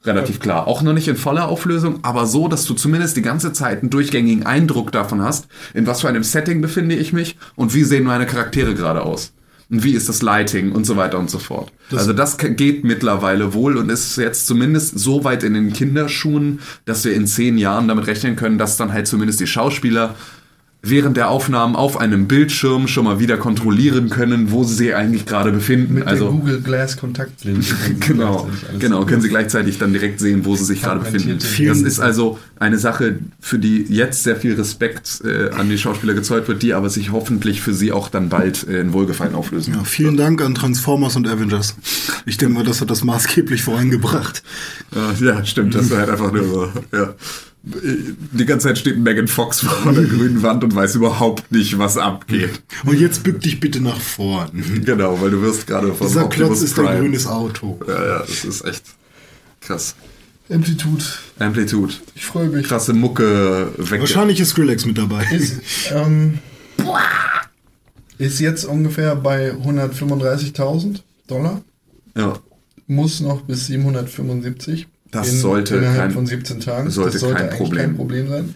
Relativ 0.03 0.39
klar. 0.39 0.67
Auch 0.67 0.81
noch 0.81 0.93
nicht 0.93 1.07
in 1.07 1.15
voller 1.15 1.47
Auflösung, 1.47 1.99
aber 2.01 2.25
so, 2.25 2.47
dass 2.47 2.65
du 2.65 2.73
zumindest 2.73 3.17
die 3.17 3.21
ganze 3.21 3.53
Zeit 3.53 3.81
einen 3.81 3.91
durchgängigen 3.91 4.45
Eindruck 4.45 4.91
davon 4.91 5.21
hast, 5.21 5.47
in 5.73 5.85
was 5.85 6.01
für 6.01 6.09
einem 6.09 6.23
Setting 6.23 6.61
befinde 6.61 6.95
ich 6.95 7.13
mich 7.13 7.37
und 7.55 7.73
wie 7.73 7.83
sehen 7.83 8.03
meine 8.03 8.25
Charaktere 8.25 8.73
gerade 8.73 9.03
aus. 9.03 9.33
Und 9.69 9.83
wie 9.85 9.93
ist 9.93 10.09
das 10.09 10.21
Lighting 10.21 10.73
und 10.73 10.85
so 10.85 10.97
weiter 10.97 11.17
und 11.17 11.29
so 11.29 11.39
fort. 11.39 11.71
also 11.95 12.11
das 12.11 12.37
geht 12.37 12.83
mittlerweile 12.83 13.53
wohl 13.53 13.77
und 13.77 13.89
ist 13.89 14.17
jetzt 14.17 14.45
zumindest 14.45 14.99
so 14.99 15.23
weit 15.23 15.43
in 15.43 15.53
den 15.53 15.71
Kinderschuhen, 15.71 16.59
dass 16.83 17.05
wir 17.05 17.13
in 17.13 17.25
zehn 17.25 17.57
Jahren 17.57 17.87
damit 17.87 18.07
rechnen 18.07 18.35
können, 18.35 18.57
dass 18.57 18.75
dann 18.75 18.91
halt 18.91 19.07
zumindest 19.07 19.39
die 19.39 19.47
Schauspieler 19.47 20.15
während 20.83 21.15
der 21.15 21.29
Aufnahmen 21.29 21.75
auf 21.75 21.97
einem 21.97 22.27
Bildschirm 22.27 22.87
schon 22.87 23.05
mal 23.05 23.19
wieder 23.19 23.37
kontrollieren 23.37 24.09
können, 24.09 24.51
wo 24.51 24.63
sie 24.63 24.73
sich 24.73 24.95
eigentlich 24.95 25.25
gerade 25.25 25.51
befinden. 25.51 25.95
Mit 25.95 26.07
also 26.07 26.25
der 26.25 26.33
Google 26.33 26.61
Glass 26.61 26.97
Kontaktlinse. 26.97 27.75
Genau, 27.99 28.49
genau, 28.79 29.05
können 29.05 29.21
Sie 29.21 29.29
gleichzeitig 29.29 29.77
dann 29.77 29.93
direkt 29.93 30.19
sehen, 30.19 30.43
wo 30.45 30.55
Sie 30.55 30.65
sich 30.65 30.81
gerade 30.81 31.01
befinden. 31.01 31.37
Das 31.39 31.81
ist 31.81 31.99
also 31.99 32.39
eine 32.59 32.77
Sache, 32.77 33.19
für 33.39 33.59
die 33.59 33.85
jetzt 33.89 34.23
sehr 34.23 34.35
viel 34.35 34.55
Respekt 34.55 35.21
äh, 35.23 35.49
an 35.51 35.69
die 35.69 35.77
Schauspieler 35.77 36.13
gezollt 36.13 36.47
wird, 36.47 36.63
die 36.63 36.73
aber 36.73 36.89
sich 36.89 37.11
hoffentlich 37.11 37.61
für 37.61 37.73
Sie 37.73 37.91
auch 37.91 38.09
dann 38.09 38.29
bald 38.29 38.67
äh, 38.67 38.81
in 38.81 38.93
Wohlgefallen 38.93 39.35
auflösen. 39.35 39.75
Ja, 39.75 39.83
vielen 39.83 40.17
Dank 40.17 40.41
an 40.41 40.55
Transformers 40.55 41.15
und 41.15 41.27
Avengers. 41.27 41.75
Ich 42.25 42.37
denke 42.37 42.55
mal, 42.55 42.63
das 42.63 42.81
hat 42.81 42.89
das 42.89 43.03
maßgeblich 43.03 43.63
vorangebracht. 43.63 44.43
Ja, 44.95 45.33
ja 45.33 45.45
stimmt, 45.45 45.75
das 45.75 45.89
war 45.91 45.99
halt 45.99 46.09
einfach 46.09 46.31
nur 46.31 46.43
so, 46.43 46.71
ja. 46.91 47.13
Die 47.63 48.45
ganze 48.45 48.67
Zeit 48.69 48.79
steht 48.79 48.97
Megan 48.97 49.27
Fox 49.27 49.59
vor 49.61 49.93
der 49.93 50.05
grünen 50.05 50.41
Wand 50.41 50.63
und 50.63 50.73
weiß 50.73 50.95
überhaupt 50.95 51.51
nicht, 51.51 51.77
was 51.77 51.95
abgeht. 51.97 52.61
Und 52.85 52.99
jetzt 52.99 53.23
bück 53.23 53.39
dich 53.41 53.59
bitte 53.59 53.81
nach 53.81 53.99
vorn. 53.99 54.49
Genau, 54.83 55.21
weil 55.21 55.29
du 55.29 55.41
wirst 55.43 55.67
gerade 55.67 55.93
von 55.93 56.07
Dieser 56.07 56.25
Optimus 56.25 56.47
Klotz 56.47 56.61
ist 56.63 56.79
ein 56.79 56.85
Prime- 56.85 56.99
grünes 57.01 57.27
Auto. 57.27 57.79
Ja, 57.87 58.05
ja, 58.05 58.19
das 58.19 58.43
ist 58.45 58.65
echt 58.65 58.83
krass. 59.61 59.95
Amplitude. 60.49 61.03
Amplitude. 61.39 61.93
Ich 62.15 62.25
freue 62.25 62.47
mich. 62.49 62.67
Krasse 62.67 62.93
Mucke 62.93 63.71
weg. 63.77 63.99
Wahrscheinlich 64.01 64.39
ist 64.39 64.49
Skrillex 64.49 64.85
mit 64.87 64.97
dabei. 64.97 65.23
Ist, 65.31 65.61
ähm, 65.91 66.39
ist 68.17 68.39
jetzt 68.39 68.65
ungefähr 68.65 69.15
bei 69.15 69.51
135.000 69.53 71.01
Dollar. 71.27 71.61
Ja. 72.17 72.33
Muss 72.87 73.19
noch 73.21 73.41
bis 73.41 73.67
775. 73.67 74.87
Das 75.11 75.39
sollte 75.41 75.75
innerhalb 75.77 75.97
kein- 75.99 76.11
von 76.11 76.25
17 76.25 76.59
Tagen. 76.61 76.89
sollte 76.89 77.11
das 77.13 77.21
sollte 77.21 77.35
kein 77.35 77.45
eigentlich 77.49 77.57
Problem. 77.59 77.85
kein 77.85 77.95
Problem 77.95 78.29
sein. 78.29 78.55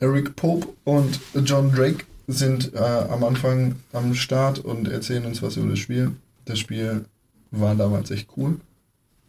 Eric 0.00 0.36
Pope 0.36 0.68
und 0.84 1.18
John 1.44 1.72
Drake 1.72 2.04
sind 2.26 2.74
äh, 2.74 2.78
am 2.78 3.24
Anfang 3.24 3.76
am 3.92 4.14
Start 4.14 4.58
und 4.58 4.88
erzählen 4.88 5.24
uns 5.24 5.42
was 5.42 5.56
über 5.56 5.70
das 5.70 5.78
Spiel. 5.78 6.12
Das 6.46 6.58
Spiel 6.58 7.04
war 7.50 7.74
damals 7.74 8.10
echt 8.10 8.28
cool. 8.36 8.56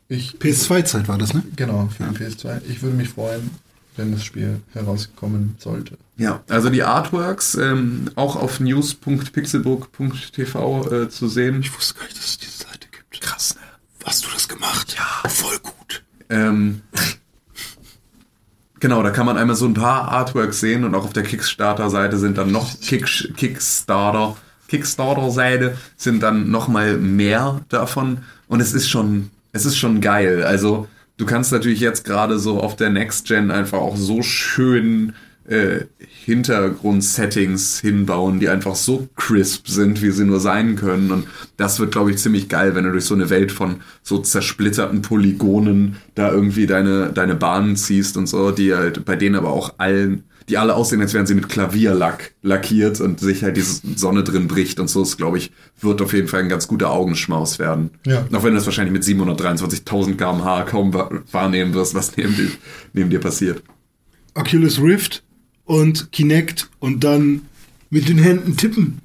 Ich, 0.07 0.35
PS2-Zeit 0.39 1.07
war 1.07 1.17
das, 1.17 1.33
ne? 1.33 1.43
genau, 1.55 1.89
für 1.95 2.03
den 2.03 2.13
PS2. 2.15 2.61
Ich 2.69 2.81
würde 2.83 2.95
mich 2.95 3.09
freuen, 3.09 3.49
wenn 3.95 4.11
das 4.11 4.23
Spiel 4.23 4.61
herauskommen 4.73 5.55
sollte. 5.59 5.97
Ja, 6.17 6.43
also 6.49 6.69
die 6.69 6.83
Artworks 6.83 7.55
ähm, 7.55 8.11
auch 8.15 8.35
auf 8.35 8.59
news.pixelbook.tv 8.59 10.91
äh, 10.91 11.09
zu 11.09 11.27
sehen. 11.27 11.61
Ich 11.61 11.75
wusste 11.75 11.95
gar 11.95 12.03
nicht, 12.05 12.17
dass 12.17 12.25
es 12.25 12.37
diese 12.37 12.57
Seite 12.63 12.87
gibt. 12.91 13.21
Krass, 13.21 13.55
ne? 13.55 13.61
Hast 14.05 14.23
du 14.23 14.29
das 14.31 14.47
gemacht? 14.47 14.95
Ja. 14.95 15.29
Voll 15.29 15.57
gut. 15.59 16.03
Ähm, 16.29 16.81
genau, 18.79 19.01
da 19.01 19.09
kann 19.09 19.25
man 19.25 19.35
einmal 19.37 19.55
so 19.55 19.65
ein 19.65 19.73
paar 19.73 20.09
Artworks 20.09 20.59
sehen 20.59 20.83
und 20.83 20.93
auch 20.93 21.05
auf 21.05 21.13
der 21.13 21.23
Kickstarter-Seite 21.23 22.17
sind 22.17 22.37
dann 22.37 22.51
noch 22.51 22.79
Kick, 22.79 23.35
Kickstarter, 23.35 24.37
Kickstarter-Seite 24.67 25.77
sind 25.97 26.21
dann 26.21 26.51
noch 26.51 26.67
mal 26.67 26.97
mehr 26.97 27.61
davon 27.69 28.19
und 28.47 28.61
es 28.61 28.73
ist 28.73 28.89
schon, 28.89 29.31
es 29.53 29.65
ist 29.65 29.77
schon 29.77 30.01
geil. 30.01 30.43
Also 30.43 30.87
du 31.17 31.25
kannst 31.25 31.51
natürlich 31.51 31.79
jetzt 31.79 32.05
gerade 32.05 32.37
so 32.37 32.61
auf 32.61 32.75
der 32.75 32.91
Next 32.91 33.25
Gen 33.25 33.49
einfach 33.49 33.79
auch 33.79 33.97
so 33.97 34.21
schön 34.21 35.13
äh, 35.47 35.85
Hintergrundsettings 36.25 37.79
hinbauen, 37.79 38.39
die 38.39 38.49
einfach 38.49 38.75
so 38.75 39.07
crisp 39.15 39.67
sind, 39.67 40.01
wie 40.01 40.11
sie 40.11 40.25
nur 40.25 40.39
sein 40.39 40.75
können. 40.75 41.11
Und 41.11 41.27
das 41.57 41.79
wird, 41.79 41.91
glaube 41.91 42.11
ich, 42.11 42.17
ziemlich 42.17 42.49
geil, 42.49 42.75
wenn 42.75 42.83
du 42.85 42.91
durch 42.91 43.05
so 43.05 43.13
eine 43.15 43.29
Welt 43.29 43.51
von 43.51 43.77
so 44.03 44.17
zersplitterten 44.19 45.01
Polygonen 45.01 45.97
da 46.15 46.31
irgendwie 46.31 46.65
deine, 46.67 47.11
deine 47.13 47.35
Bahnen 47.35 47.75
ziehst 47.75 48.17
und 48.17 48.27
so, 48.27 48.51
die 48.51 48.73
halt 48.73 49.05
bei 49.05 49.15
denen 49.15 49.35
aber 49.35 49.51
auch 49.51 49.75
allen, 49.77 50.23
die 50.49 50.57
alle 50.57 50.75
aussehen, 50.75 51.01
als 51.01 51.13
wären 51.13 51.25
sie 51.25 51.33
mit 51.33 51.49
Klavierlack 51.49 52.33
lackiert 52.43 53.01
und 53.01 53.19
sich 53.19 53.43
halt 53.43 53.57
diese 53.57 53.81
Sonne 53.95 54.23
drin 54.23 54.47
bricht 54.47 54.79
und 54.79 54.87
so. 54.89 54.99
Das, 55.01 55.17
glaube 55.17 55.37
ich, 55.39 55.51
wird 55.81 56.01
auf 56.01 56.13
jeden 56.13 56.27
Fall 56.27 56.41
ein 56.41 56.49
ganz 56.49 56.67
guter 56.67 56.91
Augenschmaus 56.91 57.57
werden. 57.59 57.91
Ja. 58.05 58.25
Auch 58.31 58.43
wenn 58.43 58.51
du 58.51 58.55
das 58.57 58.65
wahrscheinlich 58.65 58.93
mit 58.93 59.03
723.000 59.03 60.15
km/h 60.17 60.63
kaum 60.63 60.93
wa- 60.93 61.09
wahrnehmen 61.31 61.73
wirst, 61.73 61.95
was 61.95 62.15
neben 62.17 62.35
dir, 62.35 62.49
neben 62.93 63.09
dir 63.09 63.19
passiert. 63.19 63.63
Oculus 64.35 64.79
Rift 64.81 65.23
und 65.65 66.11
Kinect 66.11 66.69
und 66.79 67.03
dann 67.03 67.43
mit 67.89 68.07
den 68.07 68.17
Händen 68.17 68.57
tippen. 68.57 68.99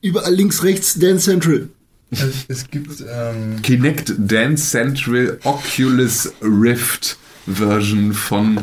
Überall 0.00 0.34
links, 0.34 0.62
rechts, 0.62 0.98
Dance 0.98 1.24
Central. 1.30 1.68
Es, 2.10 2.44
es 2.48 2.70
gibt 2.70 3.02
ähm, 3.10 3.60
Kinect 3.62 4.14
Dance 4.18 4.70
Central 4.70 5.38
Oculus 5.44 6.32
Rift 6.42 7.18
Version 7.46 8.12
von 8.12 8.62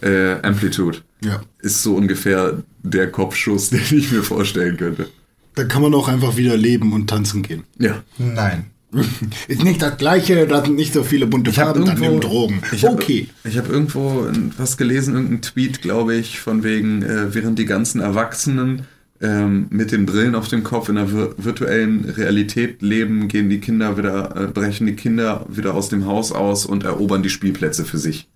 äh, 0.00 0.40
Amplitude. 0.42 0.98
Ja. 1.22 1.42
Ist 1.60 1.82
so 1.82 1.96
ungefähr 1.96 2.62
der 2.82 3.10
Kopfschuss, 3.10 3.70
den 3.70 3.80
ich 3.90 4.10
mir 4.12 4.22
vorstellen 4.22 4.76
könnte. 4.76 5.08
Da 5.54 5.64
kann 5.64 5.82
man 5.82 5.94
auch 5.94 6.08
einfach 6.08 6.36
wieder 6.36 6.56
leben 6.56 6.92
und 6.92 7.08
tanzen 7.08 7.42
gehen. 7.42 7.64
Ja. 7.78 8.02
nein. 8.18 8.66
Ist 9.48 9.62
nicht 9.64 9.82
das 9.82 9.96
gleiche, 9.96 10.46
da 10.46 10.64
sind 10.64 10.76
nicht 10.76 10.92
so 10.92 11.02
viele 11.02 11.26
bunte 11.26 11.50
Ich 11.50 11.56
Farben, 11.56 11.84
dann 11.84 11.96
irgendwo- 11.96 12.10
nimm 12.12 12.20
Drogen. 12.20 12.62
Ich 12.72 12.84
hab, 12.84 12.92
okay. 12.94 13.28
Ich 13.44 13.56
habe 13.58 13.72
irgendwo 13.72 14.28
was 14.56 14.76
gelesen, 14.76 15.14
irgendein 15.14 15.42
Tweet, 15.42 15.82
glaube 15.82 16.14
ich, 16.14 16.40
von 16.40 16.62
wegen, 16.62 17.02
äh, 17.02 17.34
während 17.34 17.58
die 17.58 17.64
ganzen 17.66 18.00
Erwachsenen 18.00 18.82
ähm, 19.20 19.66
mit 19.70 19.92
den 19.92 20.04
Brillen 20.04 20.34
auf 20.34 20.48
dem 20.48 20.62
Kopf 20.62 20.88
in 20.90 20.96
der 20.96 21.06
vir 21.08 21.34
virtuellen 21.38 22.04
Realität 22.04 22.82
leben, 22.82 23.28
gehen 23.28 23.48
die 23.48 23.60
Kinder 23.60 23.96
wieder, 23.96 24.36
äh, 24.36 24.46
brechen 24.48 24.86
die 24.86 24.94
Kinder 24.94 25.46
wieder 25.48 25.72
aus 25.74 25.88
dem 25.88 26.04
Haus 26.06 26.32
aus 26.32 26.66
und 26.66 26.84
erobern 26.84 27.22
die 27.22 27.30
Spielplätze 27.30 27.84
für 27.86 27.96
sich. 27.98 28.28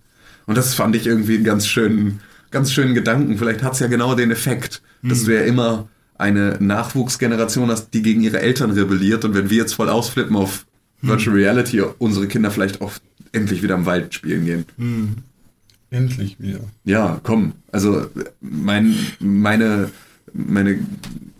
Und 0.47 0.57
das 0.57 0.73
fand 0.75 0.97
ich 0.97 1.07
irgendwie 1.07 1.35
einen 1.35 1.45
ganz 1.45 1.67
schönen, 1.67 2.21
ganz 2.51 2.73
schönen 2.73 2.95
Gedanken. 2.95 3.37
Vielleicht 3.37 3.63
hat 3.63 3.75
es 3.75 3.81
ja 3.81 3.89
genau 3.89 4.15
den 4.15 4.31
Effekt, 4.31 4.81
dass 5.03 5.25
du 5.25 5.35
ja 5.35 5.43
immer 5.43 5.89
eine 6.21 6.57
Nachwuchsgeneration 6.61 7.71
hast, 7.71 7.91
die 7.91 8.03
gegen 8.03 8.21
ihre 8.21 8.41
Eltern 8.41 8.71
rebelliert. 8.71 9.25
Und 9.25 9.35
wenn 9.35 9.51
wir 9.51 9.57
jetzt 9.59 9.75
voll 9.75 9.89
ausflippen 9.89 10.37
auf 10.37 10.67
Virtual 11.03 11.35
Reality, 11.35 11.81
unsere 11.99 12.29
Kinder 12.29 12.51
vielleicht 12.51 12.81
auch 12.81 12.93
endlich 13.33 13.63
wieder 13.63 13.75
im 13.75 13.87
Wald 13.87 14.15
spielen 14.15 14.45
gehen. 14.45 15.25
Endlich 15.91 16.39
wieder. 16.39 16.61
Ja, 16.85 17.21
komm. 17.23 17.53
Also 17.73 18.07
mein, 18.41 18.95
meine, 19.19 19.91
meine 20.33 20.79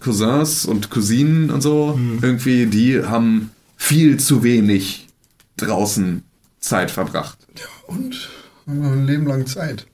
Cousins 0.01 0.67
und 0.67 0.91
Cousinen 0.91 1.51
und 1.51 1.61
so, 1.61 1.99
irgendwie, 2.23 2.67
die 2.67 3.03
haben 3.05 3.51
viel 3.77 4.19
zu 4.19 4.43
wenig 4.43 5.09
draußen 5.57 6.23
Zeit 6.61 6.91
verbracht. 6.91 7.39
Und 7.87 8.31
haben 8.67 8.85
ein 8.85 9.07
Leben 9.07 9.27
lang 9.27 9.47
Zeit. 9.47 9.87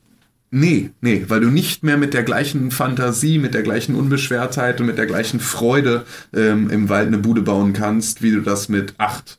Nee, 0.59 0.89
nee, 1.03 1.27
weil 1.29 1.41
du 1.41 1.51
nicht 1.51 1.83
mehr 1.83 1.99
mit 1.99 2.15
der 2.15 2.23
gleichen 2.23 2.71
Fantasie, 2.71 3.39
mit 3.39 3.53
der 3.53 3.63
gleichen 3.63 3.95
Unbeschwertheit 3.95 4.81
und 4.81 4.87
mit 4.87 4.97
der 4.97 5.05
gleichen 5.05 5.39
Freude 5.39 6.07
ähm, 6.33 6.71
im 6.71 6.89
Wald 6.89 7.09
eine 7.09 7.19
Bude 7.19 7.43
bauen 7.43 7.75
kannst, 7.75 8.23
wie 8.23 8.31
du 8.31 8.41
das 8.41 8.71
mit 8.71 8.95
acht 8.97 9.39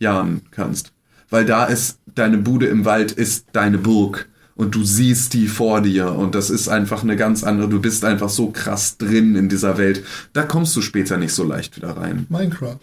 Jahren 0.00 0.42
kannst. 0.50 0.90
Weil 1.30 1.44
da 1.44 1.66
ist 1.66 2.00
deine 2.16 2.38
Bude 2.38 2.66
im 2.66 2.84
Wald 2.84 3.12
ist 3.12 3.46
deine 3.52 3.78
Burg 3.78 4.28
und 4.56 4.74
du 4.74 4.82
siehst 4.82 5.34
die 5.34 5.46
vor 5.46 5.82
dir 5.82 6.10
und 6.10 6.34
das 6.34 6.50
ist 6.50 6.66
einfach 6.66 7.04
eine 7.04 7.14
ganz 7.14 7.44
andere, 7.44 7.68
du 7.68 7.80
bist 7.80 8.04
einfach 8.04 8.28
so 8.28 8.50
krass 8.50 8.98
drin 8.98 9.36
in 9.36 9.48
dieser 9.48 9.78
Welt. 9.78 10.02
Da 10.32 10.42
kommst 10.42 10.74
du 10.74 10.82
später 10.82 11.16
nicht 11.16 11.32
so 11.32 11.44
leicht 11.44 11.76
wieder 11.76 11.96
rein. 11.96 12.26
Minecraft. 12.28 12.80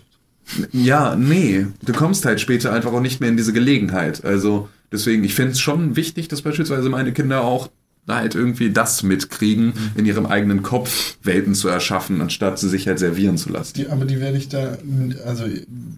Ja, 0.72 1.18
nee, 1.18 1.68
du 1.86 1.92
kommst 1.92 2.24
halt 2.24 2.40
später 2.40 2.72
einfach 2.72 2.94
auch 2.94 3.02
nicht 3.02 3.20
mehr 3.20 3.30
in 3.30 3.38
diese 3.38 3.52
Gelegenheit. 3.52 4.24
Also 4.24 4.70
deswegen, 4.94 5.24
ich 5.26 5.34
finde 5.36 5.52
es 5.52 5.60
schon 5.60 5.96
wichtig, 5.98 6.30
dass 6.30 6.42
beispielsweise 6.42 6.90
meine 6.90 7.12
Kinder 7.12 7.42
auch 7.44 7.70
halt 8.08 8.36
irgendwie 8.36 8.70
das 8.70 9.02
mitkriegen, 9.04 9.74
in 9.96 10.06
ihrem 10.06 10.26
eigenen 10.26 10.62
Kopf 10.62 11.16
Welten 11.24 11.56
zu 11.56 11.70
erschaffen, 11.70 12.20
anstatt 12.22 12.60
sie 12.60 12.68
sich 12.70 12.86
halt 12.88 13.00
servieren 13.00 13.38
zu 13.38 13.50
lassen. 13.50 13.76
Die, 13.76 13.88
aber 13.88 14.04
die 14.06 14.20
werde 14.20 14.38
ich 14.38 14.50
da, 14.50 14.78
also 15.26 15.46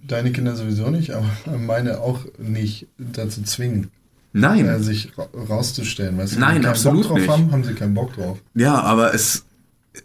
deine 0.08 0.32
Kinder 0.32 0.56
sowieso 0.56 0.90
nicht, 0.92 1.12
aber 1.12 1.26
meine 1.58 2.00
auch 2.02 2.20
nicht 2.38 2.88
dazu 2.98 3.42
zwingen. 3.44 3.90
Nein. 4.34 4.68
äh, 4.68 4.80
sich 4.80 5.18
ra 5.18 5.28
rauszustellen. 5.50 6.18
Weißt 6.18 6.36
du, 6.36 6.40
Nein, 6.40 6.58
wenn 6.58 6.66
absolut 6.70 7.04
Bock 7.04 7.12
drauf 7.12 7.20
nicht. 7.20 7.30
haben, 7.30 7.52
haben 7.52 7.64
sie 7.64 7.74
keinen 7.74 7.94
Bock 7.94 8.14
drauf. 8.14 8.38
Ja, 8.54 8.82
aber 8.82 9.14
es, 9.16 9.46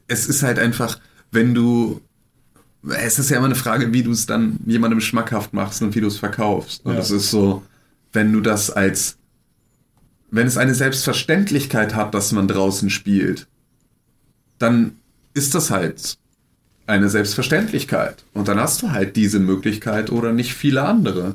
es 0.08 0.26
ist 0.26 0.42
halt 0.42 0.58
einfach, 0.58 0.98
wenn 1.32 1.52
du. 1.52 2.00
Es 2.88 3.18
ist 3.18 3.28
ja 3.28 3.36
immer 3.36 3.46
eine 3.46 3.56
Frage, 3.56 3.92
wie 3.92 4.02
du 4.04 4.10
es 4.12 4.24
dann 4.24 4.56
jemandem 4.64 5.00
schmackhaft 5.02 5.52
machst 5.52 5.82
und 5.82 5.94
wie 5.94 6.00
du 6.00 6.06
es 6.06 6.16
verkaufst. 6.16 6.86
Und 6.86 6.94
Ja. 6.94 7.00
es 7.00 7.10
ist 7.10 7.30
so, 7.30 7.62
wenn 8.12 8.32
du 8.32 8.40
das 8.40 8.70
als. 8.70 9.16
Wenn 10.32 10.46
es 10.46 10.56
eine 10.56 10.74
Selbstverständlichkeit 10.74 11.96
hat, 11.96 12.14
dass 12.14 12.30
man 12.30 12.46
draußen 12.46 12.88
spielt, 12.88 13.48
dann 14.58 14.96
ist 15.34 15.56
das 15.56 15.70
halt 15.70 16.18
eine 16.86 17.08
Selbstverständlichkeit. 17.08 18.24
Und 18.32 18.46
dann 18.48 18.60
hast 18.60 18.82
du 18.82 18.92
halt 18.92 19.16
diese 19.16 19.40
Möglichkeit 19.40 20.10
oder 20.10 20.32
nicht 20.32 20.54
viele 20.54 20.82
andere. 20.82 21.34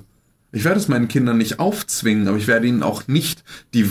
Ich 0.54 0.64
werde 0.64 0.80
es 0.80 0.88
meinen 0.88 1.10
Kindern 1.10 1.38
nicht 1.38 1.60
aufzwingen, 1.60 2.30
aber 2.30 2.38
ich 2.38 2.48
werde 2.48 2.68
ihnen 2.68 2.84
auch 2.84 3.08
nicht 3.08 3.44
die 3.74 3.90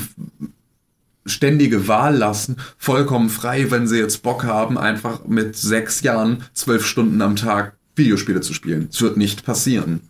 ständige 1.27 1.89
Wahl 1.89 2.17
lassen, 2.17 2.57
vollkommen 2.79 3.31
frei, 3.31 3.71
wenn 3.71 3.87
sie 3.87 3.99
jetzt 3.99 4.23
Bock 4.23 4.45
haben, 4.45 4.79
einfach 4.79 5.25
mit 5.27 5.57
sechs 5.57 6.03
Jahren 6.03 6.45
zwölf 6.53 6.87
Stunden 6.87 7.21
am 7.23 7.37
Tag 7.37 7.77
Videospiele 7.97 8.41
zu 8.41 8.55
spielen. 8.55 8.89
Es 8.91 9.01
wird 9.01 9.17
nicht 9.17 9.45
passieren. 9.45 10.01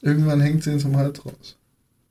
Irgendwann 0.00 0.40
hängt 0.40 0.64
sie 0.64 0.78
zum 0.78 0.96
Hals 0.96 1.24
raus. 1.24 1.57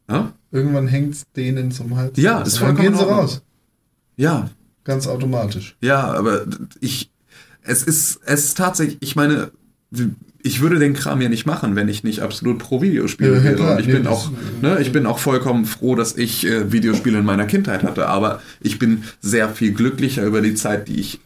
Ja? 0.09 0.31
Irgendwann 0.51 0.87
hängt 0.87 1.13
es 1.13 1.25
denen 1.35 1.71
zum 1.71 1.95
Hals 1.97 2.17
Ja, 2.17 2.39
raus. 2.39 2.47
ist 2.47 2.53
Und 2.55 2.67
dann 2.67 2.75
vollkommen 2.77 2.97
gehen 2.97 3.07
sie 3.07 3.11
raus. 3.13 3.41
Ja, 4.15 4.49
Ganz 4.83 5.05
automatisch. 5.05 5.75
Ja, 5.81 5.99
aber 6.13 6.45
ich, 6.79 7.11
es 7.61 7.83
ist, 7.83 8.21
es 8.25 8.45
ist 8.45 8.57
tatsächlich, 8.57 8.97
ich 9.01 9.17
meine, 9.17 9.51
ich 10.41 10.61
würde 10.61 10.79
den 10.79 10.93
Kram 10.93 11.19
ja 11.19 11.27
nicht 11.27 11.45
machen, 11.45 11.75
wenn 11.75 11.89
ich 11.89 12.05
nicht 12.05 12.21
absolut 12.21 12.57
pro 12.59 12.81
Videospiele 12.81 13.35
Ja, 13.35 13.43
wäre. 13.43 13.55
klar. 13.55 13.71
Und 13.73 13.79
ich 13.81 13.87
Nee, 13.87 13.93
bin 13.95 14.03
das- 14.05 14.13
auch, 14.13 14.31
ne, 14.61 14.79
ich 14.79 14.93
bin 14.93 15.05
auch 15.05 15.19
vollkommen 15.19 15.65
froh, 15.65 15.95
dass 15.95 16.15
ich 16.15 16.45
äh, 16.47 16.71
Videospiele 16.71 17.19
in 17.19 17.25
meiner 17.25 17.45
Kindheit 17.45 17.83
hatte. 17.83 18.07
Aber 18.07 18.41
ich 18.61 18.79
bin 18.79 19.03
sehr 19.19 19.49
viel 19.49 19.73
glücklicher 19.73 20.23
über 20.23 20.39
die 20.41 20.55
Zeit, 20.55 20.87
die 20.87 21.01
ich 21.01 21.19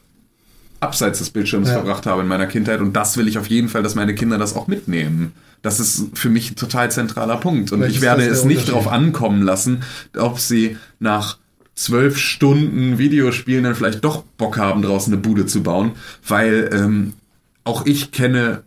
abseits 0.80 1.20
des 1.20 1.30
Bildschirms 1.30 1.68
Ja. 1.68 1.76
verbracht 1.76 2.08
habe 2.08 2.24
in 2.24 2.28
meiner 2.28 2.48
Kindheit. 2.48 2.80
Und 2.82 2.94
das 2.94 3.16
will 3.18 3.28
ich 3.28 3.38
auf 3.38 3.46
jeden 3.46 3.70
Fall, 3.70 3.84
dass 3.84 3.94
meine 3.94 4.16
Kinder 4.16 4.40
das 4.40 4.56
auch 4.56 4.66
mitnehmen. 4.66 5.34
Das 5.62 5.80
ist 5.80 6.18
für 6.18 6.30
mich 6.30 6.52
ein 6.52 6.56
total 6.56 6.92
zentraler 6.92 7.38
Punkt. 7.38 7.72
Und 7.72 7.80
Vielleicht 7.80 7.98
ich 7.98 8.02
werde 8.02 8.26
es 8.26 8.46
nicht 8.46 8.70
darauf 8.70 8.88
ankommen 8.88 9.44
lassen, 9.44 9.84
ob 10.18 10.40
sie 10.40 10.78
nach 11.00 11.38
zwölf 11.76 12.18
Stunden 12.18 12.98
Videospielen 12.98 13.64
dann 13.64 13.76
vielleicht 13.76 14.04
doch 14.04 14.24
Bock 14.38 14.58
haben, 14.58 14.82
draußen 14.82 15.14
eine 15.14 15.22
Bude 15.22 15.46
zu 15.46 15.64
bauen, 15.64 15.92
weil 16.28 16.70
ähm, 16.74 17.14
auch 17.64 17.86
ich 17.86 18.12
kenne, 18.12 18.64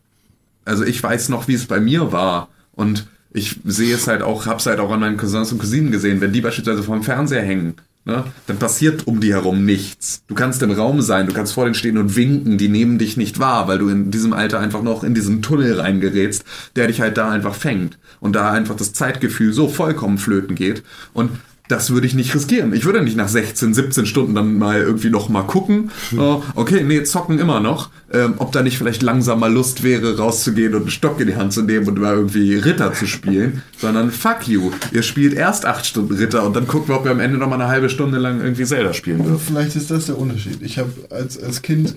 also 0.65 0.85
ich 0.85 1.03
weiß 1.03 1.29
noch, 1.29 1.49
wie 1.49 1.55
es 1.55 1.67
bei 1.67 1.81
mir 1.81 2.13
war. 2.13 2.49
Und 2.73 3.07
ich 3.33 3.57
sehe 3.65 3.95
es 3.95 4.07
halt 4.07 4.23
auch, 4.23 4.47
hab's 4.47 4.67
halt 4.67 4.79
auch 4.81 4.91
an 4.91 5.01
meinen 5.01 5.17
Cousins 5.17 5.53
und 5.53 5.59
Cousinen 5.59 5.91
gesehen, 5.91 6.21
wenn 6.21 6.33
die 6.33 6.41
beispielsweise 6.41 6.83
vorm 6.83 7.03
Fernseher 7.03 7.43
hängen, 7.43 7.75
ne, 8.05 8.25
dann 8.47 8.59
passiert 8.59 9.07
um 9.07 9.21
die 9.21 9.33
herum 9.33 9.65
nichts. 9.65 10.23
Du 10.27 10.35
kannst 10.35 10.63
im 10.63 10.71
Raum 10.71 11.03
sein, 11.03 11.27
du 11.27 11.33
kannst 11.33 11.55
vor 11.55 11.65
denen 11.65 11.75
stehen 11.75 11.99
und 11.99 12.17
winken, 12.17 12.59
die 12.59 12.69
nehmen 12.69 12.99
dich 12.99 13.17
nicht 13.17 13.39
wahr, 13.39 13.69
weil 13.69 13.79
du 13.79 13.89
in 13.89 14.11
diesem 14.11 14.33
Alter 14.33 14.61
einfach 14.61 14.83
noch 14.83 15.05
in 15.05 15.15
diesen 15.15 15.43
Tunnel 15.43 15.81
reingerätst, 15.81 16.45
der 16.77 16.87
dich 16.87 17.01
halt 17.01 17.17
da 17.17 17.31
einfach 17.31 17.55
fängt 17.55 17.99
und 18.21 18.35
da 18.35 18.51
einfach 18.51 18.77
das 18.77 18.93
Zeitgefühl 18.93 19.53
so 19.53 19.69
vollkommen 19.69 20.19
flöten 20.19 20.55
geht 20.55 20.83
und 21.13 21.31
das 21.69 21.91
würde 21.91 22.07
ich 22.07 22.15
nicht 22.15 22.35
riskieren. 22.35 22.75
Ich 22.75 22.85
würde 22.85 23.01
nicht 23.01 23.17
nach 23.17 23.29
16, 23.29 23.73
17 23.73 24.05
Stunden 24.05 24.35
dann 24.35 24.59
mal 24.59 24.81
irgendwie 24.81 25.09
noch 25.09 25.31
mal 25.31 25.43
gucken. 25.43 25.91
Oh, 26.17 26.43
okay, 26.55 26.85
nee, 26.85 27.03
zocken 27.05 27.39
immer 27.39 27.61
noch. 27.61 27.89
Ähm, 28.13 28.35
ob 28.37 28.53
da 28.53 28.63
nicht 28.63 28.77
vielleicht 28.77 29.03
langsam 29.03 29.41
mal 29.41 29.53
Lust 29.53 29.83
wäre, 29.83 30.19
rauszugehen 30.19 30.75
und 30.75 30.83
einen 30.83 30.91
Stock 30.91 31.21
in 31.21 31.27
die 31.27 31.37
Hand 31.37 31.55
zu 31.55 31.63
nehmen 31.63 31.89
und 31.89 31.99
mal 31.99 32.15
irgendwie 32.15 32.55
Ritter 32.57 32.93
zu 32.93 33.07
spielen. 33.07 33.63
Sondern 33.79 34.11
fuck 34.11 34.47
you. 34.47 34.73
Ihr 34.93 35.03
spielt 35.03 35.33
erst 35.33 35.65
acht 35.65 35.87
Stunden 35.87 36.15
Ritter 36.15 36.45
und 36.45 36.55
dann 36.55 36.67
gucken 36.67 36.89
wir, 36.89 36.97
ob 36.97 37.05
wir 37.05 37.13
am 37.13 37.21
Ende 37.21 37.39
noch 37.39 37.49
mal 37.49 37.55
eine 37.55 37.69
halbe 37.69 37.89
Stunde 37.89 38.19
lang 38.19 38.43
irgendwie 38.43 38.65
Zelda 38.65 38.93
spielen 38.93 39.25
dürfen. 39.25 39.55
vielleicht 39.55 39.75
ist 39.75 39.91
das 39.91 40.07
der 40.07 40.19
Unterschied. 40.19 40.61
Ich 40.61 40.79
habe 40.79 40.91
als, 41.11 41.43
als 41.43 41.63
Kind 41.63 41.97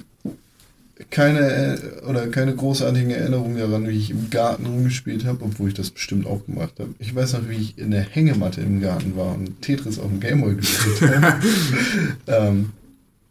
keine 1.09 1.77
äh, 1.77 2.05
oder 2.07 2.27
keine 2.27 2.55
großartigen 2.55 3.11
Erinnerungen 3.11 3.57
daran, 3.57 3.87
wie 3.87 3.97
ich 3.97 4.09
im 4.09 4.29
Garten 4.29 4.65
rumgespielt 4.65 5.25
habe, 5.25 5.43
obwohl 5.45 5.69
ich 5.69 5.75
das 5.75 5.91
bestimmt 5.91 6.25
auch 6.25 6.45
gemacht 6.45 6.73
habe. 6.79 6.89
Ich 6.99 7.13
weiß 7.13 7.33
noch, 7.33 7.49
wie 7.49 7.55
ich 7.55 7.77
in 7.77 7.91
der 7.91 8.01
Hängematte 8.01 8.61
im 8.61 8.81
Garten 8.81 9.15
war 9.15 9.33
und 9.33 9.61
Tetris 9.61 9.99
auf 9.99 10.09
dem 10.09 10.19
Gameboy 10.19 10.55
gespielt 10.55 11.01
habe. 11.01 11.37
ähm, 12.27 12.69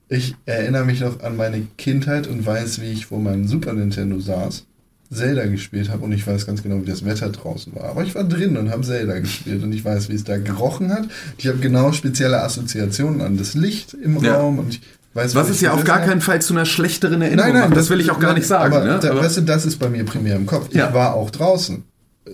ich 0.09 0.37
erinnere 0.47 0.85
mich 0.85 1.01
noch 1.01 1.21
an 1.21 1.37
meine 1.37 1.67
Kindheit 1.77 2.29
und 2.29 2.47
weiß, 2.47 2.81
wie 2.81 2.93
ich 2.93 3.07
vor 3.07 3.19
meinem 3.19 3.49
Super 3.49 3.73
Nintendo 3.73 4.21
saß, 4.21 4.65
Zelda 5.11 5.47
gespielt 5.47 5.89
habe 5.89 6.05
und 6.05 6.13
ich 6.13 6.27
weiß 6.27 6.47
ganz 6.47 6.63
genau, 6.63 6.81
wie 6.83 6.87
das 6.87 7.05
Wetter 7.05 7.31
draußen 7.31 7.75
war. 7.75 7.85
Aber 7.85 8.03
ich 8.03 8.15
war 8.15 8.25
drin 8.25 8.57
und 8.57 8.71
habe 8.71 8.83
Zelda 8.83 9.19
gespielt 9.19 9.63
und 9.63 9.73
ich 9.73 9.85
weiß, 9.85 10.09
wie 10.09 10.15
es 10.15 10.25
da 10.25 10.37
gerochen 10.39 10.93
hat. 10.93 11.09
Ich 11.39 11.47
habe 11.47 11.59
genau 11.59 11.93
spezielle 11.93 12.43
Assoziationen 12.43 13.21
an 13.21 13.37
das 13.37 13.55
Licht 13.55 13.95
im 13.95 14.23
Ja. 14.23 14.37
Raum 14.37 14.59
und 14.59 14.75
ich 14.75 14.81
weiß, 15.17 15.35
Was 15.35 15.49
es 15.49 15.57
ich 15.57 15.63
ja 15.63 15.73
auf 15.73 15.85
gar 15.85 16.01
keinen 16.01 16.21
Fall 16.21 16.41
zu 16.43 16.55
einer 16.55 16.67
schlechteren 16.67 17.21
Erinnerung 17.23 17.53
macht. 17.55 17.77
Das 17.77 17.91
will 17.91 18.01
ich 18.01 18.11
auch 18.11 18.21
gar 18.21 18.35
nicht 18.35 18.47
sagen. 18.47 18.75
Aber, 18.75 18.85
ne? 18.85 18.99
da, 19.01 19.11
Aber- 19.11 19.23
weißt 19.23 19.39
du, 19.39 19.41
das 19.43 19.67
ist 19.67 19.79
bei 19.79 19.89
mir 19.89 20.05
primär 20.05 20.37
im 20.37 20.47
Kopf. 20.47 20.69
Ja. 20.73 20.89
Ich 20.89 20.95
war 20.95 21.15
auch 21.15 21.31
draußen. 21.31 21.83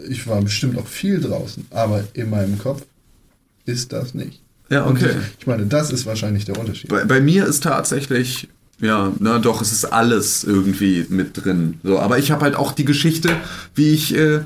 Ich 0.09 0.27
war 0.27 0.41
bestimmt 0.43 0.79
auch 0.79 0.87
viel 0.87 1.21
draußen. 1.21 1.67
Aber 1.71 2.05
in 2.15 2.31
meinem 2.31 2.59
Kopf 2.59 2.83
ist 3.65 3.93
das 3.93 4.15
nicht. 4.15 4.43
Ja, 4.69 4.87
okay. 4.87 5.11
ich, 5.11 5.41
ich 5.41 5.47
meine, 5.47 5.67
das 5.67 5.91
ist 5.91 6.07
wahrscheinlich 6.07 6.45
der 6.45 6.59
Unterschied. 6.59 6.89
Bei, 6.91 7.05
bei 7.05 7.21
mir 7.21 7.47
ist 7.47 7.63
tatsächlich, 7.63 8.49
ja, 8.81 9.13
na 9.19 9.39
doch, 9.39 9.61
es 9.61 9.71
ist 9.71 9.85
alles 9.85 10.45
irgendwie 10.45 11.05
mit 11.09 11.45
drin. 11.45 11.79
So, 11.85 11.99
aber 11.99 12.19
ich 12.19 12.31
habe 12.31 12.43
halt 12.43 12.57
auch 12.57 12.73
die 12.73 12.87
Geschichte, 12.87 13.37
wie 13.75 13.91
ich 13.91 14.15
äh, 14.17 14.41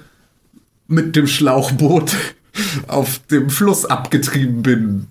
mit 0.88 1.14
dem 1.16 1.26
Schlauchboot 1.28 2.12
auf 2.88 3.20
dem 3.30 3.50
Fluss 3.50 3.84
abgetrieben 3.84 4.62
bin. 4.62 5.06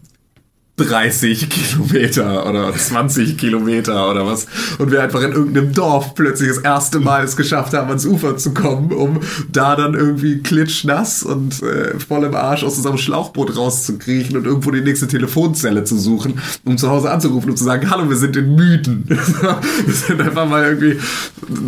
30 0.77 1.49
Kilometer 1.49 2.47
oder 2.49 2.73
20 2.73 3.37
Kilometer 3.37 4.09
oder 4.09 4.25
was. 4.25 4.45
Und 4.77 4.91
wir 4.91 5.01
einfach 5.01 5.21
in 5.21 5.31
irgendeinem 5.31 5.73
Dorf 5.73 6.15
plötzlich 6.15 6.49
das 6.49 6.57
erste 6.57 6.99
Mal 6.99 7.23
es 7.23 7.37
geschafft 7.37 7.73
haben, 7.73 7.87
ans 7.87 8.05
Ufer 8.05 8.35
zu 8.35 8.53
kommen, 8.53 8.91
um 8.91 9.21
da 9.49 9.77
dann 9.77 9.93
irgendwie 9.93 10.39
klitschnass 10.39 11.23
und 11.23 11.63
äh, 11.63 11.97
voll 11.97 12.25
im 12.25 12.35
Arsch 12.35 12.63
aus 12.63 12.75
unserem 12.75 12.97
Schlauchboot 12.97 13.55
rauszukriechen 13.55 14.35
und 14.35 14.45
irgendwo 14.45 14.71
die 14.71 14.81
nächste 14.81 15.07
Telefonzelle 15.07 15.85
zu 15.85 15.97
suchen, 15.97 16.41
um 16.65 16.77
zu 16.77 16.89
Hause 16.89 17.09
anzurufen 17.09 17.51
und 17.51 17.57
zu 17.57 17.63
sagen, 17.63 17.89
hallo, 17.89 18.09
wir 18.09 18.17
sind 18.17 18.35
in 18.35 18.55
Mythen. 18.55 19.05
wir 19.07 19.93
sind 19.93 20.21
einfach 20.21 20.47
mal 20.47 20.65
irgendwie 20.65 20.99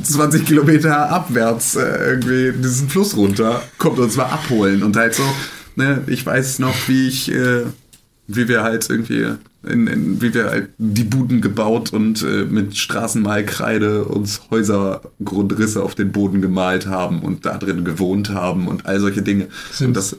20 0.04 0.46
Kilometer 0.46 1.10
abwärts 1.10 1.78
äh, 1.78 2.10
irgendwie 2.10 2.52
diesen 2.62 2.90
Fluss 2.90 3.16
runter, 3.16 3.62
kommt 3.78 4.00
uns 4.00 4.18
mal 4.18 4.26
abholen 4.26 4.84
und 4.84 4.98
halt 4.98 5.16
so, 5.16 5.24
ne, 5.78 6.04
ich 6.08 6.26
weiß 6.26 6.60
noch, 6.60 6.76
wie 6.88 7.08
ich... 7.08 7.32
Äh, 7.32 7.68
wie 8.28 8.48
wir 8.48 8.64
halt 8.64 8.90
irgendwie, 8.90 9.26
in, 9.64 9.88
in, 9.88 10.22
wie 10.22 10.34
wir 10.34 10.46
halt 10.46 10.70
die 10.78 11.04
Buden 11.04 11.42
gebaut 11.42 11.94
und 11.94 12.24
äh, 12.24 12.44
mit 12.44 12.78
Straßenmalkreide 12.78 14.04
uns 14.06 14.42
Häusergrundrisse 14.52 15.82
auf 15.82 15.96
den 15.96 16.12
Boden 16.12 16.42
gemalt 16.42 16.88
haben 16.88 17.22
und 17.22 17.46
da 17.46 17.58
drin 17.58 17.86
gewohnt 17.86 18.30
haben 18.30 18.68
und 18.68 18.86
all 18.86 19.00
solche 19.00 19.22
Dinge. 19.22 19.48
Und 19.80 19.96
das, 19.96 20.18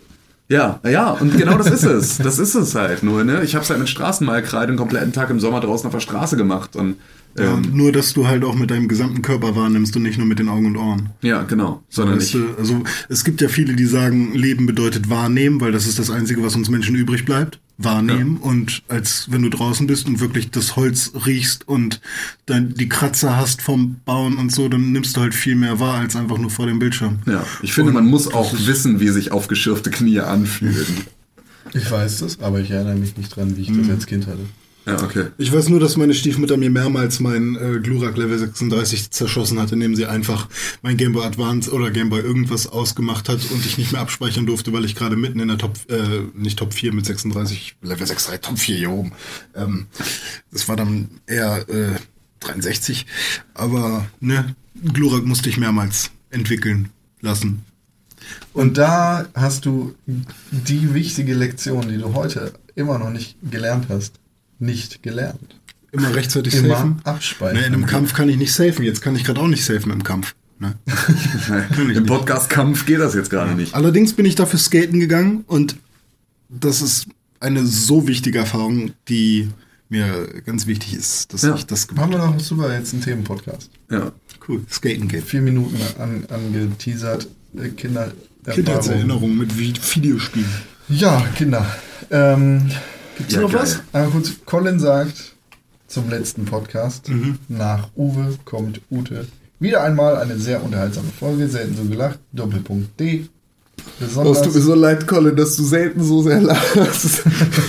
ja, 0.48 0.80
ja, 0.88 1.10
und 1.10 1.36
genau 1.36 1.58
das 1.58 1.70
ist 1.70 1.84
es. 1.84 2.18
Das 2.18 2.38
ist 2.38 2.54
es 2.54 2.74
halt 2.74 3.02
nur, 3.02 3.24
ne? 3.24 3.42
Ich 3.44 3.54
habe 3.54 3.62
es 3.62 3.70
halt 3.70 3.78
mit 3.78 3.88
Straßenmalkreide 3.90 4.68
einen 4.68 4.78
kompletten 4.78 5.12
Tag 5.12 5.28
im 5.28 5.40
Sommer 5.40 5.60
draußen 5.60 5.86
auf 5.86 5.92
der 5.92 6.00
Straße 6.00 6.36
gemacht 6.38 6.74
und 6.74 6.96
Ja, 7.38 7.52
ähm, 7.52 7.70
nur, 7.74 7.92
dass 7.92 8.14
du 8.14 8.26
halt 8.26 8.42
auch 8.44 8.54
mit 8.54 8.70
deinem 8.70 8.88
gesamten 8.88 9.20
Körper 9.20 9.54
wahrnimmst 9.54 9.94
und 9.96 10.02
nicht 10.02 10.16
nur 10.16 10.26
mit 10.26 10.38
den 10.38 10.48
Augen 10.48 10.64
und 10.64 10.76
Ohren. 10.78 11.10
ja, 11.20 11.42
genau. 11.42 11.82
Sondern 11.90 12.16
Weißt 12.16 12.32
du, 12.32 12.46
also 12.58 12.82
es 13.10 13.24
gibt 13.24 13.42
ja 13.42 13.48
viele, 13.48 13.74
die 13.74 13.84
sagen, 13.84 14.32
Leben 14.32 14.64
bedeutet 14.64 15.10
wahrnehmen, 15.10 15.60
weil 15.60 15.72
das 15.72 15.86
ist 15.86 15.98
das 15.98 16.08
Einzige, 16.10 16.42
was 16.42 16.56
uns 16.56 16.70
Menschen 16.70 16.96
übrig 16.96 17.26
bleibt. 17.26 17.60
Wahrnehmen. 17.78 18.36
Und 18.38 18.82
als 18.88 19.28
wenn 19.30 19.42
du 19.42 19.48
draußen 19.50 19.86
bist 19.86 20.06
und 20.08 20.18
wirklich 20.20 20.50
das 20.50 20.74
Holz 20.76 21.12
riechst 21.26 21.66
und 21.68 22.00
dann 22.46 22.74
die 22.74 22.88
Kratzer 22.88 23.36
hast 23.36 23.62
vom 23.62 23.96
Bauen 24.04 24.36
und 24.36 24.52
so, 24.52 24.68
dann 24.68 24.90
nimmst 24.92 25.16
du 25.16 25.20
halt 25.20 25.34
viel 25.34 25.54
mehr 25.54 25.78
wahr 25.78 25.94
als 25.94 26.16
einfach 26.16 26.38
nur 26.38 26.50
vor 26.50 26.66
dem 26.66 26.78
Bildschirm. 26.80 27.20
ja, 27.26 27.44
ich 27.62 27.72
finde, 27.72 27.90
Und 27.90 27.94
man 27.94 28.06
muss 28.06 28.26
auch 28.32 28.52
wissen, 28.66 28.98
wie 29.00 29.08
sich 29.08 29.30
aufgeschürfte 29.32 29.90
Knie 29.90 30.20
anfühlen. 30.20 30.86
Ich 31.74 31.90
weiß 31.90 32.18
das, 32.20 32.40
aber 32.40 32.60
ich 32.60 32.70
erinnere 32.70 32.96
mich 32.96 33.16
nicht 33.16 33.34
dran, 33.34 33.56
wie 33.56 33.62
ich 33.62 33.70
Mhm. 33.70 33.82
das 33.82 33.90
als 33.90 34.06
Kind 34.06 34.26
hatte. 34.26 34.40
Ja, 34.88 35.02
okay. 35.02 35.26
Ich 35.36 35.52
weiß 35.52 35.68
nur, 35.68 35.80
dass 35.80 35.98
meine 35.98 36.14
Stiefmutter 36.14 36.56
mir 36.56 36.70
mehrmals 36.70 37.20
mein 37.20 37.56
äh, 37.56 37.78
Glurak 37.80 38.16
Level 38.16 38.38
36 38.38 39.10
zerschossen 39.10 39.60
hat, 39.60 39.70
indem 39.70 39.94
sie 39.94 40.06
einfach 40.06 40.48
mein 40.80 40.96
Game 40.96 41.12
Boy 41.12 41.26
Advance 41.26 41.70
oder 41.70 41.90
Game 41.90 42.08
Boy 42.08 42.22
irgendwas 42.22 42.66
ausgemacht 42.66 43.28
hat 43.28 43.38
und 43.50 43.66
ich 43.66 43.76
nicht 43.76 43.92
mehr 43.92 44.00
abspeichern 44.00 44.46
durfte, 44.46 44.72
weil 44.72 44.86
ich 44.86 44.94
gerade 44.94 45.16
mitten 45.16 45.40
in 45.40 45.48
der 45.48 45.58
Top, 45.58 45.76
äh, 45.90 46.22
nicht 46.32 46.58
Top 46.58 46.72
4 46.72 46.94
mit 46.94 47.04
36, 47.04 47.76
Level 47.82 48.06
36, 48.06 48.40
Top 48.40 48.58
4 48.58 48.76
hier 48.78 48.90
oben. 48.90 49.12
Ähm, 49.54 49.88
das 50.50 50.68
war 50.68 50.76
dann 50.76 51.08
eher 51.26 51.68
äh, 51.68 51.96
63. 52.40 53.04
Aber 53.52 54.06
ne, 54.20 54.56
Glurak 54.94 55.26
musste 55.26 55.50
ich 55.50 55.58
mehrmals 55.58 56.10
entwickeln 56.30 56.88
lassen. 57.20 57.62
Und 58.54 58.78
da 58.78 59.26
hast 59.34 59.66
du 59.66 59.94
die 60.06 60.94
wichtige 60.94 61.34
Lektion, 61.34 61.88
die 61.88 61.98
du 61.98 62.14
heute 62.14 62.54
immer 62.74 62.98
noch 62.98 63.10
nicht 63.10 63.36
gelernt 63.42 63.86
hast, 63.88 64.18
nicht 64.58 65.02
gelernt. 65.02 65.56
Immer 65.92 66.14
rechtzeitig 66.14 66.54
Immer 66.54 66.68
safen. 66.76 67.00
abspeichern. 67.04 67.56
Ne, 67.56 67.66
in 67.66 67.72
einem 67.74 67.86
Kampf 67.86 68.12
kann 68.12 68.28
ich 68.28 68.36
nicht 68.36 68.52
safen. 68.52 68.84
Jetzt 68.84 69.00
kann 69.00 69.16
ich 69.16 69.24
gerade 69.24 69.40
auch 69.40 69.46
nicht 69.48 69.64
safen 69.64 69.90
im 69.90 70.02
Kampf. 70.02 70.34
Ne? 70.58 70.74
Im. 71.94 72.04
Podcast-Kampf 72.06 72.84
geht 72.84 73.00
das 73.00 73.14
jetzt 73.14 73.30
gerade 73.30 73.54
nicht. 73.54 73.74
Allerdings 73.74 74.12
bin 74.12 74.26
ich 74.26 74.34
dafür 74.34 74.58
skaten 74.58 74.98
gegangen 75.00 75.44
und 75.46 75.76
das 76.48 76.82
ist 76.82 77.06
eine 77.40 77.64
so 77.64 78.08
wichtige 78.08 78.38
Erfahrung, 78.40 78.90
die 79.08 79.48
mir 79.88 80.28
ganz 80.44 80.66
wichtig 80.66 80.94
ist, 80.94 81.32
dass 81.32 81.42
Ja. 81.42 81.54
ich 81.54 81.64
das 81.64 81.86
gemacht 81.88 82.04
Haben 82.04 82.12
wir 82.12 82.18
noch 82.18 82.40
super 82.40 82.76
jetzt 82.76 82.92
einen 82.92 83.02
Themenpodcast. 83.02 83.70
Ja. 83.90 83.98
habe. 84.00 84.12
Cool. 84.46 84.62
Skaten 84.70 85.08
geht. 85.08 85.24
Vier 85.24 85.40
Minuten 85.42 85.76
an, 85.98 86.24
angeteasert. 86.28 87.28
Äh, 87.56 87.68
Kinder. 87.70 88.12
Kindheitserinnerungen 88.44 89.38
mit 89.38 89.52
Vi- 89.52 89.74
Videospielen. 89.94 90.48
Ja, 90.88 91.20
Kinder. 91.36 91.66
Ähm, 92.10 92.70
Gibt's 93.18 93.34
Ja, 93.34 93.40
noch 93.42 93.52
geil. 93.52 93.60
was? 93.62 93.80
einmal 93.92 94.10
kurz, 94.12 94.32
Colin 94.46 94.78
sagt 94.80 95.34
zum 95.86 96.08
letzten 96.10 96.44
Podcast, 96.44 97.08
Mhm. 97.08 97.38
nach 97.48 97.88
Uwe 97.96 98.38
kommt 98.44 98.80
Ute. 98.90 99.26
Wieder 99.60 99.82
einmal 99.82 100.16
eine 100.16 100.38
sehr 100.38 100.62
unterhaltsame 100.62 101.08
Folge, 101.18 101.48
selten 101.48 101.76
so 101.76 101.84
gelacht, 101.84 102.18
Doppelpunkt 102.32 102.98
D. 103.00 103.26
Besonders, 103.98 104.42
so 104.54 104.74
leid, 104.74 105.06
Colin, 105.06 105.34
dass 105.36 105.56
du 105.56 105.64
selten 105.64 106.02
so 106.02 106.22
sehr 106.22 106.40
lachst. 106.40 107.22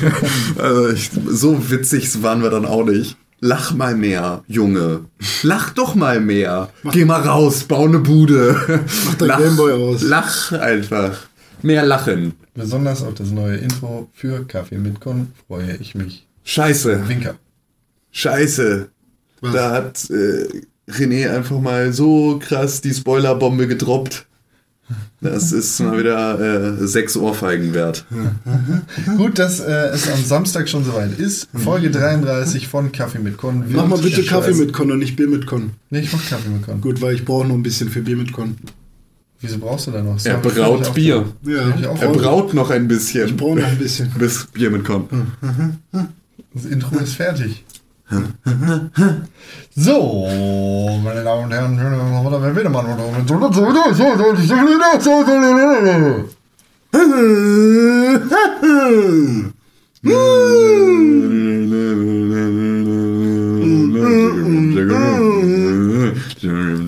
also 0.57 0.89
ich, 0.89 1.09
so 1.29 1.69
witzig 1.71 2.21
waren 2.21 2.41
wir 2.43 2.49
dann 2.49 2.65
auch 2.65 2.83
nicht. 2.85 3.15
Lach 3.41 3.73
mal 3.73 3.95
mehr, 3.95 4.43
Junge. 4.47 5.05
Lach 5.43 5.69
doch 5.69 5.95
mal 5.95 6.19
mehr. 6.19 6.69
Geh 6.91 7.05
mal 7.05 7.21
raus, 7.21 7.63
bau 7.63 7.85
eine 7.85 7.99
Bude. 7.99 8.55
Mach 9.05 9.15
dein 9.15 9.39
Gameboy 9.41 9.71
aus. 9.71 10.01
Lach 10.01 10.51
einfach. 10.51 11.17
Mehr 11.61 11.85
lachen. 11.85 12.33
Besonders 12.59 13.03
auf 13.03 13.13
das 13.15 13.31
neue 13.31 13.57
Intro 13.57 14.09
für 14.13 14.45
Kaffee 14.45 14.77
mit 14.77 14.99
Con 14.99 15.31
freue 15.47 15.75
ich 15.77 15.95
mich. 15.95 16.27
Scheiße. 16.43 17.07
Winker. 17.07 17.35
Scheiße. 18.11 18.89
Was? 19.41 19.53
Da 19.53 19.71
hat 19.71 20.09
äh, 20.09 20.47
René 20.91 21.29
einfach 21.29 21.59
mal 21.59 21.93
so 21.93 22.39
krass 22.39 22.81
die 22.81 22.93
Spoilerbombe 22.93 23.67
gedroppt. 23.67 24.25
Das 25.21 25.51
ist 25.51 25.79
mal 25.81 25.99
wieder 25.99 26.39
äh, 26.39 26.87
sechs 26.87 27.15
Ohrfeigen 27.15 27.73
wert. 27.73 28.05
Gut, 29.17 29.37
dass 29.37 29.59
äh, 29.59 29.89
es 29.89 30.09
am 30.09 30.23
Samstag 30.23 30.67
schon 30.67 30.83
soweit 30.83 31.19
ist. 31.19 31.47
Folge 31.53 31.91
33 31.91 32.67
von 32.67 32.91
Kaffee 32.91 33.19
mit 33.19 33.37
Con. 33.37 33.65
Mach 33.69 33.85
mal 33.85 33.99
bitte. 33.99 34.23
Kaffee 34.23 34.53
mit 34.53 34.73
Con 34.73 34.91
und 34.91 34.99
nicht 34.99 35.15
Bier 35.15 35.27
mit 35.27 35.45
Con. 35.45 35.71
Nee, 35.89 35.99
ich 35.99 36.13
mach 36.13 36.27
Kaffee 36.27 36.49
mit 36.49 36.63
Con. 36.63 36.81
Gut, 36.81 37.01
weil 37.01 37.13
ich 37.13 37.25
brauche 37.25 37.45
noch 37.45 37.55
ein 37.55 37.63
bisschen 37.63 37.89
für 37.89 38.01
Bier 38.01 38.17
mit 38.17 38.33
Con. 38.33 38.57
Wieso 39.41 39.57
brauchst 39.57 39.87
du 39.87 39.91
da 39.91 40.01
noch? 40.01 40.23
Er 40.25 40.37
braut 40.37 40.93
Bier. 40.93 41.25
Ja, 41.43 41.69
Er 42.01 42.09
braut 42.09 42.53
noch 42.53 42.69
ein 42.69 42.87
bisschen. 42.87 43.27
Ich 43.27 43.37
brauche 43.37 43.59
noch 43.59 43.67
ein 43.67 43.77
bisschen. 43.77 44.11
Bis 44.17 44.45
Bier 44.47 44.69
mitkommt. 44.69 45.11
Das 46.53 46.65
Intro 46.65 46.97
ist 46.99 47.13
fertig. 47.13 47.63
So, 49.75 50.27
meine 51.03 51.23
Damen 51.23 51.45
und 51.45 51.51
Herren, 51.53 51.77
wer 51.77 52.55
will 52.55 52.69
mal 52.69 52.83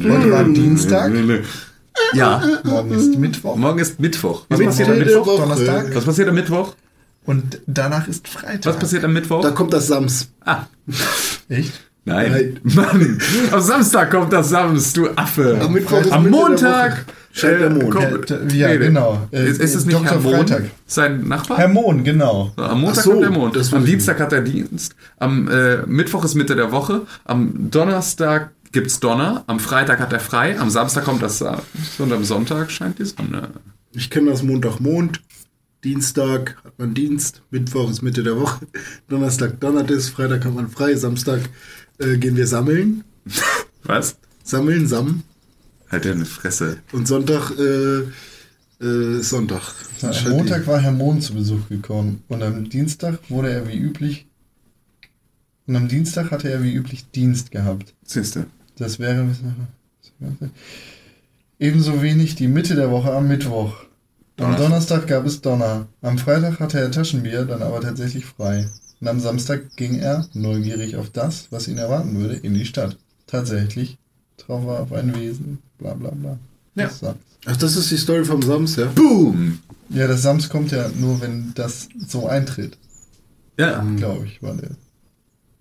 Heute 0.04 0.32
war 0.32 0.44
Dienstag. 0.44 1.12
Ja, 2.14 2.42
Morgen 2.64 2.92
ist 2.92 3.18
Mittwoch. 3.18 3.56
morgen 3.56 3.80
ist 3.80 4.00
Mittwoch. 4.00 4.46
Was 4.50 4.60
passiert 4.62 4.90
am 4.90 4.98
Mittwoch? 5.00 5.26
Woche. 5.28 5.42
Donnerstag. 5.42 5.96
Was 5.96 6.06
passiert 6.06 6.30
am 6.30 6.36
Mittwoch? 6.36 6.76
Und 7.26 7.60
danach 7.68 8.08
ist 8.08 8.28
Freitag. 8.28 8.66
Was 8.66 8.78
passiert 8.80 9.04
am 9.04 9.14
Mittwoch? 9.14 9.42
Da 9.42 9.52
kommt 9.52 9.74
das 9.74 9.88
Sams. 9.88 10.30
Ah, 10.44 10.64
Echt? 11.50 11.72
nein. 12.06 12.60
Mann, 12.64 13.20
am 13.52 13.62
Samstag 13.62 14.10
kommt 14.12 14.34
das 14.34 14.50
Sams, 14.50 14.92
du 14.94 15.10
Affe. 15.16 15.60
Am 15.62 15.72
Mittwoch 15.72 16.02
ist 16.02 16.12
Am 16.12 16.30
Montag. 16.30 17.06
Scheint 17.34 17.62
der 17.62 17.70
Mond. 17.70 17.92
kommt- 17.92 18.52
Ja, 18.52 18.76
genau. 18.76 19.22
Äh, 19.32 19.48
Ist, 19.48 19.62
ist 19.62 19.74
es 19.76 19.86
nicht 19.86 19.98
Dr. 19.98 20.10
Herr 20.12 20.20
Mond, 20.20 20.50
Freitag. 20.50 20.64
sein 20.86 21.26
Nachbar? 21.30 21.58
Herr 21.60 21.70
Mohn, 21.70 22.04
genau. 22.04 22.52
Am 22.58 22.82
Montag 22.82 23.04
so, 23.06 23.12
kommt 23.12 23.24
der 23.24 23.30
Mond. 23.32 23.74
Am 23.74 23.86
Dienstag 23.86 24.20
hat 24.20 24.34
er 24.34 24.42
Dienst. 24.42 24.96
Am 25.18 25.48
äh, 25.48 25.78
Mittwoch 25.86 26.26
ist 26.26 26.36
Mitte 26.36 26.58
der 26.58 26.74
Woche. 26.74 27.04
Am 27.24 27.70
Donnerstag 27.72 28.50
gibt's 28.72 29.00
Donner. 29.00 29.44
Am 29.48 29.60
Freitag 29.60 30.00
hat 30.00 30.14
er 30.14 30.20
frei. 30.20 30.60
Am 30.60 30.70
Samstag 30.70 31.06
kommt 31.06 31.22
das 31.22 31.38
Sams. 31.38 31.64
Und 32.00 32.12
am 32.14 32.24
Sonntag 32.24 32.72
scheint 32.72 33.00
die 33.00 33.06
Sonne. 33.06 33.50
Ich 33.94 34.10
kenne 34.10 34.32
das 34.32 34.44
Montag, 34.44 34.80
Mond. 34.80 35.22
Dienstag 35.84 36.58
hat 36.64 36.78
man 36.78 36.94
Dienst. 36.94 37.42
Mittwoch 37.50 37.90
ist 37.90 38.02
Mitte 38.02 38.24
der 38.24 38.40
Woche. 38.40 38.66
Donnerstag 39.10 39.60
donnert 39.60 39.90
es. 39.92 40.10
Freitag 40.10 40.46
hat 40.46 40.54
man 40.54 40.70
frei. 40.70 40.96
Samstag 40.96 41.42
äh, 42.00 42.18
gehen 42.18 42.36
wir 42.36 42.48
sammeln. 42.48 43.04
Was? 43.84 44.18
Sammeln, 44.44 44.88
Sam. 44.88 45.24
Halt 45.90 46.06
deine 46.06 46.26
Fresse. 46.26 46.78
Und 46.92 47.08
Sonntag 47.08 47.52
äh, 47.58 48.04
äh, 48.82 49.20
ist 49.20 49.30
Sonntag. 49.30 49.74
Ja, 50.02 50.12
am 50.12 50.32
Montag 50.32 50.66
war 50.68 50.80
Herr 50.80 50.92
Mohn 50.92 51.22
zu 51.22 51.34
Besuch 51.34 51.68
gekommen 51.68 52.24
und 52.28 52.42
am 52.44 52.70
Dienstag 52.70 53.20
wurde 53.30 53.52
er 53.52 53.68
wie 53.68 53.78
üblich. 53.78 54.28
Und 55.68 55.76
am 55.76 55.88
Dienstag 55.88 56.32
hatte 56.32 56.50
er 56.50 56.64
wie 56.64 56.74
üblich 56.74 57.12
Dienst 57.12 57.52
gehabt. 57.52 57.94
Siehst 58.04 58.36
du? 58.36 58.46
Das 58.82 58.98
wäre 58.98 59.28
ebenso 61.60 62.02
wenig 62.02 62.34
die 62.36 62.48
Mitte 62.48 62.74
der 62.76 62.90
Woche 62.90 63.14
am 63.14 63.28
Mittwoch. 63.28 63.76
Am 64.38 64.58
Donnerstag. 64.58 65.06
Gab 65.06 65.26
es 65.28 65.42
Donner. 65.42 65.86
Am 66.02 66.18
Freitag 66.18 66.60
hatte 66.60 66.80
er 66.80 66.90
Taschenbier, 66.90 67.46
dann 67.46 67.62
aber 67.62 67.80
tatsächlich 67.82 68.26
frei. 68.26 68.68
Und 69.00 69.08
am 69.08 69.20
Samstag 69.20 69.76
ging 69.76 70.00
er, 70.00 70.28
neugierig 70.34 70.96
auf 70.96 71.12
das, 71.12 71.48
was 71.52 71.68
ihn 71.68 71.78
erwarten 71.78 72.18
würde, 72.20 72.36
in 72.36 72.56
die 72.56 72.66
Stadt. 72.66 72.98
Tatsächlich 73.28 73.98
traf 74.38 74.64
er 74.66 74.80
auf 74.82 74.94
ein 74.94 75.16
Wesen, 75.16 75.60
bla 75.78 75.94
bla 75.94 76.10
bla. 76.10 76.40
Ja. 76.74 76.88
Das. 76.88 77.04
Ach, 77.46 77.58
das 77.58 77.76
ist 77.76 77.92
die 77.92 77.98
Story 77.98 78.26
vom 78.26 78.42
Sams, 78.42 78.76
ja? 78.78 78.88
Boom! 78.88 79.60
Ja, 79.90 80.08
das 80.08 80.24
Sams 80.24 80.50
kommt 80.50 80.72
ja 80.72 80.90
nur, 81.00 81.22
wenn 81.22 81.52
das 81.54 81.90
so 82.08 82.28
eintritt, 82.28 82.78
Ja, 83.60 83.84
glaube 83.98 84.26
ich, 84.26 84.42
war 84.42 84.56
der. 84.56 84.72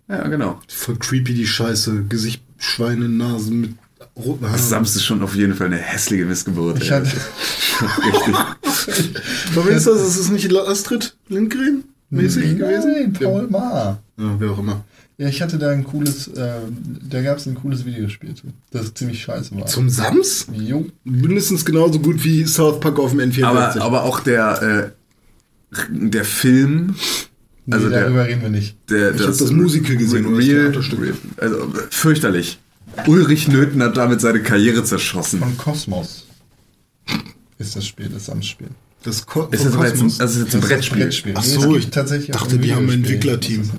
ja, 0.08 0.26
genau. 0.28 0.60
Voll 0.68 0.96
creepy 0.96 1.34
die 1.34 1.46
Scheiße. 1.46 2.04
Gesicht, 2.08 2.42
Schweine, 2.60 3.08
Nase 3.08 3.50
mit 3.50 3.74
roten 4.16 4.46
Haaren. 4.46 4.58
Sams 4.60 4.94
ist 4.94 5.04
schon 5.04 5.22
auf 5.22 5.34
jeden 5.34 5.54
Fall 5.54 5.66
eine 5.66 5.78
hässliche 5.78 6.24
Missgeburt. 6.26 6.82
Ich 6.82 6.90
hatte, 6.90 7.10
Richtig. 8.06 8.36
Von 9.52 9.66
wem 9.66 9.76
ist 9.76 9.86
das? 9.86 10.00
Ist 10.02 10.16
es 10.16 10.28
nicht 10.30 10.54
Astrid 10.54 11.16
Lindgren 11.28 11.84
mäßig 12.10 12.58
gewesen? 12.58 12.92
Nein, 12.92 13.12
Paul 13.12 13.48
Ma. 13.48 13.98
Ja, 14.18 14.34
wer 14.38 14.50
auch 14.50 14.58
immer. 14.58 14.84
Ja, 15.16 15.28
ich 15.28 15.42
hatte 15.42 15.58
da 15.58 15.70
ein 15.70 15.84
cooles, 15.84 16.28
äh, 16.28 16.60
da 17.08 17.20
gab 17.20 17.36
es 17.36 17.46
ein 17.46 17.54
cooles 17.54 17.84
Videospiel 17.84 18.34
zu, 18.34 18.46
das 18.70 18.94
ziemlich 18.94 19.22
scheiße 19.22 19.54
war. 19.54 19.66
Zum 19.66 19.90
Sams? 19.90 20.46
Jo. 20.52 20.86
Mindestens 21.04 21.64
genauso 21.64 21.98
gut 21.98 22.24
wie 22.24 22.44
South 22.46 22.80
Park 22.80 22.98
auf 22.98 23.10
dem 23.10 23.20
N64. 23.20 23.44
Aber, 23.44 23.82
aber 23.82 24.02
auch 24.04 24.20
der, 24.20 24.62
äh, 24.62 25.86
der 25.90 26.24
Film, 26.24 26.94
Nee, 27.66 27.74
Also 27.74 27.88
der- 27.88 28.00
darüber 28.02 28.26
reden 28.26 28.42
wir 28.42 28.48
nicht. 28.48 28.76
der, 28.90 29.14
Ich 29.14 29.20
hab 29.22 29.28
das 29.36 29.50
Musical 29.50 29.96
gesehen, 29.96 30.24
das 30.24 30.32
Real, 30.32 30.62
Theaterstück. 30.72 31.00
Real, 31.00 31.14
also 31.38 31.72
fürchterlich. 31.90 32.58
Ulrich 33.06 33.46
Nöthen 33.48 33.82
hat 33.82 33.96
damit 33.96 34.20
seine 34.20 34.42
Karriere 34.42 34.82
zerschossen. 34.82 35.38
Von 35.38 35.56
Kosmos 35.56 36.26
ist 37.58 37.76
das 37.76 37.86
Spiel, 37.86 38.08
das 38.08 38.26
Samsspiel. 38.26 38.68
das 39.04 39.24
Ko 39.26 39.46
Ist 39.50 39.64
das, 39.64 39.74
aber 39.74 39.84
jetzt 39.84 39.94
ein, 39.94 40.00
Kosmos. 40.04 40.18
das 40.18 40.36
ist 40.36 40.42
jetzt 40.44 40.54
ein 40.56 40.60
Brettspiel. 40.62 41.02
Brettspiel. 41.02 41.34
Ach 41.36 41.44
Nee, 41.44 41.48
so, 41.54 41.68
gibt 41.68 41.84
ich 41.84 41.90
tatsächlich 41.90 42.30
dachte, 42.32 42.58
die 42.58 42.74
haben 42.74 42.86
ein. 42.88 42.94
Entwicklerteam. 42.94 43.70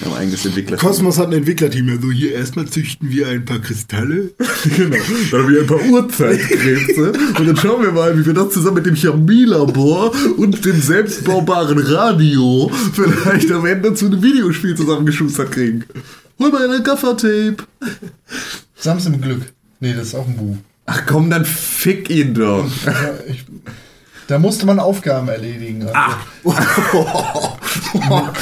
Wir 0.00 0.06
haben 0.06 0.16
ein 0.16 0.22
eigenes 0.22 0.46
Entwickler. 0.46 0.78
Kosmos 0.78 1.18
hat 1.18 1.26
ein 1.26 1.34
Entwicklerteam. 1.34 1.90
Also 1.90 2.10
hier 2.10 2.32
erstmal 2.32 2.66
züchten 2.66 3.10
wir 3.10 3.28
ein 3.28 3.44
paar 3.44 3.58
Kristalle. 3.58 4.30
genau. 4.76 4.96
Dann 5.30 5.42
haben 5.42 5.52
wir 5.52 5.60
ein 5.60 5.66
paar 5.66 5.84
Urzeitkrebse 5.84 7.12
und 7.38 7.46
dann 7.46 7.56
schauen 7.58 7.82
wir 7.82 7.92
mal, 7.92 8.18
wie 8.18 8.24
wir 8.24 8.32
das 8.32 8.54
zusammen 8.54 8.76
mit 8.76 8.86
dem 8.86 8.94
Chemielabor 8.94 10.12
und 10.38 10.64
dem 10.64 10.80
selbstbaubaren 10.80 11.78
Radio 11.78 12.70
vielleicht 12.94 13.52
am 13.52 13.66
Ende 13.66 13.92
zu 13.92 14.06
einem 14.06 14.22
Videospiel 14.22 14.74
zusammengeschustert 14.74 15.52
kriegen. 15.52 15.84
Hol 16.38 16.50
mal 16.50 16.64
eine 16.64 16.82
Gaffertape. 16.82 17.56
Im 19.06 19.20
Glück. 19.20 19.42
Nee, 19.80 19.92
das 19.92 20.08
ist 20.08 20.14
auch 20.14 20.26
ein 20.26 20.36
Buch. 20.36 20.56
Ach 20.86 21.04
komm, 21.06 21.28
dann 21.28 21.44
fick 21.44 22.08
ihn 22.08 22.32
doch. 22.32 22.66
Ja, 22.86 23.18
ich, 23.28 23.44
da 24.30 24.38
musste 24.38 24.64
man 24.66 24.78
Aufgaben 24.78 25.28
erledigen. 25.28 25.82
Also 25.88 25.94
Ah. 25.94 26.18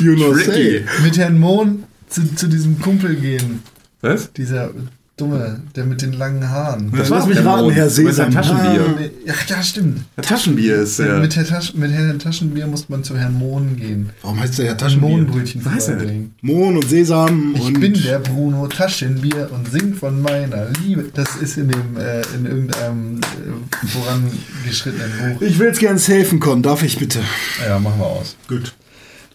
you 0.00 0.14
know 0.16 0.32
say. 0.34 0.84
Mit 1.02 1.18
Herrn 1.18 1.38
Mohn 1.38 1.84
zu, 2.08 2.34
zu 2.34 2.48
diesem 2.48 2.80
Kumpel 2.80 3.16
gehen. 3.16 3.62
Was? 4.00 4.32
Dieser 4.32 4.70
dumme, 5.16 5.60
der 5.76 5.84
mit 5.84 6.02
den 6.02 6.12
langen 6.12 6.48
Haaren. 6.50 6.90
Das 6.90 7.08
Lass 7.08 7.22
war 7.22 7.26
mich 7.28 7.44
raten. 7.44 7.70
Herr 7.70 7.88
Sesam. 7.88 8.32
Taschenbier. 8.32 9.10
Ach 9.30 9.48
ja, 9.48 9.62
stimmt. 9.62 10.00
Ein 10.16 10.22
Taschenbier 10.22 10.76
ist 10.76 10.98
ja. 10.98 11.18
Mit, 11.18 11.36
Herr 11.36 11.46
Tasch, 11.46 11.74
mit 11.74 11.92
Herrn 11.92 12.18
Taschenbier 12.18 12.66
muss 12.66 12.88
man 12.88 13.04
zu 13.04 13.16
Herrn 13.16 13.34
Mohn 13.34 13.76
gehen. 13.76 14.10
Warum 14.22 14.40
heißt 14.40 14.58
der 14.58 14.66
Herr 14.66 14.76
Taschenbier? 14.76 15.10
Mohnbrötchen 15.10 15.64
Weiß 15.64 15.88
er 15.88 15.98
vorbringen. 15.98 16.34
Mohn 16.42 16.76
und 16.78 16.88
Sesam 16.88 17.54
Ich 17.54 17.62
und 17.62 17.80
bin 17.80 17.94
der 17.94 18.18
Bruno 18.18 18.66
Taschenbier 18.66 19.50
und 19.52 19.70
sing 19.70 19.94
von 19.94 20.20
meiner 20.20 20.68
Liebe. 20.82 21.04
Das 21.14 21.36
ist 21.36 21.58
in 21.58 21.68
dem 21.68 21.96
äh, 21.96 22.22
in 22.34 22.46
irgendeinem 22.46 23.20
äh, 23.20 23.86
vorangeschrittenen 23.86 25.10
Buch. 25.38 25.42
Ich 25.42 25.58
will's 25.60 25.78
gern 25.78 25.98
safen 25.98 26.40
können, 26.40 26.62
darf 26.62 26.82
ich 26.82 26.98
bitte? 26.98 27.20
Ja, 27.64 27.78
machen 27.78 28.00
wir 28.00 28.06
aus. 28.06 28.36
Gut. 28.48 28.74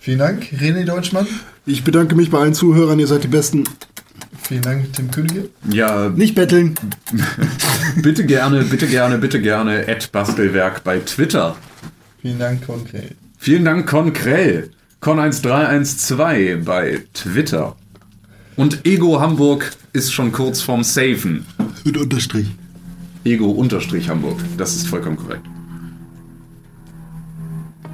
Vielen 0.02 0.20
Dank, 0.20 0.44
René 0.60 0.86
Deutschmann. 0.86 1.28
Ich 1.66 1.84
bedanke 1.84 2.16
mich 2.16 2.30
bei 2.30 2.40
allen 2.40 2.54
Zuhörern, 2.54 3.00
ihr 3.00 3.08
seid 3.08 3.24
die 3.24 3.28
Besten. 3.28 3.66
Vielen 4.50 4.64
Dank, 4.64 4.92
Tim 4.94 5.12
Königke. 5.12 5.48
Ja, 5.72 6.10
Nicht 6.10 6.34
betteln. 6.34 6.74
bitte 8.02 8.26
gerne, 8.26 8.64
bitte 8.64 8.88
gerne, 8.88 9.20
bitte 9.20 9.40
gerne. 9.40 9.86
Bastelwerk 10.12 10.84
bei 10.84 10.98
Twitter. 10.98 11.56
Vielen 12.20 12.40
Dank, 12.40 12.66
Konkret. 12.66 13.16
Vielen 13.38 13.64
Dank, 13.64 13.88
Konkrell. 13.88 14.72
Con1312 15.04 16.64
bei 16.64 17.04
Twitter. 17.14 17.76
Und 18.56 18.88
Ego 18.88 19.22
Hamburg 19.22 19.72
ist 19.94 20.12
schon 20.12 20.32
kurz 20.32 20.64
vorm 20.64 20.84
Safen. 20.84 21.46
Mit 21.84 21.96
Unterstrich. 21.96 22.48
Ego-Hamburg. 23.24 24.40
Das 24.58 24.76
ist 24.76 24.88
vollkommen 24.88 25.18
korrekt. 25.18 25.46